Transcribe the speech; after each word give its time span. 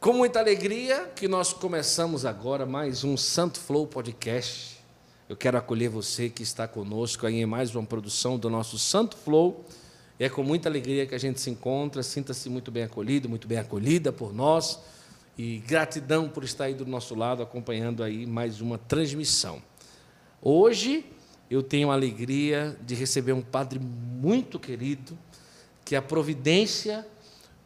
Com 0.00 0.12
muita 0.12 0.38
alegria 0.38 1.10
que 1.16 1.26
nós 1.26 1.52
começamos 1.52 2.24
agora 2.24 2.64
mais 2.64 3.02
um 3.02 3.16
Santo 3.16 3.58
Flow 3.58 3.84
Podcast. 3.84 4.78
Eu 5.28 5.36
quero 5.36 5.58
acolher 5.58 5.88
você 5.88 6.30
que 6.30 6.40
está 6.40 6.68
conosco 6.68 7.26
aí 7.26 7.40
em 7.40 7.44
mais 7.44 7.74
uma 7.74 7.84
produção 7.84 8.38
do 8.38 8.48
nosso 8.48 8.78
Santo 8.78 9.16
Flow. 9.16 9.64
E 10.16 10.24
é 10.24 10.28
com 10.28 10.44
muita 10.44 10.68
alegria 10.68 11.04
que 11.04 11.16
a 11.16 11.18
gente 11.18 11.40
se 11.40 11.50
encontra. 11.50 12.00
Sinta-se 12.04 12.48
muito 12.48 12.70
bem 12.70 12.84
acolhido, 12.84 13.28
muito 13.28 13.48
bem 13.48 13.58
acolhida 13.58 14.12
por 14.12 14.32
nós. 14.32 14.78
E 15.36 15.58
gratidão 15.66 16.28
por 16.28 16.44
estar 16.44 16.66
aí 16.66 16.74
do 16.74 16.86
nosso 16.86 17.16
lado 17.16 17.42
acompanhando 17.42 18.04
aí 18.04 18.24
mais 18.24 18.60
uma 18.60 18.78
transmissão. 18.78 19.60
Hoje 20.40 21.04
eu 21.50 21.60
tenho 21.60 21.90
a 21.90 21.94
alegria 21.94 22.78
de 22.82 22.94
receber 22.94 23.32
um 23.32 23.42
padre 23.42 23.80
muito 23.80 24.60
querido 24.60 25.18
que 25.84 25.96
a 25.96 26.00
providência 26.00 27.04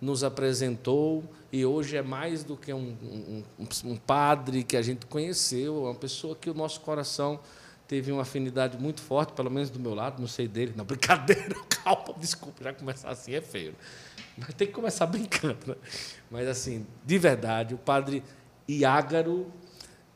nos 0.03 0.25
apresentou 0.25 1.23
e 1.53 1.65
hoje 1.65 1.97
é 1.97 2.03
mais 2.03 2.43
do 2.43 2.57
que 2.57 2.73
um, 2.73 2.97
um, 3.01 3.45
um, 3.85 3.97
padre 3.97 4.65
que 4.65 4.77
a 4.77 4.83
gente 4.83 5.07
conheceu, 5.07 5.77
é 5.77 5.91
uma 5.91 5.95
pessoa 5.95 6.35
que 6.35 6.51
o 6.51 6.55
nosso 6.55 6.81
coração 6.81 7.39
teve 7.87 8.11
uma 8.11 8.23
afinidade 8.23 8.77
muito 8.77 9.01
forte, 9.01 9.33
pelo 9.33 9.49
menos 9.49 9.71
do 9.71 9.79
meu 9.79 9.95
lado, 9.95 10.21
não 10.21 10.27
sei 10.27 10.49
dele, 10.49 10.75
não, 10.77 10.83
brincadeira, 10.87 11.55
calma, 11.69 12.15
desculpa, 12.19 12.65
já 12.65 12.73
começar 12.73 13.11
assim 13.11 13.33
é 13.35 13.41
feio. 13.41 13.77
Mas 14.37 14.53
tem 14.55 14.67
que 14.67 14.73
começar 14.73 15.07
brincando. 15.07 15.59
Né? 15.69 15.77
Mas, 16.29 16.49
assim, 16.49 16.85
de 17.05 17.19
verdade, 17.19 17.75
o 17.75 17.79
padre 17.79 18.25
Iágaro, 18.69 19.53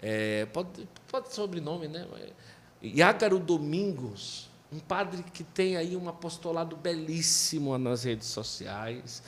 é, 0.02 0.46
pode, 0.46 0.88
pode 1.06 1.32
sobrenome, 1.32 1.87
né? 1.87 2.06
Iágaro 2.82 3.38
Domingos, 3.38 4.48
um 4.73 4.80
padre 4.80 5.23
que 5.23 5.45
tem 5.45 5.76
aí 5.76 5.96
um 5.96 6.09
apostolado 6.09 6.76
belíssimo 6.76 7.76
nas 7.78 8.02
redes 8.02 8.26
sociais, 8.26 9.23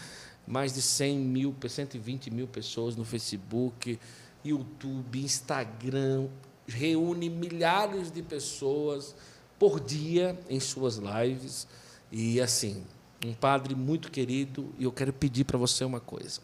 mais 0.49 0.73
de 0.73 0.81
100 0.81 1.19
mil, 1.19 1.55
120 1.67 2.31
mil 2.31 2.49
pessoas 2.49 2.97
no 2.97 3.05
Facebook, 3.05 4.01
YouTube, 4.43 5.23
Instagram, 5.23 6.29
reúne 6.67 7.29
milhares 7.29 8.11
de 8.11 8.23
pessoas 8.23 9.15
por 9.59 9.79
dia 9.79 10.39
em 10.49 10.59
suas 10.59 10.97
lives. 10.97 11.69
E 12.11 12.41
assim, 12.41 12.83
um 13.25 13.35
padre 13.35 13.75
muito 13.75 14.11
querido, 14.11 14.73
e 14.79 14.85
eu 14.85 14.93
quero 14.93 15.13
pedir 15.13 15.45
para 15.45 15.59
você 15.59 15.85
uma 15.85 16.01
coisa. 16.01 16.41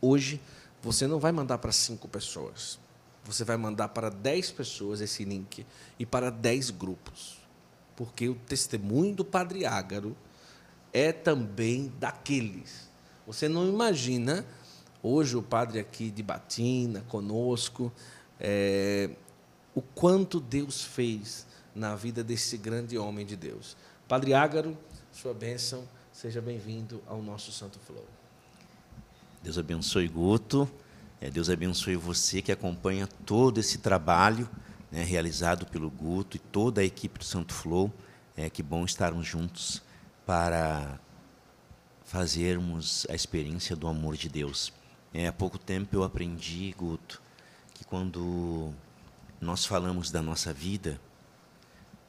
Hoje, 0.00 0.40
você 0.80 1.06
não 1.06 1.20
vai 1.20 1.32
mandar 1.32 1.58
para 1.58 1.70
cinco 1.70 2.08
pessoas. 2.08 2.80
Você 3.24 3.44
vai 3.44 3.58
mandar 3.58 3.88
para 3.88 4.08
dez 4.08 4.50
pessoas 4.50 5.02
esse 5.02 5.22
link 5.24 5.66
e 5.98 6.06
para 6.06 6.30
dez 6.30 6.70
grupos. 6.70 7.38
Porque 7.94 8.26
o 8.28 8.34
testemunho 8.34 9.14
do 9.14 9.24
Padre 9.24 9.66
Ágaro 9.66 10.16
é 10.94 11.12
também 11.12 11.92
daqueles 12.00 12.90
você 13.26 13.48
não 13.48 13.68
imagina, 13.68 14.44
hoje 15.02 15.36
o 15.36 15.42
padre 15.42 15.78
aqui 15.78 16.10
de 16.10 16.22
Batina, 16.22 17.02
conosco, 17.08 17.92
é, 18.40 19.10
o 19.74 19.80
quanto 19.80 20.40
Deus 20.40 20.82
fez 20.82 21.46
na 21.74 21.94
vida 21.94 22.22
desse 22.22 22.56
grande 22.56 22.98
homem 22.98 23.24
de 23.24 23.36
Deus. 23.36 23.76
Padre 24.08 24.34
Ágaro, 24.34 24.76
sua 25.12 25.32
bênção, 25.32 25.84
seja 26.12 26.40
bem-vindo 26.40 27.02
ao 27.06 27.22
nosso 27.22 27.52
Santo 27.52 27.78
Flow. 27.78 28.04
Deus 29.42 29.56
abençoe 29.58 30.08
Guto, 30.08 30.68
é, 31.20 31.30
Deus 31.30 31.48
abençoe 31.48 31.96
você 31.96 32.42
que 32.42 32.52
acompanha 32.52 33.06
todo 33.24 33.58
esse 33.58 33.78
trabalho 33.78 34.48
né, 34.90 35.02
realizado 35.02 35.66
pelo 35.66 35.90
Guto 35.90 36.36
e 36.36 36.40
toda 36.40 36.80
a 36.80 36.84
equipe 36.84 37.18
do 37.18 37.24
Santo 37.24 37.54
Flow. 37.54 37.92
É 38.36 38.50
que 38.50 38.62
bom 38.62 38.84
estarmos 38.84 39.26
juntos 39.26 39.82
para 40.26 40.98
fazermos 42.12 43.06
a 43.08 43.14
experiência 43.14 43.74
do 43.74 43.88
amor 43.88 44.18
de 44.18 44.28
Deus. 44.28 44.70
É, 45.14 45.28
há 45.28 45.32
pouco 45.32 45.56
tempo 45.56 45.96
eu 45.96 46.04
aprendi, 46.04 46.74
Guto, 46.76 47.22
que 47.72 47.84
quando 47.84 48.70
nós 49.40 49.64
falamos 49.64 50.10
da 50.10 50.20
nossa 50.20 50.52
vida, 50.52 51.00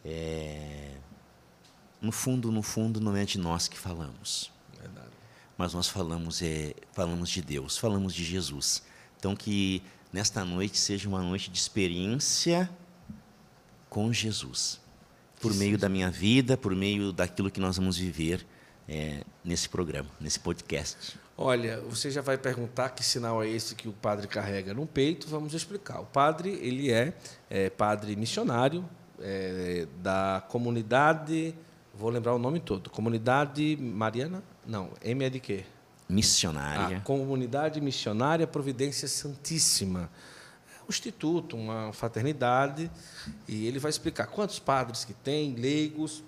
é, 0.04 0.98
no 2.02 2.12
fundo, 2.12 2.52
no 2.52 2.62
fundo, 2.62 3.00
não 3.00 3.16
é 3.16 3.24
de 3.24 3.38
nós 3.38 3.70
que 3.70 3.80
falamos. 3.80 4.52
Verdade. 4.78 5.08
Mas 5.58 5.74
nós 5.74 5.88
falamos, 5.88 6.42
é, 6.42 6.76
falamos 6.92 7.30
de 7.30 7.42
Deus, 7.42 7.78
falamos 7.78 8.14
de 8.14 8.26
Jesus. 8.26 8.84
Então, 9.18 9.34
que 9.34 9.82
nesta 10.12 10.44
noite 10.44 10.78
seja 10.78 11.08
uma 11.08 11.22
noite 11.22 11.50
de 11.50 11.58
experiência 11.58 12.70
com 13.90 14.12
Jesus. 14.12 14.82
Por 15.40 15.54
meio 15.54 15.78
da 15.78 15.88
minha 15.88 16.12
vida, 16.12 16.58
por 16.58 16.76
meio 16.76 17.14
daquilo 17.14 17.50
que 17.50 17.62
nós 17.62 17.78
vamos 17.78 17.96
viver 17.96 18.46
é, 18.88 19.22
nesse 19.44 19.70
programa, 19.70 20.10
nesse 20.20 20.40
podcast. 20.40 21.20
Olha, 21.36 21.82
você 21.82 22.12
já 22.12 22.22
vai 22.22 22.38
perguntar 22.38 22.90
que 22.90 23.04
sinal 23.04 23.44
é 23.44 23.50
esse 23.50 23.74
que 23.74 23.88
o 23.88 23.94
padre 23.94 24.28
carrega 24.28 24.74
no 24.74 24.86
peito. 24.86 25.28
Vamos 25.28 25.54
explicar. 25.54 26.00
O 26.00 26.06
padre 26.06 26.52
ele 26.62 26.92
é, 26.92 27.14
é 27.50 27.70
padre 27.70 28.16
missionário 28.16 28.88
é, 29.20 29.88
da 30.02 30.44
comunidade. 30.50 31.56
Vou 31.94 32.10
lembrar 32.10 32.36
o 32.36 32.40
nome 32.40 32.60
todo. 32.60 32.90
Comunidade 32.90 33.76
Mariana? 33.78 34.44
Não. 34.66 34.92
M 35.04 35.26
é 35.26 35.30
de 35.30 35.40
quê? 35.40 35.64
Missionária. 36.08 36.98
A 36.98 37.02
comunidade 37.02 37.82
missionária 37.82 38.46
Providência 38.46 39.08
Santíssima. 39.08 40.12
É 40.80 40.84
um 40.84 40.90
instituto, 40.90 41.56
uma 41.56 41.92
fraternidade, 41.94 42.92
e 43.48 43.66
ele 43.66 43.80
vai 43.80 43.90
explicar 43.90 44.28
quantos 44.28 44.60
padres 44.60 45.06
que 45.06 45.14
tem, 45.14 45.56
leigos, 45.56 46.24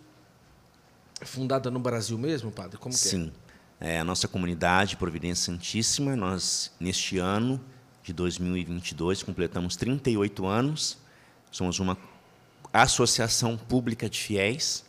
fundada 1.26 1.70
no 1.72 1.80
Brasil 1.80 2.18
mesmo, 2.18 2.52
padre? 2.52 2.78
Como 2.78 2.94
Sim. 2.94 3.32
É? 3.80 3.96
é? 3.96 4.00
a 4.00 4.04
nossa 4.04 4.28
comunidade 4.28 4.98
Providência 4.98 5.54
Santíssima, 5.54 6.16
nós, 6.16 6.72
neste 6.80 7.18
ano 7.18 7.60
de 8.04 8.14
2022, 8.14 9.24
completamos 9.24 9.76
38 9.76 10.46
anos. 10.46 10.98
Somos 11.52 11.80
uma 11.80 11.98
associação 12.72 13.58
pública 13.58 14.10
de 14.10 14.20
fiéis, 14.20 14.86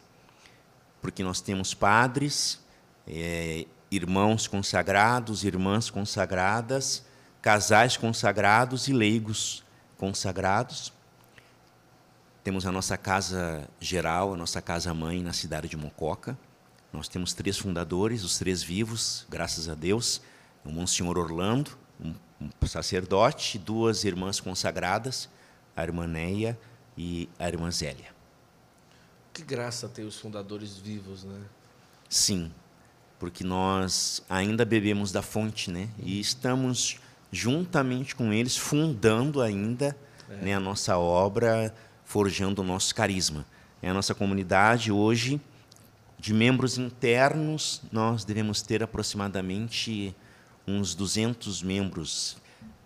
porque 1.01 1.23
nós 1.23 1.41
temos 1.41 1.73
padres, 1.73 2.61
é, 3.07 3.67
irmãos 3.91 4.47
consagrados, 4.47 5.45
irmãs 5.45 5.91
consagradas, 5.91 7.05
casais 7.41 7.97
consagrados 7.97 8.89
e 8.89 8.93
leigos 8.93 9.63
consagrados. 9.97 10.93
Temos 12.47 12.65
a 12.65 12.71
nossa 12.71 12.97
casa 12.97 13.69
geral, 13.81 14.33
a 14.33 14.37
nossa 14.37 14.63
casa 14.63 14.95
mãe 14.95 15.21
na 15.21 15.33
cidade 15.33 15.69
de 15.69 15.77
Mococa. 15.77 16.39
Nós 16.93 17.09
temos 17.09 17.35
três 17.35 17.59
fundadores, 17.59 18.23
os 18.23 18.39
três 18.39 18.63
vivos, 18.63 19.27
graças 19.29 19.69
a 19.69 19.75
Deus. 19.75 20.21
O 20.65 20.71
Monsenhor 20.71 21.19
Orlando, 21.19 21.77
um, 22.01 22.15
sacerdote, 22.65 23.59
duas 23.59 24.05
irmãs 24.05 24.39
consagradas, 24.39 25.29
a 25.75 25.83
irmã 25.83 26.07
Neia 26.07 26.57
e 26.97 27.29
a 27.37 27.49
irmã 27.49 27.69
Zélia. 27.69 28.15
Que 29.33 29.43
graça 29.43 29.89
ter 29.89 30.05
os 30.05 30.17
fundadores 30.17 30.77
vivos, 30.77 31.25
né? 31.25 31.41
Sim, 32.09 32.53
porque 33.19 33.43
nós 33.43 34.23
ainda 34.31 34.65
bebemos 34.65 35.11
da 35.11 35.21
fonte, 35.21 35.69
né? 35.69 35.89
E 35.99 36.21
estamos 36.21 37.01
juntamente 37.33 38.15
com 38.15 38.33
eles 38.33 38.57
fundando 38.57 39.43
ainda 39.43 39.97
é. 40.29 40.37
né, 40.37 40.55
a 40.55 40.61
nossa 40.61 40.97
obra 40.97 41.75
forjando 42.07 42.63
o 42.63 42.65
nosso 42.65 42.95
carisma. 42.95 43.45
É 43.83 43.91
a 43.91 43.95
nossa 43.95 44.15
comunidade 44.15 44.91
hoje, 44.91 45.39
de 46.19 46.33
membros 46.33 46.79
internos, 46.79 47.83
nós 47.93 48.25
devemos 48.25 48.63
ter 48.63 48.83
aproximadamente 48.83 50.17
uns 50.67 50.95
200 50.95 51.63
membros 51.63 52.37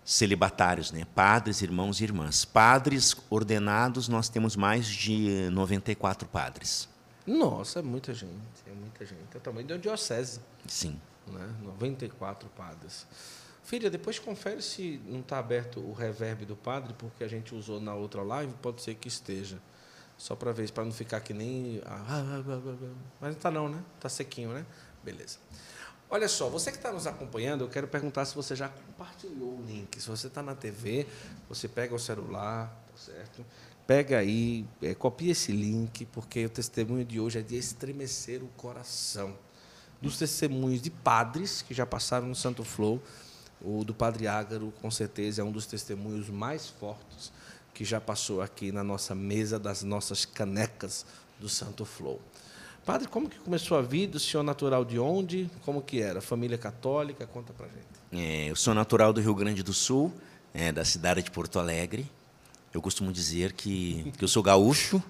celibatários, 0.03 0.91
né? 0.91 1.05
padres, 1.15 1.61
irmãos 1.61 2.01
e 2.01 2.03
irmãs. 2.03 2.43
Padres 2.43 3.15
ordenados, 3.29 4.09
nós 4.09 4.27
temos 4.27 4.55
mais 4.55 4.87
de 4.87 5.49
94 5.51 6.27
padres. 6.27 6.89
Nossa, 7.25 7.79
é 7.79 7.81
muita 7.81 8.13
gente, 8.13 8.31
é 8.67 8.73
muita 8.73 9.05
gente. 9.05 9.21
É 9.33 9.37
o 9.37 9.39
tamanho 9.39 9.67
uma 9.67 9.77
diocese. 9.77 10.41
Sim. 10.67 10.99
Né? 11.27 11.47
94 11.63 12.49
padres. 12.49 13.05
Filha, 13.63 13.89
depois 13.89 14.17
confere 14.17 14.61
se 14.61 14.99
não 15.05 15.19
está 15.19 15.37
aberto 15.37 15.79
o 15.79 15.93
reverb 15.93 16.45
do 16.45 16.55
padre, 16.55 16.93
porque 16.97 17.23
a 17.23 17.27
gente 17.27 17.53
usou 17.53 17.79
na 17.79 17.93
outra 17.93 18.23
live, 18.23 18.53
pode 18.61 18.81
ser 18.81 18.95
que 18.95 19.07
esteja. 19.07 19.59
Só 20.17 20.35
para 20.35 20.51
ver, 20.51 20.71
para 20.71 20.83
não 20.83 20.91
ficar 20.91 21.19
que 21.21 21.33
nem. 21.33 21.81
Ah, 21.85 22.05
ah, 22.07 22.43
ah, 22.47 22.93
Mas 23.19 23.31
não 23.31 23.37
está 23.37 23.49
não, 23.49 23.69
né? 23.69 23.83
Está 23.95 24.09
sequinho, 24.09 24.53
né? 24.53 24.65
Beleza. 25.03 25.39
Olha 26.09 26.27
só, 26.27 26.49
você 26.49 26.71
que 26.71 26.77
está 26.77 26.91
nos 26.91 27.07
acompanhando, 27.07 27.63
eu 27.63 27.69
quero 27.69 27.87
perguntar 27.87 28.25
se 28.25 28.35
você 28.35 28.55
já 28.55 28.67
compartilhou 28.67 29.57
o 29.57 29.65
link. 29.65 29.99
Se 29.99 30.09
você 30.09 30.27
está 30.27 30.43
na 30.43 30.53
TV, 30.53 31.07
você 31.47 31.67
pega 31.67 31.95
o 31.95 31.99
celular, 31.99 32.67
tá 32.91 32.97
certo? 32.97 33.45
Pega 33.87 34.17
aí, 34.17 34.67
é, 34.81 34.93
copia 34.93 35.31
esse 35.31 35.51
link, 35.51 36.05
porque 36.07 36.45
o 36.45 36.49
testemunho 36.49 37.05
de 37.05 37.19
hoje 37.19 37.39
é 37.39 37.41
de 37.41 37.57
estremecer 37.57 38.43
o 38.43 38.47
coração. 38.57 39.35
Dos 40.01 40.17
testemunhos 40.17 40.81
de 40.81 40.89
padres 40.89 41.61
que 41.61 41.73
já 41.73 41.85
passaram 41.85 42.27
no 42.27 42.35
Santo 42.35 42.63
Flow 42.63 43.01
o 43.63 43.83
do 43.83 43.93
Padre 43.93 44.27
Ágaro, 44.27 44.73
com 44.81 44.89
certeza, 44.89 45.41
é 45.41 45.45
um 45.45 45.51
dos 45.51 45.65
testemunhos 45.65 46.29
mais 46.29 46.67
fortes 46.67 47.31
que 47.73 47.85
já 47.85 48.01
passou 48.01 48.41
aqui 48.41 48.71
na 48.71 48.83
nossa 48.83 49.15
mesa 49.15 49.57
das 49.57 49.83
nossas 49.83 50.25
canecas 50.25 51.05
do 51.39 51.47
Santo 51.47 51.85
Flow. 51.85 52.19
Padre, 52.85 53.07
como 53.07 53.29
que 53.29 53.37
começou 53.39 53.77
a 53.77 53.81
vida? 53.81 54.17
O 54.17 54.19
senhor 54.19 54.43
natural 54.43 54.83
de 54.83 54.99
onde? 54.99 55.49
Como 55.63 55.81
que 55.81 56.01
era? 56.01 56.19
Família 56.19 56.57
católica? 56.57 57.27
Conta 57.27 57.53
pra 57.53 57.67
gente. 57.67 57.85
É, 58.11 58.49
eu 58.49 58.55
sou 58.55 58.73
natural 58.73 59.13
do 59.13 59.21
Rio 59.21 59.35
Grande 59.35 59.61
do 59.61 59.73
Sul, 59.73 60.11
é, 60.53 60.71
da 60.71 60.83
cidade 60.83 61.21
de 61.21 61.31
Porto 61.31 61.59
Alegre. 61.59 62.09
Eu 62.73 62.81
costumo 62.81 63.11
dizer 63.11 63.53
que, 63.53 64.11
que 64.17 64.23
eu 64.23 64.27
sou 64.27 64.41
gaúcho, 64.41 65.01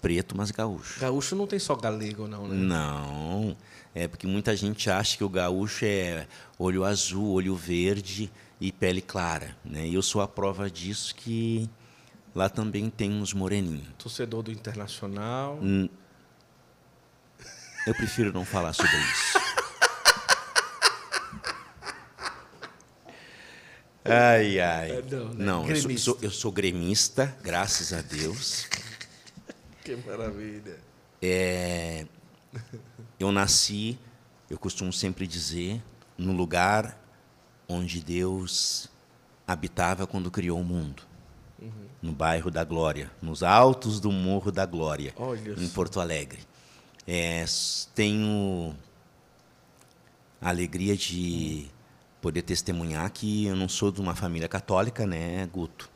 preto, 0.00 0.36
mas 0.36 0.50
gaúcho. 0.50 1.00
Gaúcho 1.00 1.34
não 1.34 1.46
tem 1.46 1.58
só 1.58 1.74
galego, 1.74 2.28
não, 2.28 2.46
né? 2.46 2.54
Não, 2.54 3.56
é 3.94 4.08
porque 4.08 4.26
muita 4.26 4.56
gente 4.56 4.90
acha 4.90 5.16
que 5.16 5.24
o 5.24 5.28
gaúcho 5.28 5.84
é 5.84 6.26
olho 6.58 6.84
azul, 6.84 7.32
olho 7.32 7.54
verde 7.54 8.30
e 8.60 8.72
pele 8.72 9.00
clara. 9.00 9.56
Né? 9.64 9.86
E 9.86 9.94
eu 9.94 10.02
sou 10.02 10.20
a 10.20 10.28
prova 10.28 10.70
disso 10.70 11.14
que 11.14 11.68
lá 12.34 12.48
também 12.48 12.90
tem 12.90 13.12
uns 13.12 13.32
moreninhos. 13.32 13.86
Torcedor 13.98 14.42
do 14.42 14.50
Internacional. 14.52 15.58
Hum, 15.62 15.88
Eu 17.86 17.94
prefiro 17.94 18.32
não 18.32 18.44
falar 18.44 18.72
sobre 18.72 18.96
isso. 18.96 19.38
Ai, 24.04 24.60
ai. 24.60 24.90
É, 24.98 25.02
não, 25.02 25.28
né? 25.34 25.44
Não, 25.44 25.68
eu 25.68 25.76
sou, 25.76 25.98
sou- 25.98 26.18
eu 26.20 26.30
sou 26.30 26.52
gremista, 26.52 27.34
graças 27.42 27.92
a 27.92 28.02
Deus. 28.02 28.66
Que 29.82 29.96
maravilha. 29.96 30.78
É, 31.22 32.06
eu 33.18 33.30
nasci, 33.32 33.98
eu 34.48 34.58
costumo 34.58 34.92
sempre 34.92 35.26
dizer, 35.26 35.82
no 36.16 36.32
lugar 36.32 37.00
onde 37.68 38.00
Deus 38.00 38.88
habitava 39.46 40.06
quando 40.06 40.30
criou 40.30 40.60
o 40.60 40.64
mundo. 40.64 41.02
No 42.02 42.12
bairro 42.12 42.50
da 42.50 42.62
Glória, 42.62 43.10
nos 43.22 43.42
altos 43.42 43.98
do 43.98 44.12
Morro 44.12 44.52
da 44.52 44.66
Glória, 44.66 45.14
Olha 45.16 45.54
em. 45.58 45.68
Porto 45.70 45.98
Alegre. 45.98 46.40
É, 47.06 47.44
tenho 47.94 48.76
a 50.40 50.50
alegria 50.50 50.94
de 50.94 51.66
poder 52.20 52.42
testemunhar 52.42 53.10
que 53.10 53.46
eu 53.46 53.56
não 53.56 53.68
sou 53.68 53.90
de 53.90 54.00
uma 54.00 54.14
família 54.14 54.48
católica, 54.48 55.06
né, 55.06 55.46
Guto? 55.46 55.90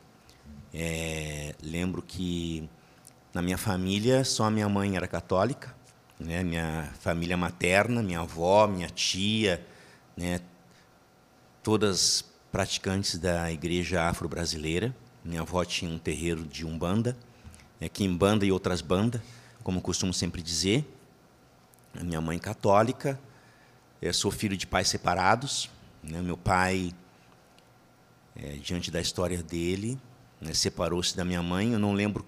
É, 0.73 1.55
lembro 1.61 2.01
que 2.01 2.67
na 3.33 3.41
minha 3.41 3.57
família 3.57 4.23
só 4.23 4.45
a 4.45 4.51
minha 4.51 4.69
mãe 4.69 4.95
era 4.95 5.07
católica, 5.07 5.75
né? 6.19 6.43
Minha 6.43 6.91
família 6.99 7.37
materna, 7.37 8.03
minha 8.03 8.19
avó, 8.19 8.67
minha 8.67 8.89
tia, 8.89 9.65
né? 10.17 10.41
Todas 11.63 12.25
praticantes 12.51 13.17
da 13.17 13.51
igreja 13.51 14.03
afro-brasileira. 14.09 14.93
Minha 15.23 15.41
avó 15.41 15.63
tinha 15.63 15.89
um 15.89 15.97
terreiro 15.97 16.43
de 16.45 16.65
umbanda, 16.65 17.15
né? 17.79 17.87
quimbanda 17.87 18.45
e 18.45 18.51
outras 18.51 18.81
bandas, 18.81 19.21
como 19.63 19.81
costumo 19.81 20.13
sempre 20.13 20.41
dizer. 20.41 20.85
A 21.99 22.03
minha 22.03 22.21
mãe 22.21 22.37
católica. 22.37 23.19
Eu 24.01 24.13
sou 24.13 24.31
filho 24.31 24.55
de 24.57 24.67
pais 24.67 24.87
separados. 24.87 25.69
Né? 26.03 26.21
Meu 26.21 26.37
pai 26.37 26.93
é, 28.35 28.53
diante 28.53 28.89
da 28.89 29.01
história 29.01 29.43
dele, 29.43 29.99
né, 30.39 30.53
separou-se 30.53 31.15
da 31.15 31.25
minha 31.25 31.43
mãe. 31.43 31.73
Eu 31.73 31.79
não 31.79 31.93
lembro 31.93 32.25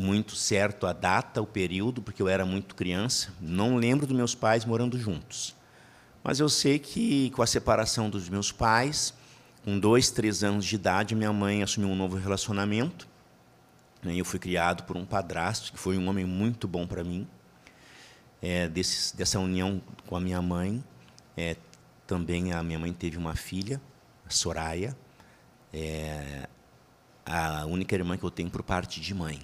muito 0.00 0.34
certo 0.34 0.86
a 0.86 0.92
data, 0.92 1.42
o 1.42 1.46
período, 1.46 2.00
porque 2.00 2.22
eu 2.22 2.28
era 2.28 2.46
muito 2.46 2.74
criança. 2.74 3.32
Não 3.40 3.76
lembro 3.76 4.06
dos 4.06 4.16
meus 4.16 4.34
pais 4.34 4.64
morando 4.64 4.98
juntos. 4.98 5.54
Mas 6.24 6.40
eu 6.40 6.48
sei 6.48 6.78
que, 6.78 7.30
com 7.30 7.42
a 7.42 7.46
separação 7.46 8.08
dos 8.08 8.28
meus 8.28 8.50
pais, 8.50 9.14
com 9.62 9.78
dois, 9.78 10.10
três 10.10 10.42
anos 10.42 10.64
de 10.64 10.74
idade, 10.74 11.14
minha 11.14 11.32
mãe 11.32 11.62
assumiu 11.62 11.90
um 11.90 11.94
novo 11.94 12.16
relacionamento. 12.16 13.06
né, 14.02 14.14
Eu 14.16 14.24
fui 14.24 14.38
criado 14.38 14.84
por 14.84 14.96
um 14.96 15.04
padrasto, 15.04 15.70
que 15.70 15.78
foi 15.78 15.98
um 15.98 16.08
homem 16.08 16.24
muito 16.24 16.66
bom 16.66 16.86
para 16.86 17.04
mim. 17.04 17.26
É, 18.42 18.68
desses, 18.68 19.12
dessa 19.12 19.38
união 19.38 19.82
com 20.06 20.16
a 20.16 20.20
minha 20.20 20.40
mãe, 20.40 20.82
é, 21.36 21.56
também 22.06 22.54
a 22.54 22.62
minha 22.62 22.78
mãe 22.78 22.92
teve 22.92 23.18
uma 23.18 23.36
filha, 23.36 23.78
a 24.26 24.30
Soraya, 24.30 24.96
é, 25.74 26.48
a 27.26 27.66
única 27.66 27.94
irmã 27.94 28.16
que 28.16 28.24
eu 28.24 28.30
tenho 28.30 28.50
por 28.50 28.62
parte 28.62 28.98
de 28.98 29.14
mãe. 29.14 29.40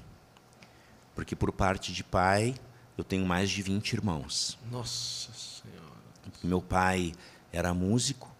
Porque 1.16 1.34
por 1.34 1.50
parte 1.50 1.92
de 1.92 2.04
pai, 2.04 2.54
eu 2.96 3.02
tenho 3.02 3.26
mais 3.26 3.50
de 3.50 3.62
20 3.62 3.94
irmãos. 3.94 4.56
Nossa 4.70 5.32
Senhora. 5.32 5.96
Meu 6.44 6.60
pai 6.60 7.12
era 7.50 7.74
músico, 7.74 8.36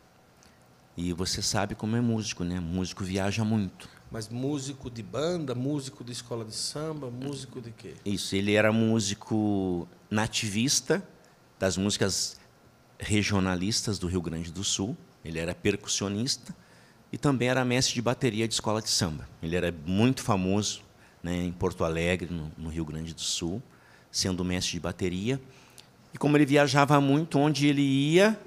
e 0.97 1.13
você 1.13 1.43
sabe 1.43 1.75
como 1.75 1.95
é 1.95 2.01
músico, 2.01 2.43
né? 2.45 2.59
Músico 2.59 3.05
viaja 3.05 3.45
muito. 3.45 3.89
Mas 4.11 4.29
músico 4.29 4.91
de 4.91 5.03
banda, 5.03 5.55
músico 5.55 6.03
de 6.03 6.13
escola 6.13 6.45
de 6.45 6.55
samba, 6.55 7.11
músico 7.11 7.61
de 7.61 7.71
quê? 7.71 7.95
Isso, 8.05 8.35
ele 8.35 8.55
era 8.55 8.73
músico 8.73 9.87
nativista 10.11 11.07
das 11.59 11.77
músicas 11.77 12.39
regionalistas 12.99 13.99
do 13.99 14.07
Rio 14.07 14.23
Grande 14.23 14.51
do 14.51 14.65
Sul. 14.65 14.97
Ele 15.23 15.39
era 15.39 15.55
percussionista 15.55 16.55
e 17.13 17.19
também 17.19 17.49
era 17.49 17.65
mestre 17.65 17.95
de 17.95 18.03
bateria 18.03 18.49
de 18.49 18.55
escola 18.55 18.81
de 18.81 18.89
samba. 18.89 19.29
Ele 19.43 19.57
era 19.57 19.75
muito 19.85 20.23
famoso 20.23 20.86
né, 21.27 21.43
em 21.43 21.51
Porto 21.51 21.83
Alegre, 21.83 22.33
no, 22.33 22.53
no 22.57 22.69
Rio 22.69 22.85
Grande 22.85 23.13
do 23.13 23.21
Sul, 23.21 23.61
sendo 24.13 24.45
mestre 24.45 24.75
de 24.75 24.81
bateria. 24.81 25.41
E 26.15 26.19
como 26.19 26.37
ele 26.37 26.47
viajava 26.47 27.01
muito, 27.01 27.37
onde 27.37 27.67
ele 27.67 27.83
ia, 27.83 28.41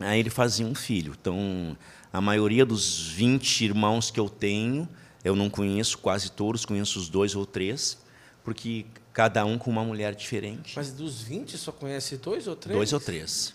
aí 0.00 0.18
ele 0.18 0.30
fazia 0.30 0.66
um 0.66 0.74
filho. 0.74 1.14
Então, 1.18 1.78
a 2.12 2.20
maioria 2.20 2.66
dos 2.66 3.08
20 3.10 3.66
irmãos 3.66 4.10
que 4.10 4.18
eu 4.18 4.28
tenho, 4.28 4.88
eu 5.22 5.36
não 5.36 5.48
conheço 5.48 5.96
quase 5.98 6.32
todos, 6.32 6.66
conheço 6.66 6.98
os 6.98 7.08
dois 7.08 7.36
ou 7.36 7.46
três, 7.46 7.98
porque 8.42 8.84
cada 9.12 9.44
um 9.44 9.56
com 9.56 9.70
uma 9.70 9.84
mulher 9.84 10.12
diferente. 10.16 10.72
Mas 10.74 10.90
dos 10.90 11.22
20 11.22 11.56
só 11.56 11.70
conhece 11.70 12.16
dois 12.16 12.48
ou 12.48 12.56
três? 12.56 12.76
Dois 12.76 12.92
ou 12.92 12.98
três. 12.98 13.54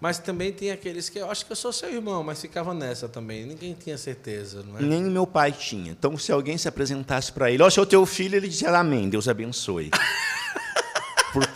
Mas 0.00 0.18
também 0.18 0.52
tem 0.52 0.70
aqueles 0.70 1.08
que 1.08 1.18
eu 1.18 1.30
acho 1.30 1.44
que 1.44 1.50
eu 1.50 1.56
sou 1.56 1.72
seu 1.72 1.92
irmão, 1.92 2.22
mas 2.22 2.40
ficava 2.40 2.72
nessa 2.72 3.08
também. 3.08 3.44
Ninguém 3.44 3.74
tinha 3.74 3.98
certeza, 3.98 4.62
não 4.62 4.78
é? 4.78 4.82
Nem 4.82 5.02
meu 5.02 5.26
pai 5.26 5.50
tinha. 5.50 5.90
Então, 5.90 6.16
se 6.16 6.30
alguém 6.30 6.56
se 6.56 6.68
apresentasse 6.68 7.32
para 7.32 7.50
ele, 7.50 7.62
ó, 7.62 7.66
oh, 7.66 7.86
teu 7.86 8.06
filho, 8.06 8.36
ele 8.36 8.48
dizia 8.48 8.70
amém, 8.70 9.08
Deus 9.08 9.28
abençoe. 9.28 9.90
Por, 11.32 11.46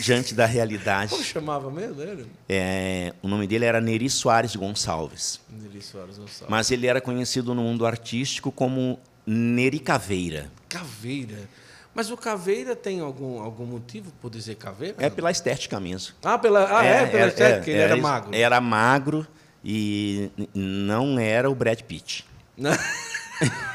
diante 0.00 0.34
da 0.34 0.44
realidade. 0.44 1.10
Como 1.10 1.22
chamava 1.22 1.70
mesmo 1.70 2.02
ele? 2.02 2.26
É, 2.48 3.14
o 3.22 3.28
nome 3.28 3.46
dele 3.46 3.64
era 3.64 3.80
Neri 3.80 4.10
Soares 4.10 4.54
Gonçalves. 4.56 5.40
Neri 5.48 5.80
Soares 5.80 6.18
Gonçalves. 6.18 6.48
Mas 6.48 6.70
ele 6.70 6.86
era 6.86 7.00
conhecido 7.00 7.54
no 7.54 7.62
mundo 7.62 7.86
artístico 7.86 8.50
como 8.50 8.98
Neri 9.26 9.78
Caveira. 9.78 10.50
Caveira. 10.68 11.48
Mas 11.94 12.10
o 12.10 12.16
caveira 12.16 12.74
tem 12.74 13.00
algum, 13.00 13.40
algum 13.40 13.64
motivo 13.64 14.12
por 14.20 14.30
dizer 14.30 14.56
caveira? 14.56 14.96
É 14.98 15.08
pela 15.08 15.30
estética 15.30 15.78
mesmo. 15.78 16.14
Ah, 16.22 16.36
pela, 16.36 16.78
ah, 16.80 16.84
é, 16.84 17.06
pela 17.06 17.28
estética, 17.28 17.70
ele 17.70 17.80
era 17.80 17.94
isso. 17.94 18.02
magro. 18.02 18.34
Era 18.34 18.60
magro 18.60 19.26
e 19.64 20.30
não 20.52 21.18
era 21.18 21.48
o 21.48 21.54
Brad 21.54 21.80
Pitt. 21.82 22.26
Não. 22.56 22.72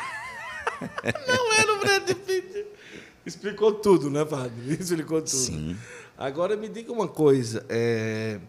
Não 1.28 1.54
era 1.60 1.74
o 1.74 1.80
Brad 1.80 2.10
Pitt. 2.26 2.66
Explicou 3.26 3.74
tudo, 3.74 4.10
né, 4.10 4.24
padre? 4.24 4.54
Explicou 4.80 5.22
tudo. 5.22 5.30
Sim. 5.30 5.78
Agora 6.18 6.56
me 6.56 6.70
diga 6.70 6.92
uma 6.92 7.08
coisa. 7.08 7.66
é, 7.70 8.40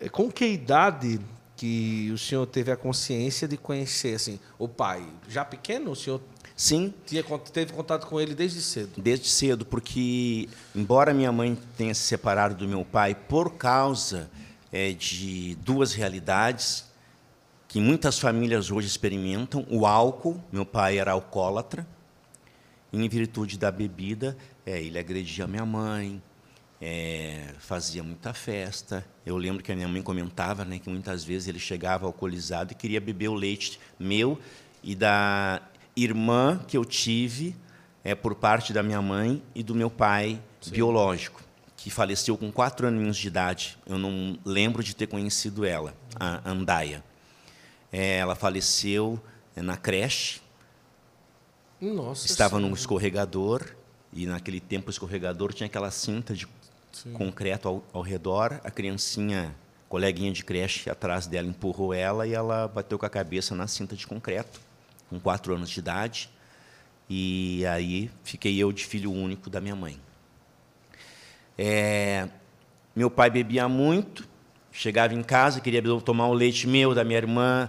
é, 0.00 0.08
com 0.08 0.30
que 0.30 0.46
idade 0.46 1.20
que 1.54 2.10
o 2.10 2.16
senhor 2.16 2.46
teve 2.46 2.72
a 2.72 2.76
consciência 2.76 3.46
de 3.46 3.58
conhecer 3.58 4.14
assim, 4.14 4.40
o 4.58 4.66
pai? 4.66 5.06
Já 5.28 5.44
pequeno, 5.44 5.90
o 5.90 5.96
senhor 5.96 6.20
Sim, 6.60 6.92
tinha, 7.06 7.24
teve 7.50 7.72
contato 7.72 8.06
com 8.06 8.20
ele 8.20 8.34
desde 8.34 8.60
cedo? 8.60 8.90
desde 8.98 9.30
cedo, 9.30 9.64
porque, 9.64 10.46
embora 10.74 11.14
minha 11.14 11.32
mãe 11.32 11.56
tenha 11.74 11.94
se 11.94 12.02
separado 12.02 12.54
do 12.54 12.68
meu 12.68 12.84
pai 12.84 13.14
por 13.14 13.54
causa 13.54 14.30
eh, 14.70 14.92
de 14.92 15.56
duas 15.62 15.94
realidades 15.94 16.84
que 17.66 17.80
muitas 17.80 18.18
famílias 18.18 18.70
hoje 18.70 18.86
experimentam: 18.86 19.66
o 19.70 19.86
álcool, 19.86 20.38
meu 20.52 20.66
pai 20.66 20.98
era 20.98 21.12
alcoólatra, 21.12 21.88
e, 22.92 23.02
em 23.02 23.08
virtude 23.08 23.56
da 23.56 23.72
bebida, 23.72 24.36
eh, 24.66 24.82
ele 24.82 24.98
agredia 24.98 25.46
minha 25.46 25.64
mãe, 25.64 26.22
eh, 26.78 27.54
fazia 27.58 28.02
muita 28.02 28.34
festa. 28.34 29.02
Eu 29.24 29.38
lembro 29.38 29.62
que 29.62 29.72
a 29.72 29.74
minha 29.74 29.88
mãe 29.88 30.02
comentava 30.02 30.62
né, 30.66 30.78
que 30.78 30.90
muitas 30.90 31.24
vezes 31.24 31.48
ele 31.48 31.58
chegava 31.58 32.04
alcoolizado 32.04 32.72
e 32.72 32.74
queria 32.74 33.00
beber 33.00 33.28
o 33.28 33.34
leite 33.34 33.80
meu 33.98 34.38
e 34.82 34.94
da 34.94 35.62
irmã 36.04 36.60
que 36.66 36.76
eu 36.76 36.84
tive 36.84 37.56
é 38.02 38.14
por 38.14 38.34
parte 38.34 38.72
da 38.72 38.82
minha 38.82 39.02
mãe 39.02 39.42
e 39.54 39.62
do 39.62 39.74
meu 39.74 39.90
pai 39.90 40.40
biológico, 40.68 41.42
que 41.76 41.90
faleceu 41.90 42.36
com 42.36 42.50
quatro 42.50 42.86
aninhos 42.86 43.16
de 43.16 43.28
idade. 43.28 43.78
Eu 43.86 43.98
não 43.98 44.38
lembro 44.44 44.82
de 44.82 44.94
ter 44.94 45.06
conhecido 45.06 45.64
ela, 45.64 45.94
a 46.18 46.50
Andaia. 46.50 47.04
É, 47.92 48.18
ela 48.18 48.34
faleceu 48.34 49.20
é, 49.56 49.62
na 49.62 49.76
creche, 49.76 50.40
Nossa. 51.80 52.26
estava 52.26 52.56
num 52.56 52.66
Senhora. 52.66 52.80
escorregador 52.80 53.66
e 54.12 54.26
naquele 54.26 54.60
tempo 54.60 54.88
o 54.88 54.90
escorregador 54.90 55.52
tinha 55.52 55.66
aquela 55.66 55.90
cinta 55.90 56.34
de 56.34 56.46
concreto 57.12 57.68
ao, 57.68 57.84
ao 57.92 58.02
redor. 58.02 58.60
A 58.64 58.70
criancinha, 58.70 59.54
coleguinha 59.88 60.32
de 60.32 60.44
creche, 60.44 60.88
atrás 60.90 61.26
dela 61.26 61.48
empurrou 61.48 61.92
ela 61.92 62.26
e 62.26 62.32
ela 62.32 62.68
bateu 62.68 62.98
com 62.98 63.06
a 63.06 63.10
cabeça 63.10 63.54
na 63.54 63.66
cinta 63.66 63.96
de 63.96 64.06
concreto, 64.06 64.60
com 65.10 65.18
quatro 65.20 65.54
anos 65.54 65.68
de 65.68 65.80
idade. 65.80 66.30
E 67.08 67.66
aí 67.66 68.08
fiquei 68.22 68.56
eu 68.56 68.72
de 68.72 68.86
filho 68.86 69.12
único 69.12 69.50
da 69.50 69.60
minha 69.60 69.74
mãe. 69.74 70.00
É, 71.58 72.28
meu 72.94 73.10
pai 73.10 73.28
bebia 73.28 73.68
muito, 73.68 74.26
chegava 74.70 75.12
em 75.12 75.22
casa, 75.22 75.60
queria 75.60 75.82
tomar 76.00 76.28
o 76.28 76.32
leite 76.32 76.66
meu, 76.66 76.94
da 76.94 77.04
minha 77.04 77.18
irmã, 77.18 77.68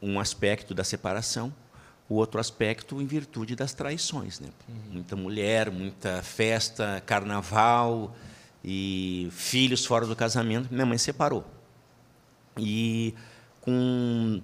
um 0.00 0.20
aspecto 0.20 0.74
da 0.74 0.84
separação, 0.84 1.52
o 2.08 2.14
outro 2.14 2.38
aspecto 2.38 3.00
em 3.00 3.06
virtude 3.06 3.56
das 3.56 3.72
traições. 3.72 4.38
Né? 4.38 4.48
Uhum. 4.68 4.92
Muita 4.92 5.16
mulher, 5.16 5.70
muita 5.70 6.22
festa, 6.22 7.02
carnaval 7.04 8.14
e 8.62 9.28
filhos 9.32 9.84
fora 9.84 10.06
do 10.06 10.14
casamento. 10.14 10.68
Minha 10.70 10.86
mãe 10.86 10.98
separou. 10.98 11.44
E 12.56 13.14
com 13.60 14.40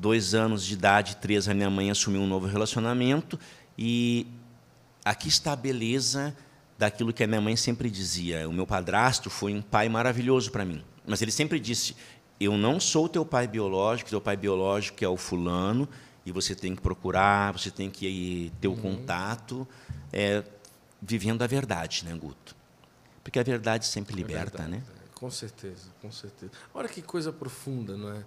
dois 0.00 0.34
anos 0.34 0.64
de 0.64 0.72
idade, 0.72 1.16
três, 1.16 1.48
a 1.48 1.54
minha 1.54 1.70
mãe 1.70 1.90
assumiu 1.90 2.22
um 2.22 2.26
novo 2.26 2.46
relacionamento. 2.46 3.38
E 3.76 4.26
aqui 5.04 5.28
está 5.28 5.52
a 5.52 5.56
beleza 5.56 6.34
daquilo 6.78 7.12
que 7.12 7.22
a 7.22 7.26
minha 7.26 7.40
mãe 7.40 7.54
sempre 7.54 7.90
dizia. 7.90 8.48
O 8.48 8.52
meu 8.52 8.66
padrasto 8.66 9.28
foi 9.28 9.54
um 9.54 9.60
pai 9.60 9.88
maravilhoso 9.88 10.50
para 10.50 10.64
mim. 10.64 10.82
Mas 11.06 11.20
ele 11.20 11.30
sempre 11.30 11.60
disse: 11.60 11.94
Eu 12.40 12.56
não 12.56 12.80
sou 12.80 13.08
teu 13.08 13.24
pai 13.24 13.46
biológico, 13.46 14.08
teu 14.08 14.20
pai 14.20 14.36
biológico 14.36 15.04
é 15.04 15.08
o 15.08 15.16
fulano, 15.16 15.86
e 16.24 16.32
você 16.32 16.54
tem 16.54 16.74
que 16.74 16.80
procurar, 16.80 17.52
você 17.52 17.70
tem 17.70 17.90
que 17.90 18.50
ter 18.60 18.68
o 18.68 18.72
uhum. 18.72 18.80
contato, 18.80 19.68
é, 20.10 20.42
vivendo 21.02 21.42
a 21.42 21.46
verdade, 21.46 22.04
né, 22.06 22.14
Guto? 22.14 22.56
Porque 23.22 23.38
a 23.38 23.42
verdade 23.42 23.86
sempre 23.86 24.14
é 24.14 24.16
liberta, 24.16 24.62
é 24.62 24.68
né? 24.68 24.82
Com 25.14 25.30
certeza, 25.30 25.88
com 26.00 26.10
certeza. 26.10 26.52
Olha 26.72 26.88
que 26.88 27.02
coisa 27.02 27.30
profunda, 27.30 27.94
não 27.94 28.10
é? 28.14 28.24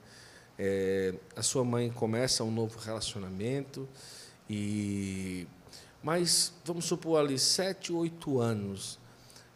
É? 0.58 1.14
A 1.36 1.42
sua 1.42 1.64
mãe 1.64 1.90
começa 1.90 2.44
um 2.44 2.52
novo 2.52 2.80
relacionamento 2.80 3.88
e 4.50 5.48
mas 6.04 6.54
vamos 6.66 6.84
supor 6.84 7.22
ali, 7.22 7.40
sete, 7.40 7.94
oito 7.94 8.40
anos, 8.42 9.00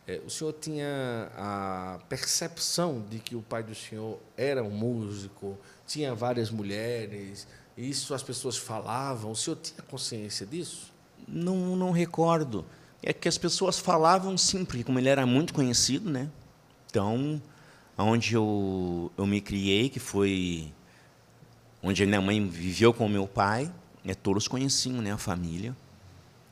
é, 0.07 0.21
o 0.25 0.29
senhor 0.29 0.53
tinha 0.53 1.29
a 1.35 1.99
percepção 2.07 3.03
de 3.09 3.19
que 3.19 3.35
o 3.35 3.41
pai 3.41 3.61
do 3.61 3.75
senhor 3.75 4.17
era 4.37 4.63
um 4.63 4.71
músico, 4.71 5.57
tinha 5.85 6.15
várias 6.15 6.49
mulheres, 6.49 7.45
isso 7.77 8.13
as 8.13 8.23
pessoas 8.23 8.55
falavam. 8.55 9.31
O 9.31 9.35
senhor 9.35 9.57
tinha 9.57 9.81
consciência 9.83 10.45
disso? 10.45 10.93
Não, 11.27 11.75
não 11.75 11.91
recordo. 11.91 12.65
É 13.03 13.11
que 13.11 13.27
as 13.27 13.37
pessoas 13.37 13.77
falavam 13.77 14.37
sim, 14.37 14.63
porque 14.63 14.85
como 14.85 14.97
ele 14.97 15.09
era 15.09 15.25
muito 15.25 15.53
conhecido, 15.53 16.09
né? 16.09 16.29
Então, 16.89 17.41
onde 17.97 18.33
eu, 18.33 19.11
eu 19.17 19.27
me 19.27 19.41
criei, 19.41 19.89
que 19.89 19.99
foi 19.99 20.73
onde 21.87 22.03
a 22.03 22.05
minha 22.05 22.21
mãe 22.21 22.47
viveu 22.47 22.93
com 22.93 23.07
meu 23.07 23.27
pai, 23.27 23.71
é, 24.05 24.13
todos 24.13 24.47
conheciam 24.47 25.01
né, 25.01 25.11
a 25.11 25.17
família 25.17 25.75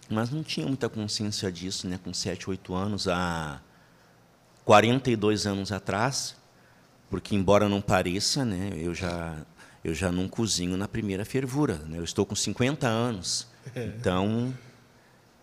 mas 0.09 0.29
não 0.29 0.43
tinha 0.43 0.65
muita 0.65 0.87
consciência 0.87 1.51
disso, 1.51 1.87
né? 1.87 1.99
Com 2.03 2.13
7, 2.13 2.49
8 2.49 2.73
anos, 2.73 3.07
há 3.07 3.59
42 4.63 5.45
anos 5.45 5.71
atrás, 5.71 6.35
porque 7.09 7.35
embora 7.35 7.67
não 7.69 7.81
pareça, 7.81 8.43
né, 8.43 8.71
eu 8.75 8.93
já 8.93 9.37
eu 9.83 9.93
já 9.93 10.11
não 10.11 10.27
cozinho 10.27 10.75
na 10.75 10.87
primeira 10.87 11.23
fervura, 11.23 11.75
né? 11.87 11.99
Eu 11.99 12.03
estou 12.03 12.25
com 12.25 12.35
50 12.35 12.87
anos. 12.87 13.47
É. 13.75 13.85
Então, 13.85 14.51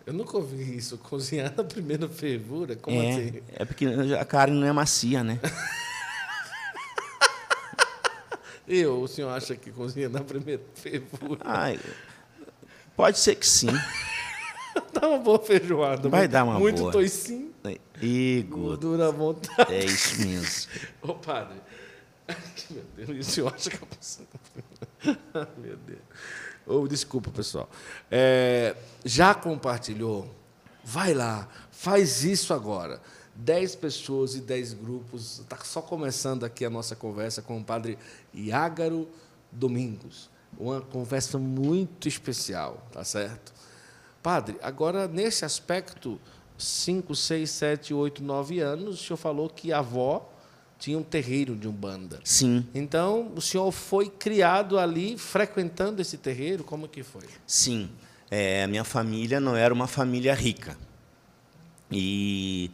eu 0.05 0.11
nunca 0.11 0.35
ouvi 0.35 0.75
isso, 0.75 0.97
cozinhar 0.97 1.53
na 1.55 1.63
primeira 1.63 2.09
fervura, 2.09 2.75
como 2.75 3.01
é, 3.01 3.09
assim? 3.09 3.41
É 3.53 3.63
porque 3.63 3.85
a 4.19 4.25
carne 4.25 4.59
não 4.59 4.67
é 4.67 4.73
macia, 4.73 5.23
né? 5.23 5.39
eu, 8.67 9.01
o 9.01 9.07
senhor 9.07 9.29
acha 9.29 9.55
que 9.55 9.71
cozinha 9.71 10.09
na 10.09 10.21
primeira 10.21 10.63
fervura? 10.73 11.41
Ai, 11.43 11.79
pode 12.95 13.19
ser 13.19 13.35
que 13.35 13.45
sim. 13.45 13.67
Dá 14.93 15.07
uma 15.07 15.19
boa 15.19 15.39
feijoada. 15.39 16.09
Vai 16.09 16.27
dar 16.27 16.43
uma 16.43 16.59
muito 16.59 16.77
boa. 16.77 16.91
Muito 16.91 16.93
toicinho. 16.93 17.53
Igor. 18.01 18.59
Gordura 18.59 19.07
à 19.07 19.11
vontade. 19.11 19.73
É 19.73 19.85
isso 19.85 20.25
mesmo. 20.25 20.71
Ô, 21.01 21.13
padre. 21.13 21.57
Meu 22.69 22.83
Deus, 23.05 23.27
o 23.27 23.31
senhor 23.31 23.53
acha 23.53 23.69
que 23.69 23.75
eu 23.75 23.87
posso... 23.87 24.21
Meu 25.57 25.77
Deus. 25.77 25.99
Oh, 26.65 26.87
desculpa, 26.87 27.29
pessoal. 27.29 27.69
É, 28.09 28.75
já 29.03 29.33
compartilhou? 29.33 30.33
Vai 30.83 31.13
lá, 31.13 31.47
faz 31.71 32.23
isso 32.23 32.53
agora. 32.53 33.01
Dez 33.35 33.75
pessoas 33.75 34.35
e 34.35 34.41
dez 34.41 34.73
grupos. 34.73 35.39
Está 35.39 35.57
só 35.57 35.81
começando 35.81 36.43
aqui 36.43 36.65
a 36.65 36.69
nossa 36.69 36.95
conversa 36.95 37.41
com 37.41 37.59
o 37.59 37.63
padre 37.63 37.97
Iágaro 38.33 39.07
Domingos. 39.51 40.29
Uma 40.57 40.81
conversa 40.81 41.37
muito 41.37 42.07
especial, 42.07 42.85
tá 42.91 43.03
certo? 43.03 43.53
Padre, 44.21 44.57
agora 44.61 45.07
nesse 45.07 45.43
aspecto, 45.43 46.19
5, 46.57 47.15
6, 47.15 47.49
7, 47.49 47.93
8, 47.93 48.23
9 48.23 48.59
anos, 48.59 49.01
o 49.01 49.03
senhor 49.03 49.17
falou 49.17 49.49
que 49.49 49.73
a 49.73 49.79
avó 49.79 50.29
tinha 50.83 50.97
um 50.97 51.03
terreiro 51.03 51.55
de 51.55 51.67
Umbanda. 51.67 52.19
Sim. 52.23 52.67
Então, 52.73 53.31
o 53.35 53.41
senhor 53.41 53.71
foi 53.71 54.09
criado 54.09 54.77
ali, 54.77 55.17
frequentando 55.17 56.01
esse 56.01 56.17
terreiro? 56.17 56.63
Como 56.63 56.87
que 56.87 57.03
foi? 57.03 57.23
Sim. 57.47 57.89
É, 58.29 58.63
a 58.63 58.67
minha 58.67 58.83
família 58.83 59.39
não 59.39 59.55
era 59.55 59.73
uma 59.73 59.87
família 59.87 60.33
rica. 60.33 60.77
E 61.91 62.69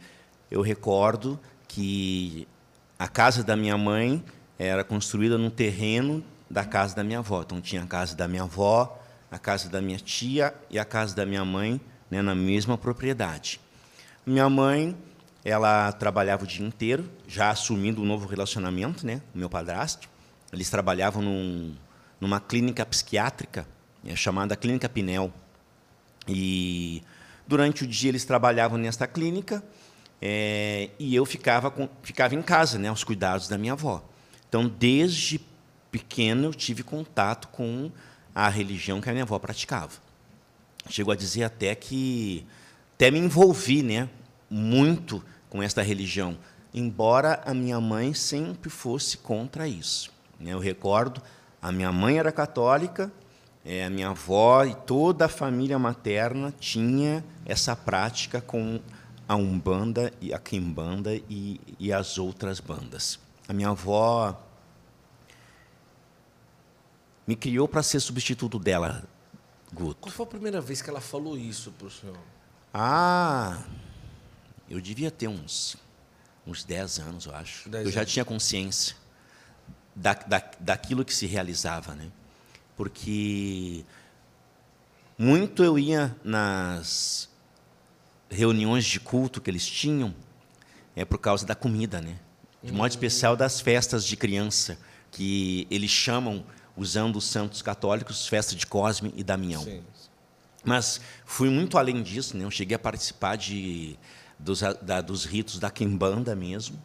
eu 0.50 0.60
recordo 0.60 1.38
que 1.68 2.46
a 2.98 3.08
casa 3.08 3.44
da 3.44 3.56
minha 3.56 3.78
mãe 3.78 4.22
era 4.58 4.82
construída 4.84 5.38
num 5.38 5.50
terreno 5.50 6.22
da 6.50 6.64
casa 6.64 6.94
da 6.94 7.04
minha 7.04 7.20
avó. 7.20 7.42
Então, 7.42 7.60
tinha 7.60 7.82
a 7.82 7.86
casa 7.86 8.16
da 8.16 8.26
minha 8.26 8.42
avó, 8.42 9.00
a 9.30 9.38
casa 9.38 9.68
da 9.68 9.80
minha 9.80 9.98
tia 9.98 10.52
e 10.68 10.78
a 10.78 10.84
casa 10.84 11.14
da 11.14 11.24
minha 11.24 11.44
mãe 11.44 11.80
né, 12.10 12.20
na 12.20 12.34
mesma 12.34 12.76
propriedade. 12.76 13.60
Minha 14.26 14.50
mãe, 14.50 14.96
ela 15.44 15.92
trabalhava 15.92 16.44
o 16.44 16.46
dia 16.46 16.66
inteiro, 16.66 17.08
já 17.26 17.50
assumindo 17.50 18.02
um 18.02 18.04
novo 18.04 18.26
relacionamento, 18.26 19.06
né, 19.06 19.22
o 19.34 19.38
meu 19.38 19.48
padrasto. 19.48 20.08
Eles 20.52 20.68
trabalhavam 20.68 21.22
num, 21.22 21.74
numa 22.20 22.40
clínica 22.40 22.84
psiquiátrica 22.84 23.66
é, 24.04 24.16
chamada 24.16 24.56
Clínica 24.56 24.88
Pinel. 24.88 25.32
E 26.26 27.02
durante 27.46 27.84
o 27.84 27.86
dia 27.86 28.10
eles 28.10 28.24
trabalhavam 28.24 28.76
nesta 28.76 29.06
clínica 29.06 29.62
é, 30.20 30.90
e 30.98 31.14
eu 31.14 31.24
ficava, 31.24 31.70
com, 31.70 31.88
ficava 32.02 32.34
em 32.34 32.42
casa, 32.42 32.78
né, 32.78 32.88
aos 32.88 33.02
cuidados 33.02 33.48
da 33.48 33.56
minha 33.56 33.72
avó. 33.72 34.02
Então, 34.48 34.68
desde 34.68 35.40
pequeno, 35.90 36.44
eu 36.44 36.54
tive 36.54 36.82
contato 36.82 37.48
com 37.48 37.90
a 38.34 38.48
religião 38.48 39.00
que 39.00 39.08
a 39.08 39.12
minha 39.12 39.24
avó 39.24 39.38
praticava. 39.38 39.92
Chegou 40.88 41.12
a 41.12 41.16
dizer 41.16 41.44
até 41.44 41.74
que 41.74 42.46
até 42.94 43.10
me 43.10 43.18
envolvi, 43.18 43.82
né, 43.82 44.08
muito 44.48 45.24
com 45.48 45.62
esta 45.62 45.82
religião, 45.82 46.36
embora 46.72 47.40
a 47.46 47.54
minha 47.54 47.80
mãe 47.80 48.12
sempre 48.12 48.68
fosse 48.68 49.16
contra 49.16 49.66
isso. 49.66 50.12
Né. 50.38 50.52
Eu 50.52 50.58
recordo, 50.58 51.22
a 51.62 51.72
minha 51.72 51.90
mãe 51.90 52.18
era 52.18 52.30
católica, 52.30 53.10
é, 53.64 53.84
a 53.84 53.90
minha 53.90 54.08
avó 54.08 54.64
e 54.64 54.74
toda 54.74 55.26
a 55.26 55.28
família 55.28 55.78
materna 55.78 56.52
tinha 56.58 57.24
essa 57.44 57.74
prática 57.76 58.40
com 58.40 58.80
a 59.30 59.36
umbanda 59.36 60.12
e 60.20 60.34
a 60.34 60.40
quimbanda 60.40 61.14
e, 61.14 61.60
e 61.78 61.92
as 61.92 62.18
outras 62.18 62.58
bandas. 62.58 63.16
A 63.46 63.52
minha 63.52 63.68
avó 63.68 64.36
me 67.24 67.36
criou 67.36 67.68
para 67.68 67.80
ser 67.80 68.00
substituto 68.00 68.58
dela, 68.58 69.04
Guto. 69.72 70.00
Qual 70.00 70.10
foi 70.12 70.26
a 70.26 70.28
primeira 70.28 70.60
vez 70.60 70.82
que 70.82 70.90
ela 70.90 71.00
falou 71.00 71.38
isso 71.38 71.70
para 71.70 71.86
o 71.86 71.90
senhor? 71.92 72.18
Ah, 72.74 73.62
eu 74.68 74.80
devia 74.80 75.12
ter 75.12 75.28
uns, 75.28 75.76
uns 76.44 76.64
10 76.64 76.98
anos, 76.98 77.26
eu 77.26 77.36
acho. 77.36 77.68
eu 77.68 77.78
anos. 77.78 77.92
já 77.92 78.04
tinha 78.04 78.24
consciência 78.24 78.96
da, 79.94 80.12
da, 80.12 80.42
daquilo 80.58 81.04
que 81.04 81.14
se 81.14 81.26
realizava, 81.26 81.94
né? 81.94 82.10
Porque 82.76 83.84
muito 85.16 85.62
eu 85.62 85.78
ia 85.78 86.16
nas 86.24 87.29
reuniões 88.30 88.84
de 88.84 89.00
culto 89.00 89.40
que 89.40 89.50
eles 89.50 89.66
tinham 89.66 90.14
é 90.94 91.04
por 91.04 91.18
causa 91.18 91.44
da 91.44 91.54
comida, 91.54 92.00
né? 92.00 92.16
De 92.62 92.72
modo 92.72 92.90
especial 92.90 93.36
das 93.36 93.60
festas 93.60 94.04
de 94.04 94.16
criança 94.16 94.78
que 95.10 95.66
eles 95.70 95.90
chamam 95.90 96.44
usando 96.76 97.16
os 97.16 97.24
santos 97.24 97.62
católicos, 97.62 98.26
festa 98.26 98.54
de 98.54 98.66
Cosme 98.66 99.12
e 99.16 99.24
Damião. 99.24 99.62
Sim. 99.62 99.82
Mas 100.64 101.00
fui 101.24 101.48
muito 101.48 101.78
além 101.78 102.02
disso, 102.02 102.36
né? 102.36 102.44
eu 102.44 102.50
cheguei 102.50 102.76
a 102.76 102.78
participar 102.78 103.36
de, 103.36 103.96
dos, 104.38 104.60
da, 104.82 105.00
dos 105.00 105.24
ritos 105.24 105.58
da 105.58 105.70
Quimbanda 105.70 106.36
mesmo, 106.36 106.78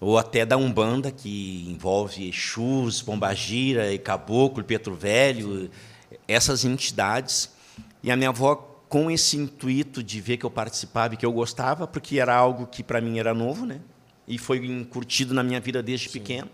ou 0.00 0.18
até 0.18 0.46
da 0.46 0.56
Umbanda, 0.56 1.10
que 1.10 1.64
envolve 1.68 2.28
Exus, 2.28 3.02
Pombagira, 3.02 3.92
e 3.92 3.98
Caboclo, 3.98 4.62
Petro 4.62 4.94
Velho, 4.94 5.70
essas 6.26 6.64
entidades. 6.64 7.50
E 8.02 8.10
a 8.10 8.16
minha 8.16 8.28
avó, 8.28 8.67
com 8.88 9.10
esse 9.10 9.36
intuito 9.36 10.02
de 10.02 10.20
ver 10.20 10.36
que 10.38 10.46
eu 10.46 10.50
participava 10.50 11.14
e 11.14 11.16
que 11.16 11.26
eu 11.26 11.32
gostava, 11.32 11.86
porque 11.86 12.18
era 12.18 12.34
algo 12.34 12.66
que 12.66 12.82
para 12.82 13.00
mim 13.00 13.18
era 13.18 13.34
novo, 13.34 13.66
né? 13.66 13.80
e 14.26 14.36
foi 14.36 14.58
incutido 14.66 15.32
na 15.32 15.42
minha 15.42 15.60
vida 15.60 15.82
desde 15.82 16.08
Sim. 16.08 16.18
pequeno, 16.18 16.50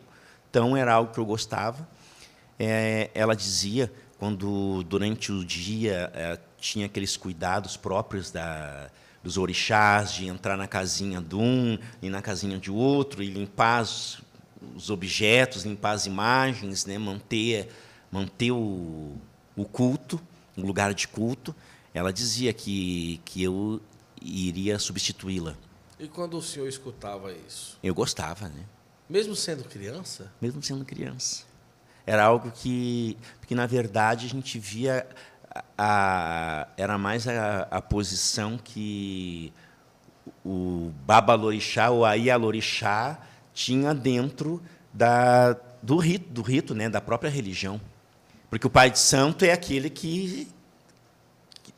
então 0.49 0.76
era 0.76 0.93
algo 0.95 1.12
que 1.12 1.19
eu 1.19 1.26
gostava 1.26 1.88
é, 2.59 3.11
ela 3.14 3.35
dizia 3.35 3.93
quando 4.19 4.83
durante 4.85 5.33
o 5.33 5.45
dia 5.45 6.11
é, 6.14 6.38
tinha 6.59 6.87
aqueles 6.87 7.17
cuidados 7.17 7.76
próprios 7.76 8.31
da, 8.31 8.88
dos 9.23 9.37
orixás, 9.37 10.12
de 10.12 10.26
entrar 10.26 10.57
na 10.57 10.67
casinha 10.67 11.21
de 11.21 11.35
um 11.35 11.79
e 12.00 12.09
na 12.09 12.23
casinha 12.23 12.59
de 12.59 12.71
outro, 12.71 13.23
e 13.23 13.31
limpar 13.31 13.83
os, 13.83 14.23
os 14.75 14.88
objetos, 14.88 15.64
limpar 15.64 15.93
as 15.93 16.07
imagens, 16.07 16.87
né? 16.87 16.97
manter, 16.97 17.69
manter 18.11 18.53
o, 18.53 19.17
o 19.57 19.64
culto, 19.64 20.21
o 20.57 20.62
lugar 20.62 20.95
de 20.95 21.09
culto. 21.09 21.55
Ela 21.95 22.13
dizia 22.13 22.53
que, 22.53 23.21
que 23.25 23.43
eu 23.43 23.81
iria 24.21 24.79
substituí-la. 24.79 25.55
E 25.99 26.09
quando 26.09 26.37
o 26.37 26.43
senhor 26.43 26.69
escutava 26.69 27.33
isso? 27.33 27.79
Eu 27.83 27.95
gostava, 27.95 28.49
né? 28.49 28.65
Mesmo 29.09 29.37
sendo 29.37 29.63
criança? 29.65 30.33
Mesmo 30.41 30.61
sendo 30.61 30.85
criança. 30.85 31.45
Era 32.05 32.25
algo 32.25 32.51
que, 32.51 33.17
que 33.47 33.55
na 33.55 33.65
verdade, 33.65 34.27
a 34.27 34.29
gente 34.29 34.59
via 34.59 35.07
a, 35.79 36.67
era 36.77 36.99
mais 36.99 37.29
a, 37.29 37.69
a 37.71 37.81
posição 37.81 38.59
que 38.59 39.53
o 40.45 40.93
Babalorixá 41.07 41.91
ou 41.91 42.05
a 42.05 42.15
Ialorixá 42.15 43.19
tinha 43.53 43.95
dentro 43.95 44.61
da, 44.93 45.57
do 45.83 45.97
rito, 45.97 46.29
do 46.31 46.43
rito 46.43 46.75
né, 46.75 46.89
da 46.89 47.01
própria 47.01 47.31
religião. 47.31 47.81
Porque 48.51 48.67
o 48.67 48.71
pai 48.71 48.91
de 48.91 48.99
santo 48.99 49.45
é 49.45 49.53
aquele 49.53 49.89
que, 49.89 50.49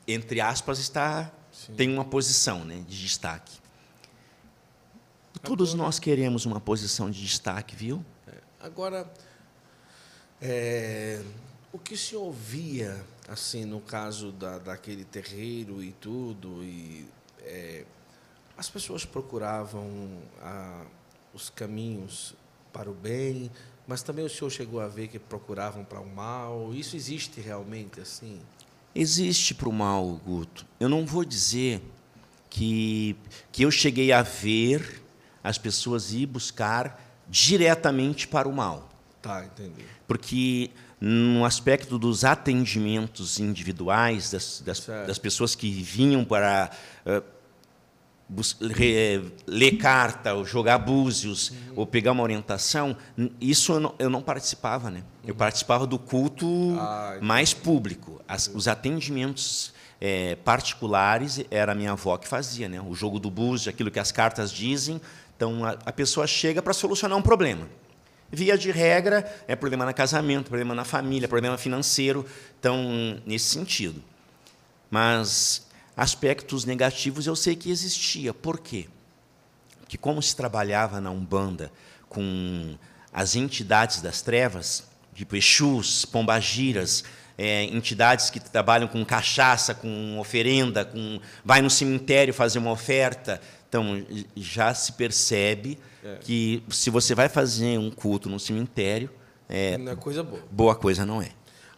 entre 0.07 0.39
aspas, 0.39 0.79
está 0.79 1.31
Sim. 1.51 1.73
tem 1.75 1.93
uma 1.93 2.05
posição 2.05 2.63
né, 2.63 2.83
de 2.87 2.99
destaque. 2.99 3.57
Todos 5.43 5.73
nós 5.73 5.99
queremos 5.99 6.45
uma 6.45 6.59
posição 6.59 7.11
de 7.11 7.21
destaque, 7.21 7.75
viu? 7.75 8.03
É, 8.27 8.33
agora, 8.59 9.11
é, 10.41 11.21
o 11.71 11.77
que 11.77 11.93
o 11.93 11.97
senhor 11.97 12.31
via 12.31 13.05
assim, 13.27 13.65
no 13.65 13.81
caso 13.81 14.31
da, 14.31 14.57
daquele 14.57 15.03
terreiro 15.03 15.83
e 15.83 15.91
tudo, 15.91 16.63
e 16.63 17.05
é, 17.41 17.85
as 18.57 18.69
pessoas 18.69 19.05
procuravam 19.05 20.21
a, 20.41 20.85
os 21.33 21.49
caminhos 21.49 22.33
para 22.71 22.89
o 22.89 22.93
bem, 22.93 23.51
mas 23.85 24.01
também 24.01 24.25
o 24.25 24.29
senhor 24.29 24.49
chegou 24.49 24.79
a 24.79 24.87
ver 24.87 25.07
que 25.09 25.19
procuravam 25.19 25.83
para 25.83 25.99
o 25.99 26.07
mal. 26.07 26.73
Isso 26.73 26.95
existe 26.95 27.41
realmente 27.41 27.99
assim? 27.99 28.41
Existe 28.93 29.53
para 29.53 29.69
o 29.69 29.73
mal, 29.73 30.19
Guto. 30.25 30.65
Eu 30.79 30.89
não 30.89 31.05
vou 31.05 31.23
dizer 31.23 31.81
que, 32.49 33.15
que 33.51 33.63
eu 33.63 33.71
cheguei 33.71 34.11
a 34.11 34.21
ver 34.21 35.03
as 35.43 35.57
pessoas 35.57 36.11
ir 36.13 36.25
buscar 36.25 37.03
diretamente 37.29 38.27
para 38.27 38.47
o 38.47 38.53
mal. 38.53 38.89
Tá, 39.21 39.45
entendi. 39.45 39.85
Porque 40.07 40.71
no 40.99 41.45
aspecto 41.45 41.99
dos 41.99 42.23
atendimentos 42.23 43.39
individuais 43.39 44.31
das, 44.31 44.61
das, 44.65 44.85
das 44.85 45.19
pessoas 45.19 45.53
que 45.53 45.69
vinham 45.69 46.25
para 46.25 46.71
uh, 47.05 47.36
ler 49.47 49.77
carta, 49.77 50.33
ou 50.33 50.43
jogar 50.43 50.77
búzios, 50.79 51.49
uhum. 51.49 51.73
ou 51.77 51.87
pegar 51.87 52.11
uma 52.11 52.23
orientação, 52.23 52.95
isso 53.39 53.73
eu 53.73 53.79
não, 53.79 53.95
eu 53.97 54.09
não 54.09 54.21
participava. 54.21 54.89
Né? 54.89 55.03
Eu 55.23 55.33
uhum. 55.33 55.37
participava 55.37 55.87
do 55.87 55.97
culto 55.97 56.75
ah, 56.79 57.17
mais 57.21 57.53
público. 57.53 58.21
As, 58.27 58.47
os 58.53 58.67
atendimentos 58.67 59.73
é, 60.01 60.35
particulares 60.35 61.43
era 61.49 61.71
a 61.71 61.75
minha 61.75 61.93
avó 61.93 62.17
que 62.17 62.27
fazia. 62.27 62.67
Né? 62.67 62.81
O 62.81 62.93
jogo 62.93 63.19
do 63.19 63.31
búzio, 63.31 63.69
aquilo 63.69 63.89
que 63.89 63.99
as 63.99 64.11
cartas 64.11 64.51
dizem. 64.51 64.99
Então, 65.35 65.63
a, 65.63 65.77
a 65.85 65.91
pessoa 65.91 66.27
chega 66.27 66.61
para 66.61 66.73
solucionar 66.73 67.17
um 67.17 67.21
problema. 67.21 67.67
Via 68.29 68.57
de 68.57 68.71
regra, 68.71 69.25
é 69.47 69.55
problema 69.55 69.85
no 69.85 69.93
casamento, 69.93 70.47
problema 70.47 70.75
na 70.75 70.83
família, 70.83 71.29
problema 71.29 71.57
financeiro, 71.57 72.25
então, 72.59 73.21
nesse 73.25 73.45
sentido. 73.45 74.03
Mas 74.91 75.66
aspectos 75.97 76.63
negativos 76.63 77.25
eu 77.25 77.35
sei 77.35 77.55
que 77.55 77.71
existia. 77.71 78.31
Por 78.31 78.59
quê? 78.59 78.87
Que 79.87 79.97
como 79.97 80.21
se 80.21 80.35
trabalhava 80.35 81.01
na 81.01 81.09
Umbanda 81.09 81.71
com 82.07 82.77
as 83.11 83.35
entidades 83.35 83.99
das 83.99 84.21
trevas, 84.21 84.83
tipo 85.15 85.35
Exus, 85.35 86.05
Pombagiras, 86.05 87.03
é, 87.35 87.63
entidades 87.63 88.29
que 88.29 88.39
trabalham 88.39 88.87
com 88.87 89.03
cachaça, 89.03 89.73
com 89.73 90.19
oferenda, 90.19 90.85
com 90.85 91.19
vai 91.43 91.61
no 91.61 91.69
cemitério 91.69 92.33
fazer 92.33 92.59
uma 92.59 92.71
oferta, 92.71 93.41
então 93.67 94.05
já 94.35 94.73
se 94.73 94.91
percebe 94.93 95.79
é. 96.03 96.17
que 96.21 96.63
se 96.69 96.89
você 96.89 97.15
vai 97.15 97.27
fazer 97.27 97.77
um 97.79 97.89
culto 97.89 98.29
no 98.29 98.39
cemitério, 98.39 99.09
é, 99.49 99.77
não 99.77 99.91
é 99.91 99.95
coisa 99.95 100.23
boa. 100.23 100.43
Boa 100.51 100.75
coisa 100.75 101.05
não 101.05 101.21
é. 101.21 101.29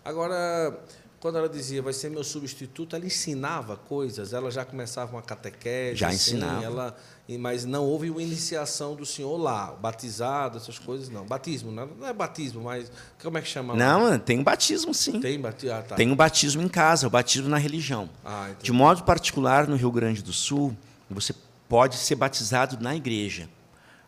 Agora, 0.04 0.78
quando 1.20 1.38
ela 1.38 1.50
dizia 1.50 1.82
vai 1.82 1.94
ser 1.94 2.10
meu 2.10 2.24
substituto, 2.24 2.96
ela 2.96 3.06
ensinava 3.06 3.76
coisas, 3.76 4.34
ela 4.34 4.50
já 4.50 4.64
começava 4.64 5.12
uma 5.12 5.22
catequese. 5.22 5.98
Já 5.98 6.08
assim, 6.08 6.36
ensinava. 6.36 6.64
Ela, 6.64 6.98
mas 7.40 7.66
não 7.66 7.86
houve 7.86 8.10
uma 8.10 8.22
iniciação 8.22 8.96
do 8.96 9.06
senhor 9.06 9.38
lá, 9.38 9.72
batizado, 9.74 10.58
essas 10.58 10.80
coisas, 10.80 11.10
não. 11.10 11.26
Batismo, 11.26 11.72
não 11.72 11.90
é 12.08 12.14
batismo, 12.14 12.64
mas 12.64 12.92
como 13.22 13.38
é 13.38 13.42
que 13.42 13.48
chama? 13.48 13.76
Não, 13.76 14.18
tem 14.18 14.40
um 14.40 14.44
batismo, 14.44 14.94
sim. 14.94 15.20
Tem 15.20 15.40
batismo? 15.40 15.76
Ah, 15.76 15.82
tá. 15.82 15.96
Tem 15.96 16.10
um 16.10 16.16
batismo 16.16 16.62
em 16.62 16.70
casa, 16.70 17.08
o 17.08 17.10
batismo 17.10 17.50
na 17.50 17.58
religião. 17.58 18.10
Ah, 18.24 18.52
De 18.62 18.72
modo 18.72 19.04
particular, 19.04 19.68
no 19.68 19.76
Rio 19.76 19.92
Grande 19.92 20.24
do 20.24 20.34
Sul, 20.34 20.76
você 21.10 21.34
pode 21.68 21.98
ser 21.98 22.16
batizado 22.16 22.82
na 22.82 22.96
igreja. 22.96 23.50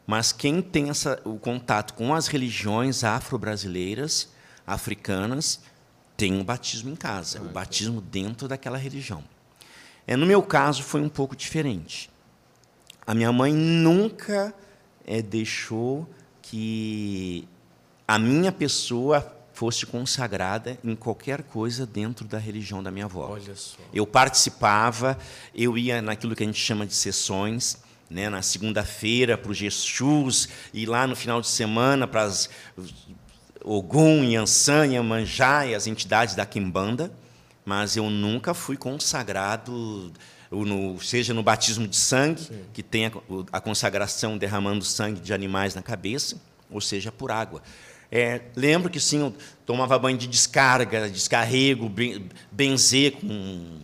Mas 0.07 0.31
quem 0.31 0.61
tem 0.61 0.89
essa, 0.89 1.21
o 1.23 1.37
contato 1.37 1.93
com 1.93 2.13
as 2.13 2.27
religiões 2.27 3.03
afro-brasileiras, 3.03 4.29
africanas, 4.65 5.59
tem 6.15 6.39
o 6.39 6.43
batismo 6.43 6.89
em 6.89 6.95
casa, 6.95 7.39
ah, 7.39 7.41
o 7.41 7.49
batismo 7.49 8.01
dentro 8.01 8.47
daquela 8.47 8.77
religião. 8.77 9.23
É, 10.05 10.15
no 10.15 10.25
meu 10.25 10.41
caso, 10.41 10.83
foi 10.83 11.01
um 11.01 11.09
pouco 11.09 11.35
diferente. 11.35 12.09
A 13.05 13.13
minha 13.13 13.31
mãe 13.31 13.53
nunca 13.53 14.53
é, 15.05 15.21
deixou 15.21 16.07
que 16.41 17.47
a 18.07 18.19
minha 18.19 18.51
pessoa 18.51 19.37
fosse 19.53 19.85
consagrada 19.85 20.77
em 20.83 20.95
qualquer 20.95 21.43
coisa 21.43 21.85
dentro 21.85 22.25
da 22.25 22.37
religião 22.37 22.81
da 22.81 22.91
minha 22.91 23.05
avó. 23.05 23.37
Eu 23.93 24.07
participava, 24.07 25.17
eu 25.53 25.77
ia 25.77 26.01
naquilo 26.01 26.35
que 26.35 26.43
a 26.43 26.45
gente 26.45 26.59
chama 26.59 26.85
de 26.85 26.93
sessões, 26.93 27.77
né, 28.09 28.29
na 28.29 28.41
segunda-feira 28.41 29.37
para 29.37 29.51
o 29.51 29.53
Jesus, 29.53 30.49
e 30.73 30.85
lá 30.85 31.07
no 31.07 31.15
final 31.15 31.39
de 31.39 31.47
semana 31.47 32.07
para 32.07 32.23
as 32.23 32.49
Ogum, 33.63 34.23
Yansan, 34.23 34.87
Yamanjá 34.87 35.65
e 35.65 35.75
as 35.75 35.87
entidades 35.87 36.35
da 36.35 36.45
Quimbanda, 36.45 37.11
mas 37.65 37.95
eu 37.95 38.09
nunca 38.09 38.53
fui 38.53 38.75
consagrado, 38.75 40.11
no, 40.51 40.99
seja 40.99 41.33
no 41.33 41.43
batismo 41.43 41.87
de 41.87 41.95
sangue, 41.95 42.41
Sim. 42.41 42.63
que 42.73 42.81
tem 42.83 43.07
a, 43.07 43.11
a 43.51 43.61
consagração 43.61 44.37
derramando 44.37 44.83
sangue 44.83 45.19
de 45.19 45.33
animais 45.33 45.75
na 45.75 45.81
cabeça, 45.81 46.41
ou 46.69 46.81
seja, 46.81 47.11
por 47.11 47.31
água. 47.31 47.61
É, 48.11 48.41
lembro 48.55 48.89
que 48.89 48.99
sim, 48.99 49.19
eu 49.19 49.33
tomava 49.65 49.97
banho 49.97 50.17
de 50.17 50.27
descarga, 50.27 51.09
descarrego, 51.09 51.89
benzer 52.51 53.13
com 53.13 53.79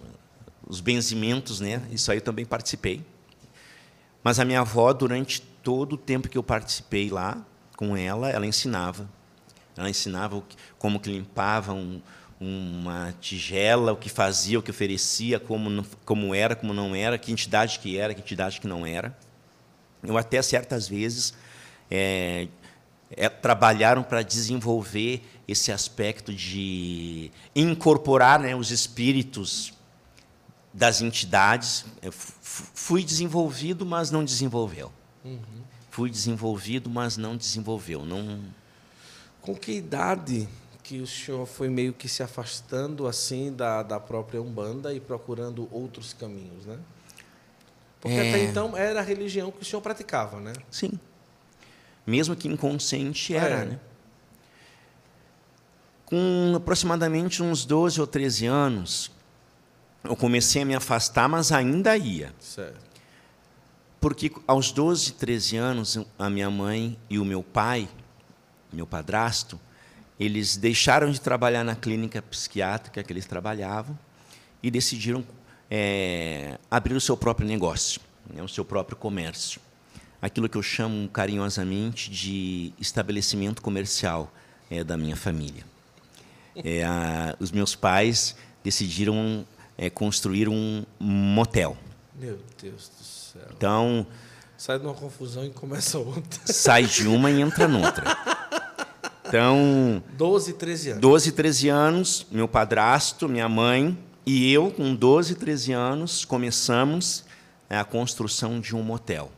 os 0.68 0.82
benzimentos, 0.82 1.62
né? 1.62 1.82
Isso 1.92 2.12
aí 2.12 2.18
eu 2.18 2.22
também 2.22 2.44
participei. 2.44 3.02
Mas 4.22 4.38
a 4.38 4.44
minha 4.44 4.60
avó, 4.60 4.92
durante 4.92 5.42
todo 5.42 5.94
o 5.94 5.98
tempo 5.98 6.28
que 6.28 6.38
eu 6.38 6.44
participei 6.44 7.10
lá 7.10 7.38
com 7.78 7.96
ela, 7.96 8.30
ela 8.30 8.46
ensinava. 8.46 9.08
Ela 9.78 9.90
ensinava 9.90 10.44
como 10.78 11.00
que 11.00 11.10
limpava 11.10 11.74
um, 11.74 12.02
uma 12.40 13.14
tigela, 13.20 13.94
o 13.94 13.98
que 13.98 14.10
fazia, 14.10 14.60
o 14.60 14.64
que 14.64 14.72
oferecia, 14.72 15.40
como, 15.40 15.86
como 16.06 16.34
era, 16.34 16.56
como 16.56 16.74
não 16.74 16.96
era, 16.96 17.18
que 17.18 17.32
entidade 17.32 17.80
que 17.80 17.98
era, 17.98 18.14
que 18.14 18.22
entidade 18.22 18.60
que 18.60 18.68
não 18.68 18.86
era. 18.86 19.18
Eu 20.04 20.18
até 20.18 20.42
certas 20.42 20.88
vezes 20.88 21.34
é, 21.90 22.48
é, 23.12 23.30
trabalharam 23.30 24.04
para 24.04 24.22
desenvolver 24.22 25.24
esse 25.48 25.72
aspecto 25.72 26.34
de 26.34 27.32
incorporar 27.56 28.40
né, 28.40 28.56
os 28.56 28.72
espíritos 28.72 29.74
das 30.74 31.02
entidades. 31.02 31.86
Eu 32.02 32.12
fui 32.12 33.04
desenvolvido, 33.04 33.86
mas 33.86 34.12
não 34.12 34.24
desenvolveu. 34.24 34.92
Uhum. 35.24 35.40
Fui 35.90 36.10
desenvolvido, 36.10 36.90
mas 36.90 37.18
não 37.18 37.36
desenvolveu. 37.36 38.06
Não... 38.06 38.42
Com 39.48 39.56
que 39.56 39.72
idade 39.72 40.48
que 40.84 41.02
o 41.02 41.08
senhor 41.08 41.48
foi 41.48 41.68
meio 41.68 41.92
que 41.92 42.08
se 42.08 42.22
afastando 42.22 43.08
assim 43.08 43.52
da, 43.52 43.82
da 43.82 44.00
própria 44.00 44.40
Umbanda 44.40 44.94
e 44.94 45.00
procurando 45.00 45.68
outros 45.72 46.14
caminhos, 46.14 46.68
né? 46.68 46.78
Porque 48.00 48.16
é... 48.16 48.30
até 48.30 48.44
então 48.44 48.78
era 48.78 49.00
a 49.00 49.04
religião 49.04 49.50
que 49.50 49.64
o 49.64 49.66
senhor 49.66 49.82
praticava, 49.82 50.40
né? 50.40 50.54
Sim 50.70 51.00
mesmo 52.08 52.38
que 52.38 52.48
inconsciente 52.48 53.36
era. 53.36 53.56
É. 53.56 53.66
Né? 53.66 53.80
Com 56.06 56.54
aproximadamente 56.56 57.44
uns 57.44 57.66
12 57.66 58.00
ou 58.00 58.08
13 58.08 58.46
anos, 58.46 59.12
eu 60.06 60.16
comecei 60.16 60.62
a 60.62 60.66
me 60.66 60.74
afastar, 60.74 61.28
mas 61.28 61.52
ainda 61.52 61.98
ia. 61.98 62.34
Certo. 62.40 62.88
Porque 64.00 64.32
aos 64.48 64.72
12, 64.72 65.14
13 65.14 65.58
anos, 65.58 66.00
a 66.18 66.30
minha 66.30 66.50
mãe 66.50 66.98
e 67.10 67.20
o 67.20 67.26
meu 67.26 67.44
pai, 67.44 67.90
meu 68.72 68.88
padrasto, 68.88 69.60
eles 70.20 70.58
deixaram 70.58 71.12
de 71.12 71.22
trabalhar 71.22 71.64
na 71.64 71.76
clínica 71.76 72.22
psiquiátrica 72.22 73.04
que 73.04 73.14
eles 73.14 73.26
trabalhavam 73.26 73.98
e 74.62 74.72
decidiram 74.72 75.24
é, 75.70 76.58
abrir 76.70 76.96
o 76.96 77.02
seu 77.02 77.16
próprio 77.16 77.48
negócio, 77.48 78.02
né, 78.34 78.42
o 78.42 78.48
seu 78.48 78.66
próprio 78.66 78.98
comércio. 78.98 79.62
Aquilo 80.20 80.50
que 80.50 80.58
eu 80.58 80.64
chamo 80.64 81.08
carinhosamente 81.10 82.10
de 82.10 82.74
estabelecimento 82.80 83.62
comercial 83.62 84.34
é, 84.70 84.84
da 84.84 84.98
minha 84.98 85.16
família. 85.16 85.64
É, 86.56 86.84
a, 86.84 87.36
os 87.40 87.52
meus 87.52 87.76
pais 87.76 88.36
decidiram 88.64 89.46
é, 89.78 89.92
construir 89.92 90.50
um 90.50 90.84
motel. 91.00 91.78
Meu 92.16 92.40
Deus 92.60 92.90
do 92.90 93.04
céu. 93.04 93.48
Então. 93.56 94.08
Sai 94.58 94.80
de 94.80 94.86
uma 94.86 94.96
confusão 94.96 95.46
e 95.46 95.52
começa 95.52 96.00
outra. 96.00 96.42
Sai 96.52 96.86
de 96.86 97.08
uma 97.08 97.30
e 97.30 97.40
entra 97.40 97.68
noutra. 97.68 98.04
Então. 99.28 100.04
12, 100.14 100.54
13 100.54 100.90
anos. 100.92 101.02
12, 101.02 101.32
13 101.32 101.70
anos, 101.70 102.28
meu 102.32 102.48
padrasto, 102.48 103.28
minha 103.28 103.50
mãe 103.50 103.98
e 104.30 104.52
eu, 104.52 104.70
com 104.72 104.94
12, 104.94 105.36
13 105.36 105.72
anos, 105.72 106.26
começamos 106.26 107.24
a 107.70 107.86
construção 107.86 108.60
de 108.60 108.76
um 108.76 108.84
motel. 108.84 109.32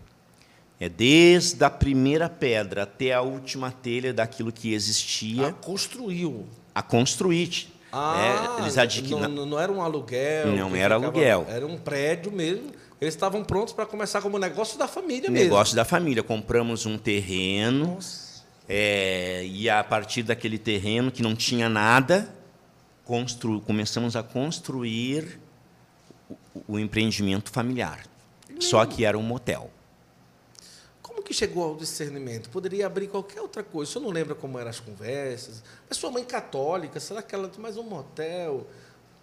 É 0.80 0.90
desde 0.90 1.64
a 1.64 1.70
primeira 1.70 2.28
pedra 2.28 2.84
até 2.84 3.14
a 3.14 3.22
última 3.22 3.70
telha 3.70 4.12
daquilo 4.12 4.52
que 4.52 4.74
existia. 4.74 5.50
Ah, 5.50 5.54
construiu. 5.54 6.48
A 6.74 6.82
construir. 6.82 7.68
Ah, 7.92 8.58
é, 8.58 8.62
eles 8.62 8.80
adquir... 8.80 9.16
não, 9.16 9.46
não, 9.46 9.60
era 9.60 9.72
um 9.72 9.80
aluguel. 9.80 10.56
Não 10.56 10.76
era 10.76 10.96
ficava... 10.96 11.06
aluguel. 11.06 11.46
Era 11.48 11.68
um 11.68 11.78
prédio 11.78 12.32
mesmo. 12.32 12.72
Eles 13.00 13.14
estavam 13.14 13.44
prontos 13.44 13.76
para 13.76 13.86
começar 13.86 14.22
como 14.22 14.40
negócio 14.40 14.80
da 14.80 14.88
família 14.88 15.30
mesmo. 15.30 15.50
Negócio 15.50 15.76
da 15.76 15.86
família. 15.86 16.24
Compramos 16.24 16.88
um 16.88 16.98
terreno. 16.98 18.00
É, 18.70 19.44
e 19.46 19.68
a 19.68 19.84
partir 19.84 20.22
daquele 20.24 20.60
terreno 20.60 21.12
que 21.12 21.24
não 21.24 21.36
tinha 21.36 21.68
nada, 21.68 22.34
constru... 23.04 23.60
começamos 23.62 24.16
a 24.16 24.22
construir 24.22 25.40
o, 26.30 26.76
o 26.76 26.80
empreendimento 26.80 27.52
familiar. 27.52 28.06
Só 28.60 28.86
que 28.86 29.04
era 29.04 29.18
um 29.18 29.24
motel 29.24 29.72
que 31.30 31.34
chegou 31.36 31.64
ao 31.64 31.76
discernimento? 31.76 32.50
Poderia 32.50 32.88
abrir 32.88 33.08
qualquer 33.08 33.40
outra 33.40 33.62
coisa. 33.62 33.88
O 33.88 33.94
senhor 33.94 34.06
não 34.06 34.12
lembra 34.12 34.34
como 34.34 34.58
eram 34.58 34.72
as 34.72 34.80
conversas? 34.80 35.64
Mas 35.88 35.96
sua 35.96 36.10
mãe 36.10 36.24
católica, 36.26 37.00
será 37.00 37.22
que 37.22 37.36
ela 37.36 37.48
tem 37.48 37.62
mais 37.62 37.78
um 37.78 37.84
motel? 37.84 38.66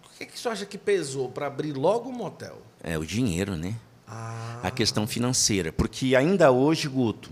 O 0.05 0.17
que, 0.17 0.23
é 0.23 0.25
que 0.25 0.33
o 0.33 0.37
senhor 0.39 0.53
acha 0.53 0.65
que 0.65 0.77
pesou 0.77 1.29
para 1.29 1.47
abrir 1.47 1.73
logo 1.73 2.09
um 2.09 2.13
motel? 2.13 2.61
É 2.81 2.97
o 2.97 3.05
dinheiro, 3.05 3.57
né? 3.57 3.75
Ah. 4.07 4.61
A 4.63 4.71
questão 4.71 5.05
financeira. 5.05 5.73
Porque 5.73 6.15
ainda 6.15 6.49
hoje, 6.49 6.87
Guto, 6.87 7.29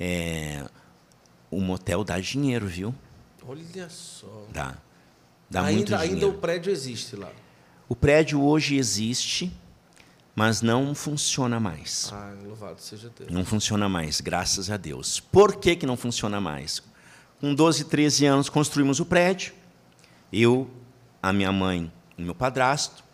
é, 0.00 0.64
o 1.52 1.60
motel 1.60 2.02
dá 2.02 2.18
dinheiro, 2.18 2.66
viu? 2.66 2.94
Olha 3.46 3.88
só. 3.88 4.46
Dá. 4.52 4.76
Dá 5.48 5.60
ainda, 5.60 5.72
muito 5.72 5.88
dinheiro. 5.88 6.14
Ainda 6.14 6.28
o 6.28 6.34
prédio 6.34 6.72
existe 6.72 7.14
lá? 7.14 7.30
O 7.88 7.94
prédio 7.94 8.42
hoje 8.42 8.76
existe 8.76 9.52
mas 10.34 10.62
não 10.62 10.94
funciona 10.94 11.60
mais. 11.60 12.10
Ah, 12.12 12.34
louvado 12.44 12.80
seja 12.80 13.10
Deus. 13.16 13.30
Não 13.30 13.44
funciona 13.44 13.88
mais, 13.88 14.20
graças 14.20 14.70
a 14.70 14.76
Deus. 14.76 15.20
Por 15.20 15.56
que, 15.56 15.76
que 15.76 15.86
não 15.86 15.96
funciona 15.96 16.40
mais? 16.40 16.82
Com 17.40 17.54
12, 17.54 17.84
13 17.84 18.26
anos, 18.26 18.48
construímos 18.48 18.98
o 18.98 19.04
prédio. 19.04 19.52
Eu, 20.32 20.70
a 21.22 21.32
minha 21.32 21.52
mãe 21.52 21.92
e 22.16 22.22
meu 22.22 22.34
padrasto. 22.34 23.04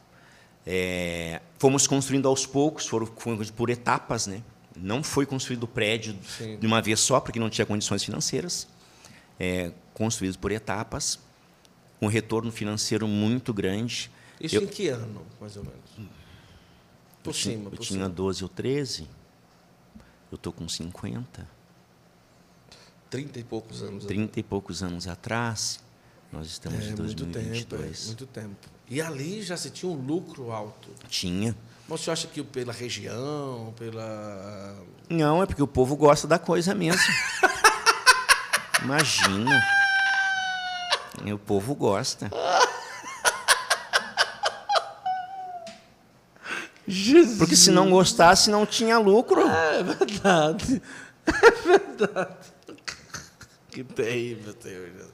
É, 0.64 1.40
fomos 1.58 1.86
construindo 1.86 2.28
aos 2.28 2.46
poucos, 2.46 2.86
foram, 2.86 3.06
foram 3.06 3.44
por 3.46 3.70
etapas. 3.70 4.26
Né? 4.26 4.42
Não 4.80 5.02
foi 5.02 5.26
construído 5.26 5.64
o 5.64 5.68
prédio 5.68 6.16
Sim. 6.36 6.58
de 6.58 6.66
uma 6.66 6.80
vez 6.80 7.00
só, 7.00 7.20
porque 7.20 7.38
não 7.38 7.50
tinha 7.50 7.66
condições 7.66 8.02
financeiras. 8.04 8.66
É, 9.38 9.72
construídos 9.94 10.36
por 10.36 10.50
etapas, 10.50 11.18
com 11.98 12.06
um 12.06 12.08
retorno 12.08 12.50
financeiro 12.50 13.06
muito 13.06 13.52
grande. 13.52 14.10
Isso 14.40 14.56
Eu, 14.56 14.62
em 14.62 14.66
que 14.66 14.88
ano, 14.88 15.24
mais 15.40 15.56
ou 15.56 15.64
menos? 15.64 16.10
Por 17.22 17.30
eu 17.30 17.34
cima, 17.34 17.54
tinha, 17.54 17.70
por 17.70 17.78
eu 17.78 17.84
cima. 17.84 17.98
tinha 17.98 18.08
12 18.08 18.42
ou 18.44 18.48
13. 18.48 19.08
Eu 20.30 20.36
estou 20.36 20.52
com 20.52 20.68
50. 20.68 21.48
30 23.10 23.38
e 23.38 23.44
poucos 23.44 23.82
anos 23.82 24.04
30 24.04 24.22
atrás. 24.24 24.36
e 24.36 24.42
poucos 24.42 24.82
anos 24.82 25.08
atrás. 25.08 25.80
Nós 26.30 26.46
estamos 26.46 26.84
é, 26.84 26.90
em 26.90 26.94
2022. 26.94 27.46
Muito 27.48 27.66
tempo, 27.66 27.82
é, 27.84 28.06
muito 28.06 28.26
tempo. 28.26 28.68
E 28.90 29.00
ali 29.00 29.42
já 29.42 29.56
se 29.56 29.70
tinha 29.70 29.90
um 29.90 29.94
lucro 29.96 30.50
alto. 30.52 30.88
Tinha. 31.08 31.56
Mas 31.88 32.00
você 32.02 32.10
acha 32.10 32.28
que 32.28 32.42
pela 32.42 32.72
região, 32.72 33.72
pela. 33.78 34.76
Não, 35.08 35.42
é 35.42 35.46
porque 35.46 35.62
o 35.62 35.66
povo 35.66 35.96
gosta 35.96 36.26
da 36.26 36.38
coisa 36.38 36.74
mesmo. 36.74 37.00
Imagina. 38.84 39.62
o 41.32 41.38
povo 41.38 41.74
gosta. 41.74 42.30
Jesus. 46.86 47.38
Porque 47.38 47.56
se 47.56 47.70
não 47.70 47.90
gostasse, 47.90 48.50
não 48.50 48.66
tinha 48.66 48.98
lucro. 48.98 49.46
É 49.48 49.82
verdade. 49.82 50.82
É 51.26 51.50
verdade. 51.50 52.36
Que 53.70 53.84
terrível, 53.84 54.54
Deus. 54.62 55.08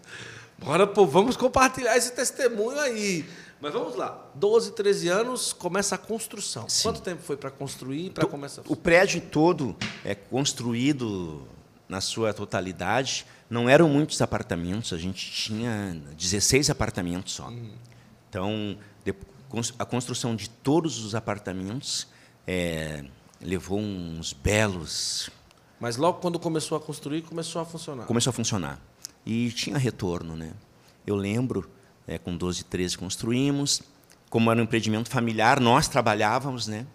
Bora, 0.59 0.87
pô, 0.87 1.05
vamos 1.07 1.37
compartilhar 1.37 1.97
esse 1.97 2.13
testemunho 2.13 2.79
aí. 2.79 3.29
Mas 3.65 3.73
vamos 3.73 3.97
lá. 3.97 4.31
12, 4.35 4.73
13 4.73 5.09
anos, 5.09 5.55
começa 5.55 5.95
a 5.95 5.99
construção. 5.99 6.69
Sim. 6.69 6.83
Quanto 6.83 7.01
tempo 7.01 7.23
foi 7.23 7.35
para 7.35 7.51
construir 7.51 8.11
para 8.11 8.27
começar? 8.27 8.61
O 8.69 8.77
prédio 8.77 9.23
todo 9.23 9.75
é 10.05 10.15
construído 10.15 11.49
na 11.89 12.03
sua 12.03 12.35
totalidade. 12.35 13.25
Não 13.49 13.67
eram 13.67 13.89
muitos 13.89 14.21
apartamentos, 14.21 14.93
a 14.93 14.99
gente 14.99 15.33
tinha 15.33 15.99
16 16.15 16.69
apartamentos 16.69 17.33
só. 17.33 17.49
Hum. 17.49 17.71
Então, 18.29 18.77
a 19.79 19.87
construção 19.87 20.37
de 20.37 20.51
todos 20.51 21.03
os 21.03 21.15
apartamentos 21.15 22.07
é, 22.47 23.03
levou 23.41 23.79
uns 23.79 24.35
belos. 24.35 25.31
Mas 25.81 25.97
logo 25.97 26.21
quando 26.21 26.39
começou 26.39 26.77
a 26.77 26.81
construir, 26.83 27.23
começou 27.23 27.63
a 27.63 27.65
funcionar. 27.65 28.05
Começou 28.05 28.31
a 28.31 28.35
funcionar. 28.35 28.79
E 29.25 29.51
tinha 29.53 29.79
retorno. 29.79 30.37
Né? 30.37 30.53
Eu 31.07 31.17
lembro, 31.17 31.71
é, 32.07 32.19
com 32.19 32.37
12, 32.37 32.65
13 32.65 32.99
construímos. 32.99 33.83
Como 34.31 34.51
era 34.51 34.61
um 34.61 34.65
empreendimento 34.65 35.09
familiar, 35.09 35.61
nós 35.61 35.87
trabalhávamos, 35.89 36.67
né? 36.67 36.87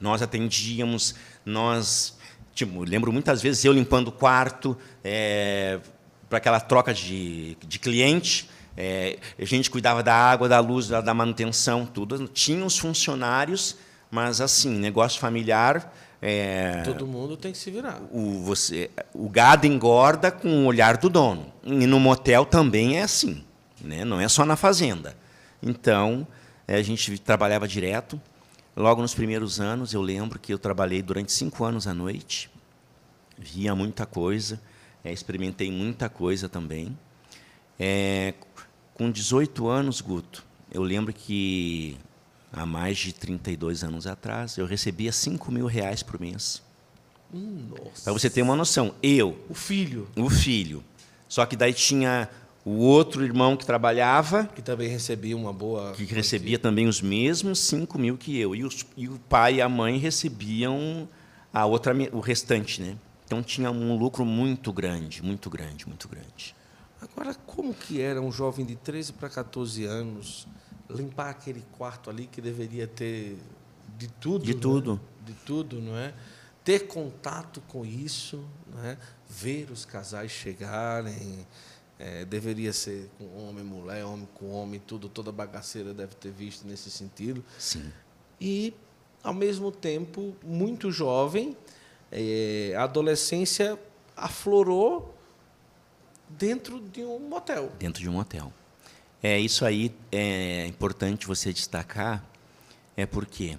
nós 0.00 0.22
atendíamos, 0.22 1.14
nós. 1.44 2.16
Tipo, 2.54 2.82
lembro 2.82 3.12
muitas 3.12 3.40
vezes 3.40 3.64
eu 3.64 3.72
limpando 3.72 4.08
o 4.08 4.12
quarto 4.12 4.76
é, 5.04 5.78
para 6.28 6.38
aquela 6.38 6.58
troca 6.58 6.92
de, 6.92 7.56
de 7.66 7.78
cliente 7.78 8.48
é, 8.80 9.18
a 9.36 9.44
gente 9.44 9.68
cuidava 9.68 10.04
da 10.04 10.14
água, 10.14 10.48
da 10.48 10.60
luz, 10.60 10.86
da, 10.86 11.00
da, 11.00 11.12
manutenção, 11.12 11.84
tudo. 11.84 12.28
Tinha 12.28 12.64
os 12.64 12.78
funcionários, 12.78 13.76
mas 14.08 14.40
assim, 14.40 14.70
negócio 14.70 15.18
familiar. 15.20 15.92
É, 16.22 16.82
Todo 16.84 17.04
mundo 17.04 17.36
tem 17.36 17.50
que 17.50 17.58
se 17.58 17.72
virar. 17.72 18.00
O, 18.12 18.40
você, 18.44 18.88
o 19.12 19.28
gado 19.28 19.66
engorda 19.66 20.30
com 20.30 20.62
o 20.62 20.66
olhar 20.66 20.96
do 20.96 21.10
dono. 21.10 21.52
E 21.64 21.88
no 21.88 21.98
motel 21.98 22.44
também 22.44 22.98
é 22.98 23.02
assim. 23.02 23.44
Né? 23.80 24.04
Não 24.04 24.20
é 24.20 24.28
só 24.28 24.44
na 24.44 24.56
fazenda. 24.56 25.16
Então, 25.62 26.26
é, 26.66 26.76
a 26.76 26.82
gente 26.82 27.18
trabalhava 27.18 27.66
direto. 27.66 28.20
Logo 28.76 29.02
nos 29.02 29.14
primeiros 29.14 29.60
anos, 29.60 29.92
eu 29.92 30.00
lembro 30.02 30.38
que 30.38 30.52
eu 30.52 30.58
trabalhei 30.58 31.02
durante 31.02 31.32
cinco 31.32 31.64
anos 31.64 31.86
à 31.86 31.94
noite. 31.94 32.50
Via 33.36 33.74
muita 33.74 34.06
coisa, 34.06 34.60
é, 35.04 35.12
experimentei 35.12 35.70
muita 35.70 36.08
coisa 36.08 36.48
também. 36.48 36.96
É, 37.78 38.34
com 38.94 39.10
18 39.10 39.68
anos, 39.68 40.00
Guto, 40.00 40.44
eu 40.72 40.82
lembro 40.82 41.12
que 41.12 41.96
há 42.52 42.66
mais 42.66 42.98
de 42.98 43.12
32 43.12 43.84
anos 43.84 44.06
atrás, 44.06 44.56
eu 44.58 44.66
recebia 44.66 45.12
5 45.12 45.50
mil 45.52 45.66
reais 45.66 46.02
por 46.02 46.20
mês. 46.20 46.62
Hum, 47.32 47.70
Para 48.02 48.12
você 48.12 48.28
ter 48.30 48.42
uma 48.42 48.56
noção, 48.56 48.94
eu. 49.02 49.38
O 49.48 49.54
filho. 49.54 50.08
O 50.16 50.30
filho. 50.30 50.82
Só 51.28 51.44
que 51.44 51.56
daí 51.56 51.74
tinha 51.74 52.28
o 52.68 52.80
outro 52.80 53.24
irmão 53.24 53.56
que 53.56 53.64
trabalhava. 53.64 54.44
Que 54.54 54.60
também 54.60 54.88
recebia 54.88 55.34
uma 55.34 55.52
boa. 55.52 55.92
Que 55.92 56.04
recebia 56.04 56.58
também 56.58 56.86
os 56.86 57.00
mesmos 57.00 57.60
5 57.60 57.98
mil 57.98 58.18
que 58.18 58.38
eu. 58.38 58.54
E, 58.54 58.62
os, 58.62 58.84
e, 58.96 59.08
o 59.08 59.18
pai 59.18 59.54
e 59.54 59.62
a 59.62 59.68
mãe 59.68 59.96
recebiam 59.96 61.08
a 61.52 61.64
outra, 61.64 61.94
o 62.12 62.20
restante. 62.20 62.82
Né? 62.82 62.96
Então 63.24 63.42
tinha 63.42 63.70
um 63.70 63.96
lucro 63.96 64.24
muito 64.24 64.70
grande, 64.70 65.22
muito 65.22 65.48
grande, 65.48 65.88
muito 65.88 66.06
grande. 66.08 66.54
Agora, 67.00 67.34
como 67.46 67.72
que 67.72 68.02
era 68.02 68.20
um 68.20 68.30
jovem 68.30 68.66
de 68.66 68.76
13 68.76 69.14
para 69.14 69.30
14 69.30 69.84
anos 69.84 70.46
limpar 70.90 71.30
aquele 71.30 71.64
quarto 71.72 72.10
ali 72.10 72.26
que 72.26 72.40
deveria 72.40 72.86
ter 72.86 73.38
de 73.96 74.08
tudo? 74.08 74.44
De 74.44 74.54
né? 74.54 74.60
tudo. 74.60 75.00
De 75.24 75.32
tudo, 75.32 75.80
não 75.80 75.96
é? 75.96 76.12
Ter 76.64 76.80
contato 76.80 77.62
com 77.66 77.86
isso, 77.86 78.44
não 78.70 78.84
é? 78.84 78.98
ver 79.28 79.70
os 79.70 79.84
casais 79.84 80.30
chegarem, 80.30 81.46
é, 81.98 82.24
deveria 82.24 82.72
ser 82.72 83.10
com 83.18 83.24
homem, 83.36 83.64
mulher, 83.64 84.04
homem 84.04 84.28
com 84.34 84.50
homem, 84.50 84.80
tudo, 84.80 85.08
toda 85.08 85.32
bagaceira 85.32 85.92
deve 85.92 86.14
ter 86.14 86.30
visto 86.30 86.66
nesse 86.66 86.90
sentido. 86.90 87.44
Sim. 87.58 87.92
E, 88.40 88.72
ao 89.22 89.34
mesmo 89.34 89.72
tempo, 89.72 90.36
muito 90.44 90.92
jovem, 90.92 91.56
é, 92.12 92.72
a 92.76 92.84
adolescência 92.84 93.78
aflorou 94.16 95.14
dentro 96.28 96.80
de 96.80 97.04
um 97.04 97.18
motel. 97.18 97.72
Dentro 97.78 98.00
de 98.00 98.08
um 98.08 98.18
hotel. 98.18 98.52
É 99.22 99.38
isso 99.38 99.64
aí 99.64 99.92
é 100.12 100.66
importante 100.66 101.26
você 101.26 101.52
destacar, 101.52 102.24
é 102.96 103.04
porque 103.04 103.58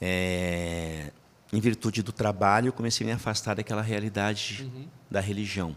é, 0.00 1.12
em 1.52 1.60
virtude 1.60 2.02
do 2.02 2.12
trabalho 2.12 2.68
eu 2.68 2.72
comecei 2.72 3.04
a 3.04 3.08
me 3.08 3.12
afastar 3.12 3.54
daquela 3.54 3.82
realidade 3.82 4.62
uhum. 4.74 4.86
da 5.10 5.20
religião. 5.20 5.76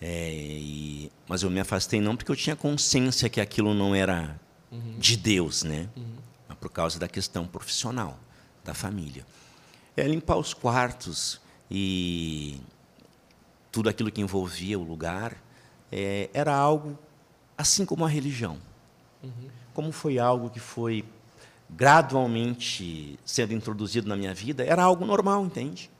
É, 0.00 0.30
e, 0.32 1.10
mas 1.28 1.42
eu 1.42 1.50
me 1.50 1.60
afastei 1.60 2.00
não 2.00 2.16
porque 2.16 2.30
eu 2.30 2.36
tinha 2.36 2.54
consciência 2.54 3.28
que 3.28 3.40
aquilo 3.40 3.74
não 3.74 3.94
era 3.94 4.38
uhum. 4.70 4.98
de 4.98 5.16
Deus, 5.16 5.62
né? 5.62 5.88
Uhum. 5.96 6.16
Mas 6.48 6.58
por 6.58 6.70
causa 6.70 6.98
da 6.98 7.08
questão 7.08 7.46
profissional 7.46 8.18
da 8.64 8.74
família. 8.74 9.26
É 9.96 10.06
limpar 10.06 10.36
os 10.36 10.54
quartos 10.54 11.40
e 11.70 12.60
tudo 13.72 13.88
aquilo 13.88 14.10
que 14.10 14.20
envolvia 14.20 14.78
o 14.78 14.82
lugar 14.82 15.36
é, 15.90 16.30
era 16.32 16.54
algo 16.54 16.98
assim 17.56 17.84
como 17.84 18.04
a 18.04 18.08
religião. 18.08 18.58
Uhum. 19.22 19.48
Como 19.74 19.92
foi 19.92 20.18
algo 20.18 20.48
que 20.48 20.60
foi 20.60 21.04
gradualmente 21.68 23.18
sendo 23.24 23.52
introduzido 23.52 24.08
na 24.08 24.16
minha 24.16 24.32
vida, 24.32 24.64
era 24.64 24.82
algo 24.82 25.04
normal, 25.04 25.44
entende? 25.44 25.90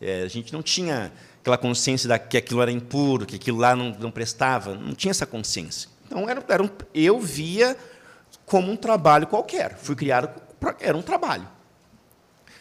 É, 0.00 0.22
a 0.22 0.28
gente 0.28 0.52
não 0.52 0.62
tinha 0.62 1.12
aquela 1.40 1.58
consciência 1.58 2.08
de 2.08 2.18
que 2.18 2.36
aquilo 2.36 2.62
era 2.62 2.70
impuro, 2.70 3.26
que 3.26 3.36
aquilo 3.36 3.58
lá 3.58 3.76
não, 3.76 3.90
não 3.98 4.10
prestava, 4.10 4.74
não 4.74 4.94
tinha 4.94 5.10
essa 5.10 5.26
consciência. 5.26 5.88
Então, 6.06 6.28
era, 6.28 6.42
era 6.48 6.62
um, 6.62 6.70
eu 6.94 7.20
via 7.20 7.76
como 8.46 8.70
um 8.70 8.76
trabalho 8.76 9.26
qualquer. 9.26 9.76
Fui 9.76 9.94
criado, 9.94 10.30
era 10.80 10.96
um 10.96 11.02
trabalho. 11.02 11.48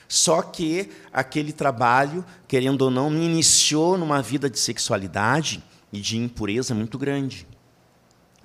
Só 0.07 0.41
que 0.41 0.91
aquele 1.11 1.51
trabalho, 1.51 2.23
querendo 2.47 2.83
ou 2.83 2.91
não, 2.91 3.09
me 3.09 3.25
iniciou 3.25 3.97
numa 3.97 4.21
vida 4.21 4.49
de 4.49 4.59
sexualidade 4.59 5.63
e 5.91 5.99
de 5.99 6.17
impureza 6.17 6.75
muito 6.75 6.97
grande. 6.97 7.47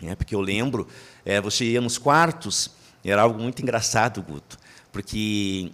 É, 0.03 0.15
porque 0.15 0.35
eu 0.35 0.41
lembro, 0.41 0.87
é, 1.25 1.41
você 1.41 1.65
ia 1.65 1.81
nos 1.81 1.99
quartos, 1.99 2.71
era 3.05 3.23
algo 3.23 3.39
muito 3.41 3.61
engraçado, 3.61 4.23
Guto, 4.23 4.57
porque 4.93 5.71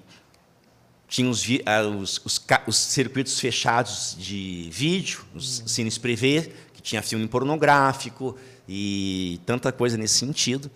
tinha 1.14 1.30
os, 1.30 1.46
os, 1.46 2.20
os, 2.24 2.44
os, 2.66 2.76
circuitos 2.76 3.38
fechados 3.38 4.16
de 4.18 4.68
vídeo, 4.72 5.20
os 5.32 5.60
uhum. 5.60 5.68
cines 5.68 5.96
privê, 5.96 6.50
que 6.72 6.82
tinha 6.82 7.00
filme 7.02 7.28
pornográfico 7.28 8.36
e 8.68 9.40
tanta 9.46 9.70
coisa 9.70 9.96
nesse 9.96 10.14
sentido. 10.14 10.68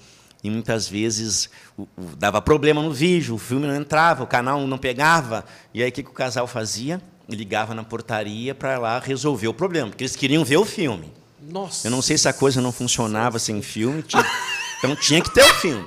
E 0.45 0.49
muitas 0.49 0.89
vezes 0.89 1.51
o, 1.77 1.83
o, 1.83 2.05
dava 2.17 2.41
problema 2.41 2.81
no 2.81 2.93
vídeo, 2.93 3.35
o 3.35 3.39
filme 3.39 3.67
não 3.67 3.75
entrava, 3.75 4.23
o 4.23 4.29
canal 4.29 4.65
não 4.65 4.79
pegava. 4.79 5.45
E 5.75 5.83
aí 5.83 5.89
o 5.89 5.93
que, 5.93 6.05
que 6.05 6.11
o 6.11 6.13
casal 6.13 6.47
fazia? 6.47 7.03
Ligava 7.29 7.75
na 7.75 7.83
portaria 7.83 8.55
para 8.55 8.79
lá 8.79 9.01
resolver 9.01 9.49
o 9.49 9.55
problema, 9.55 9.89
porque 9.89 10.05
eles 10.05 10.15
queriam 10.15 10.45
ver 10.45 10.59
o 10.59 10.65
filme. 10.65 11.13
Nossa. 11.43 11.89
Eu 11.89 11.91
não 11.91 12.01
sei 12.01 12.17
se 12.17 12.29
a 12.29 12.33
coisa 12.33 12.61
não 12.61 12.71
funcionava 12.71 13.41
sem 13.41 13.61
filme, 13.61 14.05
tinha, 14.05 14.25
então 14.79 14.95
tinha 14.95 15.21
que 15.21 15.35
ter 15.35 15.43
o 15.43 15.55
filme. 15.55 15.85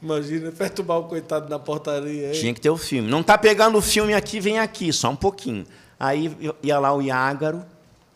Imagina, 0.00 0.52
perturbar 0.52 0.98
o 0.98 1.04
coitado 1.04 1.48
na 1.48 1.58
portaria. 1.58 2.28
Hein? 2.28 2.40
Tinha 2.40 2.54
que 2.54 2.60
ter 2.60 2.70
o 2.70 2.76
filme. 2.76 3.10
Não 3.10 3.20
está 3.20 3.36
pegando 3.36 3.76
o 3.78 3.82
filme 3.82 4.14
aqui, 4.14 4.38
vem 4.38 4.58
aqui, 4.58 4.92
só 4.92 5.10
um 5.10 5.16
pouquinho. 5.16 5.66
Aí 5.98 6.36
ia 6.62 6.78
lá 6.78 6.94
o 6.94 7.02
Iágaro, 7.02 7.64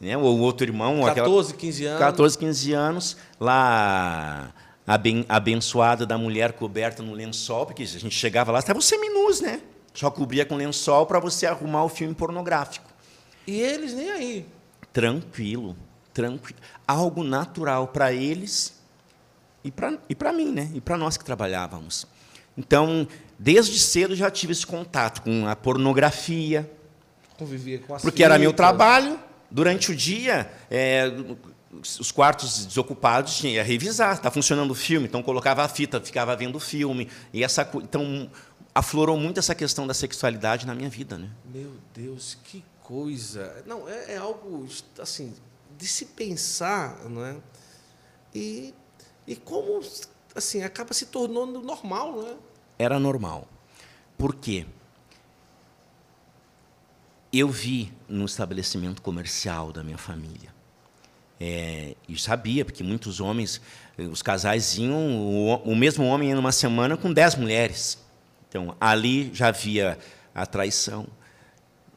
né, 0.00 0.16
o 0.16 0.22
outro 0.22 0.64
irmão. 0.64 1.02
14, 1.02 1.52
aquela, 1.52 1.60
15 1.60 1.84
anos. 1.84 1.98
14, 1.98 2.38
15 2.38 2.72
anos, 2.72 3.16
lá 3.40 4.52
aben, 4.86 5.26
abençoada 5.28 6.06
da 6.06 6.16
mulher 6.16 6.52
coberta 6.52 7.02
no 7.02 7.12
lençol, 7.12 7.66
porque 7.66 7.82
a 7.82 7.86
gente 7.86 8.14
chegava 8.14 8.52
lá, 8.52 8.60
estava 8.60 8.80
seminus, 8.80 9.40
né? 9.40 9.60
Só 9.92 10.10
cobria 10.10 10.46
com 10.46 10.56
lençol 10.56 11.06
para 11.06 11.18
você 11.18 11.46
arrumar 11.46 11.84
o 11.84 11.88
filme 11.88 12.14
pornográfico. 12.14 12.90
E 13.46 13.60
eles 13.60 13.92
nem 13.92 14.10
aí. 14.10 14.46
Tranquilo, 14.92 15.76
tranquilo. 16.14 16.58
Algo 16.86 17.24
natural 17.24 17.88
para 17.88 18.12
eles 18.12 18.80
e 19.64 19.70
para 19.70 19.98
e 20.08 20.32
mim, 20.32 20.52
né? 20.52 20.70
E 20.74 20.80
para 20.80 20.96
nós 20.96 21.16
que 21.16 21.24
trabalhávamos. 21.24 22.06
Então, 22.56 23.06
desde 23.38 23.78
cedo 23.78 24.14
já 24.14 24.30
tive 24.30 24.52
esse 24.52 24.66
contato 24.66 25.22
com 25.22 25.46
a 25.46 25.56
pornografia. 25.56 26.70
Convivia 27.38 27.78
com 27.78 27.94
as 27.94 28.02
Porque 28.02 28.22
era 28.22 28.38
meu 28.38 28.52
trabalho. 28.52 29.18
Durante 29.50 29.92
o 29.92 29.96
dia, 29.96 30.50
é, 30.70 31.12
os 31.72 32.10
quartos 32.10 32.66
desocupados 32.66 33.36
tinha 33.36 33.62
revisar, 33.62 34.14
está 34.14 34.30
funcionando 34.30 34.70
o 34.70 34.74
filme, 34.74 35.06
então 35.06 35.22
colocava 35.22 35.62
a 35.62 35.68
fita, 35.68 36.00
ficava 36.00 36.34
vendo 36.36 36.56
o 36.56 36.60
filme. 36.60 37.08
E 37.32 37.44
essa, 37.44 37.68
então 37.76 38.30
aflorou 38.74 39.18
muito 39.18 39.38
essa 39.38 39.54
questão 39.54 39.86
da 39.86 39.94
sexualidade 39.94 40.66
na 40.66 40.74
minha 40.74 40.88
vida, 40.88 41.18
né? 41.18 41.28
Meu 41.44 41.72
Deus, 41.94 42.38
que 42.44 42.64
coisa! 42.82 43.62
Não, 43.66 43.88
é, 43.88 44.14
é 44.14 44.16
algo 44.16 44.66
assim 44.98 45.34
de 45.78 45.86
se 45.86 46.06
pensar, 46.06 46.98
não 47.08 47.24
é? 47.24 47.36
E 48.34 48.74
e 49.26 49.36
como 49.36 49.80
assim 50.34 50.62
acaba 50.62 50.92
se 50.92 51.06
tornando 51.06 51.60
normal, 51.60 52.12
não 52.12 52.28
é? 52.28 52.34
Era 52.78 52.98
normal. 52.98 53.46
Por 54.16 54.34
quê? 54.34 54.66
Eu 57.32 57.48
vi 57.48 57.92
no 58.08 58.24
estabelecimento 58.24 59.00
comercial 59.00 59.72
da 59.72 59.82
minha 59.82 59.98
família. 59.98 60.52
É, 61.40 61.96
e 62.08 62.16
sabia, 62.18 62.64
porque 62.64 62.84
muitos 62.84 63.18
homens, 63.18 63.60
os 63.98 64.22
casais 64.22 64.76
iam, 64.76 65.18
o, 65.18 65.56
o 65.56 65.74
mesmo 65.74 66.04
homem 66.04 66.28
ia 66.28 66.36
numa 66.36 66.52
semana 66.52 66.96
com 66.96 67.12
dez 67.12 67.34
mulheres. 67.34 67.98
Então, 68.48 68.76
ali 68.80 69.30
já 69.34 69.48
havia 69.48 69.98
a 70.34 70.46
traição, 70.46 71.06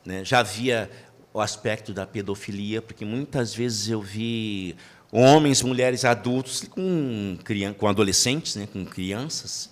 né? 0.06 0.24
já 0.24 0.40
havia 0.40 0.90
o 1.34 1.42
aspecto 1.42 1.94
da 1.94 2.08
pedofilia, 2.08 2.82
porque 2.82 3.04
muitas 3.04 3.54
vezes 3.54 3.90
eu 3.90 4.02
vi 4.02 4.76
homens, 5.16 5.62
mulheres, 5.62 6.04
adultos 6.04 6.64
com, 6.70 7.38
com 7.78 7.88
adolescentes, 7.88 8.58
né, 8.58 8.68
com 8.72 8.84
crianças. 8.84 9.70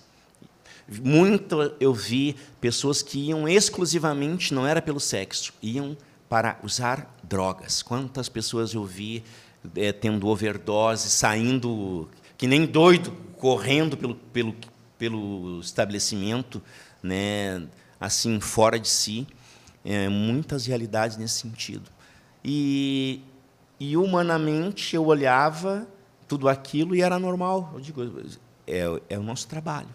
Muito 1.02 1.74
eu 1.78 1.92
vi 1.92 2.34
pessoas 2.60 3.02
que 3.02 3.28
iam 3.28 3.46
exclusivamente, 3.46 4.54
não 4.54 4.66
era 4.66 4.80
pelo 4.80 4.98
sexo, 4.98 5.52
iam 5.62 5.96
para 6.30 6.58
usar 6.62 7.14
drogas. 7.22 7.82
Quantas 7.82 8.28
pessoas 8.28 8.72
eu 8.72 8.84
vi 8.84 9.22
é, 9.76 9.92
tendo 9.92 10.26
overdose, 10.28 11.10
saindo 11.10 12.08
que 12.38 12.46
nem 12.46 12.64
doido, 12.64 13.10
correndo 13.36 13.96
pelo, 13.98 14.14
pelo, 14.14 14.54
pelo 14.98 15.60
estabelecimento, 15.60 16.62
né, 17.02 17.66
assim, 18.00 18.40
fora 18.40 18.78
de 18.78 18.88
si. 18.88 19.26
É, 19.84 20.08
muitas 20.08 20.64
realidades 20.64 21.18
nesse 21.18 21.40
sentido. 21.40 21.90
E 22.42 23.20
e 23.78 23.96
humanamente 23.96 24.94
eu 24.94 25.04
olhava 25.04 25.86
tudo 26.28 26.48
aquilo 26.48 26.94
e 26.94 27.02
era 27.02 27.18
normal. 27.18 27.70
Eu 27.74 27.80
digo, 27.80 28.02
é, 28.66 29.00
é 29.08 29.18
o 29.18 29.22
nosso 29.22 29.46
trabalho. 29.46 29.88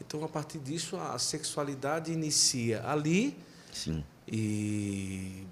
Então, 0.00 0.24
a 0.24 0.28
partir 0.28 0.58
disso, 0.58 0.96
a 0.96 1.18
sexualidade 1.18 2.12
inicia 2.12 2.86
ali. 2.86 3.36
Sim. 3.72 4.04
E, 4.26 5.44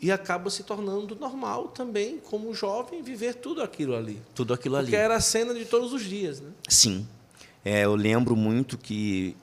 e 0.00 0.10
acaba 0.10 0.48
se 0.50 0.62
tornando 0.62 1.14
normal 1.14 1.68
também, 1.68 2.18
como 2.18 2.52
jovem, 2.54 3.02
viver 3.02 3.34
tudo 3.34 3.62
aquilo 3.62 3.94
ali. 3.94 4.20
Tudo 4.34 4.54
aquilo 4.54 4.76
ali. 4.76 4.86
Porque 4.86 4.96
era 4.96 5.16
a 5.16 5.20
cena 5.20 5.52
de 5.52 5.64
todos 5.64 5.92
os 5.92 6.02
dias. 6.02 6.40
Né? 6.40 6.50
Sim. 6.68 7.06
É, 7.64 7.84
eu 7.84 7.94
lembro 7.94 8.34
muito 8.34 8.78
que 8.78 9.36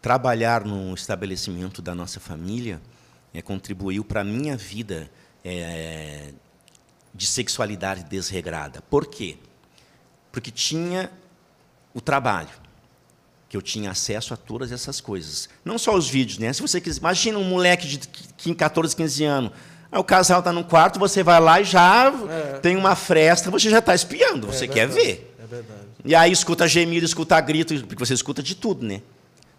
trabalhar 0.00 0.64
no 0.64 0.94
estabelecimento 0.94 1.82
da 1.82 1.94
nossa 1.94 2.18
família 2.18 2.80
é, 3.34 3.42
contribuiu 3.42 4.02
para 4.02 4.22
a 4.22 4.24
minha 4.24 4.56
vida 4.56 5.10
é, 5.44 6.30
de 7.14 7.26
sexualidade 7.26 8.04
desregrada. 8.04 8.82
Por 8.88 9.06
quê? 9.06 9.36
Porque 10.30 10.50
tinha 10.50 11.10
o 11.94 12.00
trabalho, 12.00 12.48
que 13.48 13.56
eu 13.56 13.62
tinha 13.62 13.90
acesso 13.90 14.32
a 14.32 14.36
todas 14.36 14.72
essas 14.72 15.00
coisas. 15.00 15.48
Não 15.64 15.78
só 15.78 15.94
os 15.94 16.08
vídeos, 16.08 16.38
né? 16.38 16.52
Se 16.52 16.62
você 16.62 16.80
quiser, 16.80 17.00
imagina 17.00 17.38
um 17.38 17.44
moleque 17.44 17.86
de 17.86 18.54
14, 18.54 18.96
15 18.96 19.24
anos. 19.24 19.52
Aí 19.90 20.00
o 20.00 20.04
casal 20.04 20.38
está 20.38 20.50
no 20.50 20.64
quarto, 20.64 20.98
você 20.98 21.22
vai 21.22 21.38
lá 21.38 21.60
e 21.60 21.64
já 21.64 22.10
é. 22.30 22.58
tem 22.60 22.76
uma 22.76 22.96
fresta, 22.96 23.50
você 23.50 23.68
já 23.68 23.78
está 23.78 23.94
espiando, 23.94 24.46
você 24.46 24.64
é 24.64 24.68
quer 24.68 24.88
ver. 24.88 25.36
É 25.38 25.46
verdade. 25.46 25.80
E 26.02 26.14
aí 26.14 26.32
escuta 26.32 26.66
gemido, 26.66 27.04
escuta 27.04 27.38
grito, 27.42 27.74
porque 27.86 28.02
você 28.02 28.14
escuta 28.14 28.42
de 28.42 28.54
tudo, 28.54 28.86
né? 28.86 29.02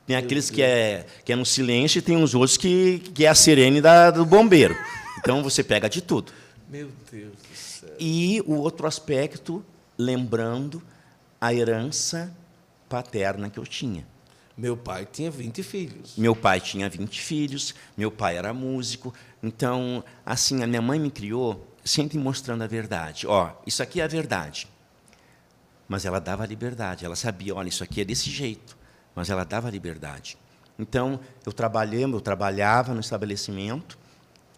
Tem 0.08 0.16
aqueles 0.16 0.50
que 0.50 0.62
é, 0.62 1.06
que 1.24 1.32
é 1.32 1.36
no 1.36 1.46
silêncio 1.46 2.00
e 2.00 2.02
tem 2.02 2.18
uns 2.18 2.34
outros 2.34 2.58
que, 2.58 3.00
que 3.14 3.26
é 3.26 3.30
a 3.30 3.36
sirene 3.36 3.80
da, 3.80 4.12
do 4.12 4.26
bombeiro. 4.26 4.76
Então 5.24 5.42
você 5.42 5.64
pega 5.64 5.90
de 5.90 6.02
tudo. 6.02 6.34
Meu 6.68 6.92
Deus 7.10 7.32
do 7.32 7.56
céu. 7.56 7.96
E 7.98 8.44
o 8.46 8.56
outro 8.56 8.86
aspecto, 8.86 9.64
lembrando 9.98 10.84
a 11.40 11.54
herança 11.54 12.36
paterna 12.90 13.50
que 13.50 13.58
eu 13.58 13.66
tinha. 13.66 14.06
Meu 14.58 14.76
pai 14.76 15.08
tinha 15.10 15.32
20 15.32 15.64
filhos. 15.64 16.18
Meu 16.18 16.36
pai 16.36 16.60
tinha 16.60 16.90
20 16.90 17.22
filhos, 17.22 17.74
meu 17.96 18.12
pai 18.12 18.38
era 18.38 18.54
músico. 18.54 19.14
Então, 19.42 20.04
assim, 20.26 20.62
a 20.62 20.68
minha 20.68 20.82
mãe 20.82 21.00
me 21.00 21.10
criou 21.10 21.66
sempre 21.86 22.18
mostrando 22.18 22.62
a 22.62 22.68
verdade. 22.68 23.26
Ó, 23.26 23.50
isso 23.66 23.82
aqui 23.82 24.02
é 24.02 24.04
a 24.04 24.08
verdade. 24.08 24.68
Mas 25.88 26.04
ela 26.04 26.20
dava 26.20 26.46
liberdade. 26.46 27.06
Ela 27.06 27.16
sabia, 27.16 27.56
olha, 27.56 27.70
isso 27.70 27.84
aqui 27.84 28.02
é 28.02 28.06
desse 28.06 28.30
jeito. 28.30 28.78
Mas 29.16 29.30
ela 29.30 29.46
dava 29.46 29.70
liberdade. 29.70 30.38
Então, 30.78 31.18
eu 31.46 31.54
trabalhei, 31.54 32.04
eu 32.04 32.22
trabalhava 32.22 32.94
no 32.94 33.00
estabelecimento, 33.00 33.98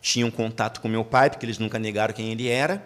tinha 0.06 0.24
um 0.24 0.30
contato 0.30 0.82
com 0.82 0.88
meu 0.88 1.04
pai, 1.04 1.32
porque 1.32 1.44
eles 1.48 1.58
nunca 1.58 1.80
negaram 1.80 2.14
quem 2.14 2.32
ele 2.32 2.48
era. 2.48 2.86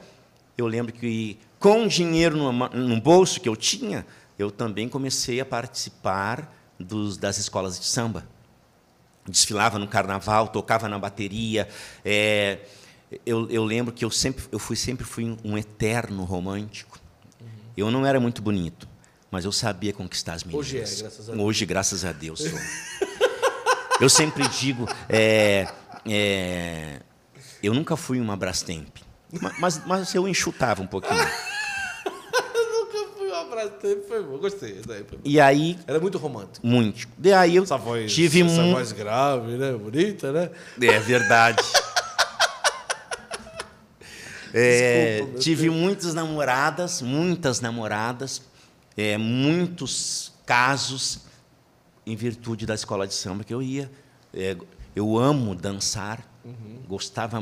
Eu 0.57 0.67
lembro 0.67 0.93
que, 0.93 1.37
com 1.59 1.83
o 1.83 1.87
dinheiro 1.87 2.37
no, 2.37 2.53
no 2.53 3.01
bolso 3.01 3.41
que 3.41 3.49
eu 3.49 3.57
tinha, 3.57 4.05
eu 4.37 4.49
também 4.49 4.87
comecei 4.87 5.41
a 5.41 5.45
participar 5.45 6.49
dos, 6.79 7.17
das 7.17 7.37
escolas 7.37 7.77
de 7.77 7.85
samba. 7.85 8.25
Desfilava 9.27 9.77
no 9.77 9.85
carnaval, 9.85 10.47
tocava 10.47 10.87
na 10.87 10.97
bateria. 10.97 11.67
É, 12.05 12.59
eu, 13.25 13.49
eu, 13.49 13.65
lembro 13.65 13.93
que 13.93 14.05
eu 14.05 14.09
sempre, 14.09 14.45
eu 14.49 14.57
fui 14.57 14.77
sempre 14.77 15.03
fui 15.03 15.37
um 15.43 15.57
eterno 15.57 16.23
romântico. 16.23 16.97
Uhum. 17.41 17.47
Eu 17.75 17.91
não 17.91 18.05
era 18.05 18.17
muito 18.17 18.41
bonito, 18.41 18.87
mas 19.29 19.43
eu 19.43 19.51
sabia 19.51 19.91
conquistar 19.91 20.35
as 20.35 20.45
meninas. 20.45 20.65
Hoje 20.65 20.77
é, 20.77 20.79
graças 20.79 21.29
a 21.29 21.33
Deus. 21.33 21.45
Hoje, 21.45 21.65
graças 21.65 22.05
a 22.05 22.13
Deus. 22.13 22.39
eu 23.99 24.09
sempre 24.09 24.47
digo, 24.47 24.87
é, 25.09 25.67
é, 26.05 27.01
eu 27.61 27.73
nunca 27.73 27.95
fui 27.95 28.19
uma 28.19 28.35
Brastemp, 28.35 28.97
mas, 29.59 29.85
mas 29.85 30.15
eu 30.15 30.27
enxutava 30.27 30.81
um 30.81 30.87
pouquinho. 30.87 31.19
foi 34.07 34.23
bom, 34.23 34.37
gostei. 34.37 34.81
Daí 34.85 35.03
foi 35.03 35.19
e 35.23 35.39
aí. 35.39 35.77
Era 35.87 35.99
muito 35.99 36.17
romântico. 36.17 36.65
Muito. 36.65 37.07
E 37.23 37.33
aí 37.33 37.55
eu 37.55 37.63
essa 37.63 37.77
voz, 37.77 38.13
tive 38.13 38.41
essa 38.41 38.61
um... 38.61 38.73
voz 38.73 38.91
grave, 38.91 39.57
né? 39.57 39.73
Bonita, 39.73 40.31
né? 40.31 40.49
É 40.81 40.99
verdade. 40.99 41.63
é, 44.53 45.17
Desculpa, 45.17 45.39
tive 45.39 45.63
Deus. 45.63 45.75
muitas 45.75 46.13
namoradas, 46.13 47.01
muitas 47.01 47.61
namoradas, 47.61 48.41
é, 48.95 49.17
muitos 49.17 50.33
casos 50.45 51.21
em 52.05 52.15
virtude 52.15 52.65
da 52.65 52.73
escola 52.73 53.07
de 53.07 53.13
samba 53.13 53.43
que 53.43 53.53
eu 53.53 53.61
ia. 53.61 53.91
É, 54.33 54.55
eu 54.95 55.17
amo 55.17 55.55
dançar, 55.55 56.23
Uhum. 56.43 56.83
Gostava, 56.87 57.41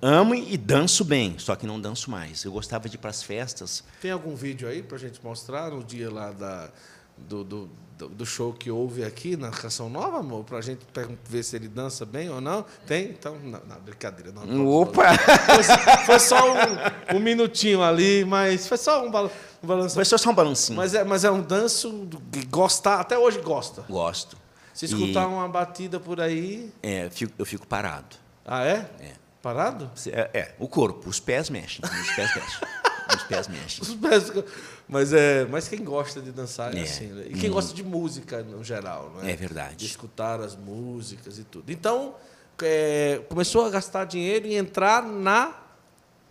amo 0.00 0.34
e 0.34 0.56
danço 0.56 1.04
bem, 1.04 1.38
só 1.38 1.54
que 1.54 1.66
não 1.66 1.80
danço 1.80 2.10
mais. 2.10 2.44
Eu 2.44 2.52
gostava 2.52 2.88
de 2.88 2.96
ir 2.96 2.98
para 2.98 3.10
as 3.10 3.22
festas. 3.22 3.84
Tem 4.00 4.10
algum 4.10 4.34
vídeo 4.34 4.68
aí 4.68 4.82
para 4.82 4.96
a 4.96 5.00
gente 5.00 5.22
mostrar 5.22 5.70
no 5.70 5.82
dia 5.82 6.12
lá 6.12 6.32
da, 6.32 6.70
do, 7.16 7.44
do, 7.44 7.70
do, 8.08 8.26
show 8.26 8.52
que 8.52 8.70
houve 8.70 9.04
aqui 9.04 9.36
na 9.36 9.50
Canção 9.50 9.88
Nova, 9.88 10.18
amor? 10.18 10.44
Para 10.44 10.58
a 10.58 10.60
gente 10.60 10.80
ver 11.24 11.42
se 11.42 11.54
ele 11.56 11.68
dança 11.68 12.04
bem 12.04 12.28
ou 12.30 12.40
não? 12.40 12.64
Tem? 12.86 13.10
Então, 13.10 13.38
não, 13.38 13.60
não 13.60 13.80
brincadeira. 13.80 14.32
Não, 14.32 14.66
Opa! 14.66 15.16
Foi, 15.16 16.06
foi 16.06 16.18
só 16.18 16.52
um, 16.52 17.16
um, 17.16 17.20
minutinho 17.20 17.82
ali, 17.82 18.24
mas 18.24 18.66
foi 18.66 18.76
só 18.76 19.04
um, 19.04 19.08
um 19.08 19.66
balanço. 19.66 19.94
Foi 19.94 20.04
só 20.04 20.16
um 20.28 20.34
balancinho. 20.34 20.76
Mas 20.76 20.94
é, 20.94 21.04
mas 21.04 21.24
é 21.24 21.30
um 21.30 21.40
danço 21.40 22.08
que 22.32 22.44
gostar, 22.46 23.00
até 23.00 23.16
hoje 23.16 23.40
gosta. 23.40 23.82
Gosto. 23.88 24.36
Se 24.74 24.86
escutar 24.86 25.24
e, 25.24 25.26
uma 25.26 25.46
batida 25.48 26.00
por 26.00 26.20
aí. 26.20 26.72
É, 26.82 27.06
eu 27.06 27.10
fico, 27.10 27.32
eu 27.38 27.46
fico 27.46 27.66
parado. 27.66 28.16
Ah, 28.44 28.64
é? 28.64 28.90
É. 29.00 29.12
Parado? 29.42 29.90
É, 30.06 30.30
é, 30.32 30.54
o 30.58 30.68
corpo, 30.68 31.08
os 31.08 31.18
pés 31.18 31.50
mexem. 31.50 31.84
Os 31.84 32.14
pés 32.14 32.34
mexem. 32.36 32.68
os 33.16 33.22
pés 33.24 33.48
mexem. 33.48 33.82
Os 33.82 33.94
pés, 33.94 34.44
mas, 34.86 35.12
é, 35.12 35.44
mas 35.46 35.66
quem 35.66 35.82
gosta 35.82 36.20
de 36.20 36.30
dançar 36.30 36.74
é, 36.74 36.78
é 36.78 36.82
assim. 36.82 37.06
Né? 37.08 37.24
E 37.28 37.34
quem 37.34 37.50
hum. 37.50 37.54
gosta 37.54 37.74
de 37.74 37.82
música 37.82 38.42
no 38.42 38.62
geral, 38.62 39.10
não 39.14 39.22
é? 39.22 39.32
É 39.32 39.36
verdade. 39.36 39.76
De 39.76 39.86
escutar 39.86 40.40
as 40.40 40.54
músicas 40.54 41.38
e 41.38 41.44
tudo. 41.44 41.72
Então, 41.72 42.14
é, 42.62 43.20
começou 43.28 43.66
a 43.66 43.70
gastar 43.70 44.04
dinheiro 44.04 44.46
e 44.46 44.54
entrar 44.54 45.02
na 45.02 45.56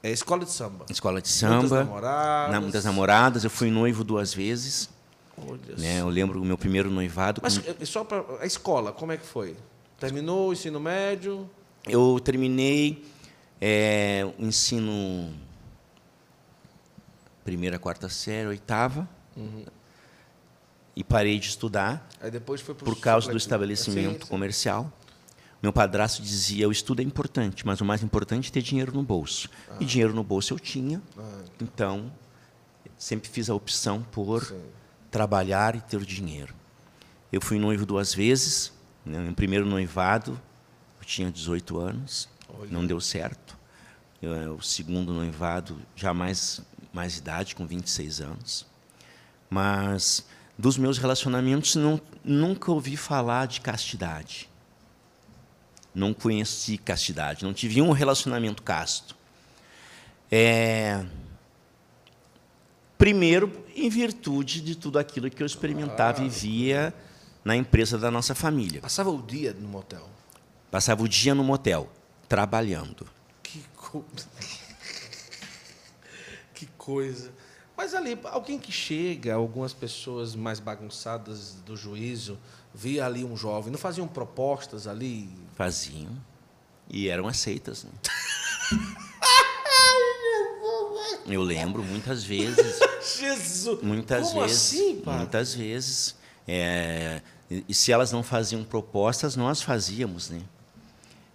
é, 0.03 0.09
escola 0.09 0.45
de 0.45 0.51
samba. 0.51 0.85
Escola 0.89 1.21
de 1.21 1.27
samba. 1.27 1.57
Muitas 1.57 1.71
namoradas. 1.71 2.51
Na, 2.51 2.61
muitas 2.61 2.85
namoradas. 2.85 3.43
Eu 3.43 3.49
fui 3.49 3.69
noivo 3.69 4.03
duas 4.03 4.33
vezes. 4.33 4.89
Né? 5.77 5.99
Eu 5.99 6.09
lembro 6.09 6.41
o 6.41 6.45
meu 6.45 6.57
primeiro 6.57 6.89
noivado. 6.89 7.41
Mas 7.43 7.57
com... 7.57 7.85
só 7.85 8.03
para 8.03 8.23
a 8.39 8.45
escola, 8.45 8.91
como 8.91 9.11
é 9.11 9.17
que 9.17 9.25
foi? 9.25 9.55
Terminou 9.99 10.49
o 10.49 10.53
ensino 10.53 10.79
médio? 10.79 11.49
Eu 11.87 12.19
terminei 12.19 13.03
é, 13.59 14.23
o 14.37 14.45
ensino 14.45 15.33
primeira, 17.43 17.79
quarta 17.79 18.07
série, 18.07 18.47
oitava, 18.47 19.09
uhum. 19.35 19.65
e 20.95 21.03
parei 21.03 21.39
de 21.39 21.49
estudar 21.49 22.07
por 22.77 22.99
causa 22.99 23.31
do 23.31 23.37
estabelecimento 23.37 24.19
sim, 24.19 24.25
sim. 24.25 24.29
comercial. 24.29 24.91
Meu 25.61 25.71
padrasto 25.71 26.21
dizia: 26.21 26.67
o 26.67 26.71
estudo 26.71 27.01
é 27.01 27.03
importante, 27.03 27.65
mas 27.65 27.81
o 27.81 27.85
mais 27.85 28.03
importante 28.03 28.49
é 28.49 28.53
ter 28.53 28.61
dinheiro 28.61 28.91
no 28.93 29.03
bolso. 29.03 29.49
Ah. 29.69 29.77
E 29.79 29.85
dinheiro 29.85 30.13
no 30.13 30.23
bolso 30.23 30.53
eu 30.53 30.59
tinha, 30.59 31.01
ah. 31.17 31.43
então 31.59 32.11
sempre 32.97 33.29
fiz 33.29 33.49
a 33.49 33.55
opção 33.55 34.01
por 34.11 34.45
sim. 34.45 34.61
trabalhar 35.09 35.75
e 35.75 35.81
ter 35.81 36.03
dinheiro. 36.05 36.53
Eu 37.31 37.41
fui 37.41 37.57
noivo 37.59 37.85
duas 37.85 38.13
vezes. 38.13 38.71
Né, 39.03 39.19
no 39.19 39.33
primeiro 39.33 39.65
noivado, 39.65 40.39
tinha 41.11 41.29
18 41.29 41.77
anos, 41.77 42.29
Olha. 42.47 42.69
não 42.71 42.85
deu 42.85 43.01
certo. 43.01 43.57
Eu, 44.21 44.33
é, 44.33 44.49
o 44.49 44.61
segundo 44.61 45.13
noivado, 45.13 45.81
já 45.95 46.13
mais, 46.13 46.61
mais 46.93 47.17
idade, 47.17 47.55
com 47.55 47.65
26 47.65 48.21
anos. 48.21 48.65
Mas 49.49 50.25
dos 50.57 50.77
meus 50.77 50.97
relacionamentos, 50.97 51.75
não, 51.75 51.99
nunca 52.23 52.71
ouvi 52.71 52.95
falar 52.95 53.47
de 53.47 53.59
castidade. 53.59 54.49
Não 55.93 56.13
conheci 56.13 56.77
castidade, 56.77 57.43
não 57.43 57.53
tive 57.53 57.81
um 57.81 57.91
relacionamento 57.91 58.63
casto. 58.63 59.15
É, 60.31 61.03
primeiro, 62.97 63.65
em 63.75 63.89
virtude 63.89 64.61
de 64.61 64.75
tudo 64.75 64.97
aquilo 64.97 65.29
que 65.29 65.43
eu 65.43 65.47
experimentava 65.47 66.21
ah, 66.21 66.25
e 66.25 66.29
via 66.29 66.93
na 67.43 67.57
empresa 67.57 67.97
da 67.97 68.09
nossa 68.09 68.33
família. 68.33 68.79
Passava 68.79 69.09
o 69.09 69.21
dia 69.21 69.53
no 69.53 69.67
motel? 69.67 70.10
Passava 70.71 71.03
o 71.03 71.07
dia 71.07 71.35
no 71.35 71.43
motel, 71.43 71.89
trabalhando. 72.29 73.05
Que, 73.43 73.61
co... 73.75 74.05
que 76.55 76.65
coisa. 76.77 77.33
Mas 77.75 77.93
ali, 77.93 78.17
alguém 78.23 78.57
que 78.57 78.71
chega, 78.71 79.33
algumas 79.33 79.73
pessoas 79.73 80.33
mais 80.33 80.61
bagunçadas 80.61 81.55
do 81.65 81.75
juízo, 81.75 82.39
via 82.73 83.05
ali 83.05 83.25
um 83.25 83.35
jovem, 83.35 83.69
não 83.69 83.77
faziam 83.77 84.07
propostas 84.07 84.87
ali? 84.87 85.29
Faziam. 85.55 86.17
E 86.89 87.09
eram 87.09 87.27
aceitas. 87.27 87.83
Né? 87.83 87.91
Eu 91.27 91.41
lembro 91.41 91.83
muitas 91.83 92.23
vezes. 92.23 92.79
Jesus! 93.19 93.81
Muitas 93.81 94.29
Como 94.29 94.41
vezes. 94.41 94.73
Assim, 94.73 95.01
pai? 95.01 95.17
Muitas 95.17 95.53
vezes. 95.53 96.15
É, 96.47 97.21
e 97.49 97.73
se 97.73 97.91
elas 97.91 98.11
não 98.11 98.23
faziam 98.23 98.63
propostas, 98.63 99.35
nós 99.35 99.61
fazíamos, 99.61 100.29
né? 100.29 100.41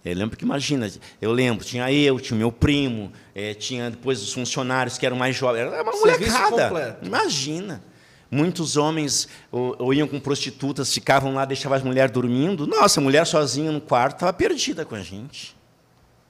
Eu 0.09 0.15
lembro 0.17 0.37
que, 0.37 0.43
imagina, 0.43 0.91
eu 1.21 1.31
lembro, 1.31 1.65
tinha 1.65 1.91
eu, 1.91 2.19
tinha 2.19 2.37
meu 2.37 2.51
primo, 2.51 3.11
é, 3.35 3.53
tinha 3.53 3.91
depois 3.91 4.21
os 4.21 4.33
funcionários 4.33 4.97
que 4.97 5.05
eram 5.05 5.17
mais 5.17 5.35
jovens. 5.35 5.61
Era 5.61 5.83
uma 5.83 5.91
molecada. 5.91 6.99
Imagina. 7.01 7.83
Muitos 8.29 8.75
homens 8.75 9.27
ou, 9.51 9.75
ou, 9.79 9.93
iam 9.93 10.07
com 10.07 10.19
prostitutas, 10.19 10.93
ficavam 10.93 11.33
lá, 11.33 11.45
deixavam 11.45 11.77
as 11.77 11.83
mulheres 11.83 12.11
dormindo. 12.11 12.67
Nossa, 12.67 12.99
a 12.99 13.03
mulher 13.03 13.25
sozinha 13.25 13.71
no 13.71 13.79
quarto 13.79 14.15
estava 14.15 14.33
perdida 14.33 14.85
com 14.85 14.95
a 14.95 15.01
gente. 15.01 15.55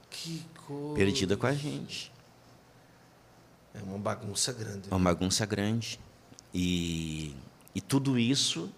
Que 0.08 0.44
coisa. 0.66 0.94
Perdida 0.94 1.36
com 1.36 1.46
a 1.46 1.54
gente. 1.54 2.12
É 3.74 3.82
uma 3.82 3.98
bagunça 3.98 4.52
grande. 4.52 4.88
É 4.90 4.94
uma 4.94 5.10
bagunça 5.10 5.44
grande. 5.44 5.98
E, 6.54 7.34
e 7.74 7.80
tudo 7.80 8.18
isso, 8.18 8.72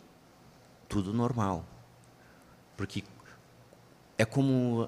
tudo 0.89 1.13
normal. 1.13 1.65
Porque 2.77 3.05
é 4.21 4.25
como 4.27 4.87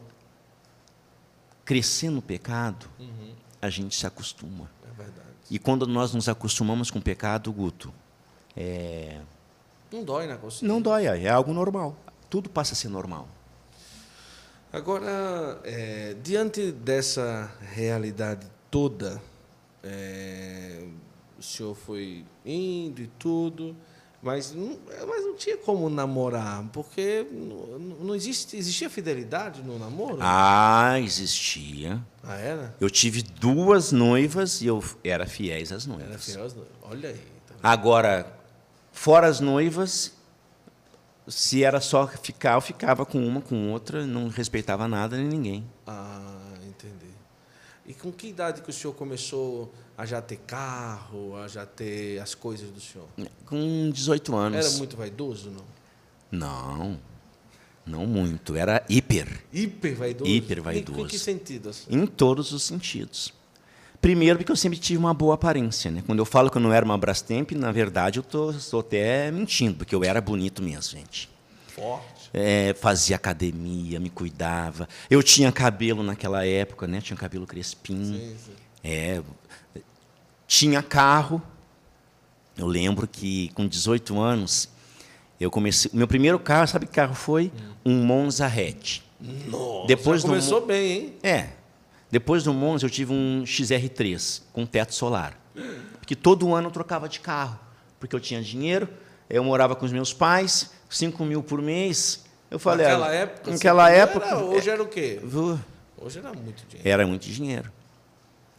crescer 1.64 2.10
no 2.10 2.20
pecado, 2.20 2.86
uhum. 2.98 3.32
a 3.62 3.70
gente 3.70 3.96
se 3.96 4.06
acostuma. 4.06 4.70
É. 4.98 5.04
E 5.50 5.58
quando 5.58 5.86
nós 5.86 6.12
nos 6.12 6.28
acostumamos 6.28 6.90
com 6.90 6.98
o 6.98 7.02
pecado, 7.02 7.50
Guto, 7.50 7.92
é... 8.54 9.20
não 9.90 10.04
dói 10.04 10.26
na 10.26 10.36
consciência. 10.36 10.68
Não 10.68 10.82
dói, 10.82 11.06
é 11.06 11.30
algo 11.30 11.54
normal. 11.54 11.96
Tudo 12.28 12.50
passa 12.50 12.74
a 12.74 12.76
ser 12.76 12.88
normal. 12.88 13.26
Agora, 14.70 15.60
é, 15.64 16.14
diante 16.22 16.70
dessa 16.70 17.50
realidade 17.72 18.46
toda, 18.70 19.20
é, 19.82 20.86
o 21.38 21.42
senhor 21.42 21.74
foi 21.74 22.24
indo 22.44 23.00
e 23.00 23.06
tudo. 23.18 23.74
Mas 24.22 24.54
não, 24.54 24.78
mas 25.08 25.24
não 25.24 25.34
tinha 25.34 25.56
como 25.56 25.90
namorar, 25.90 26.64
porque 26.72 27.26
não, 27.32 27.78
não 28.06 28.14
existe, 28.14 28.56
existia 28.56 28.88
fidelidade 28.88 29.60
no 29.62 29.76
namoro? 29.80 30.18
Ah, 30.20 31.00
existia. 31.00 32.00
Ah, 32.22 32.36
era? 32.36 32.72
Eu 32.80 32.88
tive 32.88 33.20
duas 33.20 33.90
noivas 33.90 34.62
e 34.62 34.66
eu 34.66 34.82
era 35.02 35.26
fiéis 35.26 35.72
às 35.72 35.86
noivas. 35.86 36.08
Era 36.08 36.18
fiel 36.20 36.44
às 36.44 36.54
noivas. 36.54 36.72
Olha 36.82 37.08
aí. 37.08 37.20
Tá 37.48 37.54
Agora, 37.64 38.32
fora 38.92 39.26
as 39.26 39.40
noivas, 39.40 40.12
se 41.26 41.64
era 41.64 41.80
só 41.80 42.06
ficar, 42.06 42.54
eu 42.54 42.60
ficava 42.60 43.04
com 43.04 43.18
uma, 43.26 43.40
com 43.40 43.72
outra, 43.72 44.06
não 44.06 44.28
respeitava 44.28 44.86
nada 44.86 45.16
nem 45.16 45.26
ninguém. 45.26 45.66
Ah. 45.84 46.51
E 47.86 47.92
com 47.92 48.12
que 48.12 48.28
idade 48.28 48.62
que 48.62 48.70
o 48.70 48.72
senhor 48.72 48.92
começou 48.94 49.72
a 49.98 50.06
já 50.06 50.22
ter 50.22 50.36
carro, 50.36 51.36
a 51.36 51.48
já 51.48 51.66
ter 51.66 52.20
as 52.20 52.34
coisas 52.34 52.70
do 52.70 52.80
senhor? 52.80 53.08
Com 53.44 53.90
18 53.90 54.36
anos. 54.36 54.66
Era 54.66 54.78
muito 54.78 54.96
vaidoso, 54.96 55.50
não? 55.50 55.64
Não. 56.30 57.00
Não 57.84 58.06
muito, 58.06 58.54
era 58.54 58.84
hiper. 58.88 59.42
Hiper 59.52 59.96
vaidoso? 59.96 60.30
Hiper 60.30 60.62
vaidoso. 60.62 61.00
Em, 61.00 61.02
em 61.02 61.06
que 61.08 61.18
sentido? 61.18 61.68
Assim? 61.70 61.86
Em 61.90 62.06
todos 62.06 62.52
os 62.52 62.62
sentidos. 62.62 63.34
Primeiro, 64.00 64.38
porque 64.38 64.50
eu 64.50 64.56
sempre 64.56 64.78
tive 64.78 64.98
uma 64.98 65.12
boa 65.12 65.34
aparência. 65.34 65.90
Né? 65.90 66.02
Quando 66.06 66.18
eu 66.18 66.24
falo 66.24 66.50
que 66.50 66.56
eu 66.56 66.62
não 66.62 66.72
era 66.72 66.84
uma 66.84 66.96
Brastemp, 66.96 67.52
na 67.52 67.72
verdade 67.72 68.18
eu 68.18 68.54
estou 68.56 68.80
até 68.80 69.30
mentindo, 69.30 69.78
porque 69.78 69.94
eu 69.94 70.04
era 70.04 70.20
bonito 70.20 70.62
mesmo, 70.62 70.98
gente. 70.98 71.28
Forte. 71.68 72.11
É, 72.34 72.74
fazia 72.74 73.16
academia, 73.16 74.00
me 74.00 74.08
cuidava. 74.08 74.88
Eu 75.10 75.22
tinha 75.22 75.52
cabelo 75.52 76.02
naquela 76.02 76.46
época, 76.46 76.86
né? 76.86 77.00
Tinha 77.00 77.16
cabelo 77.16 77.46
crespinho. 77.46 78.18
Sim, 78.18 78.36
sim. 78.46 78.52
É, 78.82 79.22
tinha 80.46 80.82
carro. 80.82 81.42
Eu 82.56 82.66
lembro 82.66 83.06
que 83.06 83.50
com 83.54 83.66
18 83.66 84.18
anos 84.18 84.68
eu 85.40 85.50
comecei. 85.50 85.90
Meu 85.92 86.06
primeiro 86.06 86.38
carro, 86.38 86.66
sabe 86.68 86.86
que 86.86 86.92
carro 86.92 87.14
foi? 87.14 87.52
Hum. 87.84 87.92
Um 87.92 88.04
Monza 88.04 88.46
hatch. 88.46 89.00
Nossa, 89.48 89.86
Depois 89.86 90.22
começou 90.22 90.60
do, 90.60 90.66
bem, 90.66 90.92
hein? 90.92 91.14
É. 91.22 91.48
Depois 92.10 92.42
do 92.44 92.52
Monza 92.52 92.86
eu 92.86 92.90
tive 92.90 93.12
um 93.12 93.42
XR3 93.44 94.42
com 94.52 94.66
teto 94.66 94.94
solar. 94.94 95.38
Porque 95.98 96.14
todo 96.14 96.54
ano 96.54 96.68
eu 96.68 96.72
trocava 96.72 97.08
de 97.08 97.20
carro, 97.20 97.58
porque 98.00 98.14
eu 98.14 98.20
tinha 98.20 98.42
dinheiro, 98.42 98.88
eu 99.30 99.42
morava 99.44 99.76
com 99.76 99.86
os 99.86 99.92
meus 99.92 100.12
pais, 100.12 100.70
5 100.90 101.24
mil 101.24 101.42
por 101.42 101.62
mês. 101.62 102.21
Eu 102.52 102.58
falei, 102.58 102.86
naquela 102.86 103.08
ah, 103.08 103.14
época, 103.14 103.50
naquela 103.50 103.90
época 103.90 104.26
era, 104.26 104.38
hoje 104.44 104.68
era 104.68 104.82
o 104.82 104.86
quê? 104.86 105.18
Hoje 105.96 106.18
era 106.18 106.34
muito 106.34 106.66
dinheiro. 106.66 106.88
Era 106.90 107.06
muito 107.06 107.26
dinheiro. 107.26 107.72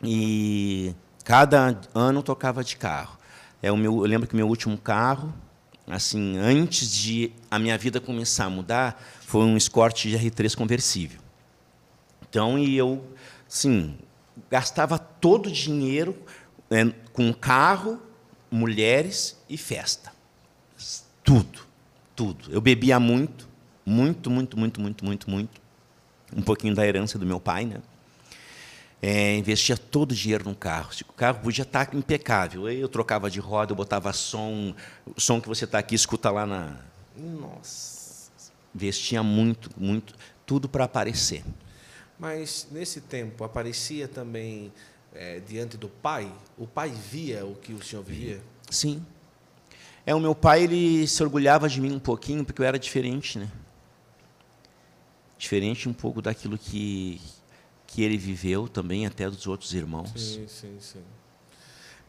E 0.02 0.96
cada 1.24 1.80
ano 1.94 2.24
tocava 2.24 2.64
de 2.64 2.76
carro. 2.76 3.16
É 3.62 3.72
o 3.72 3.78
meu, 3.78 3.98
eu 3.98 4.06
lembro 4.06 4.28
que 4.28 4.36
meu 4.36 4.48
último 4.48 4.80
carro, 4.80 5.32
assim, 5.88 6.39
antes 6.39 6.91
de 6.91 7.32
a 7.52 7.60
minha 7.60 7.78
vida 7.78 8.02
começar 8.02 8.46
a 8.46 8.50
mudar, 8.50 9.00
foi 9.28 9.44
um 9.44 9.56
Escort 9.56 10.08
GR3 10.08 10.56
conversível. 10.56 11.20
Então, 12.28 12.58
e 12.58 12.76
eu, 12.76 13.06
sim, 13.48 13.96
gastava 14.50 14.98
todo 14.98 15.50
o 15.50 15.52
dinheiro 15.52 16.18
é, 16.72 16.84
com 17.14 17.32
carro, 17.32 18.02
mulheres 18.50 19.38
e 19.48 19.56
festa. 19.56 20.12
Tudo, 21.24 21.60
tudo. 22.16 22.52
Eu 22.52 22.60
bebia 22.60 23.00
muito, 23.00 23.53
muito, 23.86 24.30
muito, 24.30 24.58
muito, 24.58 24.82
muito, 24.82 25.06
muito, 25.06 25.30
muito. 25.30 25.62
Um 26.36 26.42
pouquinho 26.42 26.74
da 26.74 26.86
herança 26.86 27.20
do 27.20 27.26
meu 27.26 27.40
pai, 27.40 27.66
né? 27.66 27.82
É, 29.02 29.36
investia 29.36 29.76
todo 29.76 30.14
o 30.14 30.16
dinheiro 30.16 30.46
no 30.46 30.56
carro. 30.56 30.90
O 31.10 31.14
carro 31.14 31.40
podia 31.42 31.64
estar 31.64 31.94
impecável. 31.94 32.70
Eu 32.70 32.88
trocava 32.88 33.30
de 33.30 33.40
roda, 33.40 33.74
eu 33.74 33.76
botava 33.76 34.14
som, 34.14 34.74
o 35.06 35.20
som 35.20 35.42
que 35.42 35.48
você 35.48 35.66
está 35.66 35.80
aqui, 35.80 35.94
escuta 35.94 36.32
lá 36.32 36.46
na. 36.46 36.78
Nossa. 37.18 38.32
Investia 38.74 39.22
muito, 39.22 39.70
muito, 39.78 40.16
tudo 40.46 40.70
para 40.70 40.86
aparecer. 40.86 41.44
Mas 42.18 42.68
nesse 42.72 43.02
tempo 43.02 43.44
aparecia 43.44 44.08
também 44.08 44.72
é, 45.14 45.42
diante 45.42 45.76
do 45.76 45.90
pai? 45.90 46.32
O 46.58 46.66
pai 46.66 46.90
via 46.90 47.46
o 47.46 47.56
que 47.56 47.74
o 47.74 47.84
senhor 47.84 48.04
via? 48.04 48.42
Sim. 48.70 49.06
É, 50.06 50.16
o 50.16 50.20
meu 50.20 50.34
pai 50.34 50.64
ele 50.64 51.06
se 51.08 51.22
orgulhava 51.22 51.68
de 51.68 51.80
mim 51.82 51.94
um 51.94 52.00
pouquinho 52.00 52.44
porque 52.44 52.62
eu 52.62 52.66
era 52.66 52.80
diferente, 52.80 53.38
né? 53.38 53.50
Diferente 55.44 55.89
um 55.89 55.94
pouco 55.94 56.22
daquilo 56.22 56.58
que 56.58 57.20
que 57.86 58.02
ele 58.02 58.18
viveu 58.18 58.70
também 58.70 59.06
até 59.06 59.30
dos 59.30 59.46
outros 59.46 59.74
irmãos. 59.74 60.10
Sim, 60.16 60.48
sim, 60.48 60.78
sim. 60.80 61.04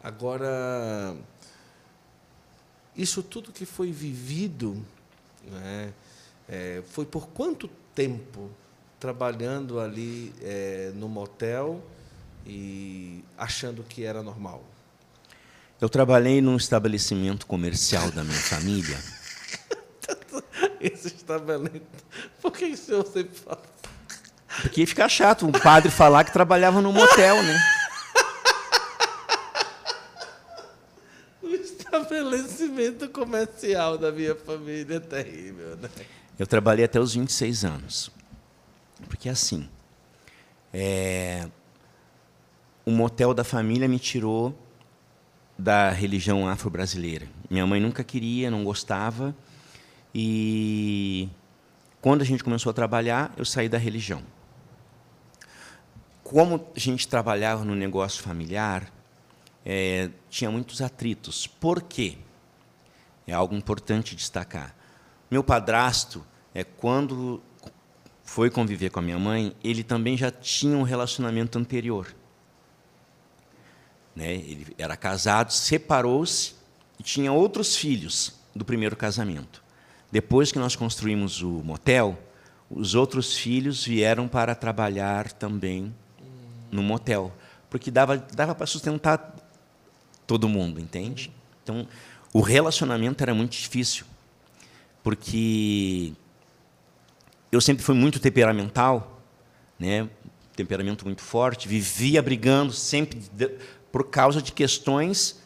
Agora 0.01 1.17
isso 2.97 3.25
tudo 3.25 3.51
que 3.51 3.67
foi 3.67 3.91
vivido, 3.91 4.81
né, 5.51 5.93
é, 6.49 6.81
foi 6.87 7.05
por 7.05 7.27
quanto 7.27 7.69
tempo 7.93 8.53
trabalhando 9.01 9.81
ali 9.81 10.33
é, 10.41 10.93
no 10.95 11.09
motel 11.09 11.85
e 12.47 13.25
achando 13.37 13.83
que 13.83 14.05
era 14.05 14.23
normal? 14.23 14.63
Eu 15.81 15.89
trabalhei 15.89 16.41
num 16.41 16.57
estabelecimento 16.57 17.49
comercial 17.49 18.13
da 18.13 18.23
minha 18.23 18.39
família. 18.39 18.99
Esse 20.81 21.09
estabelecimento. 21.09 22.05
Por 22.45 22.53
que 22.53 22.67
o 22.67 22.77
senhor 22.77 23.07
sempre 23.07 23.35
fala? 23.39 23.63
Porque 24.61 24.85
fica 24.85 25.09
chato 25.09 25.47
um 25.47 25.51
padre 25.51 25.91
falar 25.91 26.25
que 26.25 26.31
trabalhava 26.31 26.83
num 26.83 26.93
motel, 26.93 27.43
né? 27.43 27.59
O 31.43 31.49
estabelecimento 31.49 33.09
comercial 33.09 33.97
da 33.97 34.13
minha 34.13 34.35
família 34.35 34.97
é 34.97 35.01
terrível, 35.01 35.75
né? 35.77 35.89
Eu 36.39 36.47
trabalhei 36.47 36.85
até 36.85 37.01
os 37.01 37.15
26 37.15 37.65
anos. 37.65 38.11
Porque 39.09 39.31
assim, 39.31 39.67
é, 40.71 41.49
o 42.85 42.91
motel 42.91 43.33
da 43.33 43.43
família 43.43 43.89
me 43.89 43.99
tirou 43.99 44.55
da 45.59 45.89
religião 45.89 46.47
afro-brasileira. 46.47 47.27
Minha 47.49 47.67
mãe 47.67 47.81
nunca 47.81 48.05
queria, 48.05 48.51
não 48.51 48.65
gostava. 48.65 49.35
E 50.15 51.31
quando 52.05 52.21
a 52.21 52.25
gente 52.27 52.45
começou 52.45 52.69
a 52.69 52.75
trabalhar, 52.75 53.33
eu 53.35 53.47
saí 53.47 53.67
da 53.67 53.79
religião. 53.79 54.23
Como 56.23 56.69
a 56.77 56.79
gente 56.79 57.09
trabalhava 57.09 57.65
no 57.65 57.75
negócio 57.75 58.23
familiar, 58.23 58.93
é, 59.65 60.11
tinha 60.29 60.51
muitos 60.51 60.83
atritos. 60.83 61.47
Por 61.47 61.81
quê? 61.81 62.19
É 63.27 63.33
algo 63.33 63.55
importante 63.55 64.15
destacar. 64.15 64.77
Meu 65.31 65.43
padrasto, 65.43 66.23
é, 66.55 66.63
quando 66.63 67.43
foi 68.23 68.51
conviver 68.51 68.91
com 68.91 68.99
a 68.99 69.03
minha 69.03 69.19
mãe, 69.19 69.57
ele 69.65 69.83
também 69.83 70.15
já 70.15 70.31
tinha 70.31 70.77
um 70.77 70.83
relacionamento 70.83 71.59
anterior. 71.59 72.15
Né? 74.15 74.35
Ele 74.35 74.75
era 74.77 74.95
casado, 74.95 75.55
separou-se 75.55 76.55
e 77.01 77.03
tinha 77.03 77.33
outros 77.33 77.75
filhos 77.75 78.35
do 78.55 78.63
primeiro 78.63 78.95
casamento. 78.95 79.64
Depois 80.15 80.53
que 80.53 80.61
nós 80.61 80.77
construímos 80.77 81.43
o 81.43 81.49
motel, 81.65 82.17
os 82.71 82.95
outros 82.95 83.37
filhos 83.37 83.85
vieram 83.85 84.29
para 84.29 84.55
trabalhar 84.55 85.33
também 85.33 85.93
no 86.71 86.85
motel, 86.85 87.33
porque 87.69 87.91
dava, 87.91 88.17
dava 88.17 88.55
para 88.55 88.65
sustentar 88.65 89.35
todo 90.25 90.49
mundo, 90.49 90.81
entende? 90.81 91.33
Então, 91.65 91.85
o 92.33 92.41
relacionamento 92.41 93.25
era 93.25 93.35
muito 93.35 93.55
difícil, 93.55 94.07
porque 95.03 96.13
eu 97.51 97.61
sempre 97.61 97.83
fui 97.83 97.97
muito 97.97 98.21
temperamental, 98.21 99.21
né? 99.77 100.09
temperamento 100.55 101.05
muito 101.05 101.23
forte, 101.23 101.67
vivia 101.67 102.23
brigando 102.23 102.73
sempre 102.73 103.21
por 103.91 104.09
causa 104.11 104.41
de 104.41 104.53
questões 104.53 105.43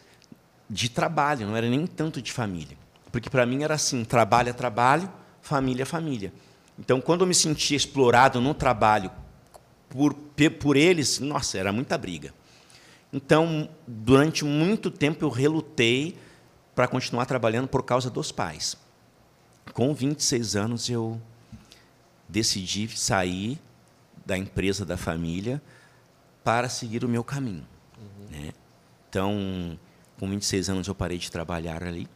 de 0.69 0.89
trabalho, 0.89 1.47
não 1.47 1.55
era 1.57 1.67
nem 1.67 1.87
tanto 1.87 2.21
de 2.21 2.31
família. 2.31 2.77
Porque 3.11 3.29
para 3.29 3.45
mim 3.45 3.63
era 3.63 3.75
assim, 3.75 4.03
trabalho 4.03 4.49
é 4.49 4.53
trabalho, 4.53 5.11
família 5.41 5.83
é 5.83 5.85
família. 5.85 6.33
Então, 6.77 7.01
quando 7.01 7.21
eu 7.21 7.27
me 7.27 7.35
sentia 7.35 7.75
explorado 7.75 8.39
no 8.39 8.53
trabalho 8.53 9.11
por, 9.89 10.13
por 10.59 10.77
eles, 10.77 11.19
nossa, 11.19 11.57
era 11.57 11.71
muita 11.71 11.97
briga. 11.97 12.33
Então, 13.11 13.67
durante 13.87 14.45
muito 14.45 14.91
tempo 14.91 15.25
eu 15.25 15.29
relutei 15.29 16.15
para 16.75 16.87
continuar 16.87 17.25
trabalhando 17.25 17.67
por 17.67 17.83
causa 17.83 18.09
dos 18.09 18.31
pais. 18.31 18.77
Com 19.73 19.93
26 19.93 20.55
anos 20.55 20.89
eu 20.89 21.19
decidi 22.27 22.87
sair 22.95 23.59
da 24.25 24.37
empresa 24.37 24.85
da 24.85 24.95
família 24.95 25.61
para 26.43 26.69
seguir 26.69 27.03
o 27.03 27.09
meu 27.09 27.23
caminho. 27.23 27.65
Né? 28.29 28.53
Então, 29.09 29.77
com 30.19 30.29
26 30.29 30.69
anos 30.69 30.87
eu 30.87 30.95
parei 30.95 31.17
de 31.17 31.31
trabalhar 31.31 31.83
ali. 31.83 32.07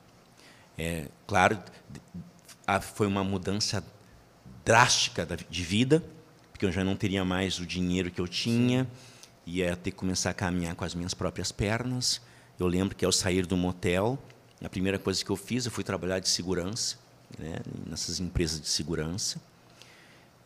É, 0.77 1.07
claro, 1.27 1.59
foi 2.95 3.07
uma 3.07 3.23
mudança 3.23 3.83
drástica 4.65 5.27
de 5.49 5.63
vida, 5.63 6.03
porque 6.51 6.65
eu 6.65 6.71
já 6.71 6.83
não 6.83 6.95
teria 6.95 7.23
mais 7.25 7.59
o 7.59 7.65
dinheiro 7.65 8.09
que 8.09 8.19
eu 8.19 8.27
tinha, 8.27 8.87
ia 9.45 9.75
ter 9.75 9.91
que 9.91 9.97
começar 9.97 10.29
a 10.29 10.33
caminhar 10.33 10.75
com 10.75 10.83
as 10.83 10.95
minhas 10.95 11.13
próprias 11.13 11.51
pernas. 11.51 12.21
Eu 12.59 12.67
lembro 12.67 12.95
que 12.95 13.03
ao 13.03 13.11
sair 13.11 13.45
do 13.45 13.57
motel, 13.57 14.17
a 14.63 14.69
primeira 14.69 14.97
coisa 14.97 15.23
que 15.23 15.29
eu 15.29 15.35
fiz, 15.35 15.65
eu 15.65 15.71
fui 15.71 15.83
trabalhar 15.83 16.19
de 16.19 16.29
segurança, 16.29 16.97
né, 17.37 17.57
nessas 17.85 18.19
empresas 18.19 18.61
de 18.61 18.69
segurança. 18.69 19.41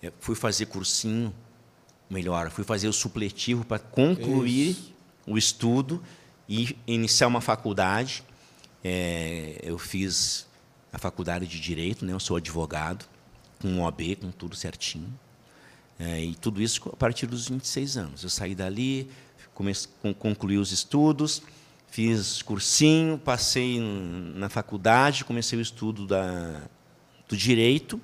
Eu 0.01 0.11
fui 0.19 0.35
fazer 0.35 0.65
cursinho, 0.67 1.33
melhor, 2.09 2.49
fui 2.49 2.63
fazer 2.63 2.87
o 2.87 2.93
supletivo 2.93 3.65
para 3.65 3.79
concluir 3.79 4.71
Isso 4.71 4.97
o 5.27 5.37
estudo 5.37 6.01
e 6.47 6.75
iniciar 6.87 7.27
uma 7.27 7.41
faculdade. 7.41 8.23
É, 8.83 9.59
eu 9.63 9.77
fiz 9.77 10.47
a 10.91 10.97
faculdade 10.97 11.47
de 11.47 11.59
Direito, 11.59 12.05
né? 12.05 12.13
eu 12.13 12.19
sou 12.19 12.37
advogado, 12.37 13.05
com 13.61 13.81
OB, 13.81 14.17
com 14.17 14.31
tudo 14.31 14.55
certinho. 14.55 15.11
É, 15.99 16.23
e 16.23 16.35
tudo 16.35 16.61
isso 16.61 16.89
a 16.89 16.95
partir 16.95 17.25
dos 17.25 17.49
26 17.49 17.97
anos. 17.97 18.23
Eu 18.23 18.29
saí 18.29 18.53
dali, 18.53 19.09
comecei, 19.53 19.89
concluí 20.19 20.57
os 20.57 20.71
estudos, 20.71 21.41
fiz 21.87 22.41
cursinho, 22.41 23.17
passei 23.17 23.79
na 23.79 24.49
faculdade, 24.49 25.25
comecei 25.25 25.57
o 25.57 25.61
estudo 25.61 26.05
da, 26.05 26.61
do 27.27 27.35
Direito. 27.35 27.99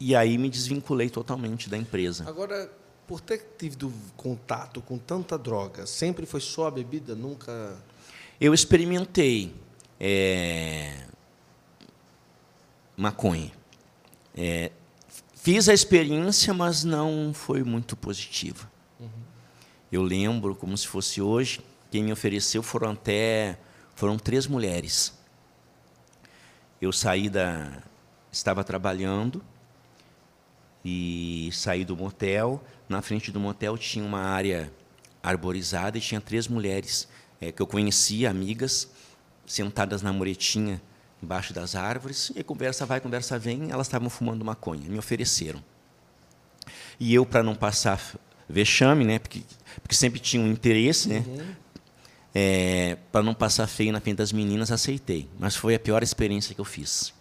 E 0.00 0.14
aí 0.14 0.38
me 0.38 0.48
desvinculei 0.48 1.10
totalmente 1.10 1.68
da 1.68 1.76
empresa. 1.76 2.28
Agora, 2.28 2.70
por 3.06 3.20
ter 3.20 3.54
tido 3.58 3.92
contato 4.16 4.80
com 4.80 4.96
tanta 4.96 5.36
droga, 5.36 5.86
sempre 5.86 6.24
foi 6.24 6.40
só 6.40 6.68
a 6.68 6.70
bebida? 6.70 7.16
Nunca. 7.16 7.76
Eu 8.40 8.54
experimentei 8.54 9.52
é, 9.98 10.94
maconha. 12.96 13.50
É, 14.36 14.70
fiz 15.34 15.68
a 15.68 15.74
experiência, 15.74 16.54
mas 16.54 16.84
não 16.84 17.32
foi 17.34 17.64
muito 17.64 17.96
positiva. 17.96 18.70
Uhum. 19.00 19.08
Eu 19.90 20.02
lembro 20.02 20.54
como 20.54 20.76
se 20.78 20.86
fosse 20.86 21.20
hoje. 21.20 21.60
Quem 21.90 22.04
me 22.04 22.12
ofereceu 22.12 22.62
foram 22.62 22.92
até 22.92 23.58
foram 23.96 24.16
três 24.16 24.46
mulheres. 24.46 25.12
Eu 26.80 26.92
saí 26.92 27.28
da 27.28 27.82
estava 28.30 28.62
trabalhando 28.62 29.42
e 30.84 31.50
saí 31.52 31.84
do 31.84 31.96
motel. 31.96 32.62
Na 32.88 33.02
frente 33.02 33.32
do 33.32 33.40
motel 33.40 33.76
tinha 33.76 34.04
uma 34.04 34.20
área 34.20 34.72
arborizada 35.20 35.98
e 35.98 36.00
tinha 36.00 36.20
três 36.20 36.46
mulheres 36.46 37.08
é, 37.40 37.52
que 37.52 37.62
eu 37.62 37.66
conhecia, 37.66 38.30
amigas, 38.30 38.88
sentadas 39.46 40.02
na 40.02 40.12
muretinha 40.12 40.80
embaixo 41.22 41.52
das 41.52 41.74
árvores. 41.74 42.32
E 42.34 42.42
conversa 42.42 42.86
vai, 42.86 43.00
conversa 43.00 43.38
vem. 43.38 43.70
Elas 43.70 43.86
estavam 43.86 44.10
fumando 44.10 44.44
maconha, 44.44 44.88
me 44.88 44.98
ofereceram. 44.98 45.62
E 46.98 47.14
eu, 47.14 47.24
para 47.24 47.42
não 47.42 47.54
passar 47.54 48.00
vexame, 48.48 49.04
né, 49.04 49.18
porque, 49.18 49.42
porque 49.82 49.94
sempre 49.94 50.18
tinha 50.18 50.42
um 50.42 50.50
interesse, 50.50 51.08
né, 51.08 51.24
uhum. 51.26 51.54
é, 52.34 52.96
para 53.12 53.22
não 53.22 53.34
passar 53.34 53.66
feio 53.66 53.92
na 53.92 54.00
frente 54.00 54.16
das 54.16 54.32
meninas, 54.32 54.70
aceitei. 54.70 55.28
Mas 55.38 55.54
foi 55.54 55.74
a 55.74 55.78
pior 55.78 56.02
experiência 56.02 56.54
que 56.54 56.60
eu 56.60 56.64
fiz. 56.64 57.12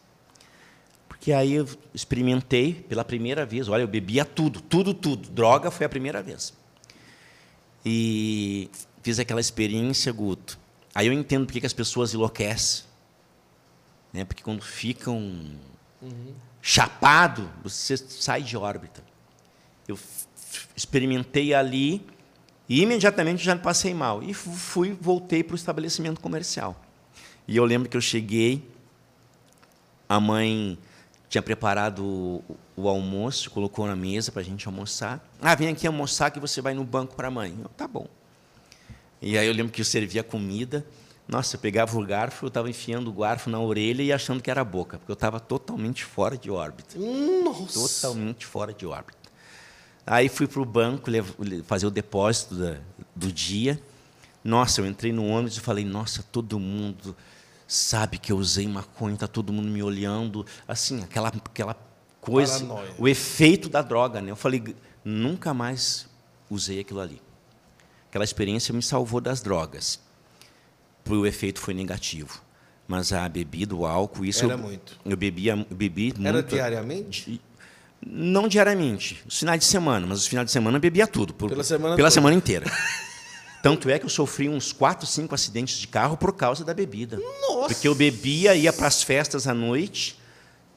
Porque 1.07 1.31
aí 1.33 1.53
eu 1.53 1.67
experimentei 1.93 2.73
pela 2.73 3.03
primeira 3.03 3.45
vez. 3.45 3.67
Olha, 3.67 3.81
eu 3.81 3.87
bebia 3.87 4.23
tudo, 4.23 4.61
tudo, 4.61 4.93
tudo. 4.93 5.29
Droga 5.29 5.69
foi 5.69 5.85
a 5.85 5.89
primeira 5.89 6.21
vez. 6.21 6.53
E 7.85 8.69
fiz 9.07 9.19
aquela 9.19 9.39
experiência, 9.39 10.11
Guto. 10.11 10.59
Aí 10.93 11.07
eu 11.07 11.13
entendo 11.13 11.45
porque 11.45 11.61
que 11.61 11.65
as 11.65 11.71
pessoas 11.71 12.13
enlouquecem. 12.13 12.83
Né? 14.11 14.25
Porque 14.25 14.43
quando 14.43 14.61
ficam 14.61 15.15
uhum. 16.01 16.33
chapado, 16.61 17.49
você 17.63 17.95
sai 17.95 18.41
de 18.41 18.57
órbita. 18.57 19.01
Eu 19.87 19.97
experimentei 20.75 21.53
ali 21.53 22.05
e 22.67 22.81
imediatamente 22.81 23.41
já 23.41 23.55
passei 23.55 23.93
mal. 23.93 24.21
E 24.21 24.33
fui, 24.33 24.91
voltei 24.99 25.41
para 25.41 25.53
o 25.53 25.55
estabelecimento 25.55 26.19
comercial. 26.19 26.75
E 27.47 27.55
eu 27.55 27.63
lembro 27.63 27.87
que 27.87 27.95
eu 27.95 28.01
cheguei, 28.01 28.69
a 30.09 30.19
mãe 30.19 30.77
tinha 31.29 31.41
preparado 31.41 32.03
o, 32.03 32.43
o 32.75 32.89
almoço, 32.89 33.51
colocou 33.51 33.87
na 33.87 33.95
mesa 33.95 34.33
para 34.33 34.41
a 34.41 34.45
gente 34.45 34.67
almoçar. 34.67 35.25
Ah, 35.41 35.55
vem 35.55 35.69
aqui 35.69 35.87
almoçar 35.87 36.29
que 36.29 36.41
você 36.41 36.59
vai 36.61 36.73
no 36.73 36.83
banco 36.83 37.15
para 37.15 37.29
a 37.29 37.31
mãe. 37.31 37.57
Eu, 37.57 37.69
tá 37.69 37.87
bom. 37.87 38.05
E 39.21 39.37
aí 39.37 39.47
eu 39.47 39.53
lembro 39.53 39.71
que 39.71 39.81
eu 39.81 39.85
servia 39.85 40.23
comida. 40.23 40.85
Nossa, 41.27 41.55
eu 41.55 41.59
pegava 41.59 41.97
o 41.97 42.05
garfo, 42.05 42.45
eu 42.45 42.47
estava 42.47 42.69
enfiando 42.69 43.09
o 43.09 43.13
garfo 43.13 43.49
na 43.49 43.59
orelha 43.59 44.01
e 44.01 44.13
achando 44.13 44.41
que 44.41 44.49
era 44.49 44.61
a 44.61 44.63
boca, 44.63 44.97
porque 44.97 45.11
eu 45.11 45.15
estava 45.15 45.39
totalmente 45.39 46.05
fora 46.05 46.37
de 46.37 46.49
órbita. 46.49 46.97
Nossa. 46.97 47.73
Totalmente 47.73 48.45
fora 48.45 48.73
de 48.73 48.85
órbita. 48.85 49.17
Aí 50.05 50.29
fui 50.29 50.47
para 50.47 50.61
o 50.61 50.65
banco 50.65 51.11
fazer 51.65 51.85
o 51.85 51.91
depósito 51.91 52.55
da, 52.55 52.77
do 53.13 53.29
dia. 53.29 53.81
Nossa, 54.41 54.79
eu 54.79 54.85
entrei 54.85 55.11
no 55.11 55.27
ônibus 55.27 55.57
e 55.57 55.59
falei, 55.59 55.83
nossa, 55.83 56.23
todo 56.23 56.57
mundo 56.57 57.13
sabe 57.67 58.17
que 58.17 58.31
eu 58.31 58.37
usei 58.37 58.65
maconha, 58.65 59.15
está 59.15 59.27
todo 59.27 59.51
mundo 59.51 59.67
me 59.67 59.83
olhando, 59.83 60.45
assim, 60.65 61.03
aquela, 61.03 61.27
aquela 61.27 61.75
coisa, 62.21 62.65
Paranoia. 62.65 62.95
o 62.97 63.05
efeito 63.05 63.67
da 63.67 63.81
droga. 63.81 64.21
Né? 64.21 64.31
Eu 64.31 64.37
falei, 64.37 64.63
nunca 65.03 65.53
mais 65.53 66.07
usei 66.49 66.79
aquilo 66.79 67.01
ali. 67.01 67.21
Aquela 68.09 68.23
experiência 68.23 68.73
me 68.73 68.81
salvou 68.81 69.19
das 69.21 69.41
drogas. 69.41 69.99
O 71.09 71.25
efeito 71.25 71.59
foi 71.59 71.73
negativo. 71.73 72.41
Mas 72.87 73.11
a 73.11 73.27
bebida, 73.27 73.75
o 73.75 73.85
álcool, 73.85 74.25
isso. 74.25 74.45
Era 74.45 74.53
eu, 74.53 74.57
muito. 74.57 74.97
Eu 75.05 75.17
bebia, 75.17 75.65
eu 75.69 75.75
bebi 75.75 76.13
Era 76.19 76.33
muito. 76.33 76.49
diariamente? 76.49 77.41
Não 78.05 78.47
diariamente, 78.47 79.23
os 79.27 79.39
finais 79.39 79.59
de 79.59 79.65
semana, 79.65 80.05
mas 80.05 80.19
os 80.19 80.27
finais 80.27 80.45
de 80.45 80.51
semana 80.51 80.77
eu 80.77 80.81
bebia 80.81 81.07
tudo. 81.07 81.33
Por, 81.33 81.49
pela 81.49 81.63
semana, 81.63 81.95
pela 81.95 82.11
semana 82.11 82.35
inteira. 82.35 82.65
Tanto 83.61 83.89
é 83.89 83.97
que 83.97 84.05
eu 84.05 84.09
sofri 84.09 84.47
uns 84.47 84.71
quatro, 84.71 85.05
cinco 85.07 85.33
acidentes 85.33 85.77
de 85.77 85.87
carro 85.87 86.15
por 86.15 86.31
causa 86.33 86.63
da 86.63 86.73
bebida. 86.73 87.17
Nossa. 87.41 87.73
Porque 87.73 87.87
eu 87.87 87.95
bebia, 87.95 88.55
ia 88.55 88.71
para 88.71 88.87
as 88.87 89.01
festas 89.01 89.47
à 89.47 89.53
noite 89.53 90.17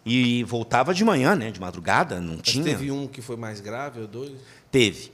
e 0.04 0.42
voltava 0.44 0.94
de 0.94 1.04
manhã, 1.04 1.36
né, 1.36 1.50
de 1.50 1.60
madrugada, 1.60 2.20
não 2.20 2.36
Mas 2.36 2.42
tinha. 2.42 2.64
Teve 2.64 2.90
um 2.90 3.06
que 3.06 3.20
foi 3.20 3.36
mais 3.36 3.60
grave 3.60 4.00
ou 4.00 4.06
dois? 4.06 4.32
Teve. 4.72 5.12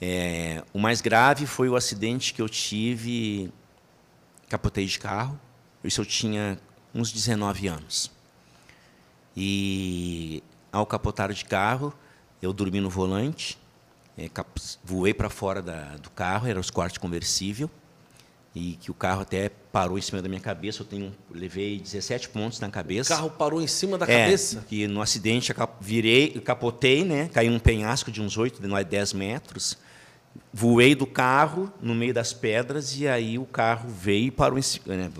É, 0.00 0.62
o 0.72 0.78
mais 0.78 1.00
grave 1.00 1.46
foi 1.46 1.68
o 1.68 1.76
acidente 1.76 2.34
que 2.34 2.42
eu 2.42 2.48
tive, 2.48 3.52
capotei 4.48 4.86
de 4.86 4.98
carro. 4.98 5.38
Isso 5.82 6.00
eu 6.00 6.06
tinha 6.06 6.58
uns 6.94 7.12
19 7.12 7.68
anos. 7.68 8.10
E 9.36 10.42
ao 10.72 10.86
capotar 10.86 11.32
de 11.32 11.44
carro, 11.44 11.92
eu 12.40 12.52
dormi 12.52 12.80
no 12.80 12.90
volante 12.90 13.58
é, 14.16 14.30
voei 14.82 15.12
para 15.12 15.28
fora 15.28 15.60
da, 15.60 15.96
do 15.96 16.10
carro, 16.10 16.46
era 16.46 16.58
os 16.58 16.70
cortes 16.70 16.98
conversível, 16.98 17.68
e 18.54 18.74
que 18.76 18.90
o 18.90 18.94
carro 18.94 19.22
até 19.22 19.48
parou 19.48 19.98
em 19.98 20.00
cima 20.00 20.22
da 20.22 20.28
minha 20.28 20.40
cabeça. 20.40 20.82
Eu 20.82 20.86
tenho, 20.86 21.12
levei 21.30 21.80
17 21.80 22.28
pontos 22.28 22.60
na 22.60 22.70
cabeça. 22.70 23.12
O 23.12 23.16
carro 23.16 23.30
parou 23.30 23.60
em 23.60 23.66
cima 23.66 23.98
da 23.98 24.06
é, 24.06 24.24
cabeça? 24.24 24.64
que 24.68 24.86
no 24.86 25.02
acidente 25.02 25.52
virei, 25.80 26.30
capotei, 26.40 27.04
né? 27.04 27.28
Caí 27.32 27.50
num 27.50 27.58
penhasco 27.58 28.12
de 28.12 28.22
uns 28.22 28.38
8, 28.38 28.62
10 28.62 29.12
metros. 29.12 29.76
Voei 30.52 30.94
do 30.94 31.06
carro 31.06 31.72
no 31.80 31.94
meio 31.94 32.14
das 32.14 32.32
pedras 32.32 32.96
e 32.96 33.08
aí 33.08 33.38
o 33.38 33.44
carro 33.44 33.88
veio 33.88 34.26
e 34.26 34.30
parou 34.30 34.58
em, 34.58 34.62
cima, 34.62 34.94
né, 34.94 35.10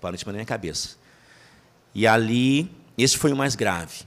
parou 0.00 0.14
em 0.14 0.18
cima 0.18 0.32
da 0.32 0.36
minha 0.36 0.46
cabeça. 0.46 0.96
E 1.92 2.06
ali, 2.06 2.70
esse 2.96 3.16
foi 3.16 3.32
o 3.32 3.36
mais 3.36 3.56
grave. 3.56 4.04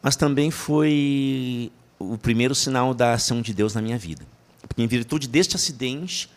Mas 0.00 0.14
também 0.14 0.50
foi 0.52 1.72
o 1.98 2.16
primeiro 2.16 2.54
sinal 2.54 2.94
da 2.94 3.14
ação 3.14 3.42
de 3.42 3.52
Deus 3.52 3.74
na 3.74 3.82
minha 3.82 3.98
vida. 3.98 4.24
Porque, 4.68 4.82
em 4.82 4.86
virtude 4.86 5.26
deste 5.26 5.56
acidente, 5.56 6.30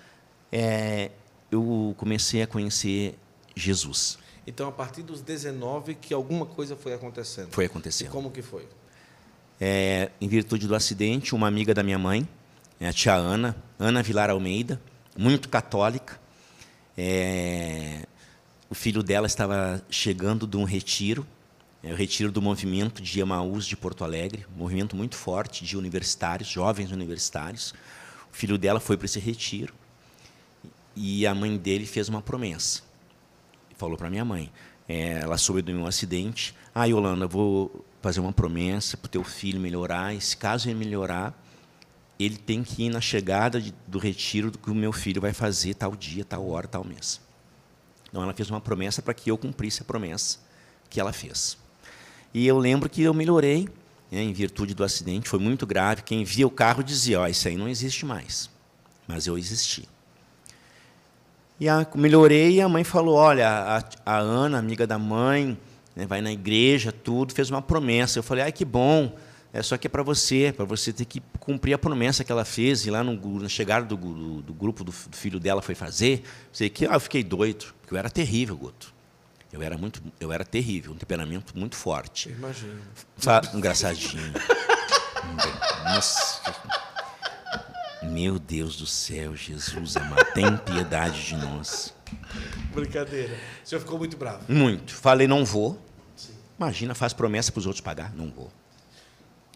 é, 0.51 1.11
eu 1.51 1.93
comecei 1.97 2.41
a 2.41 2.47
conhecer 2.47 3.17
Jesus. 3.55 4.17
Então, 4.47 4.67
a 4.67 4.71
partir 4.71 5.03
dos 5.03 5.21
19, 5.21 5.95
que 5.95 6.13
alguma 6.13 6.45
coisa 6.45 6.75
foi 6.75 6.93
acontecendo? 6.93 7.51
Foi 7.51 7.65
acontecendo. 7.65 8.07
E 8.07 8.11
como 8.11 8.31
que 8.31 8.41
foi? 8.41 8.67
É, 9.59 10.09
em 10.19 10.27
virtude 10.27 10.67
do 10.67 10.73
acidente, 10.73 11.35
uma 11.35 11.47
amiga 11.47 11.73
da 11.73 11.83
minha 11.83 11.99
mãe, 11.99 12.27
a 12.79 12.91
tia 12.91 13.13
Ana, 13.13 13.55
Ana 13.77 14.01
Vilar 14.01 14.29
Almeida, 14.29 14.81
muito 15.15 15.49
católica, 15.49 16.19
é, 16.97 18.07
o 18.69 18.73
filho 18.73 19.03
dela 19.03 19.27
estava 19.27 19.83
chegando 19.89 20.47
de 20.47 20.57
um 20.57 20.63
retiro 20.63 21.27
é 21.83 21.91
o 21.91 21.95
retiro 21.95 22.31
do 22.31 22.41
movimento 22.41 23.01
de 23.01 23.19
Emaús 23.19 23.65
de 23.65 23.75
Porto 23.75 24.03
Alegre, 24.03 24.45
um 24.55 24.59
movimento 24.59 24.95
muito 24.95 25.15
forte 25.15 25.65
de 25.65 25.75
universitários, 25.75 26.47
jovens 26.47 26.91
universitários. 26.91 27.73
O 28.31 28.35
filho 28.35 28.55
dela 28.55 28.79
foi 28.79 28.97
para 28.97 29.05
esse 29.05 29.19
retiro 29.19 29.73
e 30.95 31.25
a 31.25 31.33
mãe 31.33 31.57
dele 31.57 31.85
fez 31.85 32.09
uma 32.09 32.21
promessa. 32.21 32.81
Falou 33.77 33.97
para 33.97 34.09
minha 34.09 34.25
mãe, 34.25 34.51
é, 34.87 35.19
ela 35.21 35.37
soube 35.37 35.61
do 35.61 35.73
meu 35.73 35.87
acidente. 35.87 36.55
Ah, 36.73 36.85
Yolanda, 36.85 37.25
vou 37.27 37.83
fazer 38.01 38.19
uma 38.19 38.33
promessa 38.33 38.97
para 38.97 39.07
o 39.07 39.09
teu 39.09 39.23
filho 39.23 39.59
melhorar. 39.59 40.13
E 40.13 40.21
se 40.21 40.35
caso 40.37 40.69
ele 40.69 40.77
melhorar, 40.77 41.33
ele 42.19 42.37
tem 42.37 42.63
que 42.63 42.83
ir 42.83 42.89
na 42.89 43.01
chegada 43.01 43.59
de, 43.59 43.73
do 43.87 43.97
retiro 43.97 44.51
do 44.51 44.57
que 44.57 44.69
o 44.69 44.75
meu 44.75 44.91
filho 44.91 45.21
vai 45.21 45.33
fazer 45.33 45.73
tal 45.73 45.95
dia, 45.95 46.23
tal 46.25 46.47
hora, 46.47 46.67
tal 46.67 46.83
mês. 46.83 47.21
Então 48.09 48.21
ela 48.21 48.33
fez 48.33 48.49
uma 48.49 48.61
promessa 48.61 49.01
para 49.01 49.13
que 49.13 49.31
eu 49.31 49.37
cumprisse 49.37 49.81
a 49.81 49.85
promessa 49.85 50.39
que 50.89 50.99
ela 50.99 51.13
fez. 51.13 51.57
E 52.33 52.45
eu 52.45 52.57
lembro 52.57 52.89
que 52.89 53.01
eu 53.01 53.13
melhorei 53.13 53.67
né, 54.11 54.21
em 54.21 54.33
virtude 54.33 54.73
do 54.73 54.83
acidente, 54.83 55.29
foi 55.29 55.39
muito 55.39 55.65
grave. 55.65 56.01
Quem 56.03 56.23
via 56.23 56.45
o 56.45 56.51
carro 56.51 56.83
dizia: 56.83 57.21
oh, 57.21 57.27
isso 57.27 57.47
aí 57.47 57.55
não 57.55 57.67
existe 57.67 58.05
mais. 58.05 58.49
Mas 59.07 59.25
eu 59.25 59.37
existi. 59.37 59.87
E 61.61 61.69
a, 61.69 61.85
melhorei 61.93 62.53
e 62.53 62.61
a 62.61 62.67
mãe 62.67 62.83
falou: 62.83 63.13
Olha, 63.13 63.47
a, 63.47 63.83
a 64.03 64.17
Ana, 64.17 64.57
amiga 64.57 64.87
da 64.87 64.97
mãe, 64.97 65.55
né, 65.95 66.07
vai 66.07 66.19
na 66.19 66.31
igreja, 66.31 66.91
tudo, 66.91 67.35
fez 67.35 67.51
uma 67.51 67.61
promessa. 67.61 68.17
Eu 68.17 68.23
falei: 68.23 68.45
Ai, 68.45 68.51
que 68.51 68.65
bom. 68.65 69.15
É 69.53 69.61
só 69.61 69.77
que 69.77 69.85
é 69.85 69.89
para 69.89 70.01
você, 70.01 70.51
para 70.55 70.65
você 70.65 70.91
ter 70.91 71.05
que 71.05 71.21
cumprir 71.39 71.73
a 71.73 71.77
promessa 71.77 72.23
que 72.23 72.31
ela 72.31 72.43
fez. 72.43 72.87
E 72.87 72.89
lá 72.89 73.03
no, 73.03 73.39
na 73.39 73.47
chegada 73.47 73.85
do, 73.85 73.95
do, 73.95 74.41
do 74.41 74.53
grupo 74.55 74.83
do, 74.83 74.91
do, 74.91 75.15
filho 75.15 75.39
dela 75.39 75.61
foi 75.61 75.75
fazer, 75.75 76.23
sei 76.51 76.67
que 76.67 76.87
ah, 76.87 76.93
eu 76.93 76.99
fiquei 76.99 77.23
doido, 77.23 77.65
porque 77.79 77.93
eu 77.93 77.97
era 77.99 78.09
terrível, 78.09 78.57
Guto. 78.57 78.91
Eu 79.53 79.61
era 79.61 79.77
muito, 79.77 80.01
eu 80.19 80.31
era 80.31 80.43
terrível, 80.43 80.93
um 80.93 80.95
temperamento 80.95 81.55
muito 81.55 81.75
forte. 81.75 82.29
Imagino. 82.29 82.81
Engraçadinho. 83.53 84.33
Nossa. 85.85 86.41
Meu 88.01 88.39
Deus 88.39 88.77
do 88.77 88.87
céu, 88.87 89.35
Jesus 89.35 89.95
amado, 89.95 90.25
tem 90.33 90.57
piedade 90.57 91.23
de 91.23 91.35
nós. 91.35 91.93
Brincadeira. 92.73 93.37
O 93.63 93.67
senhor 93.67 93.81
ficou 93.81 93.97
muito 93.99 94.17
bravo? 94.17 94.51
Muito. 94.51 94.93
Falei, 94.93 95.27
não 95.27 95.45
vou. 95.45 95.79
Sim. 96.15 96.33
Imagina, 96.57 96.95
faz 96.95 97.13
promessa 97.13 97.51
para 97.51 97.59
os 97.59 97.65
outros 97.67 97.81
pagar. 97.81 98.13
Não 98.15 98.31
vou. 98.31 98.51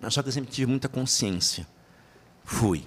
Só 0.10 0.22
que 0.22 0.30
eu 0.30 0.34
sempre 0.34 0.52
tive 0.52 0.68
muita 0.68 0.88
consciência. 0.88 1.66
Fui. 2.44 2.84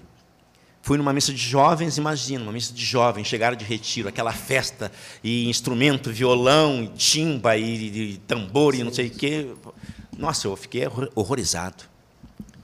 Fui 0.80 0.96
numa 0.96 1.12
missa 1.12 1.32
de 1.32 1.38
jovens, 1.38 1.98
imagina, 1.98 2.44
uma 2.44 2.52
missa 2.52 2.72
de 2.72 2.84
jovens, 2.84 3.26
chegaram 3.26 3.56
de 3.56 3.64
retiro, 3.64 4.08
aquela 4.08 4.32
festa, 4.32 4.90
e 5.22 5.48
instrumento, 5.48 6.10
violão, 6.10 6.82
e 6.82 6.88
timba, 6.88 7.56
e, 7.56 8.12
e 8.12 8.16
tambor, 8.18 8.74
e 8.74 8.84
não 8.84 8.92
sei 8.92 9.08
o 9.08 9.10
quê. 9.10 9.52
Nossa, 10.16 10.46
eu 10.46 10.56
fiquei 10.56 10.84
horrorizado. 11.14 11.84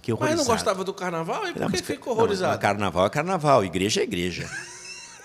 Fiquei 0.05 0.13
horrorizado. 0.13 0.39
Mas 0.39 0.47
não 0.47 0.55
gostava 0.55 0.85
do 0.85 0.93
carnaval? 0.93 1.49
E 1.49 1.53
por 1.55 1.61
não, 1.61 1.71
que 1.71 1.83
ficou 1.83 2.13
horrorizado? 2.13 2.53
Não, 2.53 2.61
carnaval 2.61 3.07
é 3.07 3.11
carnaval, 3.11 3.65
igreja 3.65 4.03
é 4.03 4.05
igreja. 4.05 4.51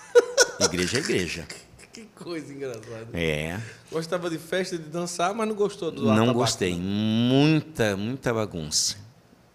igreja 0.58 0.96
é 0.96 1.00
igreja. 1.00 1.46
Que 1.92 2.06
coisa 2.14 2.50
engraçada. 2.50 3.08
É. 3.12 3.60
Gostava 3.92 4.30
de 4.30 4.38
festa, 4.38 4.78
de 4.78 4.84
dançar, 4.84 5.34
mas 5.34 5.46
não 5.46 5.54
gostou 5.54 5.90
do 5.90 6.06
Não 6.06 6.32
gostei. 6.32 6.74
Muita, 6.74 7.94
muita 7.94 8.32
bagunça. 8.32 8.96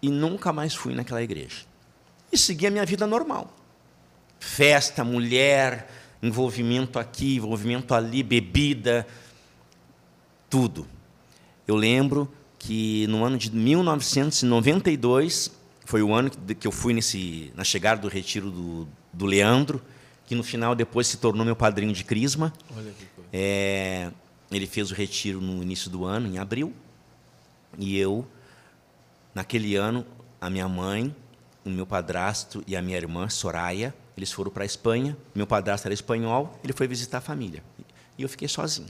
E 0.00 0.10
nunca 0.10 0.52
mais 0.52 0.76
fui 0.76 0.94
naquela 0.94 1.20
igreja. 1.20 1.64
E 2.30 2.38
segui 2.38 2.68
a 2.68 2.70
minha 2.70 2.86
vida 2.86 3.04
normal. 3.04 3.52
Festa, 4.38 5.02
mulher, 5.02 5.90
envolvimento 6.22 7.00
aqui, 7.00 7.36
envolvimento 7.36 7.94
ali, 7.94 8.22
bebida, 8.22 9.04
tudo. 10.48 10.86
Eu 11.66 11.74
lembro 11.74 12.30
que 12.66 13.06
no 13.06 13.24
ano 13.24 13.38
de 13.38 13.54
1992 13.54 15.52
foi 15.84 16.02
o 16.02 16.12
ano 16.12 16.28
que 16.30 16.66
eu 16.66 16.72
fui 16.72 16.92
nesse, 16.92 17.52
na 17.54 17.62
chegada 17.62 18.00
do 18.00 18.08
retiro 18.08 18.50
do, 18.50 18.88
do 19.12 19.24
Leandro, 19.24 19.80
que 20.26 20.34
no 20.34 20.42
final 20.42 20.74
depois 20.74 21.06
se 21.06 21.16
tornou 21.18 21.46
meu 21.46 21.54
padrinho 21.54 21.92
de 21.92 22.02
crisma. 22.02 22.52
Olha 22.76 22.90
que 22.90 23.06
coisa. 23.14 23.30
É, 23.32 24.10
ele 24.50 24.66
fez 24.66 24.90
o 24.90 24.94
retiro 24.94 25.40
no 25.40 25.62
início 25.62 25.88
do 25.88 26.04
ano, 26.04 26.26
em 26.26 26.38
abril, 26.38 26.74
e 27.78 27.96
eu, 27.96 28.26
naquele 29.32 29.76
ano, 29.76 30.04
a 30.40 30.50
minha 30.50 30.68
mãe, 30.68 31.14
o 31.64 31.70
meu 31.70 31.86
padrasto 31.86 32.64
e 32.66 32.74
a 32.74 32.82
minha 32.82 32.96
irmã, 32.96 33.28
Soraya, 33.28 33.94
eles 34.16 34.32
foram 34.32 34.50
para 34.50 34.64
a 34.64 34.66
Espanha. 34.66 35.16
Meu 35.32 35.46
padrasto 35.46 35.86
era 35.86 35.94
espanhol, 35.94 36.58
ele 36.64 36.72
foi 36.72 36.88
visitar 36.88 37.18
a 37.18 37.20
família. 37.20 37.62
E 38.18 38.24
eu 38.24 38.28
fiquei 38.28 38.48
sozinho, 38.48 38.88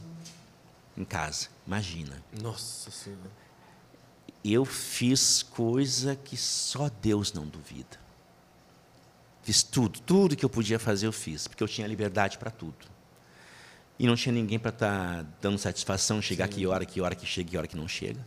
em 0.96 1.04
casa. 1.04 1.48
Imagina. 1.66 2.22
Nossa 2.40 2.90
Senhora. 2.90 3.45
Eu 4.48 4.64
fiz 4.64 5.42
coisa 5.42 6.14
que 6.14 6.36
só 6.36 6.88
Deus 7.02 7.32
não 7.32 7.46
duvida. 7.48 7.98
Fiz 9.42 9.64
tudo, 9.64 9.98
tudo 9.98 10.36
que 10.36 10.44
eu 10.44 10.48
podia 10.48 10.78
fazer 10.78 11.08
eu 11.08 11.12
fiz, 11.12 11.48
porque 11.48 11.64
eu 11.64 11.66
tinha 11.66 11.86
liberdade 11.86 12.38
para 12.38 12.48
tudo. 12.48 12.86
E 13.98 14.06
não 14.06 14.14
tinha 14.14 14.32
ninguém 14.32 14.56
para 14.56 14.68
estar 14.68 15.24
tá 15.24 15.30
dando 15.40 15.58
satisfação, 15.58 16.22
chegar 16.22 16.46
Sim. 16.46 16.52
que 16.52 16.66
hora, 16.66 16.84
que 16.84 17.00
hora 17.00 17.16
que 17.16 17.26
chega, 17.26 17.50
que 17.50 17.58
hora 17.58 17.66
que 17.66 17.76
não 17.76 17.88
chega. 17.88 18.24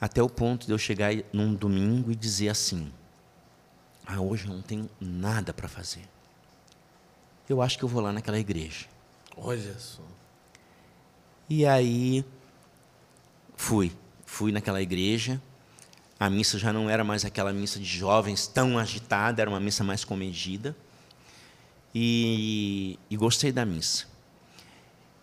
Até 0.00 0.22
o 0.22 0.28
ponto 0.28 0.66
de 0.66 0.72
eu 0.72 0.78
chegar 0.78 1.12
num 1.32 1.52
domingo 1.52 2.12
e 2.12 2.14
dizer 2.14 2.48
assim: 2.48 2.92
Ah, 4.06 4.20
hoje 4.20 4.46
eu 4.46 4.54
não 4.54 4.62
tenho 4.62 4.88
nada 5.00 5.52
para 5.52 5.66
fazer. 5.68 6.08
Eu 7.48 7.60
acho 7.60 7.76
que 7.76 7.84
eu 7.84 7.88
vou 7.88 8.00
lá 8.02 8.12
naquela 8.12 8.38
igreja. 8.38 8.86
Olha 9.36 9.76
só. 9.80 10.02
E 11.48 11.66
aí 11.66 12.24
fui, 13.62 13.92
fui 14.26 14.50
naquela 14.52 14.82
igreja 14.82 15.40
a 16.22 16.30
missa 16.30 16.56
já 16.56 16.72
não 16.72 16.88
era 16.88 17.02
mais 17.02 17.24
aquela 17.24 17.52
missa 17.52 17.80
de 17.80 17.84
jovens 17.84 18.46
tão 18.46 18.78
agitada, 18.78 19.42
era 19.42 19.50
uma 19.50 19.58
missa 19.58 19.82
mais 19.82 20.04
comedida. 20.04 20.76
E, 21.92 22.96
e 23.10 23.16
gostei 23.16 23.50
da 23.50 23.66
missa. 23.66 24.06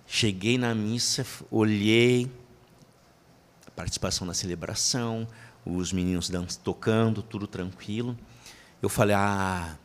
Cheguei 0.05 0.57
na 0.57 0.75
missa, 0.75 1.25
olhei 1.49 2.29
a 3.65 3.71
participação 3.71 4.27
na 4.27 4.33
celebração, 4.33 5.25
os 5.65 5.93
meninos 5.93 6.29
tocando, 6.61 7.23
tudo 7.23 7.47
tranquilo. 7.47 8.17
Eu 8.81 8.89
falei: 8.89 9.15
Ah, 9.15 9.77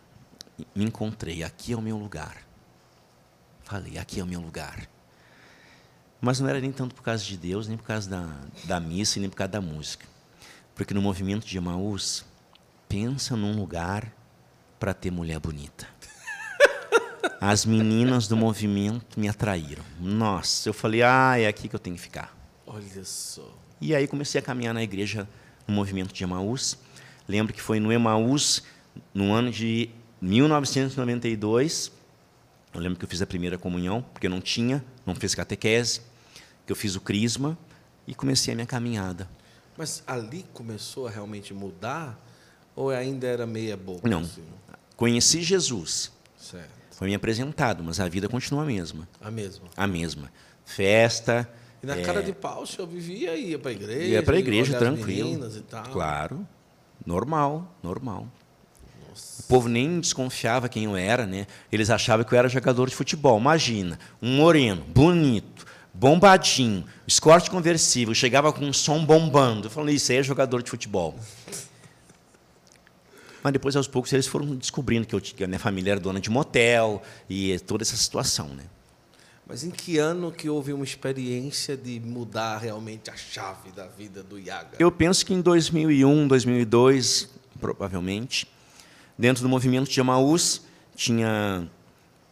me 0.74 0.84
encontrei, 0.84 1.44
aqui 1.44 1.74
é 1.74 1.76
o 1.76 1.80
meu 1.80 1.96
lugar. 1.96 2.38
Falei: 3.62 3.98
Aqui 3.98 4.18
é 4.18 4.24
o 4.24 4.26
meu 4.26 4.40
lugar. 4.40 4.88
Mas 6.24 6.40
não 6.40 6.48
era 6.48 6.58
nem 6.58 6.72
tanto 6.72 6.94
por 6.94 7.02
causa 7.02 7.22
de 7.22 7.36
Deus, 7.36 7.68
nem 7.68 7.76
por 7.76 7.84
causa 7.84 8.08
da, 8.08 8.26
da 8.64 8.80
missa, 8.80 9.20
nem 9.20 9.28
por 9.28 9.36
causa 9.36 9.52
da 9.52 9.60
música. 9.60 10.06
Porque 10.74 10.94
no 10.94 11.02
movimento 11.02 11.46
de 11.46 11.58
Emaús, 11.58 12.24
pensa 12.88 13.36
num 13.36 13.54
lugar 13.54 14.10
para 14.80 14.94
ter 14.94 15.10
mulher 15.10 15.38
bonita. 15.38 15.86
As 17.42 17.66
meninas 17.66 18.26
do 18.26 18.38
movimento 18.38 19.20
me 19.20 19.28
atraíram. 19.28 19.84
Nossa, 20.00 20.66
eu 20.66 20.72
falei, 20.72 21.02
ah, 21.02 21.38
é 21.38 21.46
aqui 21.46 21.68
que 21.68 21.76
eu 21.76 21.78
tenho 21.78 21.94
que 21.94 22.00
ficar. 22.00 22.34
Olha 22.66 23.04
só. 23.04 23.46
E 23.78 23.94
aí 23.94 24.08
comecei 24.08 24.38
a 24.38 24.42
caminhar 24.42 24.72
na 24.72 24.82
igreja 24.82 25.28
no 25.68 25.74
movimento 25.74 26.14
de 26.14 26.24
Emaús. 26.24 26.78
Lembro 27.28 27.52
que 27.52 27.60
foi 27.60 27.78
no 27.78 27.92
Emaús, 27.92 28.62
no 29.12 29.30
ano 29.30 29.50
de 29.50 29.90
1992. 30.22 31.92
Eu 32.72 32.80
lembro 32.80 32.98
que 32.98 33.04
eu 33.04 33.08
fiz 33.10 33.20
a 33.20 33.26
primeira 33.26 33.58
comunhão, 33.58 34.00
porque 34.00 34.26
eu 34.26 34.30
não 34.30 34.40
tinha, 34.40 34.82
não 35.04 35.14
fiz 35.14 35.34
catequese, 35.34 36.13
que 36.66 36.72
eu 36.72 36.76
fiz 36.76 36.94
o 36.96 37.00
crisma 37.00 37.56
e 38.06 38.14
comecei 38.14 38.52
a 38.52 38.54
minha 38.54 38.66
caminhada. 38.66 39.28
Mas 39.76 40.02
ali 40.06 40.44
começou 40.52 41.06
a 41.06 41.10
realmente 41.10 41.52
mudar 41.52 42.18
ou 42.76 42.90
ainda 42.90 43.26
era 43.26 43.46
meia 43.46 43.76
boca? 43.76 44.08
Não. 44.08 44.20
Assim? 44.20 44.44
Conheci 44.96 45.42
Jesus. 45.42 46.12
Certo. 46.38 46.70
Foi 46.92 47.08
me 47.08 47.14
apresentado, 47.14 47.82
mas 47.82 47.98
a 47.98 48.08
vida 48.08 48.28
continua 48.28 48.62
a 48.62 48.66
mesma. 48.66 49.08
A 49.20 49.30
mesma. 49.30 49.66
A 49.76 49.86
mesma. 49.86 50.30
Festa. 50.64 51.48
E 51.82 51.86
na 51.86 51.96
é... 51.96 52.02
cara 52.02 52.22
de 52.22 52.32
pau, 52.32 52.64
senhor 52.64 52.86
vivia 52.86 53.36
ia 53.36 53.58
para 53.58 53.70
a 53.70 53.74
igreja? 53.74 54.04
Ia 54.04 54.22
para 54.22 54.36
a 54.36 54.38
igreja, 54.38 54.78
tranquilo. 54.78 55.50
Claro. 55.92 56.46
Normal, 57.04 57.76
normal. 57.82 58.28
Nossa. 59.08 59.42
O 59.42 59.46
povo 59.46 59.68
nem 59.68 60.00
desconfiava 60.00 60.68
quem 60.68 60.84
eu 60.84 60.96
era, 60.96 61.26
né? 61.26 61.46
Eles 61.70 61.90
achavam 61.90 62.24
que 62.24 62.32
eu 62.32 62.38
era 62.38 62.48
jogador 62.48 62.88
de 62.88 62.94
futebol. 62.94 63.38
Imagina, 63.38 63.98
um 64.22 64.36
moreno, 64.36 64.82
bonito, 64.84 65.66
bombadinho, 65.94 66.84
escorte 67.06 67.48
conversível, 67.48 68.12
chegava 68.12 68.52
com 68.52 68.64
um 68.64 68.72
som 68.72 69.04
bombando. 69.04 69.68
Eu 69.68 69.70
falei, 69.70 69.94
isso 69.94 70.10
aí 70.10 70.18
é 70.18 70.22
jogador 70.22 70.62
de 70.62 70.68
futebol. 70.68 71.14
Mas 73.42 73.52
depois, 73.52 73.76
aos 73.76 73.86
poucos, 73.86 74.12
eles 74.12 74.26
foram 74.26 74.56
descobrindo 74.56 75.06
que, 75.06 75.14
eu, 75.14 75.20
que 75.20 75.44
a 75.44 75.46
minha 75.46 75.58
família 75.58 75.92
era 75.92 76.00
dona 76.00 76.18
de 76.18 76.30
motel 76.30 77.02
e 77.28 77.58
toda 77.60 77.82
essa 77.82 77.96
situação. 77.96 78.48
Né? 78.48 78.64
Mas 79.46 79.62
em 79.62 79.70
que 79.70 79.98
ano 79.98 80.32
que 80.32 80.48
houve 80.48 80.72
uma 80.72 80.84
experiência 80.84 81.76
de 81.76 82.00
mudar 82.00 82.56
realmente 82.56 83.10
a 83.10 83.16
chave 83.16 83.70
da 83.70 83.86
vida 83.86 84.22
do 84.22 84.38
Iaga? 84.38 84.78
Eu 84.78 84.90
penso 84.90 85.24
que 85.26 85.34
em 85.34 85.42
2001, 85.42 86.26
2002, 86.26 87.28
provavelmente. 87.60 88.48
Dentro 89.16 89.42
do 89.42 89.48
movimento 89.48 89.90
de 89.90 90.00
Amaús, 90.00 90.62
tinha 90.96 91.68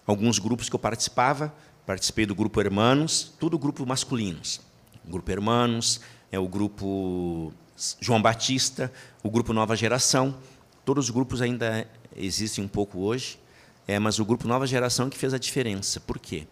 alguns 0.06 0.38
grupos 0.38 0.70
que 0.70 0.74
eu 0.74 0.80
participava, 0.80 1.54
Participei 1.86 2.26
do 2.26 2.34
grupo 2.34 2.60
Hermanos, 2.60 3.32
tudo 3.38 3.58
grupo 3.58 3.84
masculinos. 3.84 4.60
O 5.04 5.10
grupo 5.10 5.30
Hermanos, 5.30 6.00
é 6.30 6.38
o 6.38 6.48
grupo 6.48 7.52
João 8.00 8.22
Batista, 8.22 8.92
o 9.22 9.30
grupo 9.30 9.52
Nova 9.52 9.76
Geração. 9.76 10.36
Todos 10.84 11.06
os 11.06 11.10
grupos 11.10 11.42
ainda 11.42 11.86
existem 12.16 12.64
um 12.64 12.68
pouco 12.68 13.00
hoje, 13.00 13.38
é, 13.86 13.98
mas 13.98 14.18
o 14.18 14.24
grupo 14.24 14.46
Nova 14.46 14.66
Geração 14.66 15.10
que 15.10 15.18
fez 15.18 15.34
a 15.34 15.38
diferença. 15.38 16.00
Por 16.00 16.18
quê? 16.18 16.46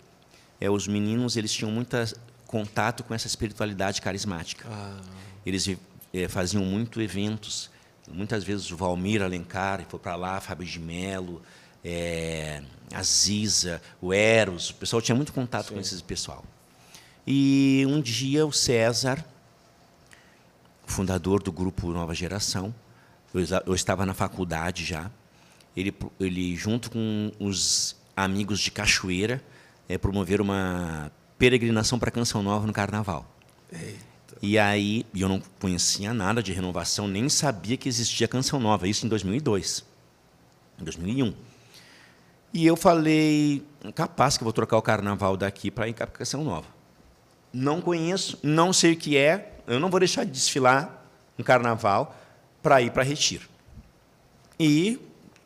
É, 0.60 0.68
os 0.68 0.86
meninos 0.86 1.36
eles 1.36 1.52
tinham 1.52 1.70
muito 1.70 1.96
contato 2.46 3.04
com 3.04 3.14
essa 3.14 3.26
espiritualidade 3.26 4.02
carismática. 4.02 4.66
Ah. 4.68 5.00
Eles 5.46 5.68
é, 6.12 6.28
faziam 6.28 6.64
muito 6.64 7.00
eventos. 7.00 7.70
Muitas 8.12 8.42
vezes 8.44 8.70
o 8.70 8.76
Valmir 8.76 9.22
Alencar 9.22 9.84
foi 9.88 9.98
para 9.98 10.16
lá, 10.16 10.40
Fábio 10.40 10.66
de 10.66 10.80
Mello, 10.80 11.40
é, 11.84 12.62
a 12.92 13.02
Ziza, 13.02 13.80
o 14.00 14.12
Eros, 14.12 14.70
o 14.70 14.74
pessoal 14.74 15.00
tinha 15.00 15.14
muito 15.14 15.32
contato 15.32 15.68
Sim. 15.68 15.74
com 15.74 15.80
esse 15.80 16.02
pessoal. 16.02 16.44
E 17.26 17.84
um 17.88 18.00
dia 18.00 18.46
o 18.46 18.52
César, 18.52 19.24
fundador 20.86 21.42
do 21.42 21.52
grupo 21.52 21.92
Nova 21.92 22.14
Geração, 22.14 22.74
eu, 23.32 23.40
eu 23.66 23.74
estava 23.74 24.04
na 24.04 24.14
faculdade 24.14 24.84
já, 24.84 25.10
ele, 25.76 25.94
ele 26.18 26.56
junto 26.56 26.90
com 26.90 27.30
os 27.38 27.96
amigos 28.16 28.60
de 28.60 28.70
Cachoeira, 28.70 29.42
é, 29.88 29.96
promoveram 29.96 30.44
uma 30.44 31.10
peregrinação 31.38 31.98
para 31.98 32.10
Canção 32.10 32.42
Nova 32.42 32.66
no 32.66 32.72
Carnaval. 32.72 33.26
Eita. 33.72 34.10
E 34.42 34.58
aí, 34.58 35.04
eu 35.14 35.28
não 35.28 35.42
conhecia 35.58 36.14
nada 36.14 36.42
de 36.42 36.52
renovação, 36.52 37.06
nem 37.06 37.28
sabia 37.28 37.76
que 37.76 37.88
existia 37.88 38.26
Canção 38.26 38.58
Nova, 38.58 38.88
isso 38.88 39.04
em 39.04 39.08
2002, 39.08 39.84
em 40.80 40.84
2001. 40.84 41.34
E 42.53 42.66
eu 42.66 42.76
falei, 42.76 43.64
capaz 43.94 44.36
que 44.36 44.44
vou 44.44 44.53
trocar 44.53 44.76
o 44.76 44.82
carnaval 44.82 45.36
daqui 45.36 45.70
para 45.70 45.88
ir 45.88 45.94
para 45.94 46.07
Canção 46.09 46.42
Nova. 46.42 46.66
Não 47.53 47.80
conheço, 47.80 48.38
não 48.42 48.72
sei 48.72 48.92
o 48.92 48.96
que 48.96 49.16
é, 49.16 49.55
eu 49.66 49.78
não 49.78 49.90
vou 49.90 50.01
deixar 50.01 50.24
de 50.24 50.30
desfilar 50.30 51.05
um 51.38 51.42
carnaval 51.42 52.16
para 52.62 52.82
ir 52.82 52.90
para 52.90 53.03
Retiro. 53.03 53.48
E 54.59 55.01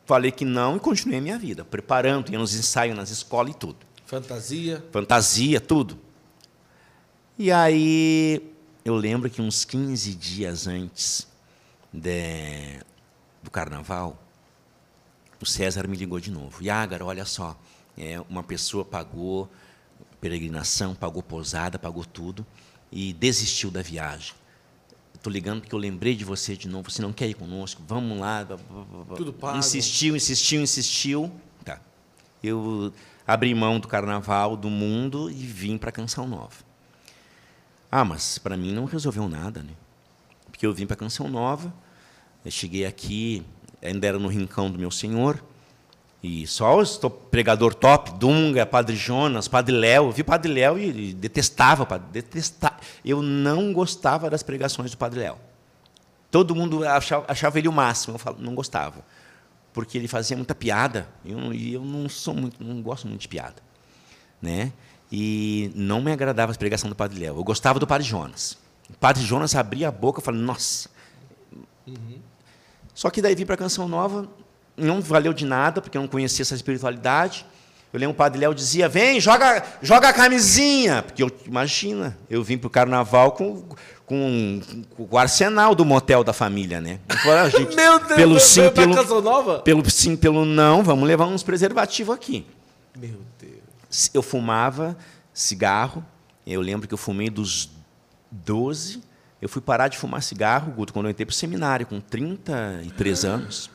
falei 0.06 0.30
que 0.30 0.44
não 0.44 0.76
e 0.76 0.80
continuei 0.80 1.18
a 1.18 1.22
minha 1.22 1.38
vida, 1.38 1.64
preparando, 1.64 2.30
ia 2.32 2.38
nos 2.38 2.54
ensaios 2.54 2.96
nas 2.96 3.10
escolas 3.10 3.54
e 3.54 3.58
tudo. 3.58 3.76
Fantasia? 4.06 4.84
Fantasia, 4.92 5.60
tudo. 5.60 5.98
E 7.38 7.50
aí 7.50 8.50
eu 8.84 8.94
lembro 8.94 9.28
que 9.28 9.40
uns 9.40 9.64
15 9.64 10.14
dias 10.14 10.66
antes 10.66 11.26
de, 11.92 12.78
do 13.42 13.50
carnaval, 13.50 14.18
o 15.44 15.46
César 15.46 15.86
me 15.86 15.96
ligou 15.96 16.18
de 16.18 16.30
novo. 16.30 16.64
Yagar, 16.64 17.02
olha 17.02 17.26
só, 17.26 17.56
é, 17.96 18.18
uma 18.30 18.42
pessoa 18.42 18.82
pagou 18.84 19.48
peregrinação, 20.18 20.94
pagou 20.94 21.22
posada, 21.22 21.78
pagou 21.78 22.02
tudo 22.02 22.46
e 22.90 23.12
desistiu 23.12 23.70
da 23.70 23.82
viagem. 23.82 24.32
Estou 25.14 25.30
ligando 25.30 25.60
porque 25.60 25.74
eu 25.74 25.78
lembrei 25.78 26.16
de 26.16 26.24
você 26.24 26.56
de 26.56 26.66
novo. 26.66 26.90
Você 26.90 27.02
não 27.02 27.12
quer 27.12 27.28
ir 27.28 27.34
conosco? 27.34 27.82
Vamos 27.86 28.18
lá. 28.18 28.46
Tudo 29.16 29.34
pago. 29.34 29.58
Insistiu, 29.58 30.16
insistiu, 30.16 30.62
insistiu. 30.62 31.30
Tá. 31.62 31.78
Eu 32.42 32.92
abri 33.26 33.54
mão 33.54 33.78
do 33.78 33.86
carnaval, 33.86 34.56
do 34.56 34.70
mundo 34.70 35.30
e 35.30 35.34
vim 35.34 35.76
para 35.76 35.92
Canção 35.92 36.26
Nova. 36.26 36.64
Ah, 37.90 38.04
mas 38.04 38.38
para 38.38 38.56
mim 38.56 38.72
não 38.72 38.86
resolveu 38.86 39.28
nada, 39.28 39.62
né? 39.62 39.72
Porque 40.50 40.66
eu 40.66 40.72
vim 40.72 40.86
para 40.86 40.96
Canção 40.96 41.28
Nova, 41.28 41.72
eu 42.44 42.50
cheguei 42.50 42.86
aqui, 42.86 43.44
ainda 43.84 44.06
era 44.06 44.18
no 44.18 44.28
rincão 44.28 44.70
do 44.70 44.78
meu 44.78 44.90
senhor, 44.90 45.42
e 46.22 46.46
só 46.46 46.78
os 46.78 46.98
pregador 47.30 47.74
top, 47.74 48.12
Dunga, 48.18 48.64
Padre 48.64 48.96
Jonas, 48.96 49.46
Padre 49.46 49.74
Léo, 49.74 50.06
eu 50.06 50.12
vi 50.12 50.24
Padre 50.24 50.52
Léo 50.52 50.78
e, 50.78 51.10
e 51.10 51.14
detestava, 51.14 51.98
detestava. 51.98 52.76
Eu 53.04 53.20
não 53.20 53.72
gostava 53.72 54.30
das 54.30 54.42
pregações 54.42 54.90
do 54.90 54.96
Padre 54.96 55.20
Léo. 55.20 55.36
Todo 56.30 56.54
mundo 56.54 56.86
achava, 56.88 57.26
achava 57.28 57.58
ele 57.58 57.68
o 57.68 57.72
máximo, 57.72 58.14
eu 58.14 58.18
falo, 58.18 58.38
não 58.40 58.54
gostava, 58.54 59.04
porque 59.72 59.98
ele 59.98 60.08
fazia 60.08 60.36
muita 60.36 60.54
piada, 60.54 61.06
e 61.24 61.32
eu, 61.32 61.52
eu 61.52 61.84
não 61.84 62.08
sou 62.08 62.34
muito, 62.34 62.64
não 62.64 62.82
gosto 62.82 63.06
muito 63.06 63.20
de 63.20 63.28
piada, 63.28 63.62
né? 64.40 64.72
e 65.16 65.70
não 65.76 66.00
me 66.00 66.10
agradava 66.10 66.50
a 66.50 66.54
pregação 66.56 66.90
do 66.90 66.96
Padre 66.96 67.20
Léo. 67.20 67.36
Eu 67.36 67.44
gostava 67.44 67.78
do 67.78 67.86
Padre 67.86 68.04
Jonas. 68.04 68.58
O 68.90 68.94
Padre 68.94 69.22
Jonas 69.22 69.54
abria 69.54 69.86
a 69.86 69.92
boca 69.92 70.20
e 70.20 70.24
falava, 70.24 70.42
nossa. 70.42 70.88
Uhum. 71.86 72.18
Só 72.94 73.10
que 73.10 73.20
daí 73.20 73.34
vim 73.34 73.44
para 73.44 73.54
a 73.54 73.58
Canção 73.58 73.88
Nova, 73.88 74.28
não 74.76 75.00
valeu 75.00 75.32
de 75.32 75.44
nada, 75.44 75.80
porque 75.80 75.98
eu 75.98 76.02
não 76.02 76.08
conhecia 76.08 76.42
essa 76.42 76.54
espiritualidade. 76.54 77.44
Eu 77.92 78.00
lembro 78.00 78.14
o 78.14 78.16
Padre 78.16 78.40
Léo 78.40 78.54
dizia, 78.54 78.88
vem, 78.88 79.20
joga, 79.20 79.62
joga 79.82 80.08
a 80.08 80.12
camisinha. 80.12 81.02
Porque 81.02 81.22
eu, 81.22 81.30
imagina, 81.46 82.16
eu 82.30 82.42
vim 82.42 82.56
para 82.56 82.66
o 82.66 82.70
carnaval 82.70 83.32
com, 83.32 83.62
com, 84.06 84.60
com, 84.96 85.08
o 85.10 85.18
arsenal 85.18 85.74
do 85.74 85.84
motel 85.84 86.24
da 86.24 86.32
família, 86.32 86.80
né? 86.80 87.00
Gente, 87.56 87.74
Meu 87.76 87.98
Deus, 87.98 88.14
pelo 88.14 88.40
sim, 88.40 88.70
pelo, 88.70 89.20
Nova? 89.20 89.58
pelo 89.60 89.90
sim, 89.90 90.16
pelo 90.16 90.44
não, 90.44 90.82
vamos 90.82 91.06
levar 91.06 91.26
uns 91.26 91.42
preservativos 91.42 92.14
aqui. 92.14 92.46
Meu 92.96 93.20
Deus 93.38 93.64
eu 94.12 94.22
fumava 94.22 94.96
cigarro. 95.32 96.04
Eu 96.46 96.60
lembro 96.60 96.86
que 96.86 96.94
eu 96.94 96.98
fumei 96.98 97.30
dos 97.30 97.70
12. 98.30 99.02
Eu 99.44 99.48
fui 99.50 99.60
parar 99.60 99.88
de 99.88 99.98
fumar 99.98 100.22
cigarro, 100.22 100.72
Guto, 100.72 100.90
quando 100.90 101.04
eu 101.04 101.10
entrei 101.10 101.26
para 101.26 101.32
o 101.34 101.36
seminário, 101.36 101.84
com 101.84 102.00
33 102.00 103.26
anos. 103.26 103.70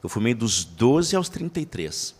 Eu 0.00 0.08
fumei 0.08 0.34
dos 0.34 0.64
12 0.64 1.16
aos 1.16 1.28
33. 1.28 2.14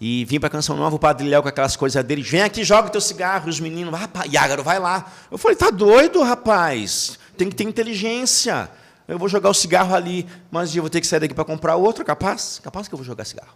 E 0.00 0.24
vim 0.24 0.40
para 0.40 0.48
Canção 0.48 0.74
Nova, 0.74 0.96
o 0.96 0.98
Padre 0.98 1.28
Léo 1.28 1.42
com 1.42 1.50
aquelas 1.50 1.76
coisas 1.76 2.02
dele, 2.02 2.22
vem 2.22 2.40
aqui, 2.40 2.64
joga 2.64 2.88
o 2.88 2.90
teu 2.90 3.00
cigarro, 3.02 3.46
os 3.50 3.60
meninos, 3.60 3.92
rapaz, 3.92 4.32
Yágaro, 4.32 4.62
vai 4.62 4.78
lá. 4.78 5.12
Eu 5.30 5.36
falei, 5.36 5.54
tá 5.54 5.68
doido, 5.68 6.22
rapaz? 6.22 7.18
Tem 7.36 7.50
que 7.50 7.54
ter 7.54 7.64
inteligência. 7.64 8.70
Eu 9.06 9.18
vou 9.18 9.28
jogar 9.28 9.50
o 9.50 9.54
cigarro 9.54 9.94
ali, 9.94 10.26
mas 10.50 10.74
eu 10.74 10.82
vou 10.82 10.88
ter 10.88 11.02
que 11.02 11.06
sair 11.06 11.20
daqui 11.20 11.34
para 11.34 11.44
comprar 11.44 11.76
outro, 11.76 12.02
capaz? 12.06 12.58
Capaz 12.64 12.88
que 12.88 12.94
eu 12.94 12.96
vou 12.96 13.04
jogar 13.04 13.26
cigarro. 13.26 13.52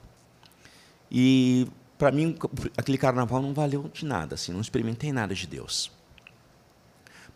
E 1.10 1.66
para 1.96 2.12
mim, 2.12 2.36
aquele 2.76 2.98
carnaval 2.98 3.40
não 3.40 3.54
valeu 3.54 3.90
de 3.94 4.04
nada, 4.04 4.34
assim, 4.34 4.52
não 4.52 4.60
experimentei 4.60 5.10
nada 5.10 5.34
de 5.34 5.46
Deus. 5.46 5.95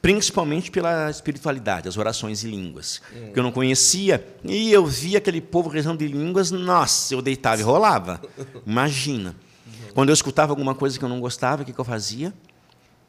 Principalmente 0.02 0.70
pela 0.70 1.10
espiritualidade, 1.10 1.88
as 1.88 1.96
orações 1.98 2.42
em 2.42 2.50
línguas, 2.50 3.02
hum. 3.14 3.32
que 3.32 3.38
eu 3.38 3.42
não 3.42 3.52
conhecia, 3.52 4.26
e 4.44 4.72
eu 4.72 4.86
via 4.86 5.18
aquele 5.18 5.40
povo 5.40 5.68
rezando 5.68 6.02
em 6.02 6.06
línguas, 6.06 6.50
nossa, 6.50 7.14
eu 7.14 7.20
deitava 7.20 7.60
e 7.60 7.64
rolava. 7.64 8.20
Imagina. 8.66 9.36
Uhum. 9.66 9.92
Quando 9.94 10.08
eu 10.08 10.14
escutava 10.14 10.52
alguma 10.52 10.74
coisa 10.74 10.98
que 10.98 11.04
eu 11.04 11.08
não 11.08 11.20
gostava, 11.20 11.62
o 11.62 11.64
que, 11.66 11.72
que 11.72 11.78
eu 11.78 11.84
fazia? 11.84 12.32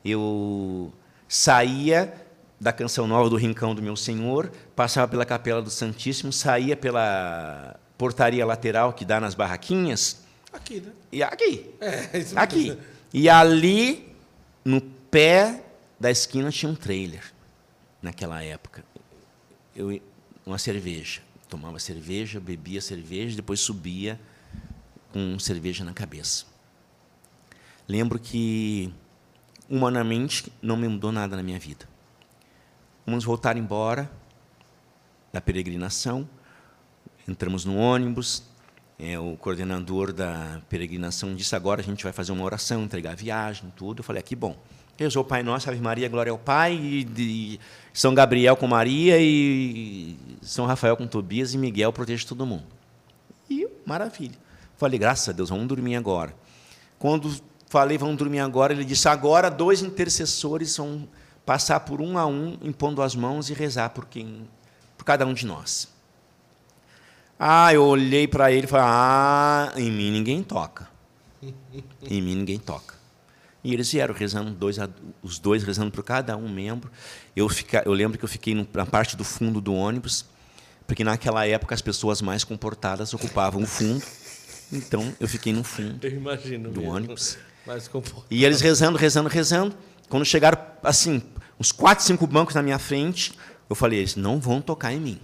Eu 0.04 0.92
saía 1.30 2.14
da 2.60 2.74
canção 2.74 3.08
nova 3.08 3.30
do 3.30 3.38
Rincão 3.38 3.74
do 3.74 3.82
Meu 3.82 3.96
Senhor, 3.96 4.52
passava 4.76 5.08
pela 5.08 5.26
Capela 5.26 5.62
do 5.62 5.70
Santíssimo, 5.70 6.34
saía 6.34 6.76
pela 6.76 7.80
portaria 7.98 8.46
lateral 8.46 8.94
que 8.94 9.06
dá 9.06 9.20
nas 9.20 9.34
barraquinhas, 9.34 10.22
Aqui, 10.52 10.82
né? 10.82 10.92
E 11.12 11.24
aqui. 11.24 11.70
É, 11.80 12.18
isso 12.18 12.38
aqui. 12.38 12.78
E 13.14 13.30
ali, 13.30 14.14
no 14.66 14.82
pé 14.82 15.64
da 16.02 16.10
esquina, 16.10 16.50
tinha 16.50 16.72
um 16.72 16.74
trailer, 16.74 17.24
naquela 18.02 18.42
época. 18.42 18.84
Eu, 19.76 20.02
uma 20.44 20.58
cerveja. 20.58 21.22
Tomava 21.48 21.78
cerveja, 21.78 22.40
bebia 22.40 22.82
cerveja, 22.82 23.36
depois 23.36 23.60
subia 23.60 24.20
com 25.14 25.38
cerveja 25.38 25.84
na 25.84 25.94
cabeça. 25.94 26.46
Lembro 27.88 28.18
que, 28.18 28.92
humanamente, 29.70 30.52
não 30.60 30.76
me 30.76 30.88
mudou 30.88 31.12
nada 31.12 31.36
na 31.36 31.44
minha 31.44 31.60
vida. 31.60 31.88
Vamos 33.06 33.24
voltar 33.24 33.56
embora 33.56 34.12
da 35.32 35.40
peregrinação, 35.40 36.28
entramos 37.28 37.64
no 37.64 37.78
ônibus, 37.78 38.44
é, 38.98 39.20
o 39.20 39.38
coordenador 39.38 40.12
da 40.12 40.62
peregrinação 40.68 41.36
disse 41.36 41.56
agora 41.56 41.82
a 41.82 41.84
gente 41.84 42.04
vai 42.04 42.14
fazer 42.14 42.32
uma 42.32 42.44
oração, 42.44 42.84
entregar 42.84 43.12
a 43.12 43.16
viagem, 43.16 43.72
tudo. 43.76 44.00
Eu 44.00 44.04
falei, 44.04 44.20
ah, 44.20 44.24
que 44.24 44.36
bom. 44.36 44.58
Rezou 44.98 45.24
o 45.24 45.26
Pai 45.26 45.42
Nosso, 45.42 45.70
Ave 45.70 45.80
Maria, 45.80 46.08
Glória 46.08 46.32
ao 46.32 46.38
Pai, 46.38 46.74
e, 46.74 47.60
São 47.94 48.14
Gabriel 48.14 48.56
com 48.56 48.68
Maria, 48.68 49.18
e 49.20 50.16
São 50.42 50.66
Rafael 50.66 50.96
com 50.96 51.08
Tobias, 51.08 51.54
e 51.54 51.58
Miguel 51.58 51.92
protege 51.92 52.26
todo 52.26 52.46
mundo. 52.46 52.66
E 53.50 53.68
maravilha. 53.86 54.38
Falei, 54.78 55.00
graças 55.00 55.30
a 55.30 55.32
Deus, 55.32 55.50
vamos 55.50 55.68
dormir 55.68 55.96
agora. 55.96 56.36
Quando 57.00 57.32
falei, 57.68 57.98
vamos 57.98 58.18
dormir 58.18 58.40
agora, 58.40 58.74
ele 58.74 58.86
disse, 58.86 59.08
agora 59.08 59.50
dois 59.50 59.82
intercessores 59.82 60.76
vão 60.78 61.08
passar 61.46 61.80
por 61.82 62.02
um 62.02 62.18
a 62.18 62.26
um, 62.26 62.58
impondo 62.62 63.02
as 63.02 63.16
mãos 63.16 63.50
e 63.50 63.54
rezar 63.54 63.90
por, 63.90 64.06
quem, 64.06 64.48
por 64.98 65.04
cada 65.04 65.26
um 65.26 65.34
de 65.34 65.46
nós. 65.46 65.88
Ah, 67.44 67.74
eu 67.74 67.84
olhei 67.84 68.28
para 68.28 68.52
ele 68.52 68.66
e 68.66 68.68
falei: 68.68 68.86
Ah, 68.88 69.74
em 69.76 69.92
mim 69.92 70.12
ninguém 70.12 70.44
toca. 70.44 70.88
Em 72.04 72.22
mim 72.22 72.36
ninguém 72.36 72.60
toca. 72.60 73.01
E 73.64 73.74
eles 73.74 73.92
vieram 73.92 74.14
rezando, 74.14 74.52
dois, 74.52 74.78
os 75.22 75.38
dois 75.38 75.64
rezando 75.64 75.92
por 75.92 76.04
cada 76.04 76.36
um 76.36 76.50
membro. 76.50 76.92
Eu, 77.36 77.48
fica, 77.48 77.84
eu 77.86 77.94
lembro 77.94 78.18
que 78.18 78.26
eu 78.26 78.30
fiquei 78.30 78.56
na 78.74 78.86
parte 78.86 79.16
do 79.16 79.24
fundo 79.24 79.62
do 79.62 79.74
ônibus, 79.74 80.26
porque 80.88 81.04
naquela 81.04 81.46
época 81.46 81.76
as 81.76 81.82
pessoas 81.82 82.22
mais 82.22 82.44
comportadas 82.44 83.14
ocupavam 83.14 83.62
o 83.62 83.68
fundo. 83.68 84.04
Então 84.72 85.14
eu 85.20 85.28
fiquei 85.28 85.54
no 85.54 85.64
fundo 85.64 86.00
do 86.72 86.82
mesmo. 86.82 86.96
ônibus. 86.96 87.38
E 88.32 88.44
eles 88.44 88.62
rezando, 88.62 88.98
rezando, 88.98 89.30
rezando. 89.30 89.76
Quando 90.10 90.26
chegaram 90.26 90.60
assim, 90.82 91.22
uns 91.60 91.72
quatro, 91.72 92.04
cinco 92.04 92.26
bancos 92.26 92.56
na 92.56 92.64
minha 92.64 92.80
frente, 92.80 93.34
eu 93.70 93.76
falei: 93.76 94.00
eles 94.00 94.16
não 94.16 94.40
vão 94.40 94.60
tocar 94.62 94.92
em 94.92 95.00
mim. 95.00 95.22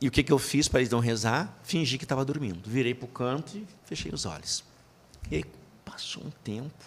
E 0.00 0.06
o 0.06 0.10
que, 0.10 0.22
que 0.22 0.32
eu 0.32 0.38
fiz 0.38 0.68
para 0.68 0.78
eles 0.80 0.92
não 0.92 1.00
rezar? 1.00 1.58
Fingi 1.64 1.98
que 1.98 2.04
estava 2.04 2.24
dormindo. 2.24 2.60
Virei 2.64 2.94
para 2.94 3.06
o 3.06 3.08
canto 3.08 3.56
e 3.56 3.66
fechei 3.84 4.12
os 4.12 4.24
olhos. 4.24 4.62
E 5.30 5.36
aí, 5.36 5.44
passou 5.84 6.22
um 6.24 6.30
tempo 6.42 6.84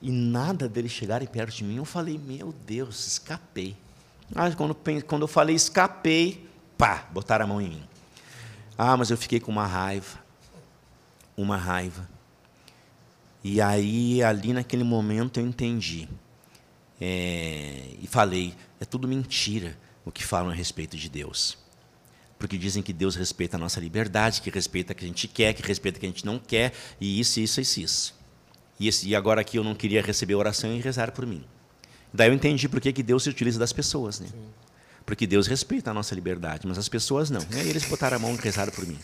e 0.00 0.10
nada 0.10 0.68
deles 0.68 0.92
chegarem 0.92 1.26
perto 1.26 1.54
de 1.56 1.64
mim. 1.64 1.76
Eu 1.76 1.84
falei, 1.84 2.18
meu 2.18 2.52
Deus, 2.66 3.06
escapei. 3.06 3.76
Ah, 4.34 4.50
quando, 4.52 4.76
quando 5.06 5.22
eu 5.22 5.28
falei 5.28 5.54
escapei, 5.54 6.48
pá, 6.76 7.06
botaram 7.12 7.44
a 7.44 7.48
mão 7.48 7.60
em 7.60 7.70
mim. 7.70 7.82
Ah, 8.76 8.96
mas 8.96 9.10
eu 9.10 9.16
fiquei 9.16 9.40
com 9.40 9.50
uma 9.50 9.66
raiva. 9.66 10.18
Uma 11.36 11.56
raiva. 11.56 12.08
E 13.42 13.60
aí, 13.60 14.22
ali 14.22 14.52
naquele 14.52 14.84
momento, 14.84 15.38
eu 15.38 15.46
entendi. 15.46 16.08
É, 17.00 17.94
e 18.00 18.06
falei: 18.06 18.54
é 18.80 18.84
tudo 18.84 19.06
mentira 19.06 19.76
o 20.04 20.10
que 20.10 20.24
falam 20.24 20.50
a 20.50 20.54
respeito 20.54 20.96
de 20.96 21.08
Deus 21.08 21.65
porque 22.38 22.58
dizem 22.58 22.82
que 22.82 22.92
Deus 22.92 23.16
respeita 23.16 23.56
a 23.56 23.60
nossa 23.60 23.80
liberdade, 23.80 24.42
que 24.42 24.50
respeita 24.50 24.92
o 24.92 24.96
que 24.96 25.04
a 25.04 25.08
gente 25.08 25.26
quer, 25.26 25.54
que 25.54 25.62
respeita 25.62 25.98
o 25.98 26.00
que 26.00 26.06
a 26.06 26.08
gente 26.08 26.26
não 26.26 26.38
quer, 26.38 26.72
e 27.00 27.18
isso, 27.18 27.40
isso, 27.40 27.60
isso, 27.60 27.80
isso. 27.80 28.14
E, 28.78 28.88
esse, 28.88 29.08
e 29.08 29.16
agora 29.16 29.40
aqui 29.40 29.56
eu 29.56 29.64
não 29.64 29.74
queria 29.74 30.02
receber 30.02 30.34
oração 30.34 30.74
e 30.74 30.80
rezar 30.80 31.12
por 31.12 31.24
mim. 31.24 31.42
Daí 32.12 32.28
eu 32.28 32.34
entendi 32.34 32.68
por 32.68 32.80
que, 32.80 32.92
que 32.92 33.02
Deus 33.02 33.22
se 33.22 33.30
utiliza 33.30 33.58
das 33.58 33.72
pessoas. 33.72 34.20
Né? 34.20 34.28
Porque 35.04 35.26
Deus 35.26 35.46
respeita 35.46 35.90
a 35.90 35.94
nossa 35.94 36.14
liberdade, 36.14 36.66
mas 36.66 36.78
as 36.78 36.88
pessoas 36.88 37.30
não. 37.30 37.40
E 37.52 37.60
aí 37.60 37.68
eles 37.68 37.84
botaram 37.84 38.16
a 38.16 38.18
mão 38.18 38.34
e 38.34 38.36
rezaram 38.36 38.72
por 38.72 38.86
mim. 38.86 38.98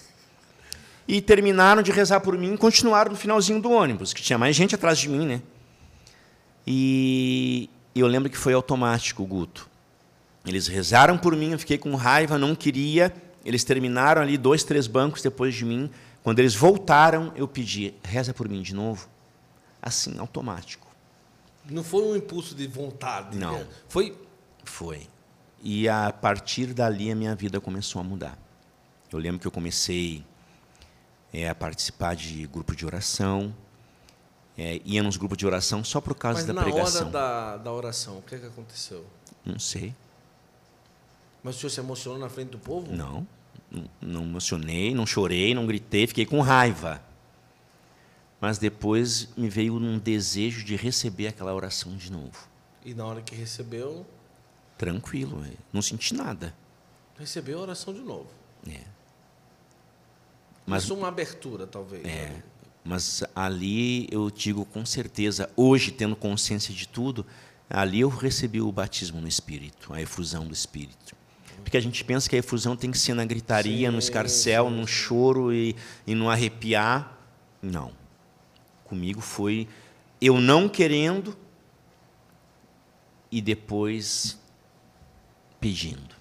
E 1.09 1.21
terminaram 1.21 1.83
de 1.83 1.91
rezar 1.91 2.21
por 2.21 2.37
mim 2.37 2.55
e 2.55 2.59
continuaram 2.59 3.13
no 3.13 3.17
finalzinho 3.17 3.61
do 3.61 3.71
ônibus, 3.71 4.13
que 4.13 4.23
tinha 4.23 4.39
mais 4.39 4.55
gente 4.55 4.75
atrás 4.75 4.99
de 4.99 5.09
mim. 5.09 5.27
Né? 5.27 5.43
E 6.67 7.69
eu 7.95 8.07
lembro 8.07 8.31
que 8.31 8.39
foi 8.39 8.53
automático, 8.53 9.25
Guto. 9.25 9.69
Eles 10.45 10.67
rezaram 10.67 11.17
por 11.17 11.37
mim, 11.37 11.53
eu 11.53 11.59
fiquei 11.59 11.79
com 11.79 11.95
raiva, 11.95 12.37
não 12.39 12.55
queria. 12.55 13.13
Eles 13.45 13.65
terminaram 13.65 14.23
ali 14.23 14.37
dois, 14.37 14.65
três 14.65 14.87
bancos 14.87 15.23
depois 15.23 15.55
de 15.55 15.65
mim. 15.65 15.91
Quando 16.23 16.39
eles 16.39 16.55
voltaram, 16.55 17.33
eu 17.37 17.47
pedi, 17.49 17.95
reza 18.03 18.33
por 18.33 18.49
mim 18.49 18.63
de 18.63 18.75
novo. 18.75 19.09
Assim, 19.81 20.19
automático. 20.19 20.87
Não 21.69 21.83
foi 21.83 22.03
um 22.03 22.17
impulso 22.17 22.55
de 22.55 22.67
vontade. 22.67 23.37
Não. 23.39 23.59
Né? 23.59 23.67
Foi. 23.89 24.17
Foi. 24.65 25.09
E 25.63 25.89
a 25.89 26.13
partir 26.13 26.75
dali 26.75 27.11
a 27.11 27.15
minha 27.15 27.35
vida 27.35 27.61
começou 27.61 28.01
a 28.01 28.05
mudar. 28.05 28.37
Eu 29.13 29.19
lembro 29.19 29.41
que 29.41 29.47
eu 29.47 29.51
comecei 29.51 30.25
é, 31.33 31.49
a 31.49 31.55
participar 31.55 32.17
de 32.17 32.47
grupo 32.47 32.75
de 32.75 32.85
oração, 32.85 33.55
é, 34.57 34.81
ia 34.85 35.03
nos 35.03 35.17
grupos 35.17 35.39
de 35.39 35.47
oração 35.47 35.83
só 35.83 36.01
por 36.01 36.15
causa 36.15 36.39
Mas 36.39 36.47
da 36.47 36.53
na 36.53 36.63
pregação. 36.63 37.03
hora 37.03 37.11
da, 37.11 37.57
da 37.59 37.73
oração, 37.73 38.19
o 38.19 38.23
que, 38.23 38.35
é 38.35 38.39
que 38.39 38.47
aconteceu? 38.47 39.05
Não 39.45 39.59
sei. 39.59 39.95
Mas 41.43 41.57
o 41.57 41.59
senhor 41.59 41.71
se 41.71 41.81
emocionou 41.81 42.19
na 42.19 42.29
frente 42.29 42.51
do 42.51 42.59
povo? 42.59 42.93
Não. 42.93 43.27
Não, 44.01 44.23
emocionei, 44.23 44.95
não 44.95 45.07
chorei, 45.07 45.55
não 45.55 45.67
gritei, 45.67 46.07
fiquei 46.07 46.27
com 46.27 46.41
raiva. 46.41 47.03
Mas 48.41 48.59
depois 48.59 49.29
me 49.37 49.49
veio 49.49 49.75
um 49.77 49.99
desejo 49.99 50.65
de 50.65 50.77
receber 50.77 51.29
aquela 51.29 51.55
oração 51.55 51.97
de 51.97 52.13
novo. 52.13 52.49
E 52.85 52.93
na 52.93 53.07
hora 53.07 53.23
que 53.23 53.35
recebeu, 53.35 54.07
Tranquilo, 54.77 55.45
é, 55.45 55.53
não 55.73 55.81
senti 55.81 56.13
nada. 56.13 56.55
recebeu 57.19 57.59
a 57.61 57.63
oração 57.63 57.95
de 57.95 58.01
novo. 58.01 58.29
É. 58.69 58.81
Mas 60.67 60.85
Isso 60.85 60.93
é 60.93 60.97
uma 60.97 61.09
abertura, 61.09 61.67
talvez. 61.67 62.05
É, 62.05 62.29
né? 62.29 62.43
mas 62.85 63.23
ali 63.35 64.09
eu 64.11 64.31
digo 64.31 64.65
com 64.65 64.85
certeza, 64.85 65.49
hoje 65.57 65.93
tendo 65.93 66.17
consciência 66.17 66.75
de 66.75 66.87
tudo, 66.89 67.25
ali 67.71 68.01
eu 68.01 68.09
recebi 68.09 68.61
o 68.61 68.71
batismo 68.73 69.21
no 69.21 69.29
Espírito, 69.29 69.93
a 69.93 70.01
efusão 70.01 70.47
do 70.47 70.53
Espírito. 70.53 71.15
Porque 71.73 71.79
a 71.79 71.81
gente 71.81 72.05
pensa 72.05 72.29
que 72.29 72.37
a 72.37 72.39
efusão 72.39 72.77
tem 72.77 72.91
que 72.91 72.99
ser 72.99 73.15
na 73.15 73.25
gritaria, 73.25 73.89
Sim, 73.89 73.93
no 73.95 73.99
escarcel, 73.99 74.69
sim, 74.69 74.77
no 74.77 74.87
choro 74.87 75.55
e, 75.55 75.75
e 76.07 76.15
no 76.15 76.29
arrepiar. 76.29 77.19
Não. 77.63 77.93
Comigo 78.85 79.23
foi 79.23 79.67
eu 80.21 80.39
não 80.39 80.69
querendo 80.69 81.35
e 83.31 83.41
depois 83.41 84.39
pedindo. 85.59 86.15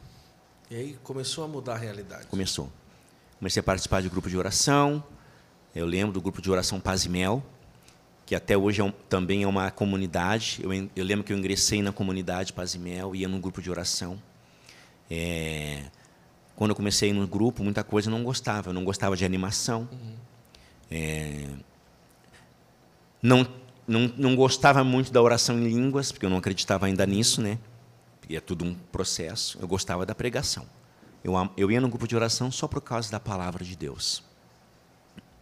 E 0.70 0.76
aí 0.78 0.98
começou 1.04 1.44
a 1.44 1.50
mudar 1.50 1.74
a 1.74 1.78
realidade. 1.78 2.28
Começou. 2.28 2.72
Comecei 3.38 3.60
a 3.60 3.64
participar 3.64 4.02
de 4.02 4.08
grupo 4.08 4.30
de 4.30 4.38
oração. 4.38 5.04
Eu 5.76 5.86
lembro 5.86 6.14
do 6.14 6.22
grupo 6.22 6.42
de 6.42 6.50
oração 6.50 6.80
Paz 6.80 7.04
e 7.04 7.10
Mel, 7.10 7.44
que 8.26 8.36
até 8.36 8.58
hoje 8.58 8.80
é 8.80 8.86
um, 8.86 8.92
também 9.10 9.44
é 9.44 9.48
uma 9.48 9.70
comunidade. 9.70 10.62
Eu, 10.64 10.72
eu 10.96 11.04
lembro 11.04 11.26
que 11.26 11.34
eu 11.34 11.38
ingressei 11.38 11.82
na 11.82 11.92
comunidade 11.92 12.54
Paz 12.54 12.74
e 12.74 12.80
Mel, 12.80 13.14
ia 13.14 13.28
num 13.28 13.42
grupo 13.42 13.62
de 13.62 13.70
oração. 13.70 14.18
É, 15.14 15.84
quando 16.56 16.72
eu 16.72 16.76
comecei 16.76 17.12
no 17.12 17.28
grupo, 17.28 17.62
muita 17.64 17.84
coisa 17.84 18.10
eu 18.10 18.12
não 18.12 18.24
gostava. 18.24 18.70
Eu 18.70 18.74
não 18.74 18.86
gostava 18.86 19.18
de 19.18 19.26
animação. 19.26 19.90
É, 20.90 21.50
não, 23.22 23.46
não, 23.86 24.14
não 24.18 24.36
gostava 24.38 24.84
muito 24.86 25.12
da 25.12 25.22
oração 25.22 25.60
em 25.60 25.68
línguas, 25.68 26.14
porque 26.14 26.26
eu 26.26 26.30
não 26.30 26.38
acreditava 26.38 26.86
ainda 26.86 27.06
nisso, 27.06 27.42
né? 27.42 27.60
E 28.30 28.38
é 28.38 28.40
tudo 28.40 28.64
um 28.64 28.74
processo. 28.74 29.58
Eu 29.62 29.68
gostava 29.68 30.06
da 30.06 30.16
pregação. 30.16 30.66
Eu, 31.22 31.34
eu 31.58 31.70
ia 31.70 31.82
no 31.82 31.90
grupo 31.90 32.08
de 32.08 32.16
oração 32.16 32.50
só 32.50 32.66
por 32.66 32.80
causa 32.80 33.12
da 33.12 33.20
palavra 33.20 33.66
de 33.66 33.76
Deus. 33.76 34.24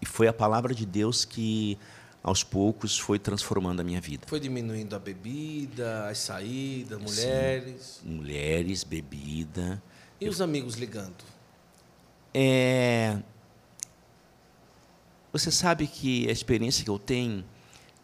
E 0.01 0.05
foi 0.07 0.27
a 0.27 0.33
palavra 0.33 0.73
de 0.73 0.85
Deus 0.85 1.25
que, 1.25 1.77
aos 2.29 2.43
poucos, 2.43 2.97
foi 2.97 3.19
transformando 3.19 3.79
a 3.81 3.83
minha 3.83 3.99
vida. 3.99 4.25
Foi 4.27 4.39
diminuindo 4.39 4.95
a 4.95 4.99
bebida, 4.99 6.07
as 6.07 6.19
saídas, 6.19 6.99
mulheres. 6.99 8.01
Mulheres, 8.05 8.83
bebida. 8.83 9.81
E 10.21 10.29
os 10.29 10.39
amigos 10.39 10.75
ligando? 10.75 11.23
É... 12.33 13.17
Você 15.31 15.51
sabe 15.51 15.87
que 15.87 16.27
a 16.29 16.31
experiência 16.31 16.83
que 16.83 16.89
eu 16.89 16.99
tenho 16.99 17.43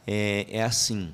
é, 0.06 0.46
é 0.50 0.64
assim. 0.64 1.14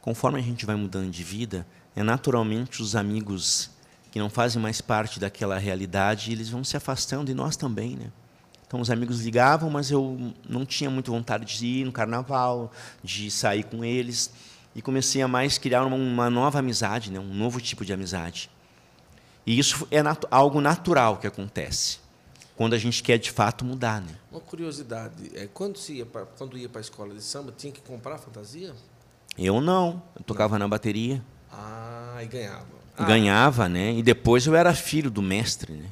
Conforme 0.00 0.38
a 0.38 0.42
gente 0.42 0.64
vai 0.64 0.76
mudando 0.76 1.10
de 1.10 1.22
vida, 1.22 1.66
é 1.94 2.02
naturalmente 2.02 2.82
os 2.82 2.96
amigos 2.96 3.70
que 4.10 4.18
não 4.18 4.30
fazem 4.30 4.60
mais 4.60 4.80
parte 4.80 5.20
daquela 5.20 5.58
realidade, 5.58 6.32
eles 6.32 6.48
vão 6.48 6.64
se 6.64 6.76
afastando 6.76 7.30
e 7.30 7.34
nós 7.34 7.56
também, 7.56 7.96
né? 7.96 8.10
Então 8.70 8.80
os 8.80 8.88
amigos 8.88 9.20
ligavam, 9.22 9.68
mas 9.68 9.90
eu 9.90 10.32
não 10.48 10.64
tinha 10.64 10.88
muito 10.88 11.10
vontade 11.10 11.58
de 11.58 11.66
ir 11.66 11.84
no 11.84 11.90
carnaval, 11.90 12.70
de 13.02 13.28
sair 13.28 13.64
com 13.64 13.84
eles 13.84 14.30
e 14.76 14.80
comecei 14.80 15.20
a 15.20 15.26
mais 15.26 15.58
criar 15.58 15.84
uma, 15.84 15.96
uma 15.96 16.30
nova 16.30 16.60
amizade, 16.60 17.10
né? 17.10 17.18
Um 17.18 17.34
novo 17.34 17.60
tipo 17.60 17.84
de 17.84 17.92
amizade. 17.92 18.48
E 19.44 19.58
isso 19.58 19.88
é 19.90 20.04
natu 20.04 20.28
algo 20.30 20.60
natural 20.60 21.16
que 21.16 21.26
acontece 21.26 21.98
quando 22.54 22.74
a 22.74 22.78
gente 22.78 23.02
quer 23.02 23.18
de 23.18 23.32
fato 23.32 23.64
mudar, 23.64 24.00
né? 24.00 24.14
Uma 24.30 24.40
curiosidade, 24.40 25.32
é, 25.34 25.48
quando, 25.52 25.76
se 25.76 25.94
ia 25.94 26.06
pra, 26.06 26.24
quando 26.24 26.56
ia 26.56 26.68
para 26.68 26.78
a 26.78 26.82
escola 26.82 27.12
de 27.12 27.24
samba, 27.24 27.52
tinha 27.58 27.72
que 27.72 27.80
comprar 27.80 28.18
fantasia? 28.18 28.72
Eu 29.36 29.60
não, 29.60 30.00
eu 30.16 30.22
tocava 30.22 30.60
na 30.60 30.68
bateria, 30.68 31.20
Ah, 31.50 32.20
e 32.22 32.26
ganhava. 32.26 32.66
Ah, 32.96 33.04
ganhava, 33.04 33.68
né? 33.68 33.94
E 33.94 34.02
depois 34.04 34.46
eu 34.46 34.54
era 34.54 34.72
filho 34.72 35.10
do 35.10 35.20
mestre, 35.20 35.72
né? 35.72 35.86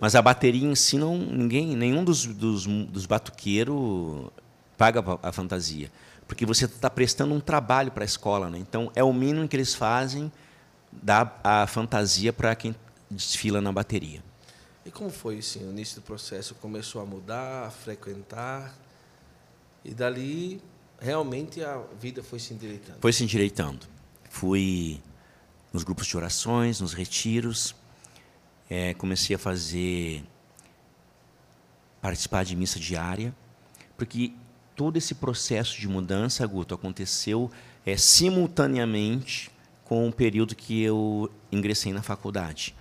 Mas 0.00 0.14
a 0.14 0.22
bateria 0.22 0.66
em 0.66 0.74
si 0.74 0.96
não 0.96 1.18
ninguém, 1.18 1.76
nenhum 1.76 2.02
dos 2.02 2.24
dos, 2.24 2.66
dos 2.66 3.06
batuqueiros 3.06 4.30
paga 4.76 5.04
a 5.22 5.30
fantasia, 5.30 5.92
porque 6.26 6.46
você 6.46 6.64
está 6.64 6.88
prestando 6.88 7.34
um 7.34 7.40
trabalho 7.40 7.92
para 7.92 8.02
a 8.02 8.06
escola, 8.06 8.48
né? 8.48 8.58
Então 8.58 8.90
é 8.94 9.04
o 9.04 9.12
mínimo 9.12 9.46
que 9.46 9.54
eles 9.54 9.74
fazem 9.74 10.32
dar 10.90 11.38
a 11.44 11.66
fantasia 11.66 12.32
para 12.32 12.54
quem 12.54 12.74
desfila 13.10 13.60
na 13.60 13.70
bateria. 13.70 14.24
E 14.86 14.90
como 14.90 15.10
foi 15.10 15.38
assim, 15.38 15.66
o 15.66 15.70
início 15.70 15.96
do 15.96 16.02
processo? 16.02 16.54
Começou 16.54 17.02
a 17.02 17.04
mudar, 17.04 17.66
a 17.66 17.70
frequentar, 17.70 18.74
e 19.84 19.92
dali 19.92 20.62
realmente 20.98 21.62
a 21.62 21.82
vida 22.00 22.22
foi 22.22 22.38
se 22.38 22.54
endireitando. 22.54 22.98
Foi 23.00 23.12
se 23.12 23.22
endireitando. 23.22 23.86
Fui 24.30 25.00
nos 25.72 25.84
grupos 25.84 26.06
de 26.06 26.16
orações, 26.16 26.80
nos 26.80 26.92
retiros, 26.92 27.74
eh, 28.70 28.94
comecei 28.94 29.34
a 29.34 29.38
fazer 29.38 30.24
participar 32.00 32.44
de 32.44 32.56
missa 32.56 32.78
diária, 32.78 33.34
porque 33.96 34.32
todo 34.74 34.96
esse 34.96 35.14
processo 35.14 35.78
de 35.78 35.86
mudança, 35.88 36.46
Guto, 36.46 36.74
aconteceu 36.74 37.50
eh, 37.84 37.96
simultaneamente 37.96 39.50
com 39.84 40.08
o 40.08 40.12
período 40.12 40.54
que 40.54 40.80
eu 40.80 41.30
ingressei 41.50 41.92
na 41.92 42.00
faculdade, 42.00 42.74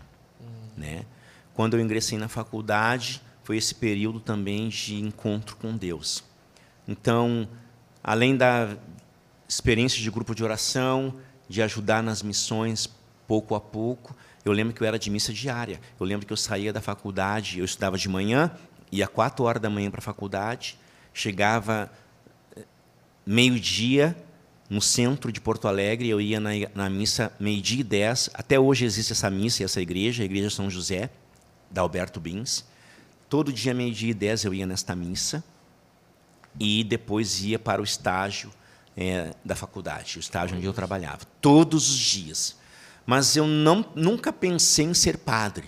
né? 0.78 1.06
Quando 1.54 1.74
eu 1.74 1.82
ingressei 1.82 2.18
na 2.18 2.30
faculdade, 2.30 3.22
foi 3.44 3.58
esse 3.58 3.76
período 3.76 4.20
também 4.20 4.70
de 4.70 4.96
encontro 4.96 5.58
com 5.58 5.76
Deus. 5.76 6.24
Então, 6.88 7.50
além 8.04 8.38
da 8.38 8.78
experiência 9.48 10.02
de 10.02 10.10
grupo 10.10 10.34
de 10.34 10.44
oração, 10.44 11.16
de 11.50 11.62
ajudar 11.62 12.04
nas 12.04 12.22
missões 12.22 12.88
pouco 13.30 13.54
a 13.54 13.62
pouco, 13.62 14.16
eu 14.44 14.52
lembro 14.52 14.74
que 14.74 14.82
eu 14.82 14.88
era 14.88 14.98
de 14.98 15.08
missa 15.12 15.32
diária. 15.32 15.80
Eu 16.00 16.06
lembro 16.06 16.26
que 16.26 16.34
eu 16.34 16.38
saía 16.38 16.74
da 16.74 16.82
faculdade, 16.82 17.60
eu 17.60 17.66
estudava 17.66 17.96
de 17.96 18.10
manhã, 18.10 18.52
ia 18.92 19.08
quatro 19.08 19.46
horas 19.46 19.62
da 19.62 19.70
manhã 19.70 19.92
para 19.92 20.00
a 20.00 20.02
faculdade, 20.02 20.80
chegava 21.14 21.92
eh, 22.58 22.64
meio-dia 23.24 24.18
no 24.68 24.82
centro 24.82 25.32
de 25.32 25.40
Porto 25.40 25.68
Alegre, 25.68 26.10
eu 26.10 26.20
ia 26.20 26.40
na, 26.40 26.50
na 26.74 26.90
missa 26.90 27.32
meio-dia 27.40 27.82
e 27.82 27.84
dez. 27.84 28.32
Até 28.34 28.60
hoje 28.60 28.84
existe 28.84 29.12
essa 29.12 29.30
missa 29.30 29.62
e 29.62 29.66
essa 29.66 29.80
igreja, 29.80 30.24
a 30.24 30.26
Igreja 30.26 30.50
São 30.50 30.68
José, 30.68 31.12
da 31.70 31.82
Alberto 31.82 32.20
Bins. 32.20 32.66
Todo 33.30 33.54
dia, 33.54 33.76
meio-dia 33.76 34.10
e 34.10 34.14
dez, 34.16 34.44
eu 34.44 34.56
ia 34.56 34.66
nesta 34.66 34.96
missa 34.96 35.44
e 36.60 36.84
depois 36.84 37.44
ia 37.44 37.60
para 37.60 37.80
o 37.80 37.84
estágio 37.84 38.52
eh, 38.98 39.36
da 39.46 39.56
faculdade, 39.56 40.18
o 40.18 40.20
estágio 40.20 40.58
onde 40.58 40.66
eu 40.66 40.74
trabalhava, 40.74 41.20
todos 41.40 41.92
os 41.92 42.00
dias. 42.00 42.58
Mas 43.10 43.36
eu 43.36 43.48
não, 43.48 43.84
nunca 43.96 44.32
pensei 44.32 44.86
em 44.86 44.94
ser 44.94 45.18
padre. 45.18 45.68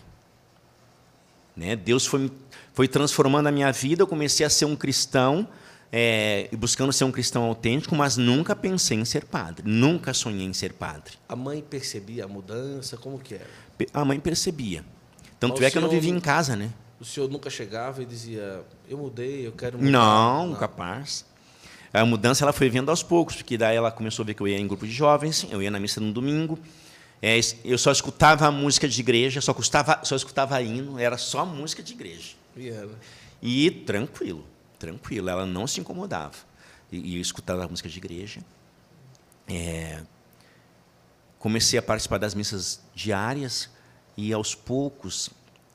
Né? 1.55 1.75
Deus 1.75 2.05
foi, 2.05 2.31
foi 2.71 2.87
transformando 2.87 3.47
a 3.47 3.51
minha 3.51 3.71
vida, 3.71 4.03
eu 4.03 4.05
comecei 4.05 4.45
a 4.45 4.49
ser 4.49 4.65
um 4.65 4.75
cristão, 4.75 5.47
e 5.91 6.55
buscando 6.55 6.93
ser 6.93 7.03
um 7.03 7.11
cristão 7.11 7.41
autêntico, 7.41 7.95
mas 7.95 8.15
nunca 8.15 8.55
pensei 8.55 8.99
em 8.99 9.05
ser 9.05 9.25
padre, 9.25 9.63
nunca 9.67 10.13
sonhei 10.13 10.45
em 10.45 10.53
ser 10.53 10.73
padre. 10.73 11.13
A 11.27 11.35
mãe 11.35 11.63
percebia 11.67 12.25
a 12.25 12.27
mudança, 12.27 12.95
como 12.95 13.17
que 13.17 13.33
era? 13.33 13.49
A 13.91 14.05
mãe 14.05 14.19
percebia. 14.19 14.85
Tanto 15.39 15.55
Mas 15.55 15.63
é 15.63 15.71
que 15.71 15.79
eu 15.79 15.81
não 15.81 15.89
vivia 15.89 16.11
não- 16.11 16.19
em 16.19 16.21
casa, 16.21 16.55
né? 16.55 16.69
O 16.99 17.03
senhor 17.03 17.27
nunca 17.27 17.49
chegava 17.49 18.03
e 18.03 18.05
dizia, 18.05 18.63
eu 18.87 18.99
mudei, 18.99 19.47
eu 19.47 19.51
quero 19.51 19.79
mudar. 19.79 19.89
Não, 19.89 20.53
capaz. 20.53 21.25
A 21.91 22.05
mudança 22.05 22.45
ela 22.45 22.53
foi 22.53 22.69
vendo 22.69 22.89
aos 22.89 23.01
poucos, 23.01 23.35
porque 23.35 23.57
daí 23.57 23.75
ela 23.75 23.91
começou 23.91 24.21
a 24.21 24.25
ver 24.27 24.35
que 24.35 24.41
eu 24.41 24.47
ia 24.47 24.59
em 24.59 24.67
grupo 24.67 24.85
de 24.85 24.93
jovens, 24.93 25.47
eu 25.49 25.59
ia 25.59 25.71
na 25.71 25.79
missa 25.79 25.99
no 25.99 26.13
domingo, 26.13 26.59
é, 27.22 27.39
eu 27.63 27.78
só 27.78 27.91
escutava 27.91 28.49
música 28.49 28.88
de 28.88 28.99
igreja, 28.99 29.39
só, 29.41 29.53
custava, 29.53 29.99
só 30.03 30.15
escutava 30.15 30.59
hino, 30.59 30.97
era 30.97 31.17
só 31.19 31.45
música 31.45 31.84
de 31.84 31.93
igreja. 31.93 32.34
E 32.55 32.69
era. 32.69 32.89
E 33.39 33.69
tranquilo, 33.69 34.43
tranquilo, 34.80 35.30
ela 35.30 35.45
não 35.45 35.67
se 35.67 35.80
incomodava. 35.80 36.36
E, 36.91 36.97
e 36.97 37.15
eu 37.15 37.22
escutava 37.22 37.67
música 37.67 37.88
de 37.88 37.97
igreja. 37.99 38.41
É, 39.47 40.01
comecei 41.38 41.78
a 41.78 41.82
participar 41.82 42.17
das 42.17 42.34
missas 42.34 42.82
diárias 42.95 43.69
e, 44.17 44.34
aos 44.34 44.55
poucos, 44.55 45.30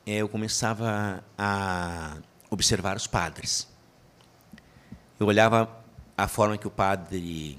é, 0.05 0.17
eu 0.17 0.27
começava 0.27 1.23
a 1.37 2.17
observar 2.49 2.97
os 2.97 3.07
padres. 3.07 3.69
Eu 5.17 5.27
olhava 5.27 5.69
a 6.17 6.27
forma 6.27 6.57
que 6.57 6.67
o 6.67 6.71
padre 6.71 7.57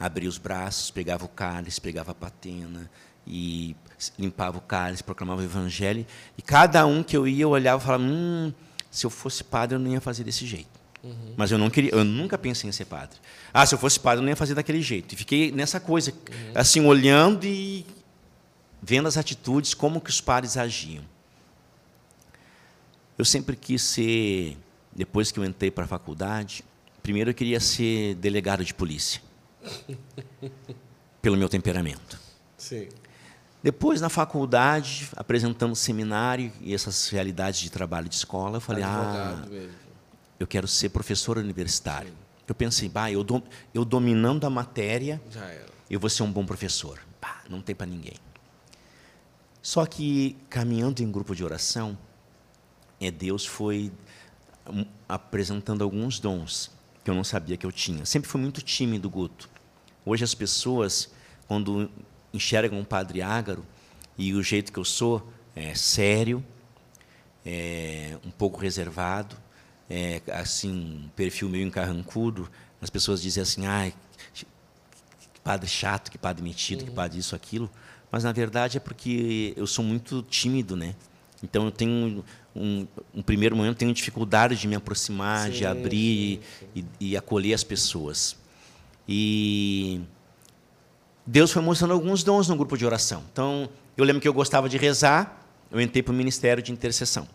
abria 0.00 0.28
os 0.28 0.38
braços, 0.38 0.90
pegava 0.90 1.24
o 1.26 1.28
cálice, 1.28 1.80
pegava 1.80 2.12
a 2.12 2.14
patena 2.14 2.90
e 3.26 3.76
limpava 4.18 4.58
o 4.58 4.60
cálice, 4.60 5.02
proclamava 5.02 5.40
o 5.40 5.44
evangelho. 5.44 6.06
E 6.36 6.42
cada 6.42 6.86
um 6.86 7.02
que 7.02 7.16
eu 7.16 7.26
ia, 7.26 7.42
eu 7.42 7.50
olhava 7.50 7.82
e 7.82 7.84
falava: 7.84 8.02
hum, 8.02 8.52
se 8.90 9.06
eu 9.06 9.10
fosse 9.10 9.42
padre, 9.42 9.76
eu 9.76 9.78
não 9.78 9.90
ia 9.90 10.00
fazer 10.00 10.24
desse 10.24 10.46
jeito. 10.46 10.68
Uhum. 11.02 11.34
Mas 11.36 11.50
eu 11.50 11.58
não 11.58 11.70
queria, 11.70 11.92
eu 11.92 12.04
nunca 12.04 12.36
pensei 12.36 12.68
em 12.68 12.72
ser 12.72 12.86
padre. 12.86 13.18
Ah, 13.52 13.64
se 13.64 13.74
eu 13.74 13.78
fosse 13.78 13.98
padre, 13.98 14.20
eu 14.20 14.22
não 14.22 14.30
ia 14.30 14.36
fazer 14.36 14.54
daquele 14.54 14.82
jeito. 14.82 15.12
E 15.12 15.16
fiquei 15.16 15.52
nessa 15.52 15.80
coisa, 15.80 16.12
uhum. 16.12 16.52
assim, 16.54 16.84
olhando 16.84 17.44
e 17.44 17.86
vendo 18.82 19.08
as 19.08 19.16
atitudes, 19.16 19.74
como 19.74 20.00
que 20.00 20.10
os 20.10 20.20
padres 20.20 20.56
agiam. 20.56 21.04
Eu 23.18 23.24
sempre 23.24 23.56
quis 23.56 23.82
ser, 23.82 24.56
depois 24.94 25.32
que 25.32 25.38
eu 25.38 25.44
entrei 25.44 25.70
para 25.70 25.84
a 25.84 25.88
faculdade, 25.88 26.62
primeiro 27.02 27.30
eu 27.30 27.34
queria 27.34 27.60
ser 27.60 28.14
delegado 28.16 28.64
de 28.64 28.74
polícia. 28.74 29.22
pelo 31.26 31.36
meu 31.36 31.48
temperamento. 31.48 32.20
Sim. 32.56 32.88
Depois, 33.66 34.00
na 34.00 34.08
faculdade, 34.08 35.08
apresentando 35.16 35.74
seminário 35.74 36.52
e 36.60 36.72
essas 36.72 37.08
realidades 37.08 37.58
de 37.58 37.68
trabalho 37.68 38.08
de 38.08 38.14
escola, 38.14 38.58
eu 38.58 38.60
falei, 38.60 38.84
ah, 38.84 39.44
eu 40.38 40.46
quero 40.46 40.68
ser 40.68 40.90
professor 40.90 41.36
universitário. 41.36 42.10
Sim. 42.10 42.16
Eu 42.46 42.54
pensei, 42.54 42.88
bah, 42.88 43.10
eu, 43.10 43.24
do, 43.24 43.42
eu 43.74 43.84
dominando 43.84 44.44
a 44.44 44.50
matéria, 44.50 45.20
eu 45.90 45.98
vou 45.98 46.08
ser 46.08 46.22
um 46.22 46.30
bom 46.30 46.46
professor. 46.46 47.00
Bah, 47.20 47.42
não 47.50 47.60
tem 47.60 47.74
para 47.74 47.88
ninguém. 47.88 48.14
Só 49.60 49.84
que, 49.84 50.36
caminhando 50.48 51.02
em 51.02 51.10
grupo 51.10 51.34
de 51.34 51.42
oração, 51.42 51.98
é, 53.00 53.10
Deus 53.10 53.44
foi 53.44 53.90
apresentando 55.08 55.82
alguns 55.82 56.20
dons 56.20 56.70
que 57.02 57.10
eu 57.10 57.14
não 57.16 57.24
sabia 57.24 57.56
que 57.56 57.66
eu 57.66 57.72
tinha. 57.72 58.06
Sempre 58.06 58.30
fui 58.30 58.40
muito 58.40 58.62
tímido, 58.62 59.10
Guto. 59.10 59.50
Hoje 60.04 60.22
as 60.22 60.36
pessoas, 60.36 61.10
quando 61.48 61.90
enxergam 62.36 62.78
um 62.78 62.84
padre 62.84 63.22
ágaro, 63.22 63.64
e 64.16 64.32
o 64.32 64.42
jeito 64.42 64.72
que 64.72 64.78
eu 64.78 64.84
sou 64.84 65.28
é 65.54 65.74
sério, 65.74 66.44
é 67.44 68.16
um 68.24 68.30
pouco 68.30 68.60
reservado, 68.60 69.36
é, 69.88 70.20
assim, 70.32 71.04
um 71.04 71.08
perfil 71.14 71.48
meio 71.48 71.66
encarrancudo, 71.66 72.50
as 72.80 72.90
pessoas 72.90 73.22
dizem 73.22 73.42
assim, 73.42 73.66
ai, 73.66 73.94
que 74.34 74.44
padre 75.42 75.68
chato, 75.68 76.10
que 76.10 76.18
padre 76.18 76.42
metido, 76.42 76.80
uhum. 76.80 76.88
que 76.88 76.92
padre 76.92 77.18
isso, 77.18 77.34
aquilo. 77.34 77.70
Mas, 78.10 78.24
na 78.24 78.32
verdade, 78.32 78.76
é 78.76 78.80
porque 78.80 79.54
eu 79.56 79.66
sou 79.66 79.84
muito 79.84 80.22
tímido, 80.22 80.76
né? 80.76 80.94
Então, 81.42 81.66
eu 81.66 81.70
tenho 81.70 82.24
um, 82.54 82.86
um 83.14 83.22
primeiro 83.22 83.54
momento, 83.56 83.76
tenho 83.76 83.92
dificuldade 83.92 84.56
de 84.56 84.66
me 84.66 84.74
aproximar, 84.74 85.46
sim, 85.46 85.58
de 85.58 85.66
abrir 85.66 86.40
sim, 86.40 86.68
sim. 86.74 86.86
E, 87.00 87.10
e 87.10 87.16
acolher 87.16 87.54
as 87.54 87.62
pessoas. 87.62 88.36
E 89.08 90.00
Deus 91.26 91.50
foi 91.50 91.60
mostrando 91.62 91.92
alguns 91.92 92.22
dons 92.22 92.48
no 92.48 92.56
grupo 92.56 92.76
de 92.76 92.86
oração. 92.86 93.24
Então, 93.32 93.68
eu 93.96 94.04
lembro 94.04 94.20
que 94.20 94.28
eu 94.28 94.32
gostava 94.32 94.68
de 94.68 94.76
rezar, 94.76 95.44
eu 95.70 95.80
entrei 95.80 96.02
para 96.02 96.12
o 96.12 96.14
ministério 96.14 96.62
de 96.62 96.70
intercessão. 96.70 97.26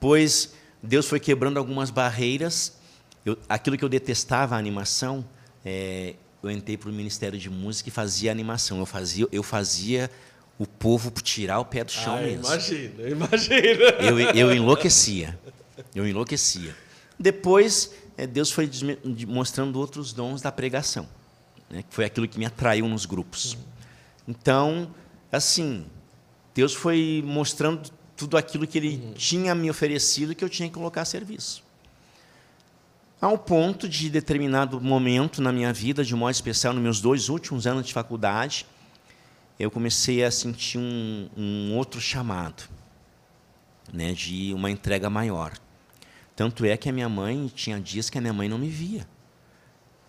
Pois 0.00 0.54
Deus 0.82 1.06
foi 1.06 1.20
quebrando 1.20 1.58
algumas 1.58 1.90
barreiras. 1.90 2.78
Eu, 3.24 3.38
aquilo 3.48 3.76
que 3.76 3.84
eu 3.84 3.88
detestava, 3.88 4.56
a 4.56 4.58
animação, 4.58 5.24
é, 5.64 6.14
eu 6.42 6.50
entrei 6.50 6.76
para 6.76 6.88
o 6.88 6.92
ministério 6.92 7.38
de 7.38 7.48
música 7.48 7.88
e 7.88 7.92
fazia 7.92 8.32
animação. 8.32 8.78
Eu 8.78 8.86
fazia, 8.86 9.28
eu 9.30 9.42
fazia 9.42 10.10
o 10.58 10.66
povo 10.66 11.10
tirar 11.10 11.60
o 11.60 11.64
pé 11.64 11.84
do 11.84 11.92
chão 11.92 12.16
ah, 12.16 12.20
mesmo. 12.20 12.46
Imagina, 12.46 13.08
imagina. 13.08 13.84
Eu, 14.00 14.18
eu 14.18 14.54
enlouquecia. 14.54 15.38
Eu 15.94 16.06
enlouquecia. 16.06 16.74
Depois, 17.18 17.92
é, 18.16 18.26
Deus 18.26 18.50
foi 18.50 18.70
mostrando 19.28 19.78
outros 19.78 20.12
dons 20.12 20.42
da 20.42 20.50
pregação, 20.50 21.08
né, 21.72 21.82
que 21.82 21.94
foi 21.94 22.04
aquilo 22.04 22.28
que 22.28 22.38
me 22.38 22.44
atraiu 22.44 22.86
nos 22.86 23.06
grupos. 23.06 23.56
Então, 24.28 24.94
assim, 25.32 25.86
Deus 26.54 26.74
foi 26.74 27.24
mostrando 27.26 27.90
tudo 28.14 28.36
aquilo 28.36 28.66
que 28.66 28.78
Ele 28.78 28.96
uhum. 28.96 29.12
tinha 29.14 29.54
me 29.54 29.70
oferecido 29.70 30.34
que 30.34 30.44
eu 30.44 30.48
tinha 30.50 30.68
que 30.68 30.74
colocar 30.74 31.00
a 31.00 31.04
serviço. 31.06 31.64
Ao 33.20 33.38
ponto 33.38 33.88
de 33.88 34.10
determinado 34.10 34.80
momento 34.80 35.40
na 35.40 35.52
minha 35.52 35.72
vida, 35.72 36.04
de 36.04 36.14
modo 36.14 36.32
especial 36.32 36.74
nos 36.74 36.82
meus 36.82 37.00
dois 37.00 37.28
últimos 37.28 37.66
anos 37.66 37.86
de 37.86 37.92
faculdade, 37.92 38.66
eu 39.58 39.70
comecei 39.70 40.24
a 40.24 40.30
sentir 40.30 40.78
um, 40.78 41.28
um 41.36 41.76
outro 41.76 42.00
chamado, 42.00 42.64
né, 43.92 44.12
de 44.12 44.52
uma 44.52 44.70
entrega 44.70 45.08
maior. 45.08 45.52
Tanto 46.34 46.64
é 46.64 46.76
que 46.76 46.88
a 46.88 46.92
minha 46.92 47.08
mãe, 47.08 47.50
tinha 47.54 47.78
dias 47.80 48.10
que 48.10 48.18
a 48.18 48.20
minha 48.20 48.32
mãe 48.32 48.48
não 48.48 48.58
me 48.58 48.68
via. 48.68 49.06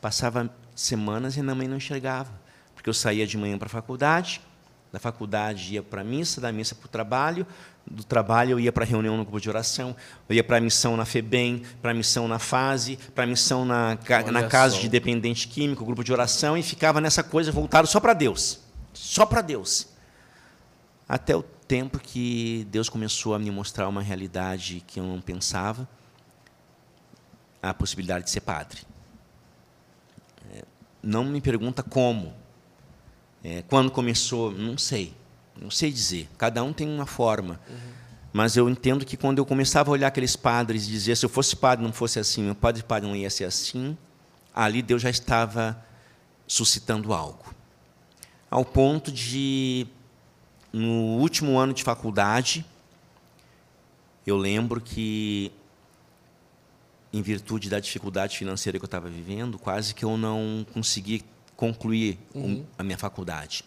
Passava 0.01 0.51
semanas 0.75 1.37
e 1.37 1.41
minha 1.41 1.55
mãe 1.55 1.67
não 1.67 1.77
enxergava. 1.77 2.31
Porque 2.73 2.89
eu 2.89 2.93
saía 2.93 3.25
de 3.25 3.37
manhã 3.37 3.57
para 3.57 3.67
a 3.67 3.69
faculdade, 3.69 4.41
da 4.91 4.99
faculdade 4.99 5.73
ia 5.73 5.81
para 5.81 6.01
a 6.01 6.03
missa, 6.03 6.39
da 6.39 6.51
missa 6.51 6.75
para 6.75 6.85
o 6.85 6.89
trabalho, 6.89 7.47
do 7.85 8.03
trabalho 8.03 8.51
eu 8.51 8.59
ia 8.59 8.71
para 8.71 8.83
a 8.83 8.87
reunião 8.87 9.17
no 9.17 9.23
grupo 9.23 9.41
de 9.41 9.49
oração, 9.49 9.95
eu 10.29 10.35
ia 10.35 10.43
para 10.43 10.57
a 10.57 10.61
missão 10.61 10.95
na 10.95 11.03
FEBEM, 11.03 11.63
para 11.81 11.91
a 11.91 11.93
missão 11.93 12.27
na 12.27 12.39
fase, 12.39 12.97
para 13.13 13.23
a 13.23 13.27
missão 13.27 13.65
na, 13.65 13.97
na 14.31 14.47
casa 14.47 14.77
de 14.77 14.87
dependente 14.87 15.47
químico, 15.47 15.83
grupo 15.83 16.03
de 16.03 16.13
oração, 16.13 16.57
e 16.57 16.63
ficava 16.63 17.01
nessa 17.01 17.23
coisa 17.23 17.51
voltado 17.51 17.87
só 17.87 17.99
para 17.99 18.13
Deus. 18.13 18.59
Só 18.93 19.25
para 19.25 19.41
Deus. 19.41 19.87
Até 21.09 21.35
o 21.35 21.41
tempo 21.41 21.99
que 21.99 22.67
Deus 22.69 22.87
começou 22.87 23.33
a 23.33 23.39
me 23.39 23.49
mostrar 23.49 23.87
uma 23.87 24.01
realidade 24.01 24.83
que 24.85 24.99
eu 24.99 25.03
não 25.03 25.19
pensava, 25.19 25.87
a 27.61 27.73
possibilidade 27.73 28.25
de 28.25 28.31
ser 28.31 28.41
padre. 28.41 28.81
Não 31.03 31.25
me 31.25 31.41
pergunta 31.41 31.83
como. 31.83 32.33
É, 33.43 33.61
quando 33.63 33.91
começou, 33.91 34.51
não 34.51 34.77
sei. 34.77 35.13
Não 35.61 35.69
sei 35.69 35.91
dizer. 35.91 36.29
Cada 36.37 36.63
um 36.63 36.71
tem 36.71 36.87
uma 36.87 37.05
forma. 37.05 37.59
Uhum. 37.69 37.93
Mas 38.31 38.57
eu 38.57 38.67
entendo 38.67 39.05
que 39.05 39.15
quando 39.15 39.37
eu 39.37 39.45
começava 39.45 39.91
a 39.91 39.93
olhar 39.93 40.07
aqueles 40.07 40.35
padres 40.35 40.87
e 40.87 40.89
dizer 40.89 41.15
se 41.15 41.23
eu 41.23 41.29
fosse 41.29 41.55
padre 41.55 41.85
não 41.85 41.93
fosse 41.93 42.17
assim, 42.17 42.41
meu 42.41 42.55
padre 42.55 42.81
padre 42.81 43.07
não 43.07 43.15
ia 43.15 43.29
ser 43.29 43.43
assim, 43.43 43.95
ali 44.55 44.81
Deus 44.81 45.03
já 45.03 45.09
estava 45.11 45.79
suscitando 46.47 47.13
algo. 47.13 47.53
Ao 48.49 48.65
ponto 48.65 49.11
de, 49.11 49.85
no 50.71 51.19
último 51.19 51.59
ano 51.59 51.73
de 51.73 51.83
faculdade, 51.83 52.65
eu 54.25 54.35
lembro 54.35 54.81
que 54.81 55.51
em 57.13 57.21
virtude 57.21 57.69
da 57.69 57.79
dificuldade 57.79 58.35
financeira 58.35 58.79
que 58.79 58.83
eu 58.83 58.87
estava 58.87 59.07
vivendo, 59.07 59.59
quase 59.59 59.93
que 59.93 60.03
eu 60.03 60.17
não 60.17 60.65
consegui 60.73 61.23
concluir 61.55 62.17
uhum. 62.33 62.65
a 62.75 62.83
minha 62.83 62.97
faculdade. 62.97 63.63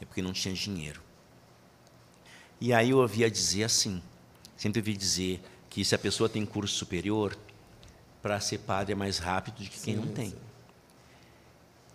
É 0.00 0.06
porque 0.06 0.22
não 0.22 0.32
tinha 0.32 0.54
dinheiro. 0.54 1.02
E 2.58 2.72
aí 2.72 2.90
eu 2.90 2.98
ouvia 2.98 3.30
dizer 3.30 3.64
assim, 3.64 4.02
sempre 4.56 4.80
ouvi 4.80 4.96
dizer 4.96 5.42
que 5.68 5.84
se 5.84 5.94
a 5.94 5.98
pessoa 5.98 6.28
tem 6.28 6.46
curso 6.46 6.74
superior, 6.74 7.36
para 8.22 8.40
ser 8.40 8.58
padre 8.58 8.92
é 8.92 8.96
mais 8.96 9.18
rápido 9.18 9.56
do 9.56 9.64
que 9.64 9.78
quem 9.78 9.94
sim, 9.94 10.00
não 10.00 10.08
tem. 10.08 10.30
Sim. 10.30 10.36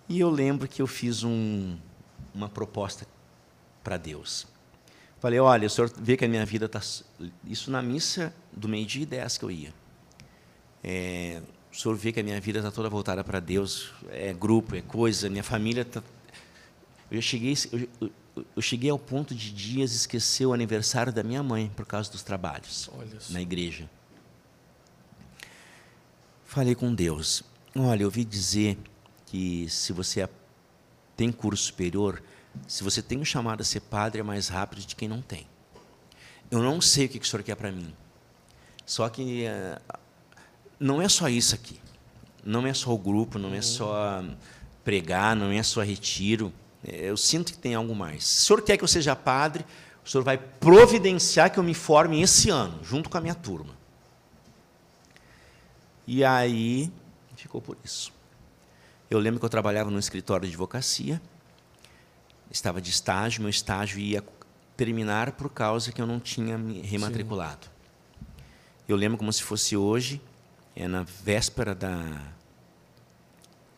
E 0.08 0.20
eu 0.20 0.30
lembro 0.30 0.68
que 0.68 0.82
eu 0.82 0.88
fiz 0.88 1.24
um, 1.24 1.78
uma 2.34 2.48
proposta 2.48 3.08
para 3.84 3.98
Deus. 3.98 4.48
Falei, 5.20 5.40
olha, 5.40 5.66
o 5.66 5.70
senhor 5.70 5.92
vê 5.98 6.16
que 6.16 6.26
a 6.26 6.28
minha 6.28 6.46
vida 6.46 6.66
está... 6.66 6.80
Isso 7.44 7.72
na 7.72 7.82
missa 7.82 8.34
do 8.52 8.68
meio-dia 8.68 9.04
e 9.04 9.06
dez 9.08 9.38
que 9.38 9.46
eu 9.46 9.50
ia. 9.50 9.74
É, 10.88 11.42
o 11.74 11.76
senhor 11.76 11.98
vê 11.98 12.12
que 12.12 12.20
a 12.20 12.24
minha 12.24 12.40
vida 12.40 12.60
está 12.60 12.70
toda 12.70 12.88
voltada 12.88 13.24
para 13.24 13.40
Deus, 13.40 13.92
é 14.12 14.32
grupo, 14.32 14.76
é 14.76 14.84
coisa, 14.84 15.28
minha 15.32 15.44
família 15.44 15.82
está. 15.82 16.04
Eu 17.10 17.24
cheguei, 17.24 17.56
eu, 18.00 18.12
eu, 18.56 18.62
cheguei 18.62 18.92
ao 18.92 19.00
ponto 19.00 19.34
de 19.34 19.52
dias 19.52 19.94
esquecer 19.94 20.46
o 20.46 20.54
aniversário 20.54 21.12
da 21.12 21.24
minha 21.24 21.42
mãe 21.42 21.72
por 21.76 21.88
causa 21.88 22.12
dos 22.12 22.22
trabalhos 22.22 22.92
na 23.32 23.42
igreja. 23.42 23.90
Falei 26.46 26.76
com 26.76 26.94
Deus. 26.94 27.42
Olha, 27.76 28.04
eu 28.04 28.08
ouvi 28.08 28.24
dizer 28.24 28.78
que 29.26 29.68
se 29.68 29.92
você 29.92 30.30
tem 31.18 31.32
curso 31.32 31.64
superior, 31.64 32.22
se 32.68 32.84
você 32.84 33.02
tem 33.02 33.18
um 33.18 33.26
chamado 33.26 33.62
a 33.62 33.64
ser 33.64 33.80
padre, 33.80 34.20
é 34.20 34.24
mais 34.24 34.50
rápido 34.50 34.86
de 34.86 34.96
quem 34.96 35.08
não 35.08 35.22
tem. 35.22 35.48
Eu 36.52 36.62
não 36.62 36.80
sei 36.80 37.08
o 37.08 37.10
que 37.10 37.18
o 37.18 37.26
senhor 37.26 37.42
quer 37.42 37.56
para 37.56 37.72
mim. 37.72 37.92
Só 38.86 39.10
que 39.10 39.46
eh, 39.46 39.80
não 40.80 41.02
é 41.02 41.10
só 41.10 41.28
isso 41.30 41.56
aqui. 41.56 41.80
Não 42.44 42.66
é 42.68 42.74
só 42.74 42.94
o 42.94 42.98
grupo, 42.98 43.40
não 43.40 43.54
é 43.54 43.62
só 43.62 44.24
pregar, 44.84 45.36
não 45.36 45.52
é 45.52 45.64
só 45.64 45.82
retiro. 45.82 46.54
Eu 46.84 47.18
sinto 47.18 47.52
que 47.52 47.58
tem 47.58 47.74
algo 47.74 47.96
mais. 47.96 48.24
Se 48.24 48.44
o 48.44 48.46
senhor 48.46 48.62
quer 48.62 48.78
que 48.78 48.84
eu 48.84 48.88
seja 48.88 49.16
padre, 49.16 49.66
o 50.06 50.10
senhor 50.10 50.24
vai 50.24 50.38
providenciar 50.38 51.52
que 51.52 51.58
eu 51.58 51.64
me 51.64 51.74
forme 51.74 52.22
esse 52.22 52.50
ano, 52.52 52.84
junto 52.84 53.10
com 53.10 53.18
a 53.18 53.22
minha 53.22 53.34
turma. 53.34 53.74
E 56.06 56.24
aí 56.24 56.92
ficou 57.36 57.60
por 57.60 57.78
isso. 57.84 58.14
Eu 59.10 59.18
lembro 59.18 59.40
que 59.40 59.46
eu 59.46 59.50
trabalhava 59.50 59.90
no 59.90 59.98
escritório 59.98 60.48
de 60.48 60.54
advocacia, 60.54 61.20
estava 62.52 62.80
de 62.80 62.92
estágio, 62.92 63.42
meu 63.42 63.50
estágio 63.50 64.00
ia 64.00 64.24
terminar 64.78 65.32
por 65.32 65.50
causa 65.50 65.92
que 65.92 66.02
eu 66.02 66.06
não 66.06 66.20
tinha 66.20 66.58
me 66.58 66.82
rematriculado. 66.82 67.66
Sim. 67.66 67.72
Eu 68.88 68.96
lembro 68.96 69.18
como 69.18 69.34
se 69.34 69.42
fosse 69.42 69.76
hoje, 69.76 70.22
é 70.76 70.88
na 70.88 71.04
véspera 71.04 71.74
da, 71.74 72.22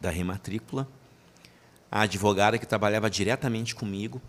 da 0.02 0.10
rematrícula. 0.10 0.88
A 1.92 2.02
advogada 2.02 2.58
que 2.58 2.66
trabalhava 2.66 3.10
diretamente 3.10 3.76
comigo 3.76 4.22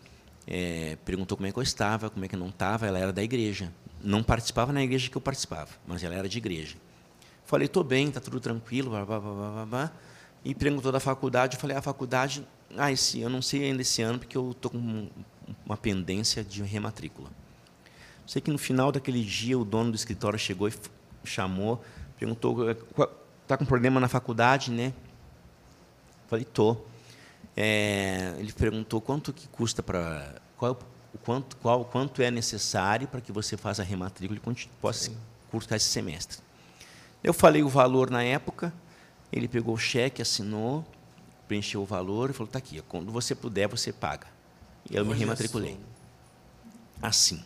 é, 0.46 0.96
perguntou 1.04 1.36
como 1.36 1.46
é 1.46 1.52
que 1.52 1.58
eu 1.58 1.62
estava, 1.62 2.10
como 2.10 2.24
é 2.24 2.28
que 2.28 2.34
eu 2.34 2.38
não 2.38 2.48
estava. 2.48 2.86
Ela 2.86 2.98
era 2.98 3.12
da 3.12 3.22
igreja. 3.22 3.72
Não 4.02 4.22
participava 4.22 4.72
na 4.72 4.82
igreja 4.82 5.10
que 5.10 5.16
eu 5.16 5.20
participava, 5.20 5.70
mas 5.86 6.04
ela 6.04 6.14
era 6.14 6.28
de 6.28 6.38
igreja. 6.38 6.76
Falei, 7.44 7.66
estou 7.66 7.82
bem, 7.82 8.08
está 8.08 8.20
tudo 8.20 8.38
tranquilo, 8.38 8.90
blá, 8.90 9.04
blá, 9.04 9.18
blá, 9.18 9.32
blá, 9.32 9.66
blá. 9.66 9.92
E 10.44 10.54
perguntou 10.54 10.92
da 10.92 11.00
faculdade, 11.00 11.56
eu 11.56 11.60
falei, 11.60 11.76
a 11.76 11.82
faculdade, 11.82 12.46
ah, 12.76 12.92
esse, 12.92 13.20
eu 13.20 13.28
não 13.28 13.42
sei 13.42 13.64
ainda 13.64 13.82
esse 13.82 14.02
ano, 14.02 14.18
porque 14.18 14.36
eu 14.36 14.52
estou 14.52 14.70
com 14.70 15.08
uma 15.64 15.76
pendência 15.76 16.44
de 16.44 16.62
rematrícula. 16.62 17.30
Sei 18.26 18.40
que 18.40 18.50
no 18.50 18.58
final 18.58 18.92
daquele 18.92 19.24
dia 19.24 19.58
o 19.58 19.64
dono 19.64 19.90
do 19.90 19.96
escritório 19.96 20.38
chegou 20.38 20.68
e 20.68 20.72
chamou, 21.24 21.82
perguntou, 22.18 22.70
está 23.42 23.56
com 23.56 23.64
problema 23.64 24.00
na 24.00 24.08
faculdade, 24.08 24.70
né? 24.70 24.92
Falei, 26.28 26.44
tô. 26.44 26.76
É, 27.56 28.34
ele 28.38 28.52
perguntou 28.52 29.00
quanto 29.00 29.32
que 29.32 29.48
custa 29.48 29.82
para 29.82 30.36
qual 30.56 30.78
o 31.12 31.18
quanto 31.18 31.56
qual 31.56 31.84
quanto 31.84 32.22
é 32.22 32.30
necessário 32.30 33.08
para 33.08 33.20
que 33.20 33.32
você 33.32 33.56
faça 33.56 33.82
a 33.82 33.84
rematrícula 33.84 34.38
e 34.38 34.66
possa 34.80 35.10
cursar 35.50 35.76
esse 35.76 35.88
semestre. 35.88 36.38
Eu 37.24 37.32
falei 37.32 37.62
o 37.62 37.68
valor 37.68 38.10
na 38.10 38.22
época, 38.22 38.72
ele 39.32 39.48
pegou 39.48 39.74
o 39.74 39.78
cheque, 39.78 40.22
assinou, 40.22 40.84
preencheu 41.48 41.82
o 41.82 41.84
valor 41.84 42.30
e 42.30 42.32
falou: 42.32 42.50
"Tá 42.50 42.58
aqui, 42.58 42.80
quando 42.82 43.10
você 43.10 43.34
puder 43.34 43.66
você 43.66 43.92
paga". 43.92 44.26
E 44.88 44.94
eu 44.94 45.02
Olha 45.02 45.12
me 45.12 45.18
rematriculei. 45.18 45.78
Assim. 47.02 47.42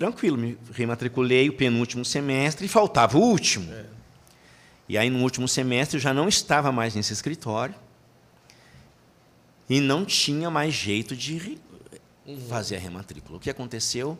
Tranquilo, 0.00 0.38
me 0.38 0.56
rematriculei 0.72 1.50
o 1.50 1.52
penúltimo 1.52 2.06
semestre 2.06 2.64
e 2.64 2.68
faltava 2.70 3.18
o 3.18 3.20
último. 3.20 3.70
É. 3.70 3.84
E 4.88 4.96
aí, 4.96 5.10
no 5.10 5.22
último 5.22 5.46
semestre, 5.46 5.98
eu 5.98 6.00
já 6.00 6.14
não 6.14 6.26
estava 6.26 6.72
mais 6.72 6.94
nesse 6.94 7.12
escritório 7.12 7.74
e 9.68 9.78
não 9.78 10.06
tinha 10.06 10.48
mais 10.48 10.72
jeito 10.72 11.14
de 11.14 11.58
fazer 12.48 12.76
a 12.76 12.78
rematrícula. 12.78 13.36
O 13.36 13.40
que 13.40 13.50
aconteceu? 13.50 14.18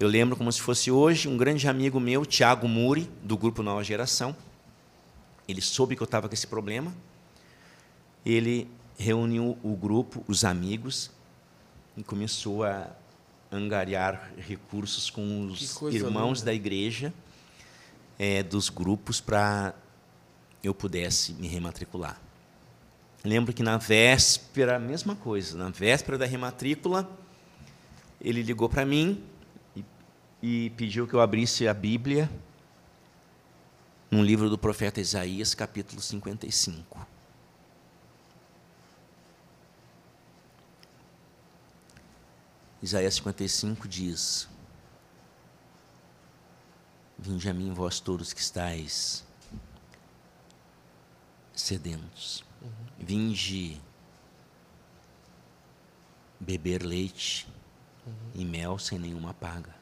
Eu 0.00 0.08
lembro 0.08 0.36
como 0.36 0.50
se 0.50 0.60
fosse 0.60 0.90
hoje, 0.90 1.28
um 1.28 1.36
grande 1.36 1.68
amigo 1.68 2.00
meu, 2.00 2.26
Tiago 2.26 2.66
Muri, 2.66 3.08
do 3.22 3.36
grupo 3.36 3.62
Nova 3.62 3.84
Geração, 3.84 4.34
ele 5.46 5.60
soube 5.60 5.94
que 5.94 6.02
eu 6.02 6.06
estava 6.06 6.26
com 6.28 6.34
esse 6.34 6.48
problema, 6.48 6.92
ele 8.26 8.66
reuniu 8.98 9.56
o 9.62 9.76
grupo, 9.76 10.24
os 10.26 10.44
amigos, 10.44 11.08
e 11.96 12.02
começou 12.02 12.64
a 12.64 12.90
angariar 13.50 14.32
recursos 14.36 15.10
com 15.10 15.46
os 15.46 15.80
irmãos 15.92 16.38
linda. 16.38 16.46
da 16.46 16.54
igreja 16.54 17.12
é, 18.18 18.42
dos 18.42 18.68
grupos 18.68 19.20
para 19.20 19.74
eu 20.62 20.74
pudesse 20.74 21.32
me 21.34 21.46
rematricular. 21.46 22.20
Lembro 23.24 23.52
que 23.52 23.62
na 23.62 23.76
véspera, 23.76 24.76
a 24.76 24.78
mesma 24.78 25.14
coisa, 25.14 25.56
na 25.56 25.70
véspera 25.70 26.18
da 26.18 26.26
rematrícula, 26.26 27.08
ele 28.20 28.42
ligou 28.42 28.68
para 28.68 28.84
mim 28.84 29.22
e, 29.76 29.84
e 30.42 30.70
pediu 30.70 31.06
que 31.06 31.14
eu 31.14 31.20
abrisse 31.20 31.66
a 31.68 31.74
Bíblia 31.74 32.30
num 34.10 34.22
livro 34.22 34.48
do 34.48 34.56
profeta 34.56 35.00
Isaías, 35.00 35.54
capítulo 35.54 36.00
55. 36.00 37.17
Isaías 42.82 43.14
55 43.16 43.88
diz: 43.88 44.48
Vinde 47.18 47.48
a 47.48 47.54
mim, 47.54 47.72
vós 47.72 47.98
todos 47.98 48.32
que 48.32 48.40
estáis 48.40 49.24
sedentos. 51.52 52.44
Vinde 52.98 53.80
beber 56.38 56.82
leite 56.82 57.48
uhum. 58.06 58.14
e 58.34 58.44
mel 58.44 58.78
sem 58.78 58.98
nenhuma 58.98 59.34
paga. 59.34 59.74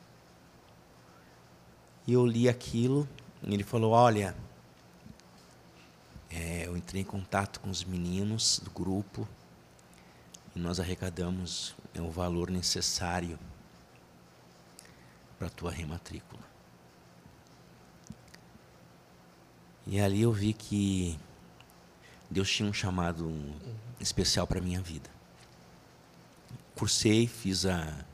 E 2.07 2.13
eu 2.13 2.25
li 2.25 2.49
aquilo, 2.49 3.07
e 3.43 3.53
ele 3.53 3.65
falou: 3.65 3.93
Olha, 3.93 4.35
é, 6.31 6.67
eu 6.67 6.77
entrei 6.77 7.03
em 7.03 7.05
contato 7.05 7.61
com 7.61 7.69
os 7.69 7.85
meninos 7.85 8.59
do 8.61 8.71
grupo 8.71 9.29
e 10.55 10.59
nós 10.59 10.81
arrecadamos 10.81 11.75
é, 11.97 12.01
o 12.01 12.11
valor 12.11 12.51
necessário 12.51 13.39
para 15.39 15.49
a 15.49 15.51
tua 15.51 15.71
rematrícula. 15.71 16.43
E 19.87 20.01
ali 20.01 20.23
eu 20.23 20.33
vi 20.33 20.53
que 20.53 21.19
Deus 22.31 22.51
tinha 22.51 22.69
um 22.69 22.73
chamado 22.73 23.33
especial 24.01 24.47
para 24.47 24.59
a 24.59 24.63
minha 24.63 24.81
vida. 24.81 25.09
Cursei, 26.75 27.27
fiz 27.27 27.65
a, 27.65 28.05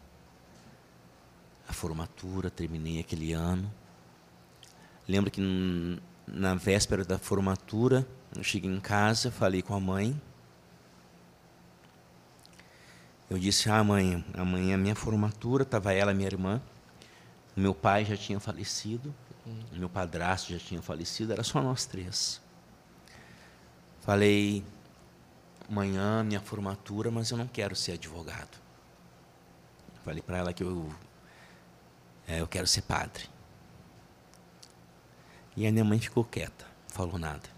a 1.67 1.73
formatura, 1.73 2.51
terminei 2.51 3.01
aquele 3.01 3.33
ano. 3.33 3.73
Lembro 5.09 5.31
que 5.31 5.41
na 6.27 6.55
véspera 6.55 7.05
da 7.05 7.19
formatura, 7.19 8.07
eu 8.37 8.45
cheguei 8.45 8.71
em 8.71 8.81
casa, 8.81 9.31
falei 9.31 9.63
com 9.63 9.75
a 9.75 9.81
mãe. 9.81 10.21
Eu 13.33 13.39
disse: 13.39 13.71
Ah, 13.71 13.83
mãe, 13.83 14.23
amanhã 14.35 14.75
é 14.75 14.77
minha 14.77 14.95
formatura, 14.95 15.63
estava 15.63 15.91
ela, 15.95 16.13
minha 16.13 16.29
irmã. 16.29 16.61
Meu 17.57 17.75
pai 17.75 18.05
já 18.05 18.15
tinha 18.15 18.39
falecido. 18.39 19.15
Meu 19.73 19.89
padrasto 19.89 20.53
já 20.53 20.59
tinha 20.59 20.83
falecido, 20.83 21.33
era 21.33 21.43
só 21.43 21.63
nós 21.63 21.87
três. 21.87 22.43
Falei, 24.03 24.63
amanhã 25.67 26.23
minha 26.23 26.41
formatura, 26.41 27.11
mas 27.11 27.31
eu 27.31 27.39
não 27.39 27.47
quero 27.47 27.75
ser 27.75 27.93
advogado. 27.93 28.61
Falei 30.05 30.21
para 30.21 30.37
ela 30.37 30.53
que 30.53 30.63
eu, 30.63 30.95
é, 32.29 32.39
eu 32.39 32.47
quero 32.47 32.67
ser 32.67 32.83
padre. 32.83 33.25
E 35.57 35.67
a 35.67 35.73
minha 35.73 35.87
mãe 35.87 35.99
ficou 35.99 36.23
quieta, 36.23 36.67
falou 36.87 37.19
nada. 37.19 37.49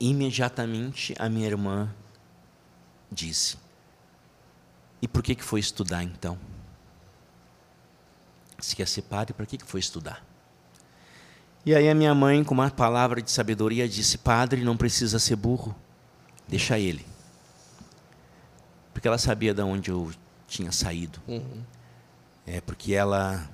Imediatamente 0.00 1.14
a 1.16 1.28
minha 1.28 1.46
irmã 1.46 1.94
disse: 3.08 3.56
E 5.02 5.08
por 5.08 5.22
que, 5.22 5.34
que 5.34 5.42
foi 5.42 5.58
estudar 5.58 6.04
então? 6.04 6.38
Se 8.60 8.76
quer 8.76 8.86
ser 8.86 9.02
padre, 9.02 9.34
para 9.34 9.44
que, 9.44 9.58
que 9.58 9.66
foi 9.66 9.80
estudar? 9.80 10.24
E 11.66 11.74
aí 11.74 11.88
a 11.88 11.94
minha 11.94 12.14
mãe, 12.14 12.42
com 12.44 12.54
uma 12.54 12.70
palavra 12.70 13.20
de 13.20 13.30
sabedoria, 13.30 13.88
disse: 13.88 14.16
Padre, 14.18 14.62
não 14.62 14.76
precisa 14.76 15.18
ser 15.18 15.34
burro, 15.34 15.74
deixa 16.46 16.78
ele. 16.78 17.04
Porque 18.92 19.08
ela 19.08 19.18
sabia 19.18 19.52
de 19.52 19.62
onde 19.62 19.90
eu 19.90 20.12
tinha 20.46 20.70
saído. 20.70 21.20
Uhum. 21.26 21.62
É 22.46 22.60
porque 22.60 22.94
ela 22.94 23.48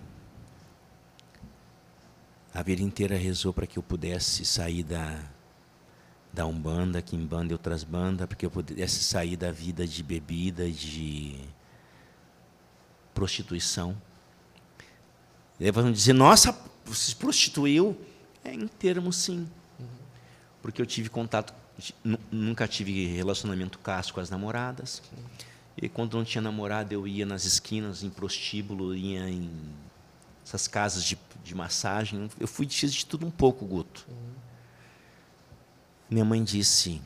a 2.53 2.63
vida 2.63 2.83
inteira 2.83 3.17
rezou 3.17 3.53
para 3.53 3.67
que 3.67 3.79
eu 3.79 3.83
pudesse 3.83 4.45
sair 4.45 4.83
da 4.83 5.19
da 6.39 6.47
umbanda, 6.47 7.03
quimbanda 7.03 7.53
e 7.53 7.55
outras 7.55 7.83
bandas, 7.83 8.25
para 8.29 8.37
que 8.37 8.47
eu 8.47 8.51
pudesse 8.51 9.03
sair 9.03 9.37
da 9.37 9.51
vida 9.51 9.85
de 9.85 10.05
bebida, 10.05 10.71
de 10.71 11.35
prostituição. 13.13 14.01
Eles 15.59 15.75
vão 15.75 15.91
dizer: 15.91 16.13
Nossa, 16.13 16.57
se 16.93 17.17
prostituiu? 17.17 18.01
É, 18.45 18.55
em 18.55 18.69
termos, 18.69 19.17
sim. 19.17 19.49
Porque 20.63 20.81
eu 20.81 20.87
tive 20.87 21.09
contato, 21.09 21.53
nunca 22.31 22.69
tive 22.69 23.07
relacionamento 23.07 23.77
casto 23.81 24.15
com 24.15 24.21
as 24.21 24.31
namoradas. 24.31 25.03
E 25.77 25.89
quando 25.89 26.17
não 26.17 26.25
tinha 26.25 26.41
namorada, 26.41 26.95
eu 26.95 27.05
ia 27.05 27.27
nas 27.27 27.45
esquinas, 27.47 28.05
em 28.05 28.11
prostíbulo, 28.11 28.95
ia 28.95 29.29
em 29.29 29.51
essas 30.45 30.69
casas 30.69 31.03
de, 31.03 31.19
de 31.43 31.53
massagem. 31.53 32.31
Eu 32.39 32.47
fui 32.47 32.69
fiz 32.69 32.95
de 32.95 33.05
tudo 33.05 33.27
um 33.27 33.31
pouco, 33.31 33.67
Guto. 33.67 34.07
Minha 36.11 36.25
mãe 36.25 36.43
disse: 36.43 37.01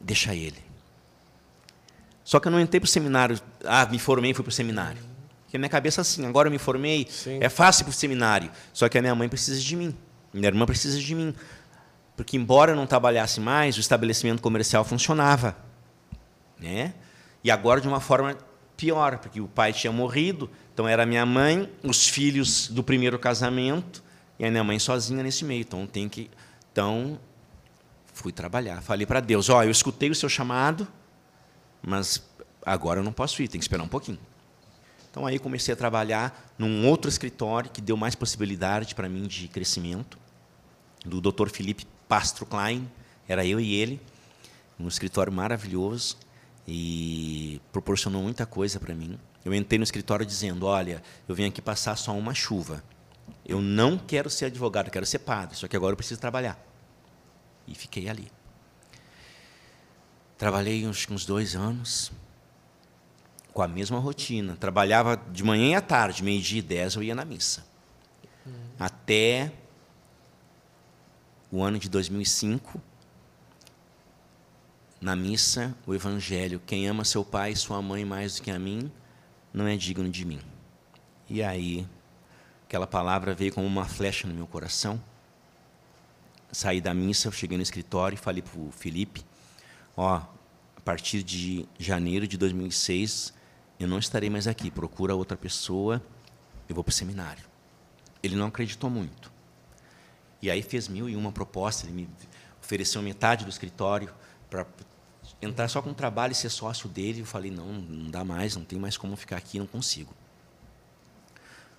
deixa 0.00 0.34
ele. 0.34 0.62
Só 2.24 2.38
que 2.38 2.48
eu 2.48 2.52
não 2.52 2.60
entrei 2.60 2.80
para 2.80 2.86
o 2.86 2.90
seminário. 2.90 3.40
Ah, 3.64 3.86
me 3.86 3.98
formei 3.98 4.32
e 4.32 4.34
fui 4.34 4.44
para 4.44 4.50
o 4.50 4.52
seminário. 4.52 5.02
Porque 5.44 5.56
a 5.56 5.58
minha 5.58 5.70
cabeça 5.70 6.02
assim, 6.02 6.26
agora 6.26 6.48
eu 6.48 6.52
me 6.52 6.58
formei, 6.58 7.06
Sim. 7.08 7.38
é 7.40 7.48
fácil 7.48 7.86
para 7.86 7.90
o 7.90 7.94
seminário. 7.94 8.50
Só 8.72 8.86
que 8.86 8.98
a 8.98 9.00
minha 9.00 9.14
mãe 9.14 9.28
precisa 9.28 9.58
de 9.58 9.74
mim, 9.74 9.96
minha 10.32 10.46
irmã 10.46 10.66
precisa 10.66 11.00
de 11.00 11.14
mim. 11.14 11.34
Porque 12.14 12.36
embora 12.36 12.72
eu 12.72 12.76
não 12.76 12.86
trabalhasse 12.86 13.40
mais, 13.40 13.76
o 13.78 13.80
estabelecimento 13.80 14.42
comercial 14.42 14.84
funcionava. 14.84 15.56
Né? 16.58 16.92
E 17.42 17.50
agora 17.50 17.80
de 17.80 17.88
uma 17.88 18.00
forma 18.00 18.36
pior, 18.76 19.18
porque 19.18 19.40
o 19.40 19.48
pai 19.48 19.72
tinha 19.72 19.92
morrido, 19.92 20.50
então 20.74 20.86
era 20.86 21.06
minha 21.06 21.24
mãe, 21.24 21.68
os 21.82 22.08
filhos 22.08 22.68
do 22.68 22.82
primeiro 22.82 23.18
casamento, 23.18 24.02
e 24.38 24.44
a 24.44 24.50
minha 24.50 24.62
mãe 24.62 24.78
sozinha 24.78 25.22
nesse 25.22 25.44
meio. 25.44 25.62
Então 25.62 25.86
tem 25.86 26.08
que. 26.08 26.30
Então, 26.70 27.18
fui 28.18 28.32
trabalhar. 28.32 28.82
Falei 28.82 29.06
para 29.06 29.20
Deus, 29.20 29.48
ó, 29.48 29.58
oh, 29.58 29.62
eu 29.62 29.70
escutei 29.70 30.10
o 30.10 30.14
seu 30.14 30.28
chamado, 30.28 30.86
mas 31.80 32.22
agora 32.66 33.00
eu 33.00 33.04
não 33.04 33.12
posso 33.12 33.40
ir, 33.42 33.48
tem 33.48 33.58
que 33.58 33.64
esperar 33.64 33.84
um 33.84 33.88
pouquinho. 33.88 34.18
Então 35.10 35.24
aí 35.24 35.38
comecei 35.38 35.72
a 35.72 35.76
trabalhar 35.76 36.52
num 36.58 36.86
outro 36.86 37.08
escritório 37.08 37.70
que 37.70 37.80
deu 37.80 37.96
mais 37.96 38.14
possibilidade 38.14 38.94
para 38.94 39.08
mim 39.08 39.26
de 39.26 39.48
crescimento. 39.48 40.18
do 41.04 41.20
Dr. 41.20 41.48
Felipe 41.48 41.86
Pastro 42.08 42.44
Klein. 42.44 42.90
Era 43.28 43.46
eu 43.46 43.60
e 43.60 43.74
ele, 43.74 44.00
um 44.80 44.88
escritório 44.88 45.32
maravilhoso 45.32 46.16
e 46.66 47.60
proporcionou 47.72 48.22
muita 48.22 48.44
coisa 48.44 48.80
para 48.80 48.94
mim. 48.94 49.18
Eu 49.44 49.54
entrei 49.54 49.78
no 49.78 49.84
escritório 49.84 50.26
dizendo: 50.26 50.66
Olha, 50.66 51.02
eu 51.28 51.34
vim 51.34 51.44
aqui 51.44 51.62
passar 51.62 51.96
só 51.96 52.12
uma 52.16 52.34
chuva. 52.34 52.82
Eu 53.46 53.60
não 53.60 53.96
quero 53.96 54.28
ser 54.28 54.46
advogado, 54.46 54.86
eu 54.86 54.92
quero 54.92 55.06
ser 55.06 55.20
padre, 55.20 55.56
só 55.56 55.68
que 55.68 55.76
agora 55.76 55.92
eu 55.92 55.96
preciso 55.96 56.20
trabalhar. 56.20 56.67
E 57.68 57.74
fiquei 57.74 58.08
ali. 58.08 58.30
Trabalhei 60.36 60.86
uns, 60.86 61.06
uns 61.10 61.26
dois 61.26 61.54
anos 61.54 62.10
com 63.52 63.62
a 63.62 63.68
mesma 63.68 63.98
rotina. 63.98 64.56
Trabalhava 64.56 65.16
de 65.16 65.42
manhã 65.42 65.70
e 65.70 65.74
à 65.74 65.80
tarde, 65.80 66.22
meio-dia 66.22 66.60
e 66.60 66.62
dez 66.62 66.94
eu 66.94 67.02
ia 67.02 67.14
na 67.14 67.24
missa. 67.24 67.66
Hum. 68.46 68.52
Até 68.78 69.52
o 71.50 71.62
ano 71.62 71.78
de 71.78 71.88
2005, 71.88 72.80
na 75.00 75.16
missa, 75.16 75.76
o 75.86 75.94
Evangelho: 75.94 76.60
quem 76.64 76.88
ama 76.88 77.04
seu 77.04 77.24
pai 77.24 77.52
e 77.52 77.56
sua 77.56 77.82
mãe 77.82 78.04
mais 78.04 78.36
do 78.36 78.42
que 78.42 78.50
a 78.50 78.58
mim, 78.58 78.90
não 79.52 79.66
é 79.66 79.76
digno 79.76 80.08
de 80.08 80.24
mim. 80.24 80.40
E 81.28 81.42
aí, 81.42 81.86
aquela 82.64 82.86
palavra 82.86 83.34
veio 83.34 83.52
como 83.52 83.66
uma 83.66 83.84
flecha 83.84 84.26
no 84.26 84.34
meu 84.34 84.46
coração. 84.46 85.02
Saí 86.50 86.80
da 86.80 86.94
missa, 86.94 87.30
cheguei 87.30 87.56
no 87.56 87.62
escritório 87.62 88.14
e 88.14 88.18
falei 88.18 88.42
para 88.42 88.58
o 88.58 88.70
Felipe: 88.70 89.24
Ó, 89.96 90.14
a 90.76 90.80
partir 90.84 91.22
de 91.22 91.68
janeiro 91.78 92.26
de 92.26 92.38
2006, 92.38 93.34
eu 93.78 93.86
não 93.86 93.98
estarei 93.98 94.30
mais 94.30 94.46
aqui, 94.46 94.70
procura 94.70 95.14
outra 95.14 95.36
pessoa, 95.36 96.02
eu 96.68 96.74
vou 96.74 96.82
para 96.82 96.90
o 96.90 96.94
seminário. 96.94 97.44
Ele 98.22 98.34
não 98.34 98.46
acreditou 98.46 98.88
muito. 98.88 99.30
E 100.40 100.50
aí 100.50 100.62
fez 100.62 100.88
mil 100.88 101.08
e 101.08 101.16
uma 101.16 101.32
propostas, 101.32 101.88
ele 101.88 102.02
me 102.02 102.08
ofereceu 102.62 103.02
metade 103.02 103.44
do 103.44 103.50
escritório 103.50 104.12
para 104.48 104.66
entrar 105.42 105.68
só 105.68 105.82
com 105.82 105.92
trabalho 105.92 106.32
e 106.32 106.34
ser 106.34 106.48
sócio 106.48 106.88
dele. 106.88 107.20
Eu 107.20 107.26
falei, 107.26 107.50
não, 107.50 107.72
não 107.72 108.10
dá 108.10 108.24
mais, 108.24 108.56
não 108.56 108.64
tem 108.64 108.78
mais 108.78 108.96
como 108.96 109.16
ficar 109.16 109.36
aqui, 109.36 109.58
não 109.58 109.66
consigo. 109.66 110.14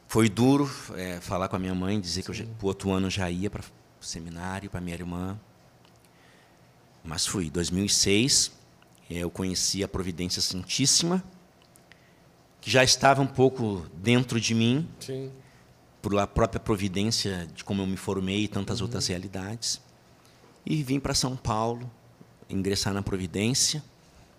Foi 0.08 0.28
duro 0.28 0.70
é, 0.96 1.20
falar 1.20 1.48
com 1.48 1.56
a 1.56 1.60
minha 1.60 1.76
mãe, 1.76 2.00
dizer 2.00 2.24
Sim. 2.24 2.34
que 2.34 2.66
o 2.66 2.68
outro 2.68 2.92
ano 2.92 3.10
já 3.10 3.30
ia 3.30 3.50
para 3.50 3.64
o 4.02 4.06
seminário, 4.06 4.70
para 4.70 4.82
minha 4.82 4.96
irmã. 4.96 5.40
Mas 7.04 7.26
fui. 7.26 7.50
2006, 7.50 8.52
é, 9.10 9.20
eu 9.20 9.30
conheci 9.30 9.84
a 9.84 9.88
Providência 9.88 10.42
Santíssima, 10.42 11.24
que 12.62 12.70
já 12.70 12.84
estava 12.84 13.22
um 13.22 13.28
pouco 13.28 13.86
dentro 13.94 14.40
de 14.40 14.54
mim. 14.54 14.88
Sim 15.00 15.32
por 16.02 16.18
a 16.18 16.28
própria 16.28 16.60
providência 16.60 17.48
de 17.54 17.64
como 17.64 17.82
eu 17.82 17.88
me 17.88 17.98
formei 17.98 18.44
e 18.44 18.48
tantas 18.48 18.80
uhum. 18.80 18.86
outras 18.86 19.08
realidades. 19.08 19.82
E 20.66 20.84
vim 20.84 21.00
para 21.00 21.14
São 21.14 21.36
Paulo, 21.36 21.90
ingressar 22.50 22.94
na 22.94 23.02
Providência, 23.02 23.84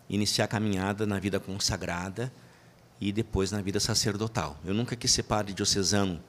iniciar 0.08 0.46
a 0.46 0.48
caminhada 0.48 1.06
na 1.06 1.18
vida 1.18 1.38
consagrada 1.38 2.32
e 3.00 3.12
depois 3.12 3.50
na 3.50 3.60
vida 3.60 3.80
sacerdotal. 3.80 4.58
Eu 4.64 4.74
nunca 4.74 4.96
quis 4.96 5.10
ser 5.10 5.24
padre 5.24 5.52
diocesano 5.52 6.22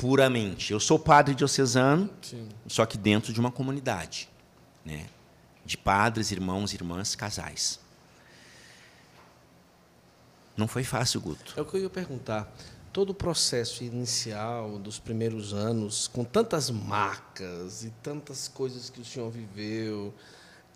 puramente. 0.00 0.72
Eu 0.72 0.80
sou 0.80 0.98
padre 0.98 1.34
diocesano, 1.34 2.08
Sim. 2.22 2.48
só 2.66 2.86
que 2.86 2.96
dentro 2.96 3.32
de 3.32 3.38
uma 3.38 3.52
comunidade, 3.52 4.28
né? 4.84 5.06
de 5.64 5.76
padres, 5.76 6.32
irmãos, 6.32 6.72
irmãs, 6.72 7.14
casais. 7.14 7.78
Não 10.56 10.66
foi 10.66 10.84
fácil, 10.84 11.20
Guto. 11.20 11.52
É 11.56 11.60
o 11.60 11.64
que 11.66 11.76
eu 11.76 11.82
ia 11.82 11.90
perguntar 11.90 12.50
todo 12.92 13.10
o 13.10 13.14
processo 13.14 13.84
inicial 13.84 14.78
dos 14.78 14.98
primeiros 14.98 15.52
anos, 15.52 16.08
com 16.08 16.24
tantas 16.24 16.70
marcas 16.70 17.84
e 17.84 17.90
tantas 18.02 18.48
coisas 18.48 18.88
que 18.90 19.00
o 19.00 19.04
senhor 19.04 19.30
viveu, 19.30 20.12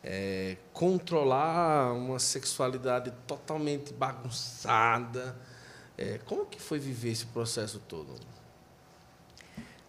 é, 0.02 0.58
controlar 0.72 1.92
uma 1.94 2.18
sexualidade 2.18 3.10
totalmente 3.26 3.92
bagunçada, 3.92 5.34
é, 5.96 6.18
como 6.26 6.44
que 6.44 6.60
foi 6.60 6.78
viver 6.78 7.10
esse 7.10 7.26
processo 7.26 7.80
todo? 7.88 8.14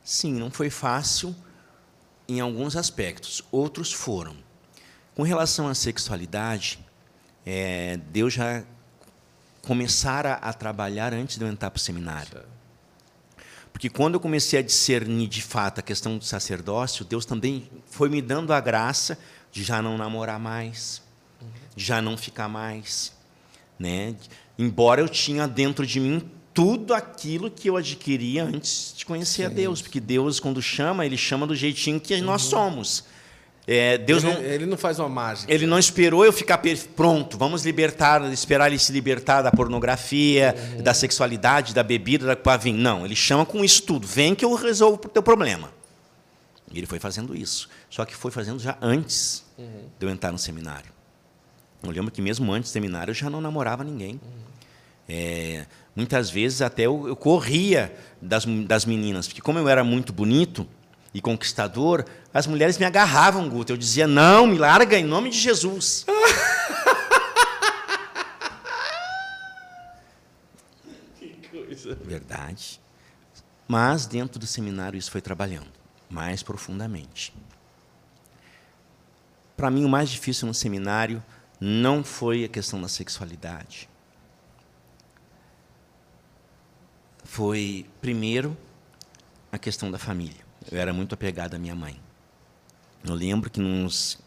Sim, 0.06 0.34
não 0.36 0.52
foi 0.52 0.70
fácil 0.70 1.36
em 2.30 2.40
alguns 2.40 2.76
aspectos, 2.76 3.42
outros 3.52 3.92
foram. 3.92 4.36
Com 5.16 5.24
relação 5.24 5.68
à 5.68 5.74
sexualidade, 5.74 6.78
é, 7.44 7.98
Deus 8.12 8.34
já 8.34 8.64
começar 9.64 10.28
a, 10.28 10.34
a 10.36 10.54
trabalhar 10.54 11.12
antes 11.12 11.40
de 11.40 11.44
eu 11.44 11.48
entrar 11.48 11.72
para 11.72 11.80
o 11.80 11.82
seminário. 11.82 12.44
Porque 13.74 13.90
quando 13.90 14.14
eu 14.14 14.20
comecei 14.20 14.60
a 14.60 14.62
discernir 14.62 15.28
de 15.28 15.42
fato 15.42 15.80
a 15.80 15.82
questão 15.82 16.20
do 16.20 16.24
sacerdócio, 16.24 17.04
Deus 17.04 17.26
também 17.26 17.68
foi 17.88 18.08
me 18.08 18.22
dando 18.22 18.54
a 18.54 18.62
graça 18.62 19.18
de 19.52 19.64
já 19.64 19.82
não 19.82 19.98
namorar 19.98 20.40
mais, 20.40 21.02
de 21.76 21.84
já 21.84 22.00
não 22.00 22.16
ficar 22.16 22.48
mais, 22.48 23.12
né? 23.80 24.16
Embora 24.56 25.02
eu 25.02 25.10
tinha 25.10 25.48
dentro 25.48 25.86
de 25.86 26.00
mim 26.00 26.30
tudo 26.56 26.94
aquilo 26.94 27.52
que 27.52 27.70
eu 27.70 27.76
adquiria 27.76 28.46
antes 28.46 28.94
de 28.96 29.06
conhecer 29.06 29.44
Sim. 29.44 29.46
a 29.46 29.50
Deus, 29.50 29.82
porque 29.82 30.00
Deus 30.00 30.40
quando 30.40 30.62
chama, 30.62 31.06
ele 31.06 31.18
chama 31.18 31.46
do 31.46 31.54
jeitinho 31.54 32.00
que 32.00 32.20
nós 32.22 32.46
uhum. 32.46 32.50
somos. 32.50 33.04
É, 33.68 33.98
Deus 33.98 34.24
ele, 34.24 34.34
não, 34.34 34.42
ele 34.42 34.66
não 34.66 34.78
faz 34.78 34.98
uma 34.98 35.10
mágica. 35.10 35.52
Ele 35.52 35.66
não 35.66 35.78
esperou 35.78 36.24
eu 36.24 36.32
ficar 36.32 36.62
pronto. 36.96 37.38
Vamos 37.38 37.66
libertar, 37.66 38.22
esperar 38.32 38.68
ele 38.68 38.80
se 38.80 38.94
libertar 38.94 39.42
da 39.42 39.52
pornografia, 39.52 40.56
uhum. 40.58 40.84
da 40.84 40.94
sexualidade, 40.94 41.74
da 41.74 41.84
bebida, 41.84 42.26
da 42.26 42.38
pavim. 42.38 42.74
Não, 42.74 43.04
ele 43.04 43.16
chama 43.16 43.46
com 43.46 43.66
isso 43.66 43.84
tudo. 43.84 44.08
Vem 44.08 44.34
que 44.34 44.46
eu 44.46 44.54
resolvo 44.54 45.02
o 45.04 45.10
teu 45.10 45.22
problema. 45.22 45.74
E 46.72 46.78
ele 46.78 46.88
foi 46.88 47.00
fazendo 47.00 47.36
isso. 47.36 47.68
Só 47.90 48.06
que 48.06 48.16
foi 48.16 48.32
fazendo 48.32 48.60
já 48.60 48.78
antes 48.82 49.44
uhum. 49.58 49.90
de 50.00 50.06
eu 50.06 50.10
entrar 50.10 50.32
no 50.32 50.38
seminário. 50.38 50.94
Eu 51.84 51.92
lembro 51.92 52.12
que 52.12 52.22
mesmo 52.22 52.50
antes 52.54 52.70
do 52.70 52.74
seminário 52.74 53.12
eu 53.12 53.16
já 53.16 53.30
não 53.30 53.42
namorava 53.42 53.84
ninguém. 53.84 54.14
Uhum. 54.14 54.46
É, 55.10 55.66
muitas 55.96 56.30
vezes 56.30 56.62
até 56.62 56.84
eu, 56.84 57.08
eu 57.08 57.16
corria 57.16 57.96
das, 58.22 58.46
das 58.46 58.86
meninas, 58.86 59.28
porque 59.28 59.42
como 59.42 59.58
eu 59.60 59.70
era 59.70 59.84
muito 59.84 60.12
bonito, 60.12 60.68
e 61.16 61.22
conquistador, 61.22 62.06
as 62.34 62.46
mulheres 62.46 62.78
me 62.78 62.86
agarravam, 62.86 63.48
Guto. 63.48 63.72
Eu 63.72 63.78
dizia, 63.78 64.06
não, 64.06 64.46
me 64.46 64.58
larga 64.58 65.00
em 65.00 65.06
nome 65.06 65.30
de 65.30 65.40
Jesus. 65.40 66.06
que 71.18 71.28
coisa. 71.48 71.96
Verdade. 72.04 72.82
Mas 73.66 74.06
dentro 74.06 74.38
do 74.38 74.46
seminário 74.46 74.98
isso 74.98 75.10
foi 75.10 75.22
trabalhando 75.22 75.72
mais 76.10 76.44
profundamente. 76.44 77.34
Para 79.56 79.72
mim, 79.72 79.86
o 79.86 79.90
mais 79.90 80.10
difícil 80.10 80.46
no 80.46 80.54
seminário 80.54 81.24
não 81.62 82.04
foi 82.04 82.44
a 82.44 82.50
questão 82.50 82.82
da 82.82 82.90
sexualidade. 82.90 83.88
Foi, 87.36 87.86
primeiro, 88.00 88.56
a 89.52 89.58
questão 89.58 89.92
da 89.92 89.98
família. 90.00 90.40
Eu 90.72 90.80
era 90.80 90.94
muito 90.94 91.14
apegado 91.14 91.54
à 91.54 91.60
minha 91.60 91.76
mãe. 91.76 92.00
Eu 93.04 93.14
lembro 93.14 93.50
que 93.50 93.60
nos, 93.60 94.18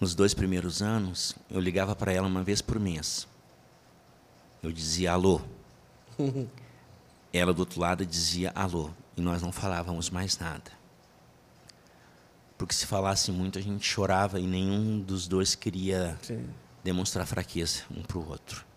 nos 0.00 0.12
dois 0.12 0.34
primeiros 0.34 0.82
anos, 0.82 1.36
eu 1.48 1.60
ligava 1.60 1.94
para 1.94 2.12
ela 2.12 2.26
uma 2.26 2.42
vez 2.42 2.60
por 2.60 2.80
mês. 2.80 3.28
Eu 4.60 4.72
dizia 4.72 5.12
alô. 5.12 5.40
ela 7.32 7.54
do 7.54 7.60
outro 7.60 7.80
lado 7.80 8.04
dizia 8.04 8.50
alô. 8.52 8.90
E 9.16 9.20
nós 9.20 9.40
não 9.40 9.52
falávamos 9.52 10.10
mais 10.10 10.36
nada. 10.38 10.72
Porque 12.58 12.74
se 12.74 12.84
falasse 12.84 13.30
muito, 13.30 13.60
a 13.60 13.62
gente 13.62 13.86
chorava 13.86 14.40
e 14.40 14.46
nenhum 14.48 14.98
dos 14.98 15.28
dois 15.28 15.54
queria 15.54 16.18
Sim. 16.20 16.50
demonstrar 16.82 17.24
fraqueza 17.28 17.84
um 17.96 18.02
para 18.02 18.18
o 18.18 18.28
outro. 18.28 18.69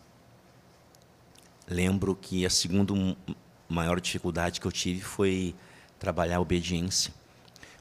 Lembro 1.67 2.15
que 2.15 2.45
a 2.45 2.49
segunda 2.49 2.93
maior 3.69 3.99
dificuldade 3.99 4.59
que 4.59 4.67
eu 4.67 4.71
tive 4.71 5.01
foi 5.01 5.55
trabalhar 5.97 6.37
a 6.37 6.41
obediência. 6.41 7.13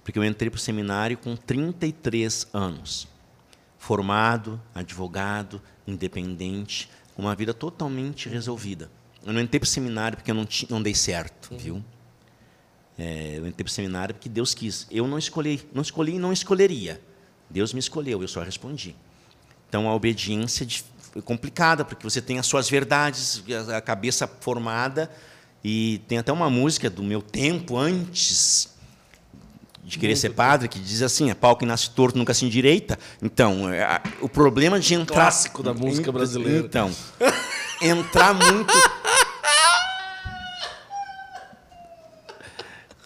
Porque 0.04 0.18
eu 0.18 0.24
entrei 0.24 0.50
para 0.50 0.56
o 0.56 0.60
seminário 0.60 1.16
com 1.16 1.36
33 1.36 2.48
anos, 2.52 3.08
formado, 3.78 4.60
advogado, 4.74 5.60
independente, 5.86 6.90
com 7.14 7.22
uma 7.22 7.34
vida 7.34 7.52
totalmente 7.54 8.28
resolvida. 8.28 8.90
Eu 9.24 9.32
não 9.32 9.40
entrei 9.40 9.60
para 9.60 9.66
o 9.66 9.70
seminário 9.70 10.16
porque 10.16 10.30
eu 10.30 10.34
não, 10.34 10.46
não 10.70 10.82
dei 10.82 10.94
certo, 10.94 11.52
uhum. 11.52 11.58
viu? 11.58 11.84
É, 12.98 13.38
eu 13.38 13.46
entrei 13.46 13.64
para 13.64 13.70
o 13.70 13.74
seminário 13.74 14.14
porque 14.14 14.28
Deus 14.28 14.54
quis. 14.54 14.86
Eu 14.90 15.06
não 15.06 15.18
escolhi, 15.18 15.62
não 15.72 15.82
escolhi 15.82 16.14
e 16.14 16.18
não 16.18 16.32
escolheria. 16.32 17.00
Deus 17.48 17.72
me 17.72 17.78
escolheu, 17.80 18.22
eu 18.22 18.28
só 18.28 18.42
respondi. 18.42 18.96
Então 19.68 19.88
a 19.88 19.94
obediência 19.94 20.64
é 20.64 20.66
complicada, 21.20 21.84
porque 21.84 22.02
você 22.02 22.22
tem 22.22 22.38
as 22.38 22.46
suas 22.46 22.68
verdades, 22.70 23.42
a 23.74 23.80
cabeça 23.80 24.26
formada, 24.40 25.10
e 25.62 26.00
tem 26.08 26.18
até 26.18 26.32
uma 26.32 26.48
música 26.48 26.88
do 26.88 27.02
meu 27.02 27.20
tempo 27.20 27.76
antes 27.76 28.72
de 29.84 29.98
querer 29.98 30.12
Muito 30.12 30.20
ser 30.20 30.30
padre 30.30 30.68
que 30.68 30.78
diz 30.78 31.02
assim: 31.02 31.30
é 31.30 31.34
pau 31.34 31.56
que 31.56 31.66
nasce 31.66 31.90
torto 31.90 32.16
nunca 32.16 32.32
se 32.32 32.44
endireita. 32.44 32.98
Então, 33.20 33.72
é, 33.72 34.00
o 34.20 34.28
problema 34.28 34.78
de 34.78 34.94
entrar. 34.94 35.22
Clássico 35.22 35.62
da 35.62 35.74
música 35.74 36.10
brasileira. 36.10 36.64
Então, 36.64 36.90
entrar 37.80 38.32
muito. 38.32 38.72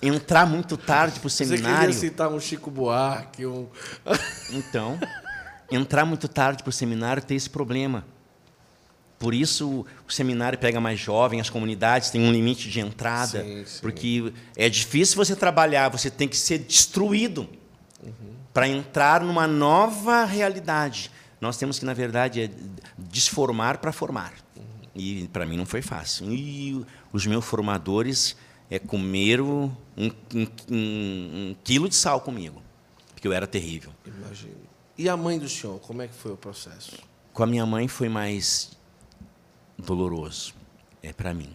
entrar 0.02 0.46
muito 0.46 0.76
tarde 0.76 1.18
para 1.18 1.26
o 1.26 1.30
Você 1.30 1.44
seminário. 1.44 1.80
queria 1.80 1.94
citar 1.94 2.28
um 2.28 2.38
Chico 2.38 2.70
Buarque, 2.70 3.46
um... 3.46 3.66
Então, 4.52 4.98
entrar 5.70 6.04
muito 6.04 6.28
tarde 6.28 6.62
para 6.62 6.70
o 6.70 6.72
seminário 6.72 7.22
tem 7.22 7.36
esse 7.36 7.50
problema. 7.50 8.04
Por 9.18 9.32
isso 9.32 9.86
o 10.06 10.12
seminário 10.12 10.58
pega 10.58 10.78
mais 10.78 11.00
jovem, 11.00 11.40
as 11.40 11.48
comunidades 11.48 12.10
têm 12.10 12.20
um 12.20 12.30
limite 12.30 12.68
de 12.70 12.80
entrada, 12.80 13.42
Sim, 13.42 13.64
sim. 13.64 13.80
porque 13.80 14.32
é 14.54 14.68
difícil 14.68 15.16
você 15.16 15.34
trabalhar, 15.34 15.88
você 15.88 16.10
tem 16.10 16.28
que 16.28 16.36
ser 16.36 16.58
destruído 16.58 17.48
para 18.52 18.68
entrar 18.68 19.22
numa 19.22 19.46
nova 19.46 20.24
realidade. 20.24 21.10
Nós 21.40 21.56
temos 21.56 21.78
que, 21.78 21.84
na 21.84 21.94
verdade, 21.94 22.42
é 22.42 22.50
desformar 22.98 23.78
para 23.78 23.92
formar. 23.92 24.32
E 24.94 25.28
para 25.28 25.44
mim 25.44 25.56
não 25.56 25.66
foi 25.66 25.82
fácil. 25.82 26.32
E 26.32 26.84
os 27.12 27.26
meus 27.26 27.44
formadores 27.44 28.34
é, 28.70 28.78
comeram 28.78 29.74
um, 29.96 30.10
um- 30.34 30.46
um- 30.70 31.50
um 31.50 31.56
quilo 31.62 31.88
de 31.88 31.94
sal 31.94 32.20
comigo, 32.20 32.62
porque 33.14 33.28
eu 33.28 33.32
era 33.32 33.46
terrível. 33.46 33.92
Imagino. 34.06 34.54
E 34.98 35.08
a 35.10 35.16
mãe 35.16 35.38
do 35.38 35.48
senhor, 35.48 35.78
como 35.80 36.00
é 36.00 36.08
que 36.08 36.14
foi 36.14 36.32
o 36.32 36.36
processo? 36.36 36.96
Com 37.34 37.42
a 37.42 37.46
minha 37.46 37.66
mãe 37.66 37.86
foi 37.86 38.08
mais 38.08 38.70
doloroso, 39.78 40.54
é 41.02 41.12
para 41.12 41.34
mim. 41.34 41.54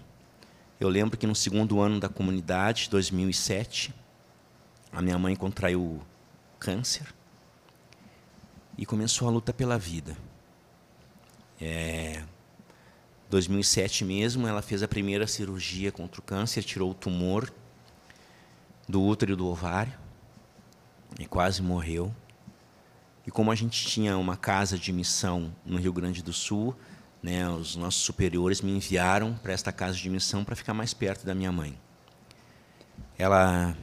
Eu 0.80 0.90
lembro 0.90 1.18
que 1.18 1.26
no 1.26 1.34
segundo 1.34 1.80
ano 1.80 2.00
da 2.00 2.08
comunidade, 2.08 2.88
2007, 2.90 3.94
a 4.92 5.02
minha 5.02 5.18
mãe 5.18 5.36
contraiu 5.36 6.02
câncer 6.60 7.12
e 8.78 8.86
começou 8.86 9.28
a 9.28 9.32
luta 9.32 9.52
pela 9.52 9.78
vida. 9.78 10.16
É, 11.60 12.24
2007 13.30 14.06
mesmo, 14.06 14.48
ela 14.48 14.62
fez 14.62 14.84
a 14.84 14.88
primeira 14.88 15.26
cirurgia 15.26 15.92
contra 15.92 16.20
o 16.20 16.24
câncer, 16.24 16.64
tirou 16.64 16.92
o 16.92 16.94
tumor 16.94 17.52
do 18.88 19.02
útero 19.02 19.34
e 19.34 19.36
do 19.36 19.48
ovário 19.48 19.94
e 21.20 21.26
quase 21.26 21.62
morreu. 21.62 22.14
E 23.26 23.32
como 23.32 23.52
a 23.52 23.56
gente 23.56 23.86
tinha 23.86 24.18
uma 24.18 24.36
casa 24.36 24.78
de 24.78 24.92
missão 24.92 25.54
no 25.66 25.78
Rio 25.78 25.94
Grande 25.94 26.24
do 26.24 26.34
Sul, 26.34 26.76
né, 27.22 27.48
os 27.50 27.76
nossos 27.76 28.02
superiores 28.02 28.62
me 28.62 28.72
enviaram 28.72 29.34
para 29.36 29.54
esta 29.54 29.72
casa 29.72 29.96
de 29.96 30.10
missão 30.10 30.44
para 30.44 30.56
ficar 30.56 30.74
mais 30.74 30.94
perto 30.94 31.26
da 31.26 31.36
minha 31.36 31.52
mãe. 31.52 31.78
Ela 33.18 33.78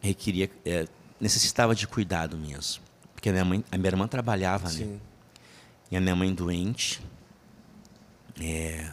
requeria, 0.00 0.50
é, 0.64 0.86
necessitava 1.20 1.74
de 1.74 1.86
cuidado 1.86 2.38
mesmo, 2.38 2.82
porque 3.14 3.28
a 3.28 3.32
minha 3.32 3.44
mãe, 3.44 3.64
a 3.70 3.76
minha 3.76 3.88
irmã 3.88 4.08
trabalhava, 4.08 4.68
né? 4.68 4.74
Sim. 4.74 5.00
E 5.90 5.96
a 5.96 6.00
minha 6.00 6.16
mãe 6.16 6.32
doente, 6.32 7.02
é, 8.40 8.90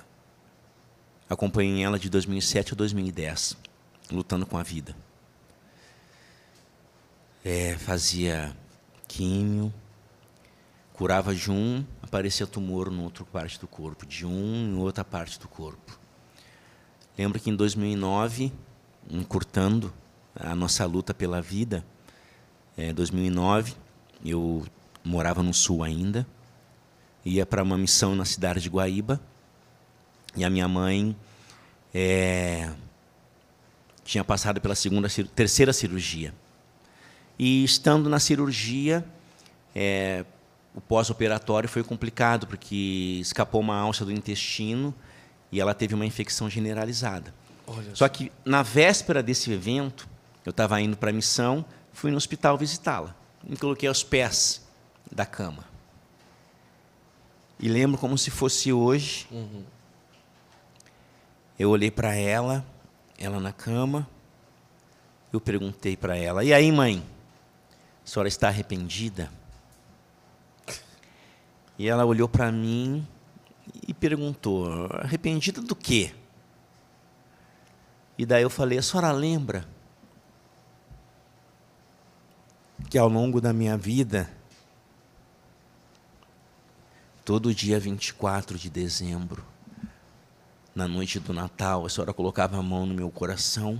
acompanhei 1.29 1.83
ela 1.83 1.97
de 1.97 2.09
2007 2.09 2.73
a 2.73 2.75
2010, 2.75 3.55
lutando 4.11 4.45
com 4.45 4.57
a 4.57 4.63
vida. 4.63 4.95
É, 7.45 7.77
fazia 7.77 8.53
químio, 9.17 9.73
curava 10.93 11.33
de 11.33 11.49
um, 11.49 11.83
aparecia 12.03 12.45
tumor 12.45 12.93
em 12.93 13.01
outra 13.01 13.25
parte 13.25 13.59
do 13.59 13.67
corpo, 13.67 14.05
de 14.05 14.27
um 14.27 14.75
em 14.75 14.77
outra 14.77 15.03
parte 15.03 15.39
do 15.39 15.47
corpo. 15.47 15.99
Lembro 17.17 17.39
que 17.39 17.49
em 17.49 17.55
2009, 17.55 18.53
encurtando 19.09 19.91
a 20.35 20.53
nossa 20.55 20.85
luta 20.85 21.15
pela 21.15 21.41
vida, 21.41 21.83
em 22.77 22.93
2009, 22.93 23.73
eu 24.23 24.63
morava 25.03 25.41
no 25.41 25.51
sul 25.53 25.83
ainda, 25.83 26.27
ia 27.25 27.43
para 27.43 27.63
uma 27.63 27.77
missão 27.77 28.15
na 28.15 28.23
cidade 28.23 28.61
de 28.61 28.69
Guaíba, 28.69 29.19
e 30.35 30.45
a 30.45 30.49
minha 30.49 30.67
mãe 30.67 31.17
é, 31.91 32.71
tinha 34.03 34.23
passado 34.23 34.61
pela 34.61 34.75
segunda, 34.75 35.09
terceira 35.33 35.73
cirurgia. 35.73 36.35
E 37.37 37.63
estando 37.63 38.09
na 38.09 38.19
cirurgia, 38.19 39.05
é, 39.75 40.25
o 40.73 40.81
pós-operatório 40.81 41.69
foi 41.69 41.83
complicado, 41.83 42.47
porque 42.47 43.19
escapou 43.21 43.61
uma 43.61 43.75
alça 43.75 44.03
do 44.03 44.11
intestino 44.11 44.93
e 45.51 45.59
ela 45.59 45.73
teve 45.73 45.93
uma 45.95 46.05
infecção 46.05 46.49
generalizada. 46.49 47.33
Olha 47.65 47.95
Só 47.95 48.07
que 48.07 48.31
na 48.45 48.63
véspera 48.63 49.21
desse 49.21 49.51
evento, 49.51 50.07
eu 50.45 50.51
estava 50.51 50.79
indo 50.81 50.95
para 50.95 51.09
a 51.09 51.13
missão, 51.13 51.65
fui 51.91 52.11
no 52.11 52.17
hospital 52.17 52.57
visitá-la. 52.57 53.15
Me 53.43 53.57
coloquei 53.57 53.87
aos 53.87 54.03
pés 54.03 54.65
da 55.11 55.25
cama. 55.25 55.63
E 57.59 57.67
lembro 57.67 57.97
como 57.97 58.17
se 58.17 58.29
fosse 58.29 58.71
hoje. 58.71 59.27
Eu 61.57 61.71
olhei 61.71 61.89
para 61.89 62.13
ela, 62.15 62.65
ela 63.17 63.39
na 63.39 63.51
cama. 63.51 64.07
Eu 65.33 65.41
perguntei 65.41 65.97
para 65.97 66.15
ela: 66.15 66.43
E 66.43 66.53
aí, 66.53 66.71
mãe? 66.71 67.03
A 68.07 68.09
senhora 68.09 68.29
está 68.29 68.47
arrependida? 68.47 69.29
E 71.77 71.89
ela 71.89 72.05
olhou 72.05 72.29
para 72.29 72.49
mim 72.49 73.05
e 73.85 73.93
perguntou: 73.93 74.87
Arrependida 75.01 75.61
do 75.61 75.75
quê? 75.75 76.15
E 78.17 78.25
daí 78.25 78.43
eu 78.43 78.49
falei: 78.49 78.77
A 78.77 78.81
senhora 78.81 79.11
lembra 79.11 79.67
que 82.89 82.97
ao 82.97 83.09
longo 83.09 83.41
da 83.41 83.51
minha 83.51 83.75
vida, 83.75 84.31
todo 87.25 87.53
dia 87.53 87.77
24 87.77 88.57
de 88.57 88.69
dezembro, 88.69 89.45
na 90.73 90.87
noite 90.87 91.19
do 91.19 91.33
Natal, 91.33 91.85
a 91.85 91.89
senhora 91.89 92.13
colocava 92.13 92.57
a 92.57 92.63
mão 92.63 92.85
no 92.85 92.93
meu 92.93 93.11
coração 93.11 93.77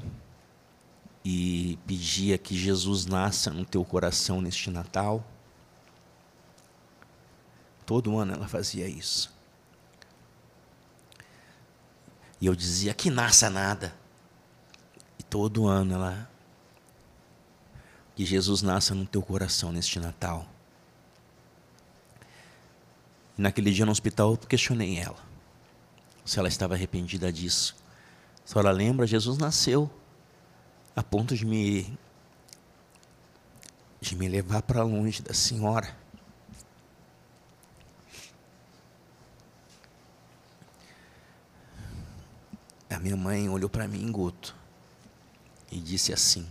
e 1.30 1.78
pedia 1.86 2.38
que 2.38 2.58
Jesus 2.58 3.06
nasça 3.06 3.52
no 3.52 3.66
teu 3.66 3.84
coração 3.84 4.40
neste 4.40 4.70
Natal? 4.70 5.28
Todo 7.86 8.18
ano 8.18 8.32
ela 8.32 8.48
fazia 8.48 8.88
isso. 8.88 9.30
E 12.40 12.46
eu 12.46 12.56
dizia 12.56 12.94
que 12.94 13.10
nasça 13.10 13.50
nada. 13.50 13.94
E 15.20 15.24
todo 15.24 15.68
ano 15.68 15.96
ela. 15.96 16.32
Que 18.16 18.26
Jesus 18.26 18.62
nasça 18.62 18.96
no 18.96 19.06
teu 19.06 19.22
coração 19.22 19.70
neste 19.74 20.00
Natal. 20.00 20.48
E 23.38 23.42
naquele 23.42 23.74
dia 23.74 23.86
no 23.86 23.92
hospital 23.92 24.32
eu 24.32 24.38
questionei 24.38 24.98
ela. 24.98 25.20
Se 26.24 26.40
ela 26.40 26.48
estava 26.48 26.76
arrependida 26.76 27.34
disso. 27.34 27.76
A 28.46 28.48
senhora 28.48 28.72
lembra? 28.72 29.06
Jesus 29.06 29.38
nasceu 29.38 29.92
a 30.98 31.04
ponto 31.04 31.36
de 31.36 31.46
me. 31.46 31.96
de 34.02 34.16
me 34.16 34.28
levar 34.28 34.64
para 34.64 34.82
longe 34.82 35.22
da 35.22 35.32
senhora. 35.32 35.96
A 42.90 42.98
minha 42.98 43.16
mãe 43.16 43.48
olhou 43.48 43.70
para 43.70 43.88
mim, 43.88 44.12
Guto, 44.12 44.56
e 45.72 45.80
disse 45.80 46.12
assim: 46.12 46.50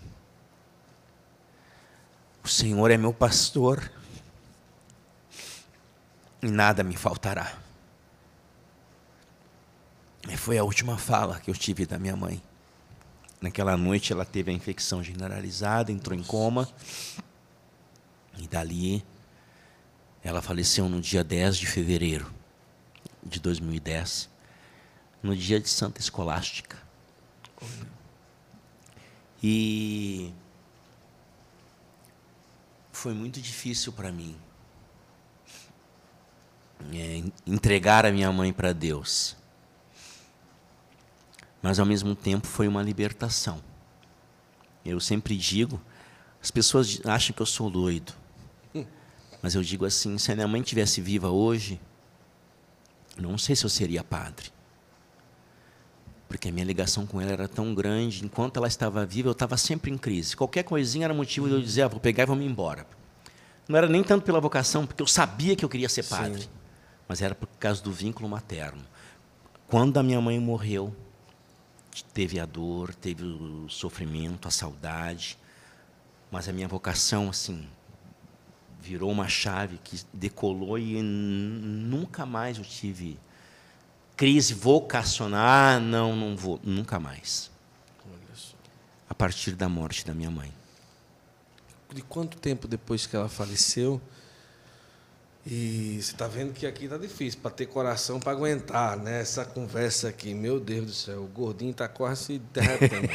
O 2.44 2.48
Senhor 2.48 2.88
é 2.92 2.96
meu 2.96 3.12
pastor 3.12 3.90
e 6.40 6.46
nada 6.46 6.84
me 6.84 6.96
faltará. 6.96 7.58
E 10.28 10.36
foi 10.36 10.56
a 10.56 10.62
última 10.62 10.96
fala 10.96 11.40
que 11.40 11.50
eu 11.50 11.54
tive 11.54 11.84
da 11.84 11.98
minha 11.98 12.14
mãe. 12.14 12.40
Naquela 13.46 13.76
noite 13.76 14.12
ela 14.12 14.24
teve 14.24 14.50
a 14.50 14.54
infecção 14.54 15.04
generalizada, 15.04 15.92
entrou 15.92 16.18
em 16.18 16.22
coma. 16.22 16.68
E 18.36 18.48
dali 18.48 19.04
ela 20.20 20.42
faleceu 20.42 20.88
no 20.88 21.00
dia 21.00 21.22
10 21.22 21.56
de 21.56 21.64
fevereiro 21.64 22.34
de 23.22 23.38
2010 23.38 24.28
no 25.22 25.36
dia 25.36 25.60
de 25.60 25.68
Santa 25.68 26.00
Escolástica. 26.00 26.76
E 29.40 30.32
foi 32.90 33.14
muito 33.14 33.40
difícil 33.40 33.92
para 33.92 34.10
mim 34.10 34.36
é, 36.92 37.22
entregar 37.46 38.04
a 38.04 38.10
minha 38.10 38.32
mãe 38.32 38.52
para 38.52 38.72
Deus. 38.72 39.36
Mas 41.62 41.78
ao 41.78 41.86
mesmo 41.86 42.14
tempo 42.14 42.46
foi 42.46 42.68
uma 42.68 42.82
libertação. 42.82 43.60
Eu 44.84 45.00
sempre 45.00 45.36
digo, 45.36 45.80
as 46.42 46.50
pessoas 46.50 47.00
acham 47.04 47.34
que 47.34 47.42
eu 47.42 47.46
sou 47.46 47.70
doido. 47.70 48.12
Mas 49.42 49.54
eu 49.54 49.62
digo 49.62 49.84
assim, 49.84 50.16
se 50.18 50.32
a 50.32 50.34
minha 50.34 50.48
mãe 50.48 50.62
tivesse 50.62 51.00
viva 51.00 51.30
hoje, 51.30 51.80
não 53.18 53.36
sei 53.36 53.54
se 53.54 53.64
eu 53.64 53.70
seria 53.70 54.02
padre 54.02 54.50
porque 56.28 56.48
a 56.48 56.52
minha 56.52 56.64
ligação 56.64 57.06
com 57.06 57.20
ela 57.20 57.32
era 57.32 57.48
tão 57.48 57.74
grande. 57.74 58.24
Enquanto 58.24 58.56
ela 58.56 58.66
estava 58.66 59.04
viva, 59.06 59.28
eu 59.28 59.32
estava 59.32 59.56
sempre 59.56 59.90
em 59.90 59.98
crise. 59.98 60.36
Qualquer 60.36 60.64
coisinha 60.64 61.04
era 61.04 61.14
motivo 61.14 61.48
de 61.48 61.54
eu 61.54 61.60
dizer, 61.60 61.82
ah, 61.82 61.88
vou 61.88 62.00
pegar 62.00 62.24
e 62.24 62.26
vou 62.26 62.36
me 62.36 62.44
embora. 62.44 62.86
Não 63.68 63.76
era 63.76 63.88
nem 63.88 64.02
tanto 64.02 64.24
pela 64.24 64.40
vocação, 64.40 64.86
porque 64.86 65.02
eu 65.02 65.06
sabia 65.06 65.56
que 65.56 65.64
eu 65.64 65.68
queria 65.68 65.88
ser 65.88 66.04
padre, 66.04 66.42
Sim. 66.42 66.48
mas 67.08 67.20
era 67.20 67.34
por 67.34 67.48
causa 67.58 67.82
do 67.82 67.92
vínculo 67.92 68.28
materno. 68.28 68.82
Quando 69.66 69.98
a 69.98 70.02
minha 70.02 70.20
mãe 70.20 70.38
morreu, 70.38 70.94
teve 72.04 72.38
a 72.40 72.46
dor, 72.46 72.94
teve 72.94 73.24
o 73.24 73.68
sofrimento, 73.68 74.48
a 74.48 74.50
saudade, 74.50 75.38
mas 76.30 76.48
a 76.48 76.52
minha 76.52 76.68
vocação, 76.68 77.28
assim, 77.30 77.66
virou 78.80 79.10
uma 79.10 79.28
chave 79.28 79.78
que 79.82 80.00
decolou 80.12 80.78
e 80.78 81.02
nunca 81.02 82.24
mais 82.24 82.58
eu 82.58 82.64
tive 82.64 83.18
crise 84.16 84.54
vocacional. 84.54 85.40
Ah, 85.46 85.80
não, 85.80 86.16
não 86.16 86.36
vou, 86.36 86.60
nunca 86.62 86.98
mais. 86.98 87.50
A 89.08 89.14
partir 89.14 89.52
da 89.52 89.68
morte 89.68 90.04
da 90.04 90.14
minha 90.14 90.30
mãe. 90.30 90.52
De 91.92 92.02
quanto 92.02 92.38
tempo 92.38 92.66
depois 92.66 93.06
que 93.06 93.14
ela 93.14 93.28
faleceu? 93.28 94.00
E 95.48 96.02
você 96.02 96.10
está 96.10 96.26
vendo 96.26 96.52
que 96.52 96.66
aqui 96.66 96.86
está 96.86 96.98
difícil 96.98 97.38
para 97.40 97.52
ter 97.52 97.66
coração 97.66 98.18
para 98.18 98.32
aguentar 98.32 98.96
né? 98.96 99.20
essa 99.20 99.44
conversa 99.44 100.08
aqui. 100.08 100.34
Meu 100.34 100.58
Deus 100.58 100.86
do 100.86 100.92
céu, 100.92 101.22
o 101.22 101.28
gordinho 101.28 101.70
está 101.70 101.86
quase 101.86 102.24
se 102.24 102.38
derretendo. 102.52 103.08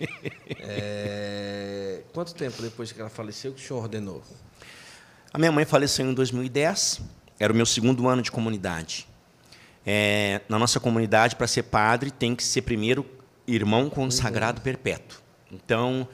é... 0.58 2.00
Quanto 2.14 2.34
tempo 2.34 2.62
depois 2.62 2.92
que 2.92 2.98
ela 2.98 3.10
faleceu 3.10 3.52
que 3.52 3.62
o 3.62 3.66
senhor 3.66 3.82
ordenou? 3.82 4.22
A 5.30 5.38
minha 5.38 5.52
mãe 5.52 5.66
faleceu 5.66 6.06
em 6.06 6.14
2010, 6.14 7.02
era 7.38 7.52
o 7.52 7.56
meu 7.56 7.66
segundo 7.66 8.08
ano 8.08 8.22
de 8.22 8.32
comunidade. 8.32 9.06
É, 9.84 10.40
na 10.48 10.58
nossa 10.58 10.80
comunidade, 10.80 11.36
para 11.36 11.46
ser 11.46 11.64
padre, 11.64 12.10
tem 12.10 12.34
que 12.34 12.42
ser 12.42 12.62
primeiro 12.62 13.04
irmão 13.46 13.90
consagrado 13.90 14.60
uhum. 14.60 14.64
perpétuo. 14.64 15.20
Então, 15.52 16.08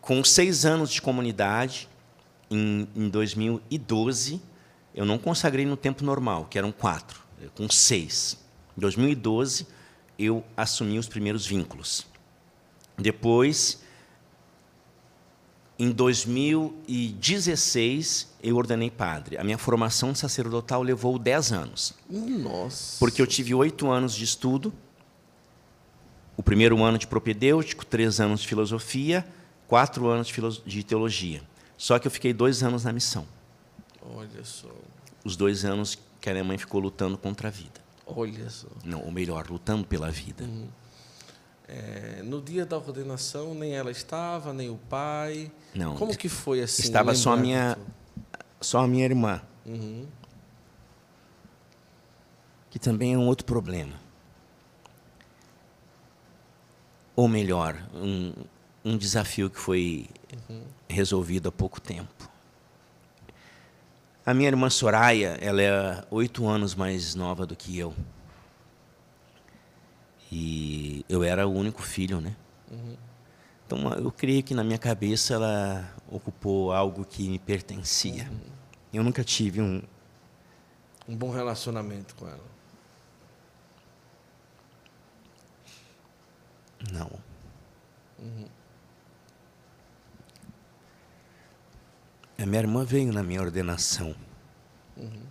com 0.00 0.24
seis 0.24 0.66
anos 0.66 0.90
de 0.90 1.00
comunidade, 1.00 1.88
em, 2.50 2.88
em 2.94 3.08
2012, 3.08 4.40
eu 4.94 5.04
não 5.04 5.18
consagrei 5.18 5.66
no 5.66 5.76
tempo 5.76 6.04
normal, 6.04 6.46
que 6.46 6.58
eram 6.58 6.72
quatro, 6.72 7.20
com 7.54 7.68
seis. 7.68 8.38
Em 8.76 8.80
2012, 8.80 9.66
eu 10.18 10.44
assumi 10.56 10.98
os 10.98 11.08
primeiros 11.08 11.46
vínculos. 11.46 12.06
Depois, 12.98 13.80
em 15.78 15.90
2016, 15.90 18.34
eu 18.42 18.56
ordenei 18.56 18.90
padre. 18.90 19.36
A 19.36 19.44
minha 19.44 19.58
formação 19.58 20.14
sacerdotal 20.14 20.82
levou 20.82 21.18
10 21.18 21.52
anos. 21.52 21.92
Nossa! 22.08 22.98
Porque 22.98 23.20
eu 23.20 23.26
tive 23.26 23.54
oito 23.54 23.90
anos 23.90 24.14
de 24.14 24.24
estudo. 24.24 24.72
O 26.34 26.42
primeiro 26.42 26.82
ano 26.82 26.96
de 26.96 27.06
propedêutico, 27.06 27.84
três 27.84 28.20
anos 28.20 28.40
de 28.40 28.48
filosofia, 28.48 29.26
quatro 29.66 30.08
anos 30.08 30.32
de 30.64 30.82
teologia. 30.82 31.42
Só 31.76 31.98
que 31.98 32.06
eu 32.06 32.10
fiquei 32.10 32.32
dois 32.32 32.62
anos 32.62 32.84
na 32.84 32.92
missão. 32.92 33.26
Olha 34.14 34.44
só. 34.44 34.68
Os 35.24 35.36
dois 35.36 35.64
anos 35.64 35.98
que 36.20 36.30
a 36.30 36.32
minha 36.32 36.44
mãe 36.44 36.58
ficou 36.58 36.80
lutando 36.80 37.18
contra 37.18 37.48
a 37.48 37.50
vida. 37.50 37.80
Olha 38.06 38.48
só. 38.48 38.68
Não, 38.84 39.02
ou 39.02 39.10
melhor, 39.10 39.48
lutando 39.50 39.86
pela 39.86 40.10
vida. 40.10 40.44
Uhum. 40.44 40.68
É, 41.68 42.22
no 42.22 42.40
dia 42.40 42.64
da 42.64 42.76
ordenação, 42.76 43.52
nem 43.52 43.74
ela 43.74 43.90
estava, 43.90 44.52
nem 44.52 44.70
o 44.70 44.76
pai. 44.76 45.50
Não. 45.74 45.96
Como 45.96 46.16
que 46.16 46.28
foi 46.28 46.62
assim? 46.62 46.82
Estava 46.82 47.14
só 47.14 47.32
a 47.32 47.36
minha, 47.36 47.76
só 48.60 48.84
a 48.84 48.86
minha 48.86 49.04
irmã. 49.04 49.42
Uhum. 49.64 50.06
Que 52.70 52.78
também 52.78 53.14
é 53.14 53.18
um 53.18 53.26
outro 53.26 53.44
problema. 53.44 53.94
Ou 57.16 57.26
melhor, 57.26 57.76
um, 57.94 58.32
um 58.84 58.96
desafio 58.96 59.50
que 59.50 59.58
foi 59.58 60.06
uhum. 60.48 60.62
Resolvido 60.88 61.48
há 61.48 61.52
pouco 61.52 61.80
tempo. 61.80 62.30
A 64.24 64.34
minha 64.34 64.48
irmã 64.48 64.68
Soraya, 64.68 65.38
ela 65.40 65.62
é 65.62 66.04
oito 66.10 66.46
anos 66.48 66.74
mais 66.74 67.14
nova 67.14 67.46
do 67.46 67.54
que 67.54 67.78
eu. 67.78 67.94
E 70.30 71.04
eu 71.08 71.22
era 71.22 71.46
o 71.46 71.52
único 71.52 71.82
filho, 71.82 72.20
né? 72.20 72.34
Uhum. 72.70 72.96
Então 73.64 73.92
eu 73.94 74.10
creio 74.10 74.42
que 74.42 74.54
na 74.54 74.64
minha 74.64 74.78
cabeça 74.78 75.34
ela 75.34 75.94
ocupou 76.10 76.72
algo 76.72 77.04
que 77.04 77.28
me 77.28 77.38
pertencia. 77.38 78.28
Uhum. 78.30 78.40
Eu 78.92 79.04
nunca 79.04 79.22
tive 79.22 79.60
um 79.60 79.82
um 81.08 81.16
bom 81.16 81.30
relacionamento 81.30 82.14
com 82.16 82.26
ela. 82.26 82.44
Não. 86.92 87.10
Uhum. 88.18 88.46
A 92.38 92.44
minha 92.44 92.60
irmã 92.60 92.84
veio 92.84 93.12
na 93.12 93.22
minha 93.22 93.40
ordenação. 93.40 94.14
Uhum. 94.96 95.22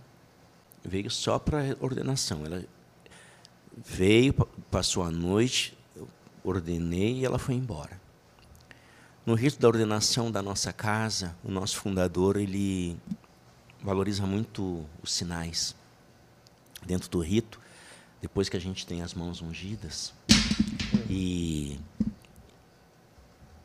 Veio 0.84 1.10
só 1.10 1.38
para 1.38 1.76
ordenação. 1.80 2.44
Ela 2.44 2.64
veio, 3.76 4.32
passou 4.70 5.02
a 5.02 5.10
noite, 5.10 5.76
eu 5.94 6.08
ordenei 6.42 7.20
e 7.20 7.24
ela 7.24 7.38
foi 7.38 7.54
embora. 7.54 8.00
No 9.24 9.34
rito 9.34 9.58
da 9.58 9.68
ordenação 9.68 10.30
da 10.30 10.42
nossa 10.42 10.72
casa, 10.72 11.36
o 11.44 11.50
nosso 11.50 11.76
fundador 11.78 12.36
ele 12.36 12.96
valoriza 13.82 14.26
muito 14.26 14.84
os 15.02 15.12
sinais. 15.12 15.74
Dentro 16.84 17.08
do 17.08 17.20
rito, 17.20 17.60
depois 18.20 18.48
que 18.48 18.56
a 18.56 18.60
gente 18.60 18.86
tem 18.86 19.02
as 19.02 19.14
mãos 19.14 19.42
ungidas 19.42 20.12
e 21.08 21.78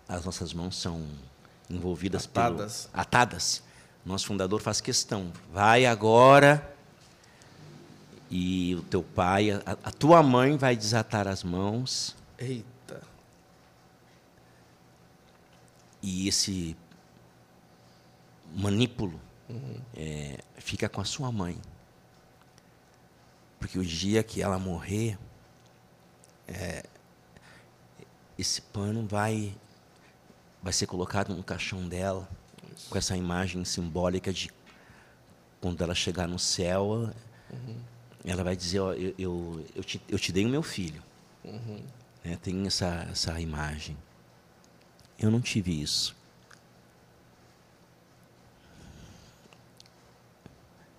as 0.07 0.25
nossas 0.25 0.53
mãos 0.53 0.75
são 0.75 1.07
envolvidas 1.71 2.25
atadas. 2.25 2.85
Pelo, 2.85 3.01
atadas. 3.01 3.63
Nosso 4.05 4.27
fundador 4.27 4.61
faz 4.61 4.81
questão. 4.81 5.31
Vai 5.53 5.85
agora 5.85 6.71
e 8.29 8.75
o 8.75 8.81
teu 8.83 9.03
pai, 9.03 9.51
a, 9.51 9.61
a 9.65 9.91
tua 9.91 10.23
mãe 10.23 10.55
vai 10.55 10.75
desatar 10.75 11.27
as 11.27 11.43
mãos. 11.43 12.15
Eita. 12.39 13.01
E 16.01 16.29
esse 16.29 16.75
manípulo 18.55 19.19
uhum. 19.49 19.81
é, 19.95 20.39
fica 20.55 20.87
com 20.87 21.01
a 21.01 21.05
sua 21.05 21.29
mãe. 21.29 21.59
Porque 23.59 23.77
o 23.77 23.85
dia 23.85 24.23
que 24.23 24.41
ela 24.41 24.57
morrer, 24.57 25.19
é, 26.47 26.83
esse 28.37 28.61
pano 28.61 29.05
vai, 29.05 29.53
vai 30.61 30.73
ser 30.73 30.87
colocado 30.87 31.35
no 31.35 31.43
caixão 31.43 31.87
dela, 31.87 32.27
com 32.89 32.97
essa 32.97 33.15
imagem 33.15 33.63
simbólica 33.65 34.31
de 34.31 34.51
quando 35.59 35.83
ela 35.83 35.93
chegar 35.93 36.27
no 36.27 36.39
céu, 36.39 37.11
uhum 37.51 37.91
ela 38.23 38.43
vai 38.43 38.55
dizer, 38.55 38.79
ó, 38.79 38.93
eu, 38.93 39.13
eu, 39.17 39.65
eu, 39.75 39.83
te, 39.83 40.01
eu 40.07 40.19
te 40.19 40.31
dei 40.31 40.45
o 40.45 40.49
meu 40.49 40.61
filho. 40.61 41.01
Uhum. 41.43 41.81
Né, 42.23 42.37
tem 42.41 42.65
essa, 42.67 43.07
essa 43.09 43.39
imagem. 43.39 43.97
Eu 45.19 45.31
não 45.31 45.41
tive 45.41 45.81
isso. 45.81 46.15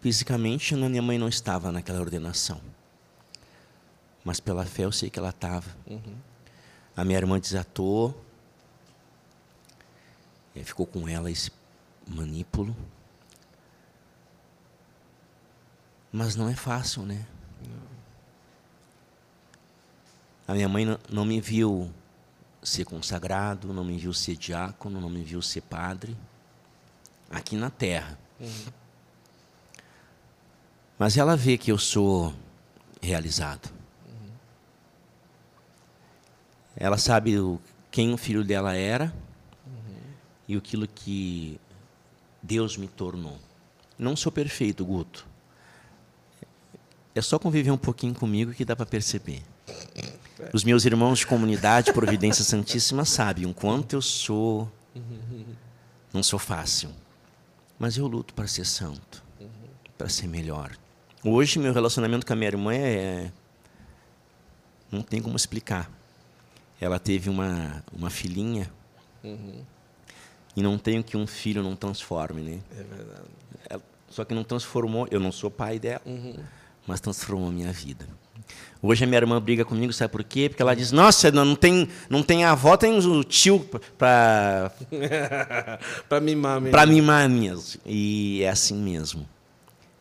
Fisicamente, 0.01 0.75
a 0.75 0.77
minha 0.77 1.03
mãe 1.03 1.17
não 1.17 1.29
estava 1.29 1.71
naquela 1.71 2.01
ordenação. 2.01 2.61
Mas 4.25 4.41
pela 4.41 4.65
fé 4.65 4.85
eu 4.85 4.93
sei 4.93 5.09
que 5.09 5.19
ela 5.19 5.31
estava. 5.31 5.69
Uhum. 5.87 6.17
A 6.97 7.05
minha 7.05 7.19
irmã 7.19 7.39
desatou. 7.39 8.21
Ficou 10.55 10.87
com 10.87 11.09
ela 11.09 11.31
esse 11.31 11.51
manípulo. 12.07 12.77
Mas 16.13 16.37
não 16.37 16.49
é 16.49 16.55
fácil, 16.55 17.05
né? 17.05 17.27
A 20.47 20.55
minha 20.55 20.69
mãe 20.69 20.85
não 21.09 21.25
me 21.25 21.41
viu 21.41 21.91
ser 22.63 22.85
consagrado, 22.85 23.73
não 23.73 23.85
me 23.85 23.97
viu 23.97 24.13
ser 24.13 24.37
diácono, 24.37 25.01
não 25.01 25.09
me 25.09 25.23
viu 25.23 25.41
ser 25.41 25.63
padre, 25.63 26.17
aqui 27.31 27.57
na 27.57 27.71
terra. 27.71 28.19
Uhum. 28.39 28.67
Mas 30.99 31.17
ela 31.17 31.37
vê 31.37 31.57
que 31.57 31.73
eu 31.73 31.79
sou 31.79 32.35
realizado. 33.01 33.73
Uhum. 34.07 34.31
Ela 36.77 36.99
sabe 36.99 37.39
o, 37.39 37.61
quem 37.91 38.13
o 38.13 38.17
filho 38.17 38.45
dela 38.45 38.77
era. 38.77 39.13
E 40.53 40.57
aquilo 40.57 40.87
que 40.87 41.59
Deus 42.43 42.77
me 42.77 42.87
tornou. 42.87 43.39
Não 43.99 44.15
sou 44.15 44.31
perfeito, 44.31 44.85
Guto. 44.85 45.27
É 47.15 47.23
só 47.23 47.39
conviver 47.39 47.71
um 47.71 47.79
pouquinho 47.79 48.15
comigo 48.15 48.53
que 48.53 48.65
dá 48.65 48.77
para 48.77 48.87
perceber. 48.87 49.43
Os 50.53 50.65
meus 50.65 50.85
irmãos 50.85 51.21
de 51.21 51.27
comunidade 51.27 51.93
Providência 51.93 52.45
Santíssima 52.45 53.05
sabem 53.05 53.47
o 53.47 53.55
quanto 53.55 53.95
eu 53.95 54.03
sou. 54.03 54.71
Não 56.13 56.23
sou 56.23 56.39
fácil. 56.39 56.91
Mas 57.79 57.97
eu 57.97 58.07
luto 58.07 58.35
para 58.35 58.47
ser 58.47 58.67
santo, 58.67 59.23
para 59.97 60.09
ser 60.09 60.27
melhor. 60.27 60.77
Hoje, 61.25 61.59
meu 61.59 61.73
relacionamento 61.73 62.27
com 62.27 62.33
a 62.33 62.37
minha 62.37 62.49
irmã 62.49 62.75
é. 62.75 63.33
Não 64.91 65.03
tem 65.03 65.23
como 65.23 65.37
explicar. 65.37 65.91
Ela 66.81 66.99
teve 66.99 67.31
uma, 67.31 67.83
uma 67.93 68.11
filhinha. 68.11 68.71
Uhum. 69.25 69.63
E 70.55 70.63
não 70.63 70.79
tenho 70.79 71.03
que 71.03 71.17
um 71.17 71.27
filho 71.27 71.63
não 71.63 71.75
transforme, 71.75 72.43
né? 72.43 72.61
É 72.73 72.83
verdade. 72.83 73.29
Ela, 73.69 73.83
só 74.09 74.25
que 74.25 74.35
não 74.35 74.45
transformou. 74.45 75.09
Eu 75.11 75.19
não 75.19 75.33
sou 75.33 75.51
pai 75.51 75.79
dela. 75.79 76.03
Uhum 76.05 76.37
mas 76.87 77.01
transformou 77.01 77.49
a 77.49 77.53
minha 77.53 77.73
vida. 77.73 78.07
Hoje 78.83 79.05
a 79.05 79.07
minha 79.07 79.19
irmã 79.19 79.41
briga 79.41 79.65
comigo, 79.65 79.93
sabe 79.93 80.11
por 80.11 80.25
quê? 80.25 80.49
Porque 80.49 80.61
ela 80.61 80.75
diz: 80.75 80.91
Nossa, 80.91 81.31
não 81.31 81.55
tem, 81.55 81.89
não 82.11 82.23
tem 82.23 82.45
avó, 82.45 82.77
tem 82.77 82.99
o 82.99 83.25
tio 83.25 83.61
para. 83.97 84.73
para 86.09 86.21
mimar 86.21 86.61
mesmo. 86.61 86.73
Para 86.73 86.87
mimar 86.87 87.29
mesmo. 87.29 87.81
E 87.87 88.43
é 88.43 88.49
assim 88.49 88.75
mesmo. 88.75 89.29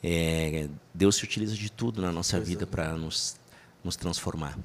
É, 0.03 0.67
Deus 0.93 1.15
se 1.17 1.23
utiliza 1.23 1.55
de 1.55 1.71
tudo 1.71 2.01
na 2.01 2.11
nossa 2.11 2.37
pois 2.37 2.49
vida 2.49 2.63
é. 2.63 2.65
para 2.65 2.93
nos, 2.93 3.35
nos 3.83 3.95
transformar. 3.95 4.57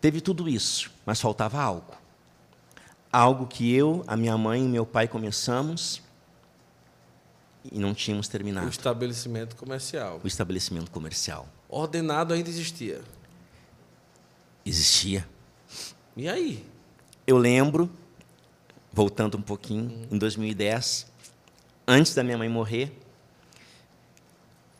Teve 0.00 0.20
tudo 0.20 0.48
isso, 0.48 0.90
mas 1.06 1.20
faltava 1.20 1.60
algo. 1.60 1.99
Algo 3.12 3.46
que 3.46 3.74
eu, 3.74 4.04
a 4.06 4.16
minha 4.16 4.36
mãe 4.38 4.64
e 4.64 4.68
meu 4.68 4.86
pai 4.86 5.08
começamos 5.08 6.00
e 7.70 7.78
não 7.78 7.92
tínhamos 7.92 8.28
terminado. 8.28 8.66
O 8.66 8.70
estabelecimento 8.70 9.56
comercial. 9.56 10.20
O 10.22 10.26
estabelecimento 10.26 10.90
comercial. 10.90 11.48
Ordenado 11.68 12.32
ainda 12.32 12.48
existia? 12.48 13.00
Existia. 14.64 15.26
E 16.16 16.28
aí? 16.28 16.64
Eu 17.26 17.36
lembro, 17.38 17.90
voltando 18.92 19.36
um 19.36 19.42
pouquinho, 19.42 19.90
uhum. 19.90 20.06
em 20.12 20.18
2010, 20.18 21.06
antes 21.86 22.14
da 22.14 22.22
minha 22.22 22.38
mãe 22.38 22.48
morrer, 22.48 22.92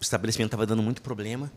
o 0.00 0.02
estabelecimento 0.02 0.48
estava 0.48 0.66
dando 0.66 0.82
muito 0.82 1.02
problema. 1.02 1.52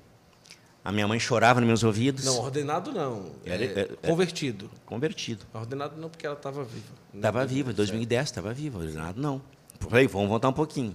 A 0.84 0.92
minha 0.92 1.08
mãe 1.08 1.20
chorava 1.20 1.62
nos 1.62 1.68
meus 1.68 1.84
ouvidos. 1.84 2.26
Não, 2.26 2.40
ordenado 2.40 2.92
não. 2.92 3.32
Era, 3.46 3.64
é, 3.64 3.80
é, 3.80 4.08
convertido. 4.08 4.70
Convertido. 4.86 5.46
Ordenado 5.54 6.00
não, 6.00 6.10
porque 6.10 6.26
ela 6.26 6.36
estava 6.36 6.64
viva. 6.64 6.94
Estava 7.14 7.46
viva, 7.46 7.72
em 7.72 7.74
2010 7.74 8.24
estava 8.24 8.54
viva. 8.54 8.80
Ordenado 8.80 9.22
não. 9.22 9.42
Falei, 9.80 10.08
vamos 10.08 10.28
voltar 10.28 10.50
um 10.50 10.54
pouquinho. 10.54 10.94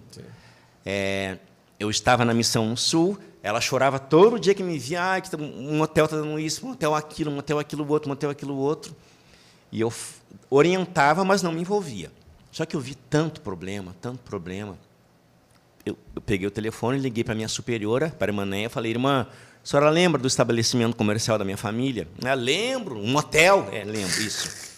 É, 0.85 1.39
eu 1.81 1.89
estava 1.89 2.25
na 2.25 2.35
Missão 2.35 2.77
Sul, 2.77 3.19
ela 3.43 3.61
chorava 3.61 3.99
todo 3.99 4.39
dia 4.39 4.55
que 4.55 4.63
me 4.63 4.79
via, 4.79 5.15
ah, 5.15 5.21
que 5.21 5.35
um 5.37 5.81
hotel 5.81 6.05
está 6.05 6.17
dando 6.17 6.39
isso, 6.39 6.67
um 6.67 6.73
hotel 6.73 6.95
aquilo, 6.95 7.31
um 7.31 7.39
hotel 7.39 7.59
aquilo 7.59 7.89
outro, 7.89 8.11
um 8.11 8.13
hotel 8.13 8.31
aquilo 8.31 8.57
outro. 8.57 8.95
E 9.71 9.81
eu 9.81 9.93
orientava, 10.51 11.25
mas 11.25 11.43
não 11.43 11.53
me 11.53 11.61
envolvia. 11.61 12.11
Só 12.51 12.67
que 12.67 12.75
eu 12.75 12.81
vi 12.81 12.95
tanto 12.95 13.41
problema, 13.41 13.95
tanto 14.01 14.19
problema. 14.21 14.79
Eu, 15.89 15.99
eu 16.15 16.21
peguei 16.21 16.47
o 16.47 16.51
telefone, 16.51 16.99
liguei 16.99 17.25
para 17.25 17.33
a 17.33 17.37
minha 17.37 17.49
superiora, 17.49 18.11
para 18.11 18.31
a 18.31 18.31
irmã 18.31 18.45
Neia, 18.45 18.69
falei, 18.69 18.93
irmã, 18.93 19.27
a 19.31 19.67
senhora 19.67 19.89
lembra 19.89 20.21
do 20.21 20.29
estabelecimento 20.29 20.97
comercial 20.97 21.39
da 21.39 21.45
minha 21.45 21.57
família? 21.57 22.07
Ah, 22.25 22.35
lembro, 22.35 22.99
um 22.99 23.17
hotel. 23.17 23.69
É, 23.73 23.85
lembro, 23.85 24.21
isso. 24.21 24.69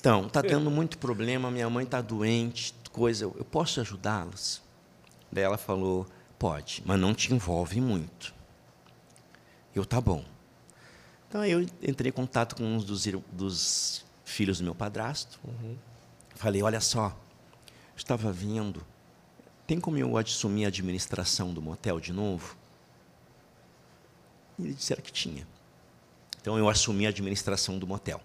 Então, 0.00 0.26
está 0.26 0.42
dando 0.42 0.70
muito 0.70 0.98
problema, 0.98 1.50
minha 1.50 1.68
mãe 1.70 1.84
está 1.84 2.00
doente, 2.00 2.74
coisa, 2.92 3.24
eu 3.24 3.44
posso 3.44 3.80
ajudá-las? 3.80 4.62
Daí 5.30 5.44
ela 5.44 5.58
falou, 5.58 6.06
pode, 6.38 6.82
mas 6.84 6.98
não 6.98 7.14
te 7.14 7.32
envolve 7.32 7.80
muito. 7.80 8.34
Eu, 9.74 9.84
tá 9.84 10.00
bom. 10.00 10.24
Então 11.28 11.44
eu 11.44 11.60
entrei 11.82 12.08
em 12.08 12.12
contato 12.12 12.56
com 12.56 12.64
um 12.64 12.78
dos, 12.78 13.06
dos 13.30 14.04
filhos 14.24 14.58
do 14.58 14.64
meu 14.64 14.74
padrasto. 14.74 15.38
Uhum. 15.44 15.76
Falei, 16.34 16.62
olha 16.62 16.80
só, 16.80 17.16
estava 17.96 18.32
vindo, 18.32 18.82
tem 19.66 19.80
como 19.80 19.98
eu 19.98 20.16
assumir 20.16 20.64
a 20.64 20.68
administração 20.68 21.52
do 21.52 21.60
motel 21.60 21.98
de 21.98 22.12
novo? 22.12 22.56
E 24.58 24.64
eles 24.64 24.76
disseram 24.76 25.02
que 25.02 25.12
tinha. 25.12 25.46
Então 26.40 26.56
eu 26.56 26.68
assumi 26.68 27.06
a 27.06 27.08
administração 27.08 27.78
do 27.78 27.86
motel. 27.86 28.20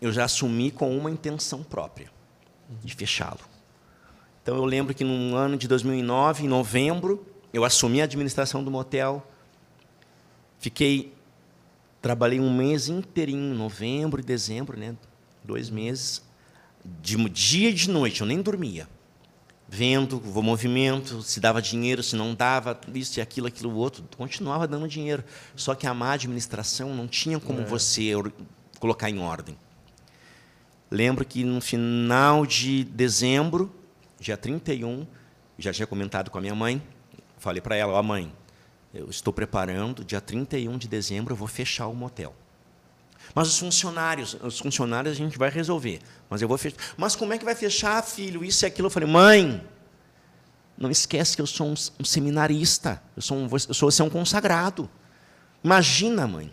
Eu 0.00 0.12
já 0.12 0.24
assumi 0.24 0.70
com 0.70 0.96
uma 0.96 1.10
intenção 1.10 1.62
própria 1.62 2.10
de 2.82 2.94
fechá-lo. 2.94 3.40
Então 4.42 4.56
eu 4.56 4.64
lembro 4.64 4.94
que 4.94 5.04
no 5.04 5.34
ano 5.36 5.56
de 5.56 5.66
2009, 5.68 6.44
em 6.44 6.48
novembro, 6.48 7.26
eu 7.52 7.64
assumi 7.64 8.00
a 8.00 8.04
administração 8.04 8.62
do 8.62 8.70
motel. 8.70 9.26
Fiquei 10.58 11.14
trabalhei 12.02 12.40
um 12.40 12.54
mês 12.54 12.88
inteirinho, 12.88 13.54
novembro 13.54 14.20
e 14.20 14.24
dezembro, 14.24 14.76
né? 14.76 14.96
Dois 15.44 15.70
meses, 15.70 16.20
de 17.00 17.16
dia 17.30 17.70
e 17.70 17.72
de 17.72 17.88
noite, 17.88 18.20
eu 18.20 18.26
nem 18.26 18.42
dormia. 18.42 18.88
Vendo 19.74 20.22
o 20.34 20.42
movimento, 20.42 21.22
se 21.22 21.40
dava 21.40 21.62
dinheiro, 21.62 22.02
se 22.02 22.14
não 22.14 22.34
dava, 22.34 22.78
isso 22.94 23.18
e 23.18 23.22
aquilo, 23.22 23.46
aquilo 23.46 23.74
outro, 23.74 24.04
continuava 24.18 24.68
dando 24.68 24.86
dinheiro. 24.86 25.24
Só 25.56 25.74
que 25.74 25.86
a 25.86 25.94
má 25.94 26.12
administração 26.12 26.94
não 26.94 27.08
tinha 27.08 27.40
como 27.40 27.62
é. 27.62 27.64
você 27.64 28.12
colocar 28.78 29.08
em 29.08 29.18
ordem. 29.18 29.56
Lembro 30.90 31.24
que 31.24 31.42
no 31.42 31.58
final 31.62 32.44
de 32.44 32.84
dezembro, 32.84 33.74
dia 34.20 34.36
31, 34.36 35.06
já 35.58 35.72
tinha 35.72 35.86
comentado 35.86 36.30
com 36.30 36.36
a 36.36 36.42
minha 36.42 36.54
mãe, 36.54 36.82
falei 37.38 37.62
para 37.62 37.74
ela, 37.74 37.94
ó 37.94 38.00
oh, 38.00 38.02
mãe, 38.02 38.30
eu 38.92 39.08
estou 39.08 39.32
preparando, 39.32 40.04
dia 40.04 40.20
31 40.20 40.76
de 40.76 40.86
dezembro 40.86 41.32
eu 41.32 41.36
vou 41.36 41.48
fechar 41.48 41.86
o 41.86 41.94
motel. 41.94 42.34
Mas 43.34 43.48
os 43.48 43.58
funcionários, 43.58 44.36
os 44.42 44.58
funcionários 44.58 45.14
a 45.14 45.16
gente 45.16 45.38
vai 45.38 45.48
resolver, 45.48 46.00
mas 46.28 46.42
eu 46.42 46.48
vou 46.48 46.58
fechar. 46.58 46.76
Mas 46.96 47.16
como 47.16 47.32
é 47.32 47.38
que 47.38 47.44
vai 47.44 47.54
fechar, 47.54 48.02
filho? 48.02 48.44
Isso 48.44 48.64
e 48.64 48.66
aquilo. 48.66 48.86
Eu 48.86 48.90
falei, 48.90 49.08
mãe, 49.08 49.66
não 50.76 50.90
esquece 50.90 51.34
que 51.36 51.42
eu 51.42 51.46
sou 51.46 51.68
um, 51.68 51.74
um 52.00 52.04
seminarista, 52.04 53.02
eu 53.16 53.22
sou, 53.22 53.36
um, 53.36 53.48
eu 53.50 53.74
sou 53.74 53.88
é 53.88 54.02
um 54.02 54.10
consagrado. 54.10 54.88
Imagina, 55.64 56.26
mãe, 56.26 56.52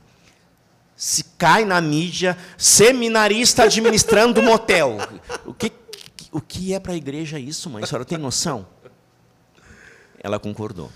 se 0.95 1.23
cai 1.37 1.65
na 1.65 1.81
mídia 1.81 2.37
seminarista 2.57 3.63
administrando 3.63 4.41
motel. 4.41 4.97
O 5.45 5.53
que, 5.53 5.71
o 6.31 6.39
que 6.39 6.73
é 6.73 6.79
para 6.79 6.93
a 6.93 6.95
igreja 6.95 7.39
isso, 7.39 7.69
mãe? 7.69 7.83
A 7.83 7.87
senhora 7.87 8.05
tem 8.05 8.17
noção? 8.17 8.67
Ela 10.21 10.39
concordou. 10.39 10.91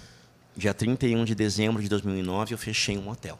Dia 0.56 0.74
31 0.74 1.26
de 1.26 1.34
dezembro 1.34 1.82
de 1.82 1.90
2009, 1.90 2.54
eu 2.54 2.58
fechei 2.58 2.98
um 2.98 3.02
motel. 3.02 3.40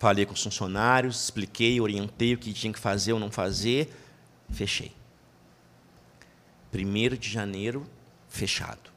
Falei 0.00 0.26
com 0.26 0.32
os 0.32 0.42
funcionários, 0.42 1.24
expliquei, 1.24 1.80
orientei 1.80 2.34
o 2.34 2.38
que 2.38 2.52
tinha 2.52 2.72
que 2.72 2.78
fazer 2.80 3.12
ou 3.12 3.20
não 3.20 3.30
fazer, 3.30 3.88
fechei. 4.50 4.92
1 6.74 7.16
de 7.16 7.30
janeiro, 7.30 7.86
fechado. 8.28 8.90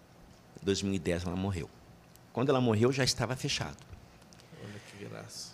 2010 0.63 1.25
ela 1.25 1.35
morreu. 1.35 1.69
Quando 2.31 2.49
ela 2.49 2.59
morreu, 2.59 2.91
já 2.91 3.03
estava 3.03 3.35
fechado. 3.35 3.77
Olha 4.63 4.80
que 4.89 5.05
graça 5.05 5.53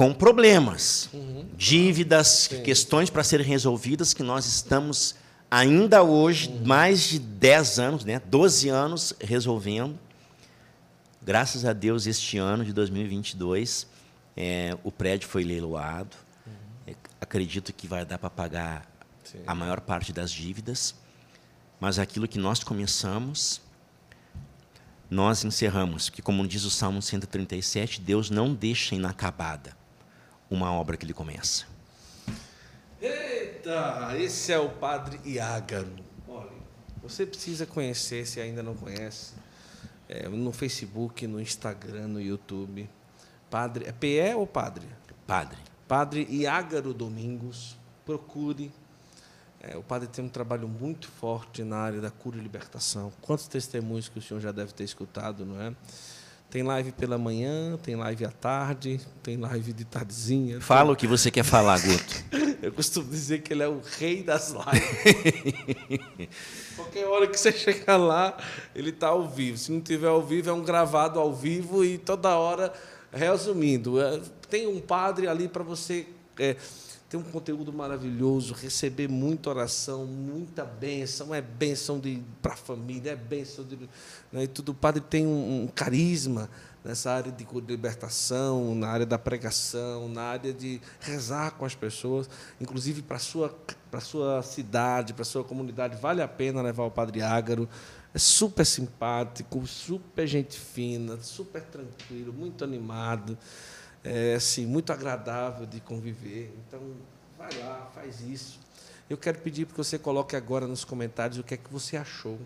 com 0.00 0.14
problemas, 0.14 1.10
uhum. 1.12 1.44
dívidas, 1.58 2.48
Sim. 2.50 2.62
questões 2.62 3.10
para 3.10 3.22
serem 3.22 3.44
resolvidas 3.44 4.14
que 4.14 4.22
nós 4.22 4.46
estamos 4.46 5.14
ainda 5.50 6.02
hoje, 6.02 6.48
uhum. 6.48 6.64
mais 6.64 7.02
de 7.02 7.18
10 7.18 7.78
anos, 7.78 8.04
né, 8.06 8.18
12 8.18 8.70
anos 8.70 9.12
resolvendo. 9.20 9.98
Graças 11.20 11.66
a 11.66 11.74
Deus, 11.74 12.06
este 12.06 12.38
ano 12.38 12.64
de 12.64 12.72
2022, 12.72 13.86
é, 14.36 14.76
o 14.84 14.90
prédio 14.90 15.28
foi 15.28 15.44
leiloado. 15.44 16.16
Uhum. 16.46 16.94
Acredito 17.20 17.72
que 17.72 17.86
vai 17.86 18.04
dar 18.04 18.18
para 18.18 18.30
pagar 18.30 18.90
Sim. 19.24 19.42
a 19.46 19.54
maior 19.54 19.80
parte 19.80 20.12
das 20.12 20.30
dívidas. 20.30 20.94
Mas 21.78 21.98
aquilo 21.98 22.28
que 22.28 22.38
nós 22.38 22.62
começamos, 22.62 23.60
nós 25.10 25.44
encerramos. 25.44 26.08
Porque, 26.10 26.22
como 26.22 26.46
diz 26.46 26.64
o 26.64 26.70
Salmo 26.70 27.00
137, 27.00 28.00
Deus 28.00 28.30
não 28.30 28.54
deixa 28.54 28.94
inacabada 28.94 29.76
uma 30.50 30.72
obra 30.72 30.96
que 30.96 31.04
ele 31.04 31.14
começa. 31.14 31.64
Eita, 33.00 34.14
esse 34.18 34.52
é 34.52 34.58
o 34.58 34.68
Padre 34.68 35.20
Iágaro. 35.24 35.94
Olha, 36.28 36.50
você 37.02 37.24
precisa 37.24 37.64
conhecer, 37.64 38.26
se 38.26 38.40
ainda 38.40 38.62
não 38.62 38.74
conhece, 38.74 39.32
é, 40.08 40.28
no 40.28 40.52
Facebook, 40.52 41.26
no 41.26 41.40
Instagram, 41.40 42.08
no 42.08 42.20
YouTube. 42.20 42.88
Padre, 43.50 43.86
é 43.86 43.92
PE 43.92 44.34
ou 44.36 44.46
Padre? 44.46 44.86
Padre. 45.26 45.58
Padre 45.88 46.26
Iágaro 46.30 46.94
Domingos. 46.94 47.76
Procure. 48.06 48.70
É, 49.62 49.76
o 49.76 49.82
padre 49.82 50.08
tem 50.08 50.24
um 50.24 50.28
trabalho 50.28 50.66
muito 50.66 51.06
forte 51.06 51.62
na 51.62 51.76
área 51.76 52.00
da 52.00 52.10
cura 52.10 52.38
e 52.38 52.40
libertação. 52.40 53.12
Quantos 53.20 53.46
testemunhos 53.46 54.08
que 54.08 54.18
o 54.18 54.22
senhor 54.22 54.40
já 54.40 54.50
deve 54.52 54.72
ter 54.72 54.84
escutado, 54.84 55.44
não 55.44 55.60
é? 55.60 55.74
Tem 56.48 56.62
live 56.62 56.90
pela 56.92 57.18
manhã, 57.18 57.76
tem 57.76 57.94
live 57.94 58.24
à 58.24 58.30
tarde, 58.30 59.00
tem 59.22 59.36
live 59.36 59.72
de 59.72 59.84
tardezinha. 59.84 60.60
Fala 60.60 60.86
tem... 60.86 60.92
o 60.92 60.96
que 60.96 61.06
você 61.06 61.30
quer 61.30 61.44
falar, 61.44 61.78
Guto. 61.80 62.24
Eu 62.62 62.72
costumo 62.72 63.08
dizer 63.08 63.42
que 63.42 63.52
ele 63.52 63.62
é 63.62 63.68
o 63.68 63.80
rei 63.98 64.22
das 64.22 64.50
lives. 64.50 66.28
Qualquer 66.76 67.06
hora 67.06 67.26
que 67.26 67.38
você 67.38 67.52
chegar 67.52 67.96
lá, 67.96 68.36
ele 68.74 68.90
está 68.90 69.08
ao 69.08 69.28
vivo. 69.28 69.56
Se 69.56 69.70
não 69.70 69.80
tiver 69.80 70.08
ao 70.08 70.22
vivo, 70.22 70.50
é 70.50 70.52
um 70.52 70.62
gravado 70.62 71.20
ao 71.20 71.32
vivo 71.32 71.84
e 71.84 71.96
toda 71.98 72.36
hora, 72.36 72.72
resumindo, 73.12 74.00
é, 74.00 74.20
tem 74.48 74.66
um 74.66 74.80
padre 74.80 75.28
ali 75.28 75.48
para 75.48 75.62
você 75.62 76.06
é, 76.38 76.56
ter 77.08 77.16
um 77.16 77.22
conteúdo 77.22 77.72
maravilhoso, 77.72 78.54
receber 78.54 79.08
muita 79.08 79.50
oração, 79.50 80.06
muita 80.06 80.64
bênção, 80.64 81.34
é 81.34 81.42
bênção 81.42 82.00
para 82.40 82.52
a 82.52 82.56
família, 82.56 83.10
é 83.10 83.16
bênção 83.16 83.64
de 83.64 83.76
né, 84.30 84.44
e 84.44 84.46
tudo. 84.46 84.70
O 84.70 84.74
padre 84.74 85.00
tem 85.00 85.26
um, 85.26 85.64
um 85.64 85.66
carisma 85.66 86.48
nessa 86.84 87.10
área 87.10 87.32
de 87.32 87.46
libertação, 87.66 88.74
na 88.76 88.88
área 88.88 89.04
da 89.04 89.18
pregação, 89.18 90.08
na 90.08 90.22
área 90.22 90.52
de 90.52 90.80
rezar 91.00 91.50
com 91.52 91.64
as 91.64 91.74
pessoas, 91.74 92.30
inclusive 92.60 93.02
para 93.02 93.18
sua, 93.18 93.54
para 93.90 94.00
sua 94.00 94.40
cidade, 94.42 95.12
para 95.12 95.24
sua 95.24 95.42
comunidade. 95.42 95.96
Vale 96.00 96.22
a 96.22 96.28
pena 96.28 96.62
levar 96.62 96.84
o 96.84 96.90
Padre 96.90 97.22
Ágaro. 97.22 97.68
É 98.12 98.18
super 98.18 98.66
simpático, 98.66 99.64
super 99.66 100.26
gente 100.26 100.58
fina, 100.58 101.16
super 101.22 101.62
tranquilo, 101.62 102.32
muito 102.32 102.64
animado, 102.64 103.38
é, 104.02 104.34
assim, 104.34 104.66
muito 104.66 104.92
agradável 104.92 105.64
de 105.64 105.80
conviver. 105.80 106.52
Então, 106.66 106.80
vai 107.38 107.52
lá, 107.58 107.90
faz 107.94 108.20
isso. 108.20 108.58
Eu 109.08 109.16
quero 109.16 109.38
pedir 109.38 109.66
para 109.66 109.74
que 109.74 109.78
você 109.78 109.98
coloque 109.98 110.34
agora 110.34 110.66
nos 110.66 110.84
comentários 110.84 111.38
o 111.38 111.44
que 111.44 111.54
é 111.54 111.56
que 111.56 111.72
você 111.72 111.96
achou 111.96 112.38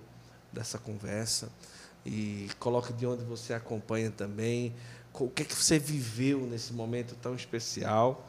dessa 0.53 0.79
conversa 0.79 1.51
e 2.05 2.49
coloque 2.59 2.93
de 2.93 3.07
onde 3.07 3.25
você 3.25 3.55
acompanha 3.55 4.11
também, 4.11 4.75
o 5.13 5.29
que 5.29 5.43
é 5.43 5.45
que 5.45 5.55
você 5.55 5.79
viveu 5.79 6.41
nesse 6.47 6.73
momento 6.73 7.15
tão 7.17 7.35
especial. 7.35 8.29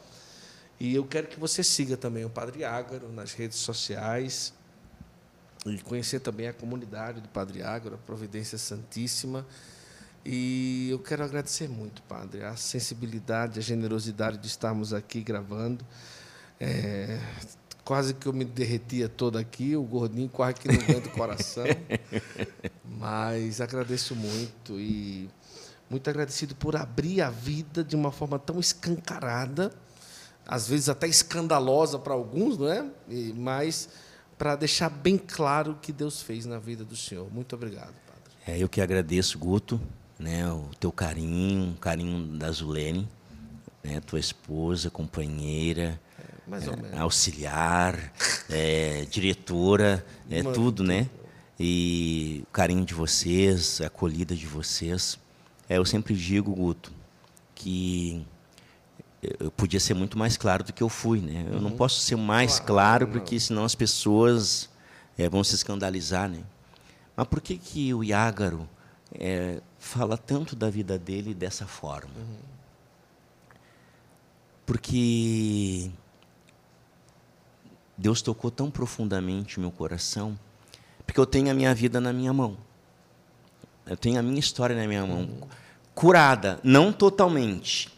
E 0.79 0.95
eu 0.95 1.05
quero 1.05 1.27
que 1.27 1.39
você 1.39 1.63
siga 1.63 1.95
também 1.97 2.25
o 2.25 2.29
Padre 2.29 2.63
Ágaro 2.63 3.11
nas 3.11 3.33
redes 3.33 3.57
sociais 3.57 4.53
e 5.65 5.77
conhecer 5.79 6.19
também 6.19 6.47
a 6.47 6.53
comunidade 6.53 7.21
do 7.21 7.29
Padre 7.29 7.63
Ágaro, 7.63 7.95
a 7.95 7.97
Providência 7.97 8.57
Santíssima. 8.57 9.45
E 10.23 10.89
eu 10.89 10.99
quero 10.99 11.23
agradecer 11.23 11.67
muito, 11.67 12.01
Padre, 12.03 12.43
a 12.43 12.55
sensibilidade, 12.55 13.59
a 13.59 13.61
generosidade 13.61 14.37
de 14.37 14.47
estarmos 14.47 14.93
aqui 14.93 15.21
gravando. 15.21 15.85
É, 16.59 17.19
quase 17.83 18.15
que 18.15 18.27
eu 18.27 18.33
me 18.33 18.43
derretia 18.43 19.07
todo 19.07 19.37
aqui, 19.37 19.75
o 19.75 19.83
gordinho 19.83 20.27
quase 20.27 20.55
que 20.55 20.67
não 20.67 20.81
aguenta 20.81 21.09
o 21.09 21.11
coração. 21.11 21.65
Mas 22.83 23.61
agradeço 23.61 24.15
muito 24.15 24.79
e 24.79 25.29
muito 25.89 26.09
agradecido 26.09 26.55
por 26.55 26.75
abrir 26.75 27.21
a 27.21 27.29
vida 27.29 27.83
de 27.83 27.95
uma 27.95 28.11
forma 28.11 28.39
tão 28.39 28.59
escancarada, 28.59 29.71
às 30.47 30.67
vezes 30.67 30.89
até 30.89 31.07
escandalosa 31.07 31.99
para 31.99 32.13
alguns, 32.13 32.57
não 32.57 32.67
é? 32.67 32.85
E, 33.07 33.33
mas 33.33 33.89
para 34.37 34.55
deixar 34.55 34.89
bem 34.89 35.17
claro 35.17 35.71
o 35.71 35.75
que 35.75 35.91
Deus 35.91 36.21
fez 36.21 36.45
na 36.45 36.59
vida 36.59 36.83
do 36.83 36.95
Senhor. 36.95 37.31
Muito 37.31 37.55
obrigado, 37.55 37.93
Padre. 38.07 38.33
É, 38.47 38.57
eu 38.61 38.67
que 38.67 38.81
agradeço, 38.81 39.39
Guto, 39.39 39.79
né, 40.19 40.49
o 40.51 40.69
teu 40.79 40.91
carinho, 40.91 41.71
o 41.71 41.77
carinho 41.77 42.37
da 42.37 42.51
Zulene, 42.51 43.07
né, 43.83 43.99
tua 44.01 44.19
esposa, 44.19 44.89
companheira, 44.89 45.99
é, 46.93 46.99
auxiliar, 46.99 48.13
é, 48.49 49.05
diretora, 49.09 50.05
é 50.29 50.43
tudo, 50.43 50.83
né? 50.83 51.09
E 51.59 52.43
o 52.43 52.51
carinho 52.51 52.83
de 52.83 52.93
vocês, 52.93 53.79
a 53.79 53.87
acolhida 53.87 54.35
de 54.35 54.45
vocês. 54.45 55.17
É, 55.69 55.77
eu 55.77 55.85
sempre 55.85 56.13
digo, 56.13 56.53
Guto, 56.53 56.91
que 57.53 58.25
eu 59.39 59.51
podia 59.51 59.79
ser 59.79 59.93
muito 59.93 60.17
mais 60.17 60.37
claro 60.37 60.63
do 60.63 60.73
que 60.73 60.83
eu 60.83 60.89
fui, 60.89 61.19
né? 61.19 61.45
Eu 61.47 61.55
uhum. 61.55 61.61
não 61.61 61.71
posso 61.71 61.99
ser 61.99 62.15
mais 62.15 62.59
claro, 62.59 63.05
claro 63.05 63.07
porque 63.07 63.39
senão 63.39 63.63
as 63.63 63.75
pessoas 63.75 64.69
é, 65.17 65.29
vão 65.29 65.43
se 65.43 65.55
escandalizar, 65.55 66.29
né? 66.29 66.43
Mas 67.15 67.27
por 67.27 67.41
que 67.41 67.57
que 67.57 67.93
o 67.93 68.03
Iágaro 68.03 68.67
é, 69.13 69.61
fala 69.79 70.17
tanto 70.17 70.55
da 70.55 70.69
vida 70.69 70.97
dele 70.97 71.33
dessa 71.33 71.65
forma? 71.65 72.11
Uhum. 72.15 72.37
Porque 74.65 75.91
Deus 77.97 78.21
tocou 78.21 78.51
tão 78.51 78.69
profundamente 78.69 79.57
o 79.57 79.61
meu 79.61 79.71
coração, 79.71 80.37
porque 81.05 81.19
eu 81.19 81.25
tenho 81.25 81.49
a 81.51 81.53
minha 81.53 81.73
vida 81.73 82.01
na 82.01 82.11
minha 82.11 82.33
mão. 82.33 82.57
Eu 83.85 83.95
tenho 83.95 84.19
a 84.19 84.23
minha 84.23 84.39
história 84.39 84.75
na 84.75 84.87
minha 84.87 85.05
mão. 85.05 85.19
Uhum. 85.19 85.41
Curada, 85.93 86.59
não 86.63 86.91
totalmente, 86.91 87.94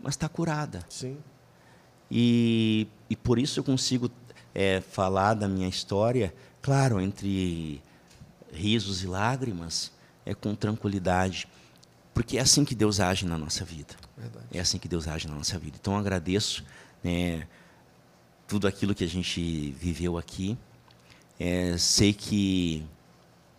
mas 0.00 0.14
está 0.14 0.28
curada. 0.28 0.84
Sim. 0.88 1.18
E, 2.10 2.86
e 3.10 3.16
por 3.16 3.38
isso 3.38 3.60
eu 3.60 3.64
consigo 3.64 4.10
é, 4.54 4.80
falar 4.80 5.34
da 5.34 5.48
minha 5.48 5.68
história, 5.68 6.34
claro, 6.62 7.00
entre 7.00 7.82
risos 8.52 9.02
e 9.02 9.06
lágrimas, 9.06 9.92
é 10.24 10.34
com 10.34 10.54
tranquilidade, 10.54 11.48
porque 12.14 12.38
é 12.38 12.40
assim 12.40 12.64
que 12.64 12.74
Deus 12.74 13.00
age 13.00 13.26
na 13.26 13.38
nossa 13.38 13.64
vida. 13.64 13.94
Verdade. 14.16 14.46
É 14.52 14.60
assim 14.60 14.78
que 14.78 14.88
Deus 14.88 15.06
age 15.06 15.28
na 15.28 15.34
nossa 15.34 15.58
vida. 15.58 15.76
Então 15.80 15.96
agradeço 15.96 16.64
né, 17.02 17.46
tudo 18.46 18.66
aquilo 18.66 18.94
que 18.94 19.04
a 19.04 19.08
gente 19.08 19.70
viveu 19.72 20.18
aqui. 20.18 20.58
É, 21.38 21.76
sei 21.78 22.12
que 22.12 22.84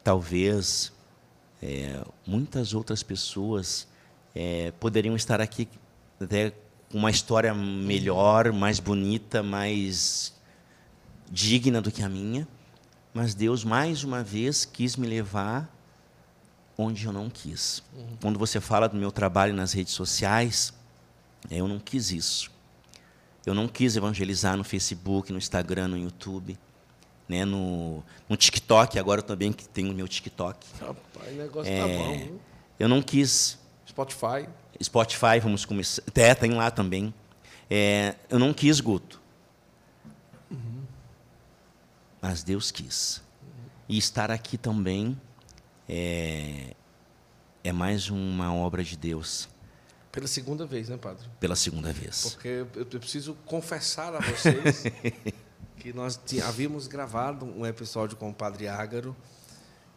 talvez 0.04 0.92
é, 1.62 2.04
muitas 2.26 2.74
outras 2.74 3.02
pessoas 3.02 3.88
é, 4.36 4.72
poderiam 4.80 5.16
estar 5.16 5.40
aqui 5.40 5.68
até 6.20 6.52
com 6.92 6.98
uma 6.98 7.12
história 7.12 7.54
melhor, 7.54 8.52
mais 8.52 8.80
bonita, 8.80 9.44
mais 9.44 10.34
digna 11.32 11.82
do 11.82 11.92
que 11.92 12.02
a 12.02 12.10
minha, 12.10 12.48
mas 13.14 13.36
Deus 13.36 13.64
mais 13.64 14.04
uma 14.04 14.24
vez 14.24 14.66
quis 14.66 14.96
me 14.96 15.08
levar 15.08 15.70
onde 16.78 17.06
eu 17.06 17.12
não 17.12 17.30
quis. 17.30 17.84
Uhum. 17.96 18.18
Quando 18.22 18.40
você 18.40 18.60
fala 18.60 18.88
do 18.88 18.98
meu 18.98 19.12
trabalho 19.12 19.54
nas 19.54 19.74
redes 19.74 19.94
sociais, 19.94 20.74
eu 21.52 21.68
não 21.68 21.80
quis 21.80 22.12
isso. 22.12 22.52
Eu 23.46 23.54
não 23.54 23.68
quis 23.68 23.96
evangelizar 23.96 24.58
no 24.58 24.64
Facebook, 24.64 25.32
no 25.32 25.38
Instagram, 25.38 25.90
no 25.90 25.98
YouTube 25.98 26.58
né, 27.30 27.46
no, 27.46 28.04
no 28.28 28.36
TikTok, 28.36 28.98
agora 28.98 29.22
também 29.22 29.54
que 29.54 29.70
tenho 29.70 29.92
o 29.92 29.94
meu 29.94 30.08
TikTok. 30.08 30.66
Rapaz, 30.82 31.32
o 31.32 31.36
negócio 31.36 31.72
é, 31.72 31.80
tá 31.80 31.88
bom. 31.88 32.18
Viu? 32.18 32.42
Eu 32.80 32.90
não 32.90 33.04
quis. 33.04 33.60
Spotify. 33.88 34.50
Spotify, 34.82 35.40
vamos 35.42 35.66
começar. 35.66 36.02
Até 36.08 36.34
tem 36.34 36.52
lá 36.52 36.72
também. 36.72 37.14
É, 37.70 38.16
eu 38.30 38.40
não 38.40 38.54
quis, 38.54 38.80
Guto. 38.80 39.22
Uhum. 40.50 40.84
Mas 42.22 42.44
Deus 42.44 42.72
quis. 42.72 43.22
E 43.88 43.98
estar 43.98 44.32
aqui 44.32 44.58
também 44.58 45.20
é, 45.88 46.76
é 47.64 47.72
mais 47.72 48.10
uma 48.10 48.54
obra 48.54 48.84
de 48.84 48.96
Deus. 48.96 49.50
Pela 50.12 50.28
segunda 50.28 50.66
vez, 50.66 50.90
né, 50.90 50.98
Padre? 50.98 51.28
Pela 51.40 51.56
segunda 51.56 51.94
vez. 51.94 52.32
Porque 52.32 52.66
eu 52.76 52.86
preciso 52.86 53.36
confessar 53.46 54.16
a 54.16 54.20
vocês 54.20 54.84
que 55.78 55.94
nós 55.94 56.20
havíamos 56.46 56.88
gravado 56.88 57.46
um 57.46 57.66
episódio 57.66 58.18
com 58.18 58.30
o 58.30 58.34
Padre 58.34 58.68
Ágaro 58.68 59.16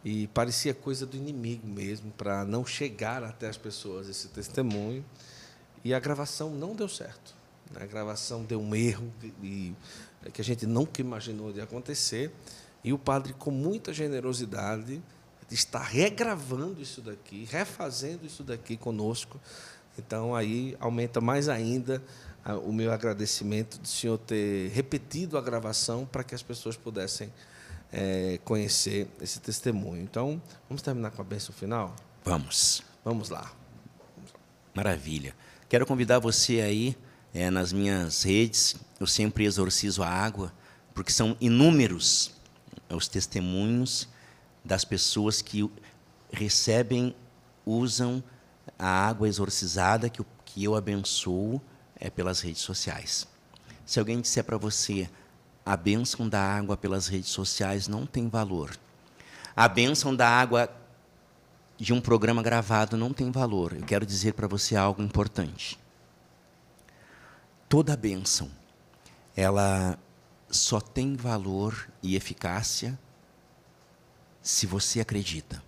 e 0.05 0.27
parecia 0.29 0.75
coisa 0.75 1.07
do 1.07 1.17
inimigo 1.17 1.67
mesmo, 1.67 2.11
para 2.13 2.45
não 2.45 2.67
chegar 2.67 3.23
até 3.23 3.49
as 3.49 3.57
pessoas 3.57 4.09
esse 4.09 4.29
testemunho. 4.29 5.05
E 5.85 5.95
a 5.95 6.01
gravação 6.01 6.51
não 6.51 6.75
deu 6.75 6.89
certo. 6.89 7.35
A 7.75 7.87
gravação 7.87 8.45
deu 8.45 8.61
um 8.61 8.75
erro 8.75 9.13
e, 9.43 9.73
que 10.33 10.41
a 10.41 10.45
gente 10.45 10.67
nunca 10.67 11.01
imaginou 11.01 11.53
de 11.53 11.61
acontecer. 11.61 12.33
E 12.83 12.93
o 12.93 12.99
padre, 12.99 13.33
com 13.33 13.51
muita 13.51 13.93
generosidade, 13.93 15.01
está 15.51 15.81
regravando 15.81 16.81
isso 16.83 17.01
daqui, 17.01 17.47
refazendo 17.51 18.27
isso 18.27 18.43
daqui 18.43 18.77
conosco. 18.77 19.41
Então, 19.99 20.35
aí 20.35 20.77
aumenta 20.81 21.21
mais 21.21 21.49
ainda 21.49 22.03
o 22.65 22.73
meu 22.73 22.93
agradecimento 22.93 23.79
do 23.79 23.87
senhor 23.87 24.19
ter 24.19 24.69
repetido 24.71 25.39
a 25.39 25.41
gravação 25.41 26.05
para 26.05 26.25
que 26.25 26.35
as 26.35 26.43
pessoas 26.43 26.77
pudessem 26.77 27.33
é, 27.93 28.39
conhecer 28.45 29.07
esse 29.21 29.39
testemunho. 29.39 30.03
Então, 30.03 30.41
vamos 30.69 30.83
terminar 30.83 31.11
com 31.11 31.21
a 31.21 31.25
bênção 31.25 31.55
final? 31.55 31.95
Vamos. 32.25 32.83
Vamos 33.05 33.29
lá. 33.29 33.53
Maravilha. 34.75 35.35
Quero 35.69 35.87
convidar 35.87 36.19
você 36.19 36.61
aí 36.61 36.97
é, 37.35 37.51
nas 37.51 37.73
minhas 37.73 38.23
redes. 38.23 38.77
Eu 38.99 39.07
sempre 39.07 39.45
exorcizo 39.45 40.03
a 40.03 40.09
água, 40.09 40.53
porque 40.95 41.13
são 41.13 41.37
inúmeros 41.41 42.33
os 42.89 43.09
testemunhos 43.09 44.09
das 44.65 44.85
pessoas 44.85 45.43
que 45.43 45.69
recebem, 46.33 47.15
usam 47.65 48.23
a 48.79 48.87
água 48.87 49.29
exorcizada 49.29 50.09
que, 50.09 50.25
que 50.45 50.65
eu 50.65 50.75
abençoo 50.75 51.61
é 51.97 52.11
pelas 52.11 52.41
redes 52.41 52.63
sociais. 52.63 53.27
Se 53.85 53.99
alguém 53.99 54.21
disser 54.21 54.45
para 54.45 54.57
você 54.57 55.09
a 55.65 55.77
bênção 55.77 56.29
da 56.29 56.41
água 56.41 56.77
pelas 56.77 57.07
redes 57.07 57.31
sociais 57.31 57.89
não 57.89 58.07
tem 58.07 58.29
valor, 58.29 58.77
a 59.55 59.69
bênção 59.69 60.15
da 60.15 60.29
água 60.29 60.71
de 61.77 61.93
um 61.93 62.01
programa 62.01 62.43
gravado 62.43 62.97
não 62.97 63.13
tem 63.13 63.31
valor, 63.31 63.73
eu 63.75 63.85
quero 63.85 64.07
dizer 64.07 64.35
para 64.35 64.47
você 64.47 64.77
algo 64.77 65.03
importante. 65.03 65.79
Toda 67.69 67.97
bênção, 67.97 68.51
ela 69.35 69.99
só 70.51 70.81
tem 70.81 71.17
valor 71.17 71.89
e 72.03 72.15
eficácia 72.15 72.99
se 74.43 74.67
você 74.67 75.01
acredita. 75.01 75.63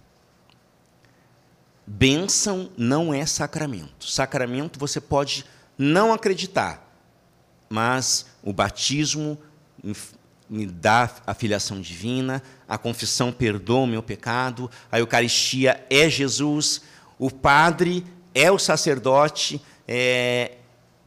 Bênção 1.87 2.71
não 2.77 3.13
é 3.13 3.25
sacramento. 3.27 4.09
Sacramento 4.09 4.79
você 4.79 5.01
pode 5.01 5.45
não 5.77 6.13
acreditar, 6.13 6.83
mas 7.69 8.27
o 8.43 8.53
batismo 8.53 9.39
me 10.49 10.67
dá 10.67 11.11
a 11.27 11.35
filiação 11.35 11.81
divina, 11.81 12.43
a 12.69 12.79
confissão 12.79 13.33
perdoa 13.33 13.81
o 13.81 13.87
meu 13.87 14.03
pecado, 14.03 14.71
a 14.91 14.99
Eucaristia 14.99 15.85
é 15.91 16.09
Jesus, 16.09 16.83
o 17.19 17.31
padre 17.31 18.05
é 18.35 18.51
o 18.51 18.59
sacerdote, 18.59 19.61
é, 19.87 20.57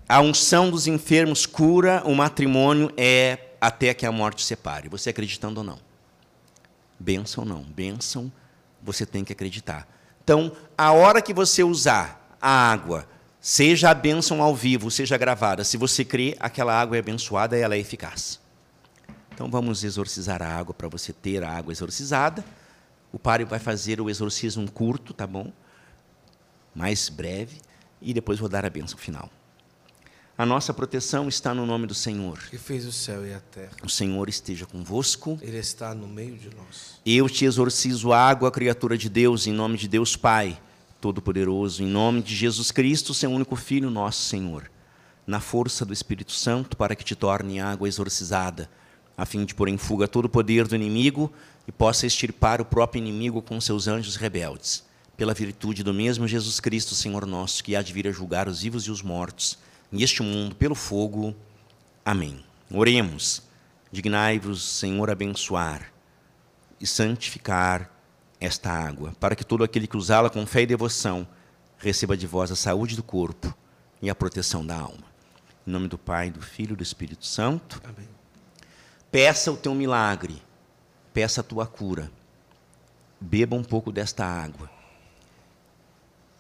a 0.07 0.21
unção 0.21 0.69
dos 0.69 0.87
enfermos 0.87 1.45
cura, 1.45 2.01
o 2.05 2.15
matrimônio 2.15 2.91
é 2.97 3.39
até 3.59 3.93
que 3.93 4.05
a 4.05 4.11
morte 4.11 4.43
separe, 4.43 4.89
você 4.89 5.09
acreditando 5.09 5.59
ou 5.59 5.65
não. 5.65 5.79
Bênção 6.99 7.45
não. 7.45 7.61
Bênção 7.61 8.31
você 8.81 9.05
tem 9.05 9.23
que 9.23 9.33
acreditar. 9.33 9.87
Então, 10.23 10.51
a 10.77 10.91
hora 10.91 11.21
que 11.21 11.33
você 11.33 11.63
usar 11.63 12.35
a 12.41 12.71
água, 12.71 13.07
seja 13.39 13.89
a 13.89 13.93
bênção 13.93 14.41
ao 14.41 14.55
vivo, 14.55 14.89
seja 14.89 15.17
gravada, 15.17 15.63
se 15.63 15.77
você 15.77 16.03
crê, 16.03 16.35
aquela 16.39 16.79
água 16.79 16.97
é 16.97 16.99
abençoada 16.99 17.57
e 17.57 17.61
ela 17.61 17.75
é 17.75 17.79
eficaz. 17.79 18.39
Então, 19.37 19.51
vamos 19.51 19.83
exorcizar 19.83 20.41
a 20.41 20.47
água 20.47 20.73
para 20.73 20.87
você 20.87 21.13
ter 21.13 21.43
a 21.43 21.51
água 21.51 21.71
exorcizada. 21.71 22.43
O 23.13 23.19
padre 23.19 23.45
vai 23.45 23.59
fazer 23.59 24.01
o 24.01 24.09
exorcismo 24.09 24.67
curto, 24.71 25.13
tá 25.13 25.27
bom? 25.27 25.53
Mais 26.73 27.07
breve. 27.07 27.61
E 28.01 28.15
depois 28.15 28.39
vou 28.39 28.49
dar 28.49 28.65
a 28.65 28.69
bênção 28.71 28.97
final. 28.97 29.29
A 30.35 30.43
nossa 30.43 30.73
proteção 30.73 31.27
está 31.27 31.53
no 31.53 31.67
nome 31.67 31.85
do 31.85 31.93
Senhor. 31.93 32.39
Que 32.49 32.57
fez 32.57 32.83
o 32.87 32.91
céu 32.91 33.27
e 33.27 33.31
a 33.31 33.39
terra. 33.39 33.73
O 33.83 33.89
Senhor 33.89 34.27
esteja 34.27 34.65
convosco. 34.65 35.37
Ele 35.39 35.59
está 35.59 35.93
no 35.93 36.07
meio 36.07 36.35
de 36.35 36.49
nós. 36.55 36.99
Eu 37.05 37.29
te 37.29 37.45
exorcizo 37.45 38.11
água, 38.11 38.49
criatura 38.49 38.97
de 38.97 39.07
Deus, 39.07 39.45
em 39.45 39.53
nome 39.53 39.77
de 39.77 39.87
Deus 39.87 40.15
Pai, 40.15 40.59
Todo-Poderoso, 40.99 41.83
em 41.83 41.87
nome 41.87 42.23
de 42.23 42.35
Jesus 42.35 42.71
Cristo, 42.71 43.13
seu 43.13 43.29
único 43.29 43.55
Filho, 43.55 43.91
nosso 43.91 44.23
Senhor, 44.23 44.67
na 45.27 45.39
força 45.39 45.85
do 45.85 45.93
Espírito 45.93 46.31
Santo, 46.31 46.75
para 46.75 46.95
que 46.95 47.05
te 47.05 47.15
torne 47.15 47.59
água 47.59 47.87
exorcizada, 47.87 48.67
a 49.17 49.25
fim 49.25 49.43
de 49.43 49.55
pôr 49.55 49.67
em 49.67 49.77
fuga 49.77 50.07
todo 50.07 50.25
o 50.25 50.29
poder 50.29 50.67
do 50.67 50.75
inimigo 50.75 51.33
e 51.67 51.71
possa 51.71 52.05
extirpar 52.05 52.61
o 52.61 52.65
próprio 52.65 52.99
inimigo 52.99 53.41
com 53.41 53.59
seus 53.59 53.87
anjos 53.87 54.15
rebeldes, 54.15 54.85
pela 55.17 55.33
virtude 55.33 55.83
do 55.83 55.91
mesmo 55.93 56.27
Jesus 56.27 56.59
Cristo, 56.59 56.93
Senhor 56.93 57.25
nosso, 57.25 57.63
que 57.63 57.75
há 57.75 57.81
de 57.81 57.91
vir 57.91 58.07
a 58.07 58.11
julgar 58.11 58.47
os 58.47 58.61
vivos 58.61 58.83
e 58.83 58.91
os 58.91 59.01
mortos 59.01 59.57
neste 59.91 60.21
mundo 60.21 60.55
pelo 60.55 60.75
fogo. 60.75 61.35
Amém. 62.05 62.43
Oremos. 62.71 63.41
Dignai-vos, 63.91 64.63
Senhor, 64.63 65.09
abençoar 65.09 65.91
e 66.79 66.85
santificar 66.85 67.89
esta 68.39 68.69
água, 68.69 69.13
para 69.19 69.35
que 69.35 69.43
todo 69.43 69.63
aquele 69.63 69.87
que 69.87 69.97
usá-la 69.97 70.29
com 70.29 70.45
fé 70.45 70.61
e 70.61 70.67
devoção 70.67 71.27
receba 71.79 72.15
de 72.15 72.27
vós 72.27 72.51
a 72.51 72.55
saúde 72.55 72.95
do 72.95 73.01
corpo 73.01 73.55
e 74.01 74.09
a 74.09 74.15
proteção 74.15 74.63
da 74.63 74.75
alma. 74.75 75.07
Em 75.65 75.71
nome 75.71 75.87
do 75.87 75.97
Pai, 75.97 76.29
do 76.29 76.41
Filho 76.41 76.73
e 76.73 76.75
do 76.75 76.83
Espírito 76.83 77.25
Santo. 77.25 77.81
Amém. 77.83 78.16
Peça 79.11 79.51
o 79.51 79.57
teu 79.57 79.73
milagre, 79.73 80.41
peça 81.13 81.41
a 81.41 81.43
tua 81.43 81.65
cura. 81.65 82.11
Beba 83.19 83.55
um 83.55 83.63
pouco 83.63 83.91
desta 83.91 84.25
água 84.25 84.69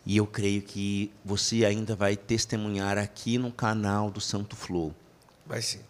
e 0.07 0.15
eu 0.15 0.25
creio 0.25 0.61
que 0.61 1.11
você 1.25 1.65
ainda 1.65 1.93
vai 1.93 2.15
testemunhar 2.15 2.97
aqui 2.97 3.37
no 3.37 3.51
canal 3.51 4.09
do 4.09 4.21
Santo 4.21 4.55
Flow. 4.55 4.95
Vai 5.45 5.61
sim. 5.61 5.81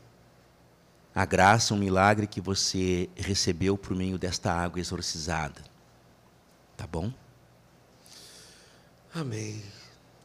A 1.14 1.24
graça, 1.24 1.76
o 1.76 1.78
milagre 1.78 2.26
que 2.26 2.42
você 2.42 3.08
recebeu 3.16 3.78
por 3.78 3.96
meio 3.96 4.18
desta 4.18 4.52
água 4.52 4.80
exorcizada. 4.80 5.62
Tá 6.76 6.88
bom? 6.88 7.14
Amém. 9.14 9.64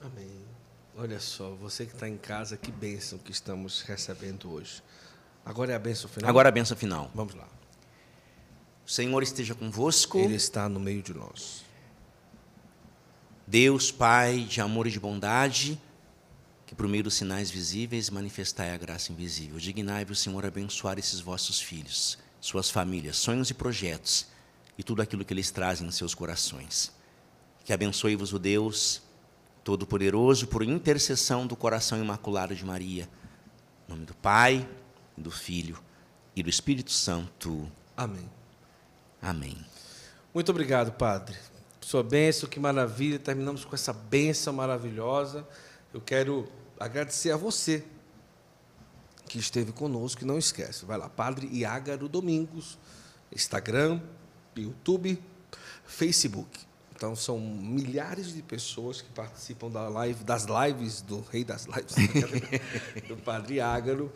Amém. 0.01 0.41
Olha 0.97 1.20
só, 1.20 1.51
você 1.51 1.85
que 1.85 1.93
está 1.93 2.09
em 2.09 2.16
casa, 2.16 2.57
que 2.57 2.73
bênção 2.73 3.19
que 3.19 3.31
estamos 3.31 3.83
recebendo 3.83 4.51
hoje. 4.51 4.83
Agora 5.44 5.73
é 5.73 5.77
a 5.77 5.78
bênção 5.78 6.09
final? 6.09 6.31
Agora 6.31 6.48
a 6.48 6.52
bênção 6.52 6.77
final. 6.77 7.10
Vamos 7.14 7.35
lá. 7.35 7.48
O 8.86 8.90
Senhor 8.90 9.23
esteja 9.23 9.55
convosco. 9.55 10.19
Ele 10.19 10.35
está 10.35 10.69
no 10.69 10.81
meio 10.81 11.02
de 11.02 11.14
nós. 11.14 11.64
Deus, 13.47 13.90
Pai 13.90 14.40
de 14.40 14.60
amor 14.60 14.86
e 14.86 14.90
de 14.90 15.01
bondade, 15.01 15.81
que 16.66 16.74
por 16.74 16.89
meio 16.89 17.05
dos 17.05 17.14
sinais 17.14 17.51
visíveis 17.51 18.09
manifestai 18.09 18.73
a 18.73 18.77
graça 18.77 19.12
invisível. 19.12 19.59
Dignai-vos, 19.59 20.20
Senhor, 20.20 20.44
abençoar 20.47 20.98
esses 20.98 21.20
vossos 21.20 21.60
filhos, 21.60 22.19
suas 22.40 22.70
famílias, 22.70 23.16
sonhos 23.16 23.51
e 23.51 23.55
projetos, 23.55 24.27
e 24.78 24.82
tudo 24.82 25.02
aquilo 25.02 25.24
que 25.24 25.35
eles 25.35 25.51
trazem 25.51 25.86
em 25.86 25.90
seus 25.90 26.14
corações. 26.14 26.93
Que 27.64 27.73
abençoe-vos 27.73 28.32
o 28.32 28.39
Deus 28.39 29.02
Todo-Poderoso 29.62 30.47
por 30.47 30.62
intercessão 30.62 31.47
do 31.47 31.55
coração 31.55 32.02
imaculado 32.02 32.55
de 32.55 32.64
Maria. 32.64 33.09
Em 33.86 33.93
nome 33.93 34.06
do 34.06 34.14
Pai, 34.14 34.66
do 35.23 35.31
Filho 35.31 35.78
e 36.36 36.43
do 36.43 36.51
Espírito 36.51 36.93
Santo. 36.93 37.70
Amém. 37.97 38.28
Amém. 39.20 39.57
Muito 40.35 40.51
obrigado, 40.51 40.93
Padre 40.93 41.36
sua 41.93 42.03
bênção, 42.03 42.49
que 42.49 42.59
maravilha. 42.59 43.19
Terminamos 43.19 43.65
com 43.65 43.74
essa 43.74 43.93
bênção 43.93 44.53
maravilhosa. 44.53 45.47
Eu 45.93 46.01
quero 46.01 46.49
agradecer 46.78 47.31
a 47.31 47.36
você 47.36 47.85
que 49.28 49.39
esteve 49.39 49.73
conosco 49.73 50.23
e 50.23 50.24
não 50.24 50.39
esquece. 50.39 50.85
Vai 50.85 50.97
lá, 50.97 51.09
Padre 51.09 51.49
Iágaro 51.53 52.09
Domingos, 52.09 52.78
Instagram, 53.31 54.01
YouTube, 54.57 55.23
Facebook. 55.85 56.61
Então 56.94 57.16
são 57.16 57.39
milhares 57.39 58.32
de 58.32 58.43
pessoas 58.43 59.03
que 59.03 59.11
participam 59.11 59.69
da 59.69 59.89
live, 59.89 60.23
das 60.24 60.47
lives 60.47 61.03
do 61.03 61.20
Rei 61.20 61.44
das 61.44 61.66
Lives, 61.66 61.94
do 63.09 63.16
Padre 63.16 63.61
Ágaro 63.61 64.12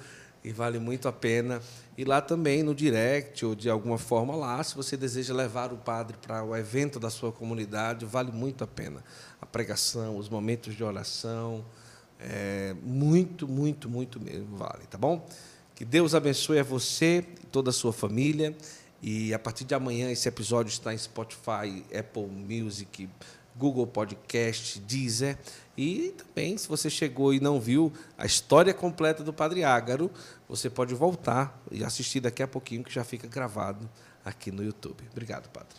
e 0.46 0.52
vale 0.52 0.78
muito 0.78 1.08
a 1.08 1.12
pena. 1.12 1.60
E 1.98 2.04
lá 2.04 2.20
também 2.20 2.62
no 2.62 2.72
direct 2.72 3.44
ou 3.44 3.52
de 3.56 3.68
alguma 3.68 3.98
forma 3.98 4.36
lá, 4.36 4.62
se 4.62 4.76
você 4.76 4.96
deseja 4.96 5.34
levar 5.34 5.72
o 5.72 5.76
padre 5.76 6.16
para 6.24 6.44
o 6.44 6.56
evento 6.56 7.00
da 7.00 7.10
sua 7.10 7.32
comunidade, 7.32 8.06
vale 8.06 8.30
muito 8.30 8.62
a 8.62 8.66
pena. 8.66 9.02
A 9.40 9.44
pregação, 9.44 10.16
os 10.16 10.28
momentos 10.28 10.76
de 10.76 10.84
oração, 10.84 11.64
é, 12.20 12.76
muito, 12.80 13.48
muito, 13.48 13.88
muito 13.88 14.20
mesmo 14.20 14.56
vale, 14.56 14.86
tá 14.88 14.96
bom? 14.96 15.28
Que 15.74 15.84
Deus 15.84 16.14
abençoe 16.14 16.60
a 16.60 16.62
você 16.62 17.24
e 17.42 17.46
toda 17.46 17.70
a 17.70 17.72
sua 17.72 17.92
família. 17.92 18.56
E 19.02 19.34
a 19.34 19.38
partir 19.40 19.64
de 19.64 19.74
amanhã 19.74 20.12
esse 20.12 20.28
episódio 20.28 20.70
está 20.70 20.94
em 20.94 20.98
Spotify, 20.98 21.84
Apple 21.92 22.28
Music, 22.28 23.08
Google 23.56 23.86
Podcast, 23.86 24.78
Deezer. 24.78 25.36
E 25.76 26.14
também, 26.16 26.56
se 26.56 26.66
você 26.66 26.88
chegou 26.88 27.34
e 27.34 27.40
não 27.40 27.60
viu 27.60 27.92
a 28.16 28.24
história 28.24 28.72
completa 28.72 29.22
do 29.22 29.32
Padre 29.32 29.62
Ágaro, 29.62 30.10
você 30.48 30.70
pode 30.70 30.94
voltar 30.94 31.60
e 31.70 31.84
assistir 31.84 32.20
daqui 32.20 32.42
a 32.42 32.48
pouquinho, 32.48 32.82
que 32.82 32.92
já 32.92 33.04
fica 33.04 33.28
gravado 33.28 33.88
aqui 34.24 34.50
no 34.50 34.64
YouTube. 34.64 35.04
Obrigado, 35.12 35.48
Padre. 35.50 35.76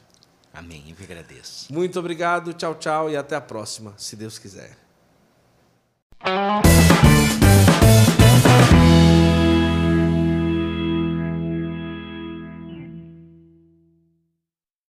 Amém. 0.53 0.83
Eu 0.89 0.95
que 0.95 1.03
agradeço. 1.03 1.73
Muito 1.73 1.99
obrigado. 1.99 2.53
Tchau, 2.53 2.75
tchau 2.75 3.09
e 3.09 3.17
até 3.17 3.35
a 3.35 3.41
próxima, 3.41 3.93
se 3.97 4.15
Deus 4.15 4.37
quiser. 4.39 4.77